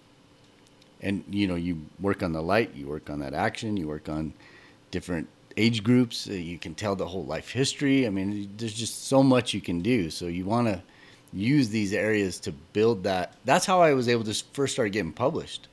and 1.05 1.23
you 1.31 1.47
know 1.47 1.55
you 1.55 1.81
work 2.01 2.25
on 2.25 2.33
the 2.33 2.43
light 2.43 2.75
you 2.75 2.89
work 2.89 3.09
on 3.09 3.21
that 3.21 3.35
action 3.35 3.77
you 3.77 3.87
work 3.87 4.09
on 4.09 4.33
different 4.91 5.29
age 5.57 5.85
groups 5.85 6.29
uh, 6.29 6.33
you 6.33 6.59
can 6.59 6.75
tell 6.75 6.97
the 6.97 7.07
whole 7.07 7.25
life 7.25 7.51
history 7.51 8.07
i 8.09 8.11
mean 8.11 8.51
there's 8.57 8.75
just 8.75 9.07
so 9.07 9.23
much 9.23 9.55
you 9.55 9.61
can 9.61 9.81
do 9.81 10.11
so 10.11 10.27
you 10.27 10.45
want 10.45 10.67
to 10.67 10.83
use 11.35 11.69
these 11.69 11.93
areas 11.93 12.39
to 12.41 12.53
build 12.53 13.03
that. 13.05 13.35
That's 13.45 13.67
how 13.67 13.83
I 13.83 13.93
was 13.95 14.09
able 14.09 14.25
to 14.25 14.45
first 14.53 14.75
start 14.75 14.93
getting 14.93 15.13
published. 15.13 15.69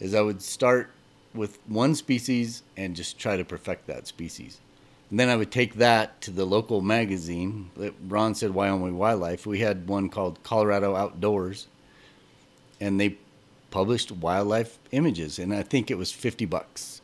Is 0.00 0.14
I 0.14 0.20
would 0.20 0.42
start 0.42 0.90
with 1.32 1.58
one 1.66 1.94
species 1.94 2.62
and 2.76 2.96
just 2.96 3.18
try 3.18 3.36
to 3.36 3.44
perfect 3.44 3.86
that 3.86 4.06
species. 4.06 4.58
And 5.10 5.20
then 5.20 5.28
I 5.28 5.36
would 5.36 5.52
take 5.52 5.74
that 5.74 6.20
to 6.22 6.30
the 6.32 6.44
local 6.44 6.80
magazine. 6.80 7.70
Ron 8.08 8.34
said 8.34 8.50
Wyoming 8.52 8.98
Wildlife. 8.98 9.46
We 9.46 9.60
had 9.60 9.88
one 9.88 10.08
called 10.08 10.42
Colorado 10.42 10.96
Outdoors, 10.96 11.68
and 12.80 13.00
they 13.00 13.16
published 13.76 14.10
wildlife 14.10 14.78
images, 14.90 15.38
and 15.38 15.52
I 15.52 15.62
think 15.62 15.90
it 15.90 15.98
was 15.98 16.10
fifty 16.10 16.46
bucks 16.46 17.02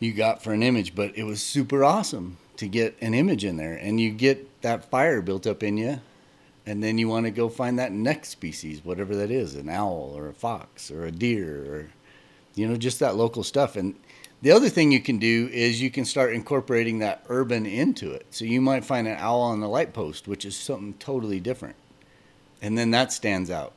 you 0.00 0.12
got 0.12 0.42
for 0.42 0.52
an 0.52 0.64
image, 0.64 0.96
but 0.96 1.16
it 1.16 1.22
was 1.22 1.40
super 1.40 1.84
awesome 1.84 2.38
to 2.56 2.66
get 2.66 2.96
an 3.00 3.14
image 3.14 3.44
in 3.44 3.56
there, 3.56 3.74
and 3.74 4.00
you 4.00 4.10
get 4.10 4.62
that 4.62 4.90
fire 4.90 5.22
built 5.22 5.46
up 5.46 5.62
in 5.62 5.76
you, 5.76 6.00
and 6.66 6.82
then 6.82 6.98
you 6.98 7.06
want 7.08 7.24
to 7.26 7.30
go 7.30 7.48
find 7.48 7.78
that 7.78 7.92
next 7.92 8.30
species, 8.30 8.84
whatever 8.84 9.14
that 9.14 9.30
is, 9.30 9.54
an 9.54 9.68
owl 9.68 10.12
or 10.16 10.26
a 10.26 10.34
fox 10.34 10.90
or 10.90 11.06
a 11.06 11.12
deer 11.12 11.72
or 11.72 11.86
you 12.56 12.66
know 12.66 12.76
just 12.76 12.98
that 12.98 13.14
local 13.14 13.44
stuff 13.44 13.76
and 13.76 13.94
the 14.42 14.50
other 14.50 14.68
thing 14.68 14.90
you 14.90 15.00
can 15.00 15.18
do 15.18 15.48
is 15.52 15.80
you 15.80 15.90
can 15.92 16.04
start 16.04 16.32
incorporating 16.32 16.98
that 16.98 17.24
urban 17.28 17.64
into 17.64 18.10
it. 18.12 18.26
So 18.30 18.44
you 18.44 18.60
might 18.60 18.84
find 18.84 19.06
an 19.06 19.18
owl 19.18 19.40
on 19.40 19.60
the 19.60 19.68
light 19.68 19.92
post, 19.92 20.26
which 20.26 20.44
is 20.44 20.56
something 20.56 20.94
totally 20.94 21.38
different. 21.38 21.76
And 22.60 22.76
then 22.76 22.90
that 22.92 23.12
stands 23.12 23.50
out. 23.50 23.72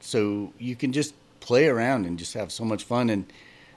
So 0.00 0.52
you 0.58 0.76
can 0.76 0.92
just 0.92 1.14
play 1.40 1.66
around 1.68 2.06
and 2.06 2.18
just 2.18 2.34
have 2.34 2.52
so 2.52 2.64
much 2.64 2.84
fun. 2.84 3.10
And 3.10 3.30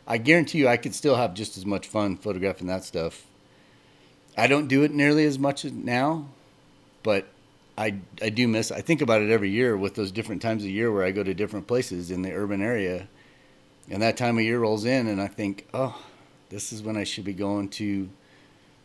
I 0.08 0.18
guarantee 0.18 0.60
you, 0.60 0.68
I 0.68 0.78
could 0.78 0.96
still 0.96 1.16
have 1.16 1.34
just 1.34 1.58
as 1.58 1.66
much 1.66 1.88
fun 1.88 2.18
photographing 2.18 2.68
that 2.68 2.84
stuff. 2.84 3.26
I 4.38 4.48
don't 4.48 4.68
do 4.68 4.84
it 4.84 4.92
nearly 4.92 5.26
as 5.26 5.38
much 5.38 5.64
now, 5.66 6.28
but 7.04 7.28
I, 7.78 7.96
I 8.22 8.30
do 8.30 8.48
miss. 8.48 8.72
I 8.72 8.82
think 8.82 9.02
about 9.02 9.22
it 9.22 9.30
every 9.30 9.50
year 9.50 9.78
with 9.78 9.96
those 9.96 10.12
different 10.12 10.42
times 10.42 10.64
of 10.64 10.70
year 10.70 10.92
where 10.92 11.04
I 11.04 11.12
go 11.12 11.24
to 11.24 11.34
different 11.34 11.68
places 11.68 12.12
in 12.12 12.22
the 12.22 12.34
urban 12.34 12.62
area, 12.62 13.08
and 13.90 14.02
that 14.02 14.18
time 14.18 14.38
of 14.38 14.44
year 14.44 14.60
rolls 14.60 14.86
in, 14.86 15.08
and 15.08 15.22
I 15.22 15.28
think, 15.28 15.68
oh, 15.74 16.04
this 16.50 16.74
is 16.74 16.82
when 16.82 16.98
I 16.98 17.04
should 17.04 17.26
be 17.26 17.34
going 17.34 17.70
to 17.70 18.10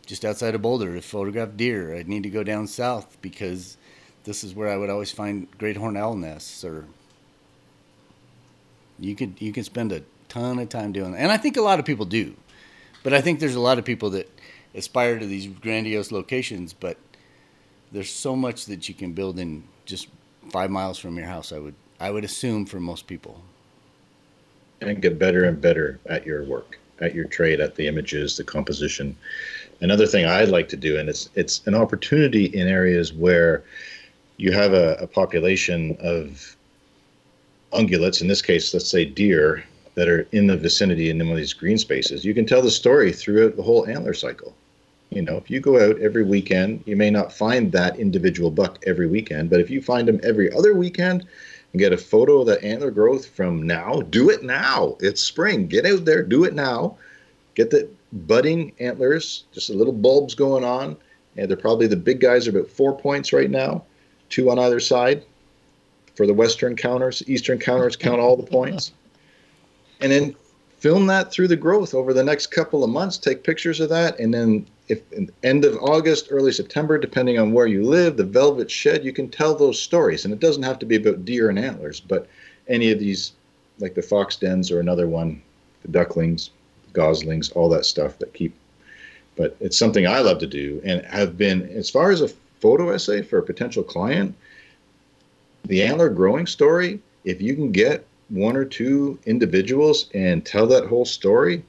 just 0.05 0.25
outside 0.25 0.55
of 0.55 0.61
Boulder 0.61 0.95
to 0.95 1.01
photograph 1.01 1.55
deer. 1.55 1.95
I'd 1.95 2.07
need 2.07 2.23
to 2.23 2.29
go 2.29 2.43
down 2.43 2.65
south 2.67 3.17
because 3.21 3.77
this 4.23 4.43
is 4.43 4.55
where 4.55 4.69
I 4.69 4.77
would 4.77 4.89
always 4.89 5.11
find 5.11 5.47
great 5.57 5.77
horned 5.77 5.97
owl 5.97 6.15
nests 6.15 6.63
or 6.63 6.85
you 8.99 9.15
could 9.15 9.35
you 9.39 9.51
can 9.51 9.63
spend 9.63 9.91
a 9.91 10.03
ton 10.27 10.59
of 10.59 10.69
time 10.69 10.91
doing 10.91 11.11
that. 11.11 11.19
And 11.19 11.31
I 11.31 11.37
think 11.37 11.57
a 11.57 11.61
lot 11.61 11.79
of 11.79 11.85
people 11.85 12.05
do. 12.05 12.35
But 13.03 13.13
I 13.13 13.21
think 13.21 13.39
there's 13.39 13.55
a 13.55 13.59
lot 13.59 13.79
of 13.79 13.85
people 13.85 14.09
that 14.11 14.29
aspire 14.75 15.17
to 15.19 15.25
these 15.25 15.47
grandiose 15.47 16.11
locations, 16.11 16.73
but 16.73 16.97
there's 17.91 18.11
so 18.11 18.35
much 18.35 18.65
that 18.65 18.87
you 18.87 18.93
can 18.93 19.13
build 19.13 19.39
in 19.39 19.63
just 19.85 20.07
five 20.51 20.69
miles 20.69 20.97
from 20.97 21.17
your 21.17 21.27
house, 21.27 21.51
I 21.51 21.59
would 21.59 21.75
I 21.99 22.11
would 22.11 22.23
assume 22.23 22.65
for 22.65 22.79
most 22.79 23.07
people. 23.07 23.41
And 24.81 25.01
get 25.01 25.19
better 25.19 25.43
and 25.43 25.59
better 25.59 25.99
at 26.05 26.25
your 26.25 26.43
work 26.43 26.79
at 27.01 27.15
your 27.15 27.25
trade, 27.25 27.59
at 27.59 27.75
the 27.75 27.87
images, 27.87 28.37
the 28.37 28.43
composition. 28.43 29.15
Another 29.81 30.05
thing 30.05 30.25
I'd 30.25 30.49
like 30.49 30.69
to 30.69 30.77
do, 30.77 30.97
and 30.97 31.09
it's 31.09 31.29
it's 31.35 31.65
an 31.67 31.75
opportunity 31.75 32.45
in 32.45 32.67
areas 32.67 33.13
where 33.13 33.63
you 34.37 34.51
have 34.51 34.73
a, 34.73 34.95
a 34.95 35.07
population 35.07 35.97
of 35.99 36.55
ungulates, 37.73 38.21
in 38.21 38.27
this 38.27 38.41
case, 38.41 38.73
let's 38.73 38.89
say 38.89 39.05
deer, 39.05 39.63
that 39.95 40.07
are 40.07 40.27
in 40.31 40.47
the 40.47 40.57
vicinity 40.57 41.09
in 41.09 41.19
one 41.19 41.31
of 41.31 41.37
these 41.37 41.53
green 41.53 41.77
spaces. 41.77 42.23
You 42.23 42.33
can 42.33 42.45
tell 42.45 42.61
the 42.61 42.71
story 42.71 43.11
throughout 43.11 43.55
the 43.55 43.63
whole 43.63 43.87
antler 43.87 44.13
cycle. 44.13 44.55
You 45.09 45.23
know, 45.23 45.37
if 45.37 45.49
you 45.49 45.59
go 45.59 45.83
out 45.83 45.99
every 45.99 46.23
weekend, 46.23 46.83
you 46.85 46.95
may 46.95 47.09
not 47.09 47.33
find 47.33 47.71
that 47.71 47.99
individual 47.99 48.51
buck 48.51 48.77
every 48.85 49.07
weekend, 49.07 49.49
but 49.49 49.59
if 49.59 49.69
you 49.69 49.81
find 49.81 50.07
them 50.07 50.19
every 50.23 50.51
other 50.53 50.75
weekend, 50.75 51.25
and 51.71 51.79
get 51.79 51.93
a 51.93 51.97
photo 51.97 52.41
of 52.41 52.47
the 52.47 52.63
antler 52.63 52.91
growth 52.91 53.27
from 53.27 53.63
now, 53.63 54.01
do 54.09 54.29
it 54.29 54.43
now. 54.43 54.97
It's 54.99 55.21
spring. 55.21 55.67
Get 55.67 55.85
out 55.85 56.05
there, 56.05 56.23
do 56.23 56.43
it 56.43 56.53
now. 56.53 56.97
Get 57.55 57.69
the 57.69 57.89
budding 58.11 58.73
antlers, 58.79 59.43
just 59.53 59.69
a 59.69 59.73
little 59.73 59.93
bulbs 59.93 60.33
going 60.33 60.63
on. 60.63 60.97
And 61.37 61.49
they're 61.49 61.57
probably 61.57 61.87
the 61.87 61.95
big 61.95 62.19
guys 62.19 62.47
are 62.47 62.57
about 62.57 62.71
four 62.71 62.97
points 62.97 63.31
right 63.33 63.49
now, 63.49 63.83
two 64.29 64.49
on 64.49 64.57
either 64.57 64.79
side. 64.79 65.23
For 66.19 66.27
the 66.27 66.33
western 66.33 66.75
counters, 66.75 67.23
eastern 67.27 67.59
counters 67.59 67.95
count 67.95 68.19
all 68.19 68.35
the 68.35 68.43
points. 68.43 68.91
And 70.01 70.11
then 70.11 70.35
film 70.79 71.07
that 71.07 71.31
through 71.31 71.47
the 71.47 71.55
growth 71.55 71.93
over 71.93 72.13
the 72.13 72.25
next 72.25 72.47
couple 72.47 72.83
of 72.83 72.89
months. 72.89 73.17
Take 73.17 73.41
pictures 73.41 73.79
of 73.79 73.87
that, 73.87 74.19
and 74.19 74.33
then 74.33 74.65
if 74.89 75.01
end 75.43 75.63
of 75.63 75.77
August, 75.77 76.27
early 76.29 76.51
September, 76.51 76.97
depending 76.97 77.39
on 77.39 77.53
where 77.53 77.67
you 77.67 77.83
live, 77.83 78.17
the 78.17 78.25
velvet 78.25 78.69
shed, 78.69 79.05
you 79.05 79.13
can 79.13 79.29
tell 79.29 79.55
those 79.55 79.81
stories. 79.81 80.25
And 80.25 80.33
it 80.33 80.41
doesn't 80.41 80.63
have 80.63 80.77
to 80.79 80.85
be 80.85 80.97
about 80.97 81.23
deer 81.23 81.47
and 81.47 81.57
antlers, 81.57 82.01
but 82.01 82.27
any 82.67 82.91
of 82.91 82.99
these, 82.99 83.31
like 83.79 83.95
the 83.95 84.01
fox 84.01 84.35
dens 84.35 84.71
or 84.71 84.81
another 84.81 85.07
one, 85.07 85.41
the 85.83 85.87
ducklings, 85.87 86.49
goslings, 86.91 87.49
all 87.51 87.69
that 87.69 87.85
stuff 87.85 88.19
that 88.19 88.33
keep. 88.33 88.53
But 89.37 89.55
it's 89.61 89.77
something 89.77 90.05
I 90.05 90.19
love 90.19 90.39
to 90.39 90.47
do 90.47 90.81
and 90.83 91.01
have 91.05 91.37
been, 91.37 91.69
as 91.69 91.89
far 91.89 92.11
as 92.11 92.19
a 92.19 92.27
photo 92.59 92.89
essay 92.89 93.21
for 93.21 93.37
a 93.37 93.43
potential 93.43 93.83
client, 93.83 94.35
the 95.65 95.83
antler 95.83 96.09
growing 96.09 96.47
story, 96.47 96.99
if 97.25 97.41
you 97.41 97.55
can 97.55 97.71
get 97.71 98.05
one 98.29 98.55
or 98.55 98.65
two 98.65 99.19
individuals 99.25 100.09
and 100.13 100.45
tell 100.45 100.67
that 100.67 100.87
whole 100.87 101.05
story, 101.05 101.63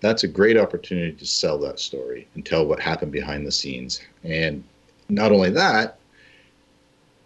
that's 0.00 0.24
a 0.24 0.28
great 0.28 0.56
opportunity 0.56 1.12
to 1.12 1.26
sell 1.26 1.58
that 1.58 1.80
story 1.80 2.26
and 2.34 2.44
tell 2.44 2.66
what 2.66 2.80
happened 2.80 3.12
behind 3.12 3.46
the 3.46 3.52
scenes. 3.52 4.00
And 4.24 4.62
not 5.08 5.32
only 5.32 5.50
that, 5.50 5.98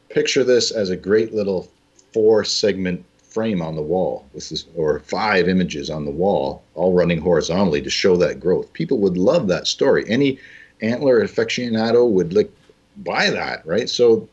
picture 0.08 0.44
this 0.44 0.70
as 0.70 0.90
a 0.90 0.96
great 0.96 1.34
little 1.34 1.68
four 2.12 2.44
segment 2.44 3.04
frame 3.22 3.62
on 3.62 3.74
the 3.74 3.82
wall 3.82 4.26
this, 4.34 4.66
or 4.76 5.00
five 5.00 5.48
images 5.48 5.90
on 5.90 6.04
the 6.04 6.10
wall, 6.10 6.62
all 6.74 6.92
running 6.92 7.20
horizontally 7.20 7.80
to 7.82 7.90
show 7.90 8.16
that 8.16 8.40
growth. 8.40 8.72
People 8.72 8.98
would 8.98 9.16
love 9.16 9.48
that 9.48 9.66
story. 9.66 10.04
Any 10.08 10.38
antler 10.82 11.24
aficionado 11.24 12.08
would 12.08 12.34
like 12.34 12.50
buy 12.98 13.30
that, 13.30 13.66
right? 13.66 13.88
So 13.88 14.28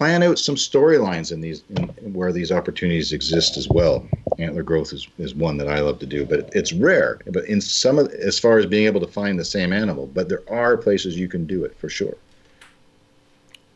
plan 0.00 0.22
out 0.22 0.38
some 0.38 0.54
storylines 0.54 1.30
in 1.30 1.42
these 1.42 1.62
in, 1.76 1.88
where 2.14 2.32
these 2.32 2.50
opportunities 2.50 3.12
exist 3.12 3.58
as 3.58 3.68
well. 3.68 4.08
Antler 4.38 4.62
growth 4.62 4.94
is, 4.94 5.06
is 5.18 5.34
one 5.34 5.58
that 5.58 5.68
I 5.68 5.80
love 5.80 5.98
to 5.98 6.06
do, 6.06 6.24
but 6.24 6.48
it's 6.54 6.72
rare. 6.72 7.20
But 7.26 7.44
in 7.44 7.60
some 7.60 7.98
of 7.98 8.08
as 8.08 8.38
far 8.38 8.56
as 8.56 8.64
being 8.64 8.86
able 8.86 9.00
to 9.00 9.06
find 9.06 9.38
the 9.38 9.44
same 9.44 9.74
animal, 9.74 10.06
but 10.06 10.30
there 10.30 10.42
are 10.48 10.78
places 10.78 11.18
you 11.18 11.28
can 11.28 11.46
do 11.46 11.66
it 11.66 11.76
for 11.76 11.90
sure. 11.90 12.14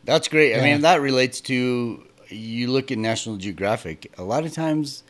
That's 0.05 0.27
great. 0.29 0.53
Yeah. 0.53 0.61
I 0.61 0.64
mean, 0.64 0.81
that 0.81 1.03
relates 1.03 1.43
to 1.43 2.03
you 2.31 2.68
look 2.68 2.91
at 2.91 2.97
National 2.97 3.37
Geographic. 3.37 4.11
A 4.16 4.25
lot 4.25 4.47
of 4.47 4.55
times, 4.55 5.03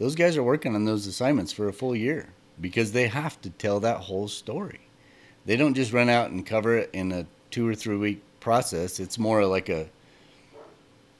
those 0.00 0.16
guys 0.16 0.36
are 0.36 0.42
working 0.42 0.74
on 0.74 0.84
those 0.84 1.06
assignments 1.06 1.52
for 1.52 1.68
a 1.68 1.72
full 1.72 1.94
year 1.94 2.30
because 2.60 2.90
they 2.90 3.06
have 3.06 3.40
to 3.42 3.50
tell 3.50 3.78
that 3.80 3.98
whole 3.98 4.26
story. 4.26 4.80
They 5.44 5.56
don't 5.56 5.74
just 5.74 5.92
run 5.92 6.08
out 6.08 6.30
and 6.30 6.44
cover 6.44 6.76
it 6.76 6.90
in 6.92 7.12
a 7.12 7.24
two 7.52 7.68
or 7.68 7.76
three 7.76 7.96
week 7.96 8.22
process. 8.40 8.98
It's 8.98 9.16
more 9.16 9.46
like 9.46 9.68
a 9.68 9.88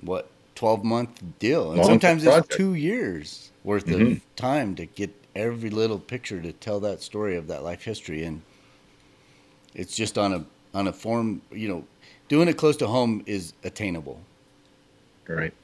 what 0.01 0.31
12 0.55 0.85
month 0.85 1.23
deal? 1.39 1.73
And 1.73 1.85
sometimes 1.85 2.24
it's 2.24 2.48
two 2.48 2.74
years 2.74 3.51
worth 3.64 3.86
mm-hmm. 3.86 4.12
of 4.12 4.36
time 4.36 4.74
to 4.77 4.86
get 4.86 5.10
every 5.35 5.70
little 5.70 5.98
picture 5.98 6.40
to 6.40 6.52
tell 6.52 6.81
that 6.81 7.02
story 7.02 7.36
of 7.36 7.47
that 7.48 7.62
life 7.62 7.82
history. 7.82 8.24
And 8.24 8.43
it's 9.74 9.94
just 9.94 10.16
on 10.18 10.32
a 10.32 10.44
on 10.74 10.89
a 10.89 10.93
form 10.93 11.40
you 11.51 11.68
know 11.68 11.85
doing 12.28 12.48
it 12.48 12.56
close 12.56 12.77
to 12.78 12.86
home 12.86 13.23
is 13.27 13.52
attainable. 13.64 14.20
Right. 15.28 15.55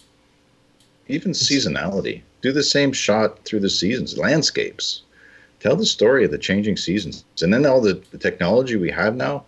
Even 1.09 1.32
seasonality. 1.32 2.22
Do 2.40 2.52
the 2.52 2.62
same 2.62 2.92
shot 2.92 3.44
through 3.44 3.60
the 3.60 3.70
seasons 3.70 4.18
landscapes. 4.18 5.02
Tell 5.60 5.76
the 5.76 5.86
story 5.86 6.24
of 6.24 6.32
the 6.32 6.38
changing 6.38 6.76
seasons. 6.76 7.24
And 7.40 7.54
then 7.54 7.64
all 7.66 7.80
the, 7.80 8.02
the 8.10 8.18
technology 8.18 8.76
we 8.76 8.90
have 8.90 9.14
now 9.14 9.44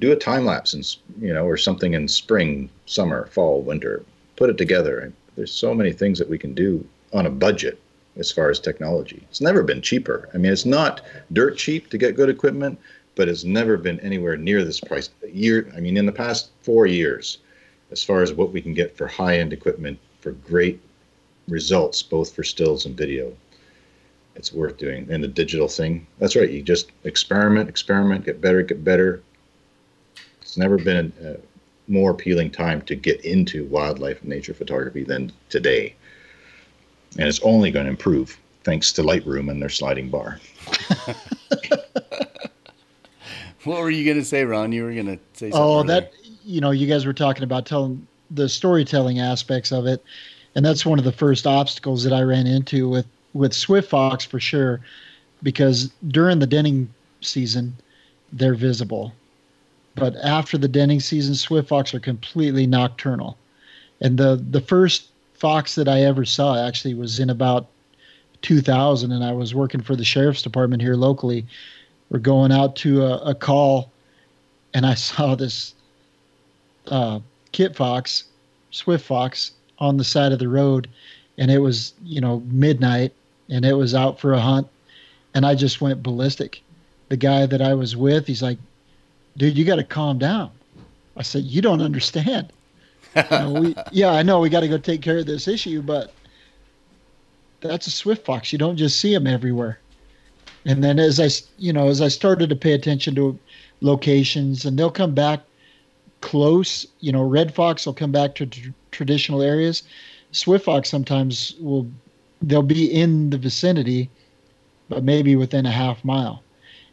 do 0.00 0.12
a 0.12 0.16
time 0.16 0.44
lapse 0.44 0.72
and 0.72 0.96
you 1.20 1.32
know 1.32 1.44
or 1.44 1.56
something 1.56 1.94
in 1.94 2.08
spring 2.08 2.70
summer 2.86 3.26
fall 3.26 3.62
winter 3.62 4.04
put 4.38 4.48
it 4.48 4.56
together. 4.56 5.00
And 5.00 5.12
there's 5.34 5.52
so 5.52 5.74
many 5.74 5.92
things 5.92 6.18
that 6.18 6.30
we 6.30 6.38
can 6.38 6.54
do 6.54 6.86
on 7.12 7.26
a 7.26 7.30
budget 7.30 7.80
as 8.16 8.30
far 8.30 8.50
as 8.50 8.60
technology. 8.60 9.22
It's 9.28 9.40
never 9.40 9.62
been 9.62 9.82
cheaper. 9.82 10.28
I 10.32 10.38
mean, 10.38 10.52
it's 10.52 10.64
not 10.64 11.02
dirt 11.32 11.56
cheap 11.56 11.90
to 11.90 11.98
get 11.98 12.16
good 12.16 12.28
equipment, 12.28 12.78
but 13.16 13.28
it's 13.28 13.44
never 13.44 13.76
been 13.76 13.98
anywhere 14.00 14.36
near 14.36 14.64
this 14.64 14.80
price. 14.80 15.10
Year, 15.32 15.72
I 15.76 15.80
mean, 15.80 15.96
in 15.96 16.06
the 16.06 16.12
past 16.12 16.50
four 16.62 16.86
years, 16.86 17.38
as 17.90 18.04
far 18.04 18.22
as 18.22 18.32
what 18.32 18.52
we 18.52 18.62
can 18.62 18.74
get 18.74 18.96
for 18.96 19.08
high-end 19.08 19.52
equipment 19.52 19.98
for 20.20 20.32
great 20.32 20.80
results, 21.48 22.02
both 22.02 22.34
for 22.34 22.44
stills 22.44 22.86
and 22.86 22.96
video, 22.96 23.32
it's 24.36 24.52
worth 24.52 24.76
doing. 24.76 25.10
And 25.10 25.22
the 25.22 25.28
digital 25.28 25.66
thing, 25.66 26.06
that's 26.18 26.36
right. 26.36 26.50
You 26.50 26.62
just 26.62 26.92
experiment, 27.04 27.68
experiment, 27.68 28.24
get 28.24 28.40
better, 28.40 28.62
get 28.62 28.84
better. 28.84 29.22
It's 30.40 30.56
never 30.56 30.78
been 30.78 31.12
a, 31.20 31.36
more 31.88 32.10
appealing 32.10 32.50
time 32.50 32.82
to 32.82 32.94
get 32.94 33.24
into 33.24 33.64
wildlife 33.66 34.20
and 34.20 34.28
nature 34.28 34.54
photography 34.54 35.04
than 35.04 35.32
today. 35.48 35.94
And 37.18 37.26
it's 37.26 37.40
only 37.40 37.70
going 37.70 37.86
to 37.86 37.90
improve 37.90 38.38
thanks 38.64 38.92
to 38.92 39.02
Lightroom 39.02 39.50
and 39.50 39.62
their 39.62 39.70
sliding 39.70 40.10
bar. 40.10 40.38
what 43.64 43.80
were 43.80 43.90
you 43.90 44.04
going 44.04 44.18
to 44.18 44.24
say, 44.24 44.44
Ron? 44.44 44.72
You 44.72 44.84
were 44.84 44.92
going 44.92 45.06
to 45.06 45.18
say 45.32 45.50
something. 45.50 45.54
Oh, 45.54 45.82
that 45.84 46.12
you 46.44 46.60
know, 46.60 46.70
you 46.70 46.86
guys 46.86 47.06
were 47.06 47.12
talking 47.12 47.44
about 47.44 47.66
telling 47.66 48.06
the 48.30 48.48
storytelling 48.48 49.20
aspects 49.20 49.72
of 49.72 49.86
it, 49.86 50.02
and 50.54 50.64
that's 50.64 50.84
one 50.84 50.98
of 50.98 51.04
the 51.04 51.12
first 51.12 51.46
obstacles 51.46 52.04
that 52.04 52.12
I 52.12 52.22
ran 52.22 52.46
into 52.46 52.88
with 52.88 53.06
with 53.32 53.52
Swift 53.52 53.88
Fox 53.88 54.24
for 54.24 54.40
sure, 54.40 54.80
because 55.42 55.90
during 56.08 56.38
the 56.38 56.46
denning 56.46 56.92
season, 57.20 57.76
they're 58.32 58.54
visible, 58.54 59.12
but 59.98 60.16
after 60.16 60.56
the 60.56 60.68
denning 60.68 61.00
season, 61.00 61.34
Swift 61.34 61.68
Fox 61.68 61.94
are 61.94 62.00
completely 62.00 62.66
nocturnal, 62.66 63.36
and 64.00 64.18
the 64.18 64.42
the 64.50 64.60
first 64.60 65.08
fox 65.34 65.74
that 65.76 65.88
I 65.88 66.02
ever 66.02 66.24
saw 66.24 66.66
actually 66.66 66.94
was 66.94 67.20
in 67.20 67.30
about 67.30 67.66
2000, 68.42 69.12
and 69.12 69.24
I 69.24 69.32
was 69.32 69.54
working 69.54 69.80
for 69.80 69.96
the 69.96 70.04
sheriff's 70.04 70.42
department 70.42 70.82
here 70.82 70.94
locally. 70.94 71.46
We're 72.10 72.18
going 72.18 72.52
out 72.52 72.76
to 72.76 73.04
a, 73.04 73.18
a 73.30 73.34
call, 73.34 73.90
and 74.74 74.86
I 74.86 74.94
saw 75.08 75.34
this 75.34 75.74
uh, 76.88 77.20
kit 77.52 77.76
fox, 77.76 78.24
swift 78.70 79.04
fox, 79.04 79.52
on 79.78 79.96
the 79.96 80.04
side 80.04 80.32
of 80.32 80.38
the 80.38 80.48
road, 80.48 80.88
and 81.36 81.50
it 81.50 81.58
was 81.58 81.92
you 82.04 82.20
know 82.20 82.42
midnight, 82.46 83.12
and 83.48 83.64
it 83.64 83.74
was 83.74 83.94
out 83.94 84.20
for 84.20 84.32
a 84.32 84.40
hunt, 84.40 84.68
and 85.34 85.46
I 85.46 85.54
just 85.54 85.80
went 85.80 86.02
ballistic. 86.02 86.62
The 87.08 87.16
guy 87.16 87.46
that 87.46 87.62
I 87.62 87.74
was 87.74 87.96
with, 87.96 88.26
he's 88.26 88.42
like, 88.42 88.58
"Dude, 89.38 89.56
you 89.56 89.64
got 89.64 89.76
to 89.76 89.84
calm 89.84 90.18
down." 90.18 90.50
I 91.16 91.22
said, 91.22 91.44
"You 91.44 91.62
don't 91.62 91.80
understand." 91.80 92.52
you 93.16 93.22
know, 93.30 93.52
we, 93.52 93.74
yeah, 93.92 94.10
I 94.10 94.22
know 94.22 94.40
we 94.40 94.50
got 94.50 94.60
to 94.60 94.68
go 94.68 94.78
take 94.78 95.00
care 95.00 95.18
of 95.18 95.26
this 95.26 95.48
issue, 95.48 95.80
but 95.80 96.12
that's 97.60 97.86
a 97.86 97.90
swift 97.90 98.26
fox. 98.26 98.52
You 98.52 98.58
don't 98.58 98.76
just 98.76 99.00
see 99.00 99.14
them 99.14 99.26
everywhere. 99.26 99.78
And 100.64 100.84
then 100.84 100.98
as 100.98 101.18
I, 101.18 101.28
you 101.58 101.72
know, 101.72 101.88
as 101.88 102.02
I 102.02 102.08
started 102.08 102.50
to 102.50 102.56
pay 102.56 102.72
attention 102.72 103.14
to 103.14 103.38
locations, 103.80 104.64
and 104.64 104.78
they'll 104.78 104.90
come 104.90 105.14
back 105.14 105.40
close. 106.20 106.86
You 107.00 107.12
know, 107.12 107.22
red 107.22 107.54
fox 107.54 107.86
will 107.86 107.94
come 107.94 108.12
back 108.12 108.34
to 108.36 108.46
tr- 108.46 108.70
traditional 108.90 109.42
areas. 109.42 109.82
Swift 110.32 110.64
fox 110.64 110.88
sometimes 110.88 111.54
will, 111.60 111.90
they'll 112.42 112.62
be 112.62 112.86
in 112.92 113.30
the 113.30 113.38
vicinity, 113.38 114.10
but 114.88 115.04
maybe 115.04 115.36
within 115.36 115.66
a 115.66 115.70
half 115.70 116.04
mile. 116.04 116.42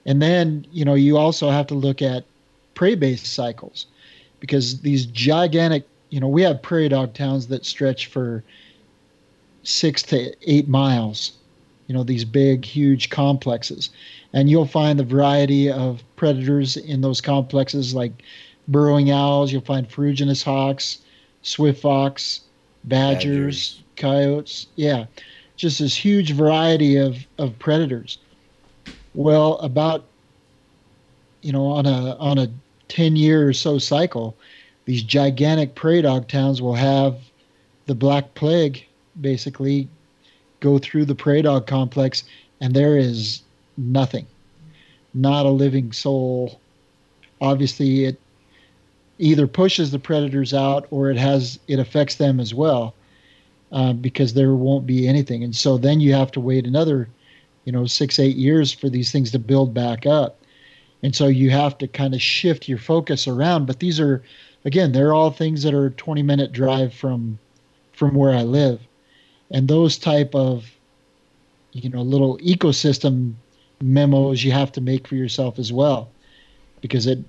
And 0.05 0.21
then, 0.21 0.67
you 0.71 0.85
know, 0.85 0.93
you 0.93 1.17
also 1.17 1.49
have 1.49 1.67
to 1.67 1.75
look 1.75 2.01
at 2.01 2.23
prey 2.75 2.95
based 2.95 3.25
cycles 3.25 3.87
because 4.39 4.81
these 4.81 5.05
gigantic, 5.07 5.87
you 6.09 6.19
know, 6.19 6.27
we 6.27 6.43
have 6.43 6.61
prairie 6.61 6.89
dog 6.89 7.13
towns 7.13 7.47
that 7.47 7.65
stretch 7.65 8.05
for 8.07 8.43
six 9.63 10.03
to 10.03 10.35
eight 10.43 10.67
miles, 10.67 11.33
you 11.87 11.95
know, 11.95 12.03
these 12.03 12.25
big, 12.25 12.63
huge 12.63 13.09
complexes. 13.09 13.89
And 14.33 14.49
you'll 14.49 14.67
find 14.67 14.99
the 14.99 15.03
variety 15.03 15.71
of 15.71 16.03
predators 16.15 16.77
in 16.77 17.01
those 17.01 17.21
complexes 17.21 17.95
like 17.95 18.21
burrowing 18.67 19.11
owls, 19.11 19.51
you'll 19.51 19.61
find 19.61 19.89
ferruginous 19.89 20.43
hawks, 20.43 20.99
swift 21.41 21.81
fox, 21.81 22.41
badgers, 22.83 23.25
badgers. 23.25 23.83
coyotes. 23.95 24.67
Yeah, 24.75 25.05
just 25.55 25.79
this 25.79 25.95
huge 25.95 26.33
variety 26.33 26.97
of, 26.97 27.17
of 27.37 27.57
predators. 27.59 28.17
Well, 29.13 29.53
about 29.59 30.05
you 31.41 31.51
know 31.51 31.67
on 31.67 31.85
a 31.85 32.15
on 32.17 32.37
a 32.37 32.49
ten 32.87 33.15
year 33.15 33.47
or 33.47 33.53
so 33.53 33.77
cycle, 33.77 34.35
these 34.85 35.03
gigantic 35.03 35.75
prairie 35.75 36.01
dog 36.01 36.27
towns 36.27 36.61
will 36.61 36.75
have 36.75 37.17
the 37.85 37.95
black 37.95 38.33
plague 38.35 38.85
basically 39.21 39.87
go 40.59 40.77
through 40.77 41.05
the 41.05 41.15
prairie 41.15 41.41
dog 41.41 41.67
complex 41.67 42.23
and 42.59 42.73
there 42.73 42.97
is 42.97 43.41
nothing 43.77 44.25
not 45.15 45.45
a 45.45 45.49
living 45.49 45.91
soul. 45.93 46.59
Obviously 47.41 48.05
it 48.05 48.19
either 49.17 49.47
pushes 49.47 49.91
the 49.91 49.99
predators 49.99 50.53
out 50.53 50.85
or 50.91 51.09
it 51.09 51.17
has 51.17 51.57
it 51.67 51.79
affects 51.79 52.15
them 52.15 52.39
as 52.39 52.53
well 52.53 52.93
uh, 53.71 53.93
because 53.93 54.33
there 54.33 54.53
won't 54.53 54.85
be 54.85 55.07
anything. 55.07 55.43
And 55.43 55.55
so 55.55 55.77
then 55.77 56.01
you 56.01 56.13
have 56.13 56.31
to 56.33 56.39
wait 56.39 56.67
another 56.67 57.07
you 57.63 57.71
know 57.71 57.85
six 57.85 58.19
eight 58.19 58.35
years 58.35 58.71
for 58.71 58.89
these 58.89 59.11
things 59.11 59.31
to 59.31 59.39
build 59.39 59.73
back 59.73 60.05
up 60.05 60.37
and 61.05 61.15
so 61.15 61.27
you 61.27 61.51
have 61.51 61.77
to 61.77 61.87
kind 61.87 62.13
of 62.13 62.21
shift 62.21 62.67
your 62.67 62.77
focus 62.77 63.27
around 63.27 63.65
but 63.65 63.79
these 63.79 63.99
are 63.99 64.23
again 64.65 64.91
they're 64.91 65.13
all 65.13 65.31
things 65.31 65.63
that 65.63 65.73
are 65.73 65.91
20 65.91 66.21
minute 66.23 66.51
drive 66.51 66.93
from 66.93 67.39
from 67.93 68.13
where 68.15 68.33
i 68.33 68.41
live 68.41 68.81
and 69.51 69.67
those 69.67 69.97
type 69.97 70.35
of 70.35 70.65
you 71.71 71.89
know 71.89 72.01
little 72.01 72.37
ecosystem 72.39 73.33
memos 73.81 74.43
you 74.43 74.51
have 74.51 74.71
to 74.71 74.81
make 74.81 75.07
for 75.07 75.15
yourself 75.15 75.59
as 75.59 75.71
well 75.71 76.09
because 76.81 77.07
it 77.07 77.19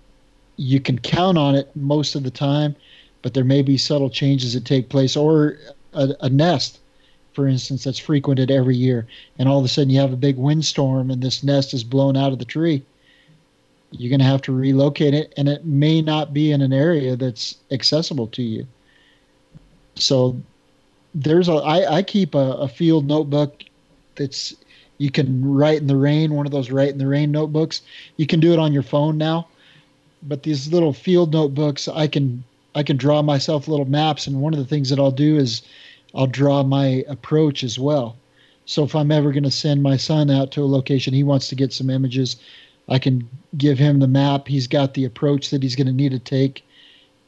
you 0.57 0.81
can 0.81 0.98
count 0.98 1.39
on 1.39 1.55
it 1.55 1.70
most 1.77 2.15
of 2.15 2.23
the 2.23 2.31
time, 2.31 2.74
but 3.23 3.35
there 3.35 3.44
may 3.44 3.62
be 3.62 3.77
subtle 3.77 4.11
changes 4.11 4.55
that 4.55 4.65
take 4.65 4.89
place, 4.89 5.16
or 5.16 5.59
a, 5.93 6.15
a 6.20 6.28
nest, 6.28 6.81
for 7.35 7.47
instance, 7.47 7.85
that's 7.85 7.98
frequented 7.98 8.51
every 8.51 8.77
year, 8.77 9.07
and 9.39 9.48
all 9.48 9.59
of 9.59 9.65
a 9.65 9.69
sudden 9.69 9.90
you 9.90 10.01
have 10.01 10.12
a 10.12 10.16
big 10.16 10.36
windstorm 10.36 11.11
and 11.11 11.23
this 11.23 11.43
nest 11.43 11.74
is 11.74 11.85
blown 11.85 12.16
out 12.16 12.32
of 12.32 12.39
the 12.39 12.44
tree. 12.44 12.82
You're 13.91 14.11
going 14.11 14.21
to 14.21 14.27
have 14.27 14.43
to 14.43 14.53
relocate 14.53 15.15
it, 15.15 15.33
and 15.37 15.49
it 15.49 15.65
may 15.65 16.03
not 16.03 16.35
be 16.35 16.53
in 16.53 16.61
an 16.61 16.73
area 16.73 17.17
that's 17.17 17.57
accessible 17.71 18.27
to 18.29 18.43
you. 18.43 18.67
So 19.95 20.41
there's 21.15 21.49
a 21.49 21.55
I, 21.55 21.97
I 21.97 22.03
keep 22.03 22.35
a, 22.35 22.39
a 22.39 22.69
field 22.69 23.07
notebook 23.07 23.63
that's 24.17 24.55
you 24.99 25.11
can 25.11 25.45
write 25.45 25.81
in 25.81 25.87
the 25.87 25.97
rain, 25.97 26.35
one 26.35 26.47
of 26.47 26.53
those 26.53 26.71
write 26.71 26.91
in 26.91 26.99
the 26.99 27.07
rain 27.07 27.31
notebooks. 27.31 27.83
You 28.17 28.27
can 28.27 28.41
do 28.41 28.53
it 28.53 28.59
on 28.59 28.73
your 28.73 28.83
phone 28.83 29.17
now 29.19 29.47
but 30.23 30.43
these 30.43 30.73
little 30.73 30.93
field 30.93 31.33
notebooks, 31.33 31.89
I 31.89 32.07
can 32.07 32.45
I 32.75 32.83
can 32.83 32.97
draw 32.97 33.23
myself 33.23 33.69
little 33.69 33.87
maps, 33.87 34.27
and 34.27 34.41
one 34.41 34.53
of 34.53 34.59
the 34.59 34.67
things 34.67 34.91
that 34.91 34.99
I'll 34.99 35.11
do 35.11 35.39
is 35.39 35.63
I'll 36.15 36.27
draw 36.27 36.63
my 36.63 37.05
approach 37.09 37.65
as 37.65 37.79
well. 37.79 38.17
So 38.67 38.85
if 38.85 38.95
I'm 38.95 39.13
ever 39.13 39.33
going 39.33 39.45
to 39.45 39.51
send 39.51 39.83
my 39.83 39.97
son 39.97 40.31
out 40.31 40.51
to 40.53 40.63
a 40.63 40.67
location, 40.67 41.15
he 41.15 41.23
wants 41.23 41.49
to 41.49 41.55
get 41.55 41.73
some 41.73 41.89
images, 41.89 42.37
I 42.89 42.99
can 42.99 43.29
give 43.57 43.79
him 43.79 43.99
the 43.99 44.09
map. 44.09 44.47
He's 44.49 44.67
got 44.67 44.95
the 44.95 45.05
approach 45.05 45.51
that 45.51 45.63
he's 45.63 45.77
going 45.77 45.87
to 45.87 45.93
need 45.93 46.13
to 46.13 46.19
take 46.19 46.65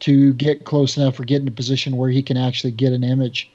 to 0.00 0.32
get 0.34 0.64
close 0.64 0.96
enough 0.96 1.18
or 1.18 1.24
get 1.24 1.42
in 1.42 1.48
a 1.48 1.52
position 1.52 1.96
where 1.96 2.10
he 2.10 2.22
can 2.22 2.36
actually 2.36 2.70
get 2.70 2.92
an 2.92 3.02
image. 3.02 3.50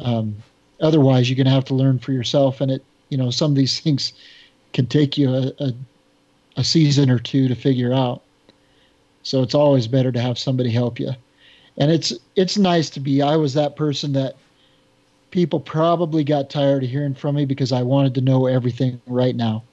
Um, 0.00 0.36
otherwise, 0.80 1.28
you're 1.28 1.36
going 1.36 1.46
to 1.46 1.52
have 1.52 1.64
to 1.66 1.74
learn 1.74 1.98
for 1.98 2.12
yourself, 2.12 2.60
and 2.60 2.70
it 2.70 2.84
you 3.08 3.16
know 3.16 3.30
some 3.30 3.52
of 3.52 3.56
these 3.56 3.80
things 3.82 4.12
can 4.72 4.86
take 4.86 5.16
you 5.16 5.30
a, 5.30 5.52
a, 5.60 5.72
a 6.56 6.64
season 6.64 7.10
or 7.10 7.18
two 7.18 7.48
to 7.48 7.54
figure 7.54 7.92
out. 7.92 8.22
So 9.22 9.42
it's 9.42 9.54
always 9.54 9.86
better 9.86 10.12
to 10.12 10.20
have 10.20 10.38
somebody 10.38 10.70
help 10.70 11.00
you. 11.00 11.12
And 11.78 11.90
it's 11.90 12.12
it's 12.36 12.58
nice 12.58 12.90
to 12.90 13.00
be 13.00 13.22
I 13.22 13.36
was 13.36 13.54
that 13.54 13.76
person 13.76 14.12
that 14.12 14.36
people 15.30 15.58
probably 15.58 16.22
got 16.22 16.50
tired 16.50 16.84
of 16.84 16.90
hearing 16.90 17.14
from 17.14 17.34
me 17.34 17.44
because 17.44 17.72
I 17.72 17.82
wanted 17.82 18.14
to 18.14 18.20
know 18.20 18.46
everything 18.46 19.00
right 19.06 19.34
now. 19.34 19.64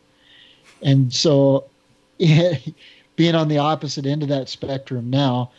And 0.82 1.14
so 1.14 1.66
being 2.18 3.36
on 3.36 3.48
the 3.48 3.58
opposite 3.58 4.06
end 4.06 4.24
of 4.24 4.30
that 4.30 4.50
spectrum 4.50 5.10
now, 5.10 5.52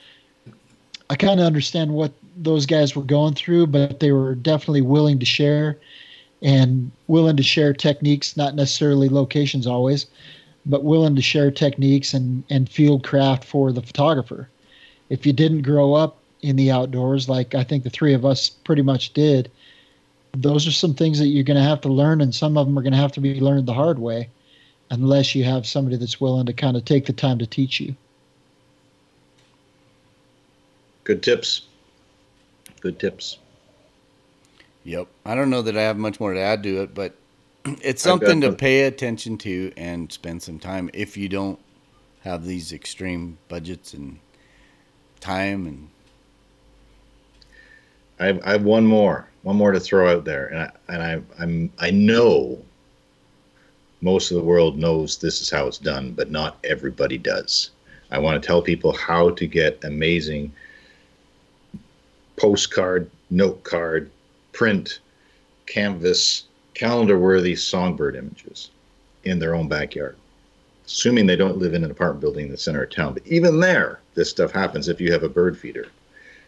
I 1.11 1.17
kind 1.17 1.41
of 1.41 1.47
understand 1.47 1.93
what 1.93 2.13
those 2.37 2.67
guys 2.67 2.97
were 2.97 3.03
going 3.03 3.35
through, 3.35 3.67
but 3.67 4.01
they 4.01 4.13
were 4.13 4.35
definitely 4.35 4.81
willing 4.81 5.19
to 5.19 5.27
share 5.27 5.79
and 6.41 6.91
willing 7.07 7.37
to 7.37 7.43
share 7.43 7.73
techniques, 7.73 8.37
not 8.37 8.55
necessarily 8.55 9.09
locations 9.09 9.67
always, 9.67 10.07
but 10.67 10.85
willing 10.85 11.15
to 11.17 11.23
share 11.23 11.51
techniques 11.51 12.15
and, 12.15 12.45
and 12.51 12.69
field 12.69 13.05
craft 13.05 13.45
for 13.45 13.73
the 13.73 13.83
photographer. 13.83 14.49
If 15.09 15.27
you 15.27 15.33
didn't 15.33 15.63
grow 15.63 15.95
up 15.95 16.19
in 16.41 16.57
the 16.57 16.71
outdoors, 16.71 17.29
like 17.29 17.55
I 17.55 17.65
think 17.65 17.85
the 17.85 17.91
three 17.91 18.15
of 18.15 18.25
us 18.25 18.49
pretty 18.51 18.83
much 18.83 19.13
did, 19.13 19.51
those 20.35 20.67
are 20.67 20.73
some 20.73 20.95
things 20.95 21.19
that 21.19 21.27
you're 21.27 21.45
going 21.45 21.59
to 21.59 21.63
have 21.63 21.81
to 21.83 21.93
learn, 21.93 22.21
and 22.21 22.35
some 22.35 22.57
of 22.57 22.67
them 22.67 22.79
are 22.79 22.83
going 22.83 22.93
to 22.93 22.99
have 22.99 23.13
to 23.13 23.21
be 23.21 23.39
learned 23.41 23.67
the 23.67 23.75
hard 23.75 23.99
way, 23.99 24.31
unless 24.93 25.35
you 25.35 25.43
have 25.43 25.67
somebody 25.67 25.97
that's 25.97 26.21
willing 26.21 26.45
to 26.45 26.53
kind 26.53 26.77
of 26.77 26.85
take 26.85 27.07
the 27.07 27.15
time 27.15 27.39
to 27.39 27.47
teach 27.47 27.81
you. 27.81 27.97
Good 31.05 31.23
tips. 31.23 31.63
Good 32.81 32.99
tips. 32.99 33.39
Yep. 34.85 35.09
I 35.25 35.35
don't 35.35 35.49
know 35.49 35.63
that 35.63 35.79
I 35.79 35.83
have 35.83 35.97
much 35.97 36.21
more 36.21 36.35
to 36.35 36.41
add 36.41 36.63
to 36.65 36.83
it, 36.83 36.95
but 36.95 37.15
it's 37.65 38.03
something 38.03 38.43
to 38.43 38.53
pay 38.53 38.83
attention 38.83 39.39
to 39.39 39.73
and 39.79 40.13
spend 40.13 40.43
some 40.43 40.59
time 40.59 40.91
if 40.93 41.17
you 41.17 41.29
don't 41.29 41.59
have 42.21 42.45
these 42.45 42.73
extreme 42.73 43.39
budgets 43.49 43.95
and 43.95 44.19
time 45.21 45.67
and 45.67 45.89
I 48.21 48.27
have, 48.27 48.41
I 48.45 48.53
have 48.53 48.63
one 48.63 48.87
more 48.87 49.29
one 49.43 49.57
more 49.57 49.73
to 49.73 49.81
throw 49.81 50.13
out 50.13 50.25
there 50.25 50.47
and 50.47 50.59
I, 50.59 50.71
and 50.89 51.03
I 51.03 51.43
I'm 51.43 51.73
I 51.79 51.91
know 51.91 52.63
most 54.03 54.31
of 54.31 54.37
the 54.37 54.43
world 54.43 54.77
knows 54.77 55.17
this 55.17 55.41
is 55.41 55.51
how 55.51 55.67
it's 55.67 55.79
done 55.79 56.13
but 56.13 56.31
not 56.31 56.59
everybody 56.65 57.17
does 57.17 57.71
I 58.11 58.19
want 58.19 58.41
to 58.41 58.47
tell 58.47 58.61
people 58.61 58.93
how 58.93 59.31
to 59.31 59.47
get 59.47 59.83
amazing 59.85 60.53
postcard 62.37 63.11
note 63.31 63.63
card 63.65 64.11
print 64.53 65.01
canvas 65.67 66.45
calendar 66.75 67.19
worthy 67.19 67.55
songbird 67.57 68.17
images 68.17 68.71
in 69.25 69.39
their 69.39 69.55
own 69.55 69.69
backyard, 69.69 70.17
assuming 70.87 71.27
they 71.27 71.37
don't 71.37 71.59
live 71.59 71.75
in 71.75 71.85
an 71.85 71.91
apartment 71.91 72.21
building 72.21 72.47
in 72.47 72.51
the 72.51 72.59
center 72.59 72.83
of 72.83 72.91
town. 72.91 73.15
But 73.15 73.27
even 73.27 73.61
there, 73.61 74.01
this 74.15 74.31
stuff 74.31 74.53
happens 74.53 74.89
if 74.89 75.01
you 75.01 75.13
have 75.13 75.23
a 75.23 75.29
bird 75.29 75.57
feeder. 75.57 75.89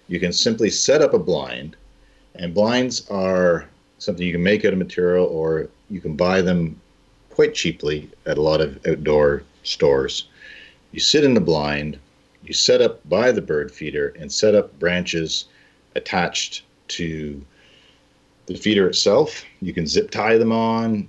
You 0.08 0.20
can 0.20 0.32
simply 0.32 0.70
set 0.70 1.02
up 1.02 1.14
a 1.14 1.18
blind, 1.18 1.76
and 2.34 2.54
blinds 2.54 3.08
are 3.10 3.68
something 3.98 4.26
you 4.26 4.32
can 4.32 4.42
make 4.42 4.64
out 4.64 4.72
of 4.72 4.78
material 4.78 5.26
or 5.26 5.68
you 5.88 6.00
can 6.00 6.16
buy 6.16 6.42
them 6.42 6.78
quite 7.34 7.54
cheaply 7.54 8.08
at 8.26 8.38
a 8.38 8.42
lot 8.42 8.60
of 8.60 8.78
outdoor 8.86 9.42
stores. 9.62 10.28
You 10.92 11.00
sit 11.00 11.24
in 11.24 11.34
the 11.34 11.40
blind, 11.40 11.98
you 12.44 12.52
set 12.52 12.80
up 12.80 13.06
by 13.08 13.32
the 13.32 13.42
bird 13.42 13.72
feeder 13.72 14.14
and 14.18 14.30
set 14.30 14.54
up 14.54 14.78
branches 14.78 15.46
attached 15.96 16.62
to 16.88 17.44
the 18.46 18.54
feeder 18.54 18.86
itself. 18.86 19.44
You 19.60 19.72
can 19.72 19.86
zip 19.86 20.10
tie 20.10 20.38
them 20.38 20.52
on, 20.52 21.08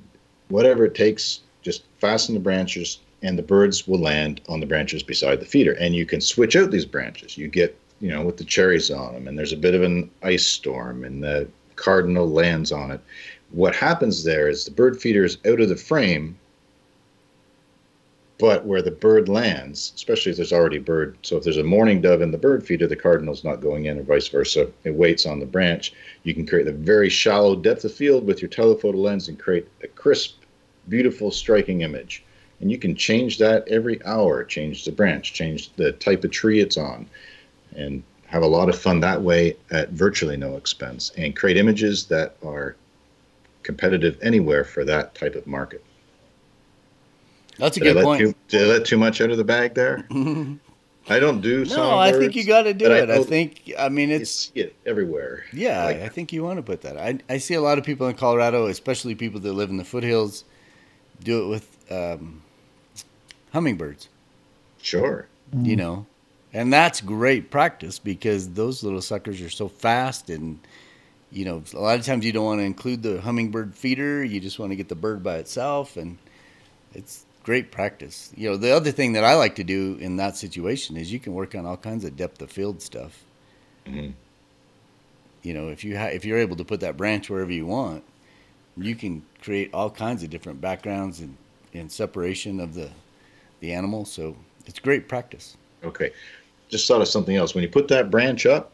whatever 0.49 0.85
it 0.85 0.95
takes, 0.95 1.41
just 1.61 1.83
fasten 1.99 2.33
the 2.33 2.41
branches 2.41 2.99
and 3.25 3.37
the 3.37 3.43
birds 3.43 3.87
will 3.87 3.99
land 3.99 4.41
on 4.47 4.59
the 4.59 4.65
branches 4.65 5.01
beside 5.01 5.39
the 5.39 5.45
feeder. 5.45 5.73
And 5.73 5.95
you 5.95 6.05
can 6.05 6.21
switch 6.21 6.55
out 6.55 6.71
these 6.71 6.85
branches. 6.85 7.37
You 7.37 7.47
get, 7.47 7.77
you 7.99 8.09
know, 8.09 8.23
with 8.23 8.37
the 8.37 8.43
cherries 8.43 8.91
on 8.91 9.13
them, 9.13 9.27
and 9.27 9.37
there's 9.37 9.53
a 9.53 9.57
bit 9.57 9.73
of 9.73 9.81
an 9.81 10.09
ice 10.21 10.45
storm, 10.45 11.03
and 11.03 11.23
the 11.23 11.47
cardinal 11.75 12.29
lands 12.29 12.71
on 12.71 12.91
it. 12.91 13.01
What 13.55 13.73
happens 13.73 14.25
there 14.25 14.49
is 14.49 14.65
the 14.65 14.71
bird 14.71 15.01
feeder 15.01 15.23
is 15.23 15.37
out 15.45 15.61
of 15.61 15.69
the 15.69 15.77
frame, 15.77 16.37
but 18.37 18.65
where 18.65 18.81
the 18.81 18.91
bird 18.91 19.29
lands, 19.29 19.93
especially 19.95 20.31
if 20.31 20.35
there's 20.35 20.51
already 20.51 20.77
bird, 20.77 21.17
so 21.21 21.37
if 21.37 21.45
there's 21.45 21.55
a 21.55 21.63
mourning 21.63 22.01
dove 22.01 22.21
in 22.21 22.31
the 22.31 22.37
bird 22.37 22.65
feeder, 22.65 22.85
the 22.85 22.97
cardinal's 22.97 23.45
not 23.45 23.61
going 23.61 23.85
in, 23.85 23.97
or 23.97 24.03
vice 24.03 24.27
versa. 24.27 24.69
It 24.83 24.93
waits 24.93 25.25
on 25.25 25.39
the 25.39 25.45
branch. 25.45 25.93
You 26.23 26.33
can 26.33 26.45
create 26.45 26.67
a 26.67 26.73
very 26.73 27.07
shallow 27.07 27.55
depth 27.55 27.85
of 27.85 27.93
field 27.93 28.27
with 28.27 28.41
your 28.41 28.49
telephoto 28.49 28.97
lens 28.97 29.29
and 29.29 29.39
create 29.39 29.69
a 29.81 29.87
crisp, 29.87 30.41
beautiful, 30.89 31.31
striking 31.31 31.79
image. 31.79 32.25
And 32.59 32.69
you 32.69 32.77
can 32.77 32.93
change 32.93 33.37
that 33.37 33.65
every 33.69 34.03
hour, 34.03 34.43
change 34.43 34.83
the 34.83 34.91
branch, 34.91 35.31
change 35.31 35.73
the 35.77 35.93
type 35.93 36.25
of 36.25 36.31
tree 36.31 36.59
it's 36.59 36.75
on, 36.75 37.07
and 37.73 38.03
have 38.25 38.43
a 38.43 38.47
lot 38.47 38.67
of 38.67 38.77
fun 38.77 38.99
that 38.99 39.21
way 39.21 39.55
at 39.71 39.91
virtually 39.91 40.35
no 40.35 40.57
expense 40.57 41.13
and 41.15 41.37
create 41.37 41.55
images 41.55 42.03
that 42.07 42.35
are 42.43 42.75
competitive 43.65 44.17
anywhere 44.21 44.63
for 44.63 44.85
that 44.85 45.15
type 45.15 45.35
of 45.35 45.45
market. 45.45 45.83
That's 47.57 47.75
a 47.77 47.79
Did 47.81 47.93
good 47.93 48.03
point. 48.03 48.21
You, 48.21 48.35
did 48.47 48.61
I 48.61 48.65
let 48.65 48.85
too 48.85 48.97
much 48.97 49.19
out 49.21 49.31
of 49.31 49.37
the 49.37 49.43
bag 49.43 49.73
there? 49.73 50.07
I 51.07 51.19
don't 51.19 51.39
do 51.41 51.65
no, 51.65 51.99
I 51.99 52.11
think 52.11 52.35
you 52.35 52.45
got 52.45 52.63
to 52.63 52.73
do 52.73 52.85
but 52.85 52.91
I 52.91 52.97
it. 52.97 53.09
I, 53.11 53.23
think. 53.23 53.71
I 53.77 53.89
mean, 53.89 54.09
You 54.09 54.15
it's 54.17 54.31
see 54.31 54.61
it 54.61 54.75
everywhere. 54.85 55.43
yeah. 55.53 55.85
Like- 55.85 56.01
I 56.01 56.07
think 56.09 56.33
you 56.33 56.43
want 56.43 56.57
to 56.57 56.63
put 56.63 56.81
that. 56.81 56.97
I 56.97 57.19
I 57.29 57.37
see 57.37 57.53
a 57.53 57.61
lot 57.61 57.77
of 57.77 57.83
people 57.83 58.07
in 58.07 58.15
Colorado, 58.15 58.67
especially 58.67 59.13
people 59.13 59.39
that 59.41 59.53
live 59.53 59.69
in 59.69 59.77
the 59.77 59.83
foothills, 59.83 60.45
do 61.23 61.43
it 61.43 61.47
with 61.47 61.91
um, 61.91 62.41
hummingbirds. 63.53 64.09
Sure. 64.81 65.27
Mm. 65.55 65.65
You 65.65 65.75
know, 65.75 66.05
and 66.53 66.73
that's 66.73 67.01
great 67.01 67.51
practice 67.51 67.99
because 67.99 68.49
those 68.53 68.83
little 68.83 69.01
suckers 69.01 69.41
are 69.41 69.49
so 69.49 69.67
fast 69.67 70.29
and. 70.29 70.59
You 71.31 71.45
know, 71.45 71.63
a 71.73 71.79
lot 71.79 71.99
of 71.99 72.05
times 72.05 72.25
you 72.25 72.31
don't 72.31 72.45
want 72.45 72.59
to 72.59 72.65
include 72.65 73.03
the 73.03 73.19
hummingbird 73.21 73.75
feeder. 73.75 74.23
You 74.23 74.39
just 74.39 74.59
want 74.59 74.71
to 74.71 74.75
get 74.75 74.89
the 74.89 74.95
bird 74.95 75.23
by 75.23 75.37
itself, 75.37 75.97
and 75.97 76.17
it's 76.93 77.25
great 77.43 77.71
practice. 77.71 78.31
You 78.35 78.51
know, 78.51 78.57
the 78.57 78.71
other 78.71 78.91
thing 78.91 79.13
that 79.13 79.23
I 79.23 79.35
like 79.35 79.55
to 79.55 79.63
do 79.63 79.97
in 79.99 80.17
that 80.17 80.37
situation 80.37 80.97
is 80.97 81.11
you 81.11 81.19
can 81.19 81.33
work 81.33 81.55
on 81.55 81.65
all 81.65 81.77
kinds 81.77 82.05
of 82.05 82.15
depth 82.15 82.41
of 82.41 82.51
field 82.51 82.81
stuff. 82.81 83.23
Mhm. 83.85 84.13
You 85.43 85.53
know, 85.53 85.69
if 85.69 85.83
you 85.83 85.97
ha- 85.97 86.07
if 86.07 86.25
you're 86.25 86.39
able 86.39 86.55
to 86.55 86.65
put 86.65 86.79
that 86.79 86.97
branch 86.97 87.29
wherever 87.29 87.51
you 87.51 87.65
want, 87.65 88.03
you 88.77 88.95
can 88.95 89.23
create 89.41 89.69
all 89.73 89.89
kinds 89.89 90.23
of 90.23 90.29
different 90.29 90.59
backgrounds 90.61 91.19
and, 91.19 91.37
and 91.73 91.91
separation 91.91 92.59
of 92.59 92.73
the 92.73 92.89
the 93.59 93.73
animal. 93.73 94.05
So 94.05 94.35
it's 94.65 94.79
great 94.79 95.07
practice. 95.07 95.55
Okay. 95.83 96.11
Just 96.69 96.87
thought 96.87 97.01
of 97.01 97.07
something 97.07 97.35
else. 97.35 97.53
When 97.53 97.61
you 97.61 97.69
put 97.69 97.87
that 97.89 98.09
branch 98.09 98.45
up, 98.45 98.71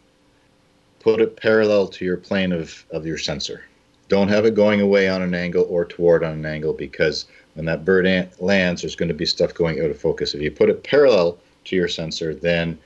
put 1.01 1.21
it 1.21 1.35
parallel 1.35 1.87
to 1.87 2.05
your 2.05 2.17
plane 2.17 2.51
of, 2.51 2.85
of 2.91 3.05
your 3.05 3.17
sensor. 3.17 3.63
Don't 4.07 4.27
have 4.27 4.45
it 4.45 4.55
going 4.55 4.81
away 4.81 5.07
on 5.07 5.21
an 5.21 5.33
angle 5.33 5.65
or 5.69 5.85
toward 5.85 6.23
on 6.23 6.33
an 6.33 6.45
angle 6.45 6.73
because 6.73 7.25
when 7.53 7.65
that 7.65 7.85
bird 7.85 8.05
an- 8.05 8.29
lands, 8.39 8.81
there's 8.81 8.95
going 8.95 9.09
to 9.09 9.15
be 9.15 9.25
stuff 9.25 9.53
going 9.53 9.79
out 9.79 9.89
of 9.89 9.99
focus. 9.99 10.33
If 10.33 10.41
you 10.41 10.51
put 10.51 10.69
it 10.69 10.83
parallel 10.83 11.37
to 11.65 11.75
your 11.75 11.87
sensor, 11.87 12.33
then 12.35 12.77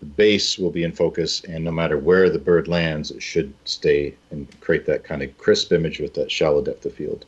the 0.00 0.06
base 0.06 0.58
will 0.58 0.70
be 0.70 0.82
in 0.82 0.90
focus, 0.90 1.42
and 1.44 1.64
no 1.64 1.70
matter 1.70 1.96
where 1.96 2.28
the 2.28 2.38
bird 2.38 2.66
lands, 2.66 3.12
it 3.12 3.22
should 3.22 3.54
stay 3.64 4.14
and 4.32 4.48
create 4.60 4.84
that 4.86 5.04
kind 5.04 5.22
of 5.22 5.36
crisp 5.38 5.72
image 5.72 6.00
with 6.00 6.14
that 6.14 6.30
shallow 6.30 6.60
depth 6.60 6.84
of 6.84 6.92
field. 6.92 7.24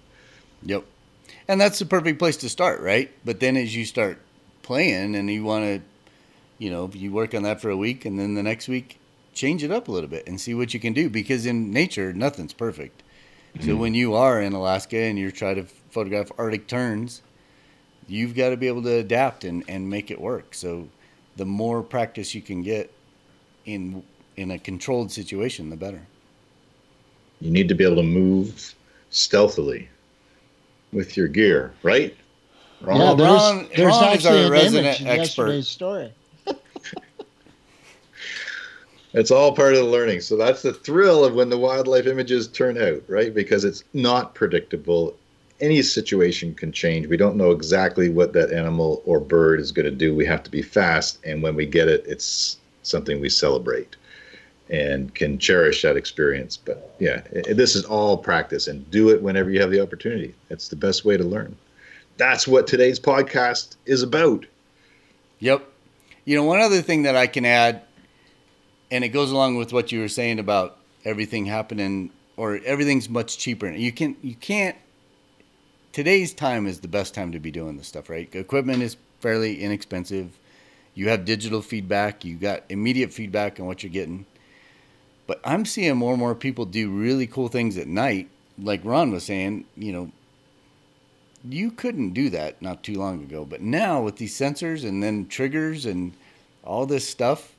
Yep. 0.65 0.85
And 1.47 1.61
that's 1.61 1.79
the 1.79 1.87
perfect 1.87 2.19
place 2.19 2.37
to 2.39 2.49
start, 2.49 2.81
right? 2.81 3.13
But 3.25 3.39
then 3.39 3.57
as 3.57 3.77
you 3.77 3.85
start 3.85 4.19
playing 4.63 5.15
and 5.15 5.31
you 5.31 5.45
want 5.45 5.65
to, 5.65 5.83
you 6.59 6.71
know, 6.71 6.91
you 6.93 7.13
work 7.13 7.35
on 7.35 7.45
that 7.45 7.61
for 7.61 7.71
a 7.71 7.77
week 7.77 8.05
and 8.05 8.19
then 8.19 8.35
the 8.35 8.43
next 8.43 8.67
week 8.67 8.99
change 9.35 9.63
it 9.63 9.71
up 9.71 9.89
a 9.89 9.93
little 9.93 10.09
bit 10.09 10.27
and 10.27 10.41
see 10.41 10.55
what 10.55 10.75
you 10.75 10.81
can 10.81 10.93
do 10.93 11.11
because 11.11 11.47
in 11.47 11.71
nature 11.71 12.13
nothing's 12.13 12.53
perfect. 12.53 13.03
So 13.61 13.69
mm-hmm. 13.69 13.79
when 13.79 13.95
you 13.95 14.15
are 14.15 14.41
in 14.41 14.53
Alaska 14.53 14.99
and 14.99 15.19
you're 15.19 15.31
trying 15.31 15.57
to 15.57 15.65
photograph 15.91 16.33
Arctic 16.39 16.67
terns, 16.67 17.23
you've 18.09 18.35
got 18.35 18.51
to 18.51 18.57
be 18.57 18.67
able 18.67 18.83
to 18.83 18.99
adapt 18.99 19.45
and, 19.45 19.65
and 19.69 19.89
make 19.89 20.11
it 20.11 20.21
work. 20.21 20.55
So 20.55 20.89
the 21.37 21.45
more 21.45 21.83
practice 21.83 22.35
you 22.35 22.43
can 22.43 22.63
get 22.63 22.93
in 23.65 24.03
in 24.37 24.51
a 24.51 24.59
controlled 24.59 25.13
situation, 25.13 25.71
the 25.71 25.77
better. 25.77 26.03
You 27.41 27.51
need 27.51 27.69
to 27.69 27.75
be 27.75 27.85
able 27.85 27.97
to 27.97 28.03
move 28.03 28.75
stealthily 29.11 29.89
with 30.93 31.17
your 31.17 31.29
gear, 31.29 31.73
right? 31.83 32.17
Wrong? 32.81 32.99
Yeah, 32.99 33.15
there's, 33.15 33.31
Ron- 33.31 33.69
there's 33.77 33.95
Ron 33.95 34.17
is 34.17 34.27
our 34.27 34.37
an 34.37 34.51
resident 34.51 34.87
image 34.87 35.01
in 35.01 35.07
expert. 35.07 35.43
yesterday's 35.43 35.69
story. 35.69 36.13
It's 39.15 39.31
all 39.31 39.53
part 39.55 39.75
of 39.75 39.79
the 39.79 39.85
learning. 39.85 40.21
So 40.21 40.37
that's 40.37 40.63
the 40.63 40.73
thrill 40.73 41.25
of 41.25 41.35
when 41.35 41.49
the 41.49 41.59
wildlife 41.59 42.07
images 42.07 42.49
turn 42.49 42.77
out, 42.77 43.03
right? 43.09 43.33
Because 43.33 43.65
it's 43.65 43.85
not 43.95 44.35
predictable. 44.35 45.17
Any 45.61 45.83
situation 45.83 46.55
can 46.55 46.73
change. 46.73 47.07
We 47.07 47.17
don't 47.17 47.37
know 47.37 47.53
exactly 47.53 48.09
what 48.09 48.33
that 48.33 48.53
animal 48.53 49.03
or 49.07 49.21
bird 49.21 49.61
is 49.61 49.71
going 49.71 49.87
to 49.87 49.93
do. 49.93 50.15
We 50.15 50.27
have 50.27 50.43
to 50.43 50.51
be 50.51 50.63
fast. 50.63 51.19
And 51.25 51.43
when 51.43 51.55
we 51.55 51.65
get 51.65 51.89
it, 51.89 52.05
it's 52.07 52.59
something 52.83 53.21
we 53.21 53.29
celebrate 53.29 53.97
and 54.69 55.15
can 55.15 55.39
cherish 55.39 55.83
that 55.83 55.97
experience. 55.97 56.57
But 56.57 56.95
yeah, 56.99 57.23
i- 57.37 57.53
this 57.53 57.77
is 57.77 57.85
all 57.85 58.17
practice 58.17 58.67
and 58.67 58.91
do 58.91 59.11
it 59.11 59.23
whenever 59.23 59.51
you 59.51 59.61
have 59.61 59.71
the 59.71 59.81
opportunity. 59.81 60.35
It's 60.51 60.69
the 60.69 60.77
best 60.77 61.05
way 61.05 61.17
to 61.17 61.25
learn. 61.25 61.55
That's 62.17 62.49
what 62.49 62.67
today's 62.67 62.99
podcast 62.99 63.77
is 63.87 64.03
about. 64.03 64.47
Yep. 65.39 65.65
You 66.25 66.37
know, 66.37 66.45
one 66.45 66.61
other 66.61 66.81
thing 66.81 67.03
that 67.03 67.15
I 67.17 67.27
can 67.27 67.45
add, 67.45 67.83
and 68.91 69.05
it 69.05 69.09
goes 69.09 69.31
along 69.31 69.57
with 69.57 69.73
what 69.73 69.93
you 69.93 70.01
were 70.01 70.09
saying 70.09 70.39
about 70.39 70.79
everything 71.05 71.47
happening 71.47 72.11
or 72.37 72.61
everything's 72.65 73.09
much 73.09 73.39
cheaper. 73.39 73.71
You 73.71 73.93
can 73.93 74.17
you 74.23 74.35
can't 74.35 74.77
today's 75.93 76.35
time 76.35 76.67
is 76.67 76.81
the 76.81 76.89
best 76.89 77.15
time 77.15 77.33
to 77.33 77.39
be 77.39 77.53
doing 77.53 77.77
this 77.77 77.87
stuff, 77.87 78.11
right? 78.11 78.29
Equipment 78.35 78.83
is 78.83 78.97
fairly 79.21 79.63
inexpensive. 79.63 80.37
You 80.95 81.09
have 81.09 81.25
digital 81.25 81.63
feedback, 81.63 82.25
you 82.25 82.37
got 82.37 82.65
immediate 82.69 83.13
feedback 83.13 83.61
on 83.61 83.67
what 83.67 83.83
you're 83.83 83.93
getting. 83.93 84.27
But 85.27 85.41
I'm 85.45 85.65
seeing 85.65 85.97
more 85.97 86.13
and 86.13 86.21
more 86.21 86.35
people 86.35 86.67
do 86.67 86.91
really 86.91 87.27
cool 87.27 87.49
things 87.49 87.79
at 87.79 87.87
night, 87.87 88.29
like 88.59 88.81
Ron 88.85 89.11
was 89.13 89.25
saying, 89.25 89.65
you 89.77 89.93
know, 89.93 90.11
you 91.49 91.71
couldn't 91.71 92.11
do 92.11 92.29
that 92.31 92.61
not 92.61 92.83
too 92.83 92.95
long 92.95 93.23
ago. 93.23 93.45
But 93.45 93.61
now 93.61 94.03
with 94.03 94.17
these 94.17 94.39
sensors 94.39 94.87
and 94.87 95.03
then 95.03 95.27
triggers 95.27 95.87
and 95.87 96.13
all 96.65 96.87
this 96.87 97.09
stuff, 97.09 97.54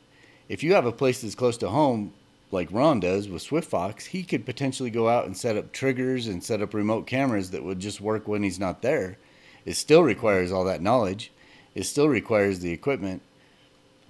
if 0.50 0.64
you 0.64 0.74
have 0.74 0.86
a 0.86 0.92
place 0.92 1.22
that's 1.22 1.36
close 1.36 1.58
to 1.58 1.70
home, 1.70 2.14
like 2.52 2.72
Ron 2.72 3.00
does 3.00 3.28
with 3.28 3.42
Swift 3.42 3.70
Fox, 3.70 4.06
he 4.06 4.24
could 4.24 4.46
potentially 4.46 4.90
go 4.90 5.10
out 5.10 5.26
and 5.26 5.36
set 5.36 5.58
up 5.58 5.72
triggers 5.72 6.28
and 6.28 6.44
set 6.44 6.62
up 6.62 6.74
remote 6.74 7.08
cameras 7.08 7.52
that 7.52 7.64
would 7.64 7.80
just 7.80 8.02
work 8.02 8.28
when 8.28 8.44
he's 8.44 8.60
not 8.60 8.82
there. 8.82 9.18
It 9.66 9.74
still 9.74 10.04
requires 10.04 10.52
all 10.52 10.64
that 10.66 10.82
knowledge. 10.82 11.32
It 11.74 11.84
still 11.84 12.08
requires 12.08 12.60
the 12.60 12.72
equipment. 12.72 13.22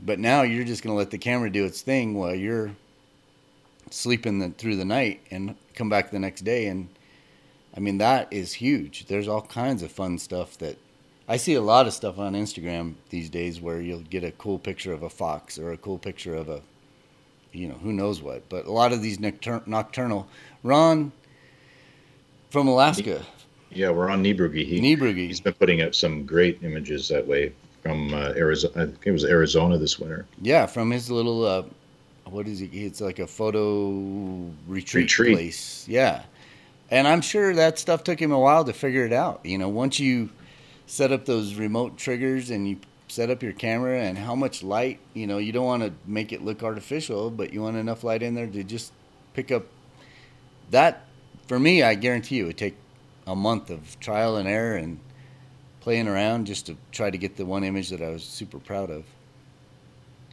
But 0.02 0.20
now 0.20 0.42
you're 0.42 0.66
just 0.66 0.84
going 0.84 0.94
to 0.94 0.98
let 0.98 1.12
the 1.12 1.18
camera 1.18 1.50
do 1.50 1.66
its 1.66 1.82
thing 1.82 2.14
while 2.14 2.36
you're 2.36 2.72
sleeping 3.90 4.40
the, 4.40 4.50
through 4.50 4.76
the 4.76 4.86
night 4.86 5.22
and 5.32 5.56
come 5.74 5.90
back 5.90 6.12
the 6.12 6.20
next 6.20 6.42
day 6.42 6.68
and 6.68 6.90
I 7.76 7.82
mean, 7.82 7.98
that 7.98 8.32
is 8.32 8.54
huge. 8.54 9.08
There's 9.08 9.28
all 9.28 9.42
kinds 9.42 9.84
of 9.84 9.92
fun 9.92 10.18
stuff 10.18 10.58
that 10.60 10.78
I 11.28 11.38
see 11.38 11.56
a 11.56 11.62
lot 11.62 11.88
of 11.88 11.94
stuff 11.94 12.20
on 12.20 12.34
Instagram 12.34 12.94
these 13.10 13.30
days 13.30 13.60
where 13.60 13.82
you'll 13.82 14.02
get 14.02 14.24
a 14.24 14.32
cool 14.32 14.60
picture 14.60 14.94
of 14.94 15.04
a 15.04 15.10
fox 15.10 15.58
or 15.58 15.72
a 15.72 15.78
cool 15.78 15.98
picture 15.98 16.36
of 16.36 16.50
a, 16.50 16.62
you 17.52 17.68
know, 17.68 17.76
who 17.76 17.92
knows 17.94 18.22
what. 18.22 18.48
But 18.50 18.66
a 18.66 18.72
lot 18.72 18.94
of 18.94 19.02
these 19.02 19.18
noctur- 19.18 19.66
nocturnal. 19.66 20.28
Ron 20.64 21.12
from 22.52 22.68
Alaska, 22.68 23.22
Yeah, 23.72 23.90
we're 23.90 24.10
on 24.10 24.24
Niebrugge. 24.24 24.66
He, 24.66 24.80
Niebrugge. 24.80 25.18
He's 25.28 25.42
been 25.42 25.54
putting 25.54 25.82
up 25.82 25.96
some 25.96 26.26
great 26.26 26.60
images 26.64 27.08
that 27.10 27.26
way 27.26 27.52
from 27.82 28.14
uh, 28.14 28.34
Arizona. 28.36 28.74
I 28.84 28.86
think 28.86 29.00
it 29.06 29.12
was 29.12 29.26
Arizona 29.26 29.78
this 29.78 30.00
winter. 30.00 30.26
Yeah, 30.42 30.66
from 30.68 30.92
his 30.92 31.10
little, 31.10 31.44
uh, 31.44 31.64
what 32.26 32.48
is 32.48 32.62
it? 32.62 32.70
It's 32.74 33.02
like 33.02 33.18
a 33.20 33.28
photo 33.28 33.90
retreat, 34.68 35.06
Retreat. 35.06 35.36
place. 35.36 35.88
Yeah. 35.88 36.24
And 36.92 37.08
I'm 37.08 37.22
sure 37.22 37.56
that 37.56 37.80
stuff 37.80 38.04
took 38.04 38.20
him 38.22 38.32
a 38.32 38.40
while 38.40 38.64
to 38.64 38.74
figure 38.74 39.06
it 39.06 39.14
out. 39.14 39.42
You 39.44 39.58
know, 39.58 39.70
once 39.70 40.00
you 40.00 40.30
set 40.88 41.12
up 41.12 41.26
those 41.26 41.56
remote 41.56 41.98
triggers 41.98 42.50
and 42.50 42.68
you 42.68 42.78
set 43.08 43.30
up 43.30 43.42
your 43.44 43.54
camera 43.54 44.00
and 44.02 44.18
how 44.18 44.36
much 44.36 44.64
light. 44.64 45.00
You 45.14 45.28
know, 45.28 45.38
you 45.38 45.52
don't 45.52 45.66
want 45.66 45.84
to 45.84 45.94
make 46.06 46.32
it 46.32 46.44
look 46.44 46.64
artificial, 46.64 47.30
but 47.30 47.54
you 47.54 47.62
want 47.62 47.78
enough 47.78 48.04
light 48.04 48.22
in 48.24 48.36
there 48.36 48.48
to 48.48 48.64
just 48.64 48.92
pick 49.34 49.52
up 49.52 49.66
that. 50.72 51.02
For 51.48 51.60
me, 51.60 51.84
I 51.84 51.94
guarantee 51.96 52.38
you, 52.38 52.44
it 52.46 52.48
would 52.48 52.58
take 52.58 52.76
a 53.28 53.36
month 53.36 53.70
of 53.70 54.00
trial 54.00 54.36
and 54.38 54.48
error 54.48 54.76
and 54.76 55.00
playing 55.82 56.08
around 56.08 56.46
just 56.48 56.66
to 56.66 56.76
try 56.92 57.12
to 57.12 57.18
get 57.18 57.38
the 57.38 57.46
one 57.46 57.64
image 57.64 57.90
that 57.90 58.02
I 58.02 58.10
was 58.10 58.24
super 58.24 58.58
proud 58.58 58.90
of. 58.90 59.06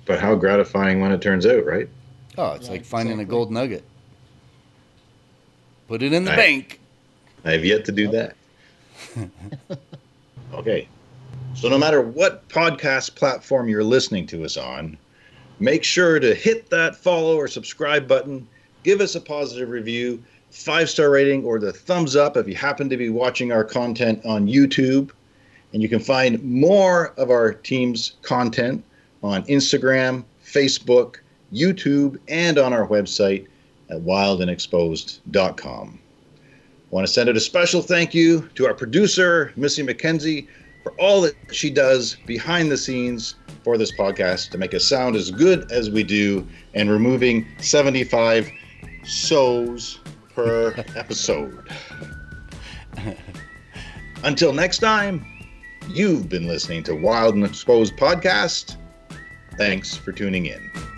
But 0.07 0.19
how 0.21 0.35
gratifying 0.35 1.01
when 1.01 1.13
it 1.13 1.21
turns 1.21 1.47
out, 1.47 1.65
right? 1.67 1.89
Oh, 2.39 2.53
it's 2.53 2.67
Yeah, 2.67 2.73
like 2.73 2.85
finding 2.85 3.21
a 3.21 3.25
gold 3.25 3.53
nugget. 3.53 3.85
Put 5.89 6.03
it 6.03 6.13
in 6.15 6.25
the 6.25 6.31
Right. 6.31 6.37
bank. 6.39 6.81
I 7.45 7.53
have 7.53 7.65
yet 7.65 7.85
to 7.85 7.93
do 7.93 8.09
that. 8.09 8.35
okay. 10.53 10.89
So, 11.55 11.69
no 11.69 11.79
matter 11.79 12.01
what 12.01 12.49
podcast 12.49 13.15
platform 13.15 13.69
you're 13.69 13.85
listening 13.85 14.27
to 14.29 14.45
us 14.45 14.57
on, 14.57 14.97
make 15.61 15.85
sure 15.85 16.19
to 16.19 16.35
hit 16.35 16.71
that 16.71 16.97
follow 16.97 17.37
or 17.37 17.47
subscribe 17.47 18.09
button. 18.09 18.49
Give 18.83 19.01
us 19.01 19.15
a 19.15 19.21
positive 19.21 19.69
review, 19.69 20.23
five 20.51 20.91
star 20.91 21.11
rating, 21.11 21.45
or 21.45 21.59
the 21.59 21.73
thumbs 21.73 22.17
up 22.17 22.37
if 22.37 22.49
you 22.49 22.55
happen 22.55 22.89
to 22.89 22.97
be 22.97 23.11
watching 23.11 23.53
our 23.53 23.65
content 23.65 24.25
on 24.25 24.49
YouTube. 24.49 25.11
And 25.73 25.83
you 25.83 25.89
can 25.89 26.01
find 26.01 26.43
more 26.43 27.15
of 27.17 27.31
our 27.31 27.53
team's 27.53 28.15
content 28.23 28.83
on 29.23 29.45
Instagram, 29.45 30.25
Facebook, 30.45 31.17
YouTube, 31.53 32.19
and 32.29 32.59
on 32.59 32.73
our 32.73 32.87
website 32.87 33.47
at 33.91 34.01
wildandexposed.com. 34.01 36.02
Want 36.93 37.07
to 37.07 37.13
send 37.13 37.31
out 37.31 37.37
a 37.39 37.41
special 37.41 37.81
thank 37.81 38.13
you 38.13 38.51
to 38.55 38.67
our 38.67 38.75
producer, 38.75 39.51
Missy 39.57 39.83
McKenzie, 39.83 40.47
for 40.83 40.93
all 41.01 41.23
that 41.23 41.35
she 41.51 41.71
does 41.71 42.17
behind 42.27 42.71
the 42.71 42.77
scenes 42.77 43.37
for 43.65 43.79
this 43.79 43.91
podcast 43.97 44.51
to 44.51 44.59
make 44.59 44.75
us 44.75 44.85
sound 44.85 45.17
as 45.17 45.31
good 45.31 45.73
as 45.73 45.89
we 45.89 46.03
do 46.03 46.47
and 46.75 46.91
removing 46.91 47.47
75 47.61 48.51
so's 49.05 50.01
per 50.35 50.75
episode. 50.97 51.67
Until 54.23 54.53
next 54.53 54.81
time, 54.81 55.25
you've 55.89 56.29
been 56.29 56.47
listening 56.47 56.83
to 56.83 56.95
Wild 56.95 57.35
and 57.35 57.45
Exposed 57.45 57.97
Podcast. 57.97 58.77
Thanks 59.57 59.97
for 59.97 60.13
tuning 60.13 60.45
in. 60.45 60.92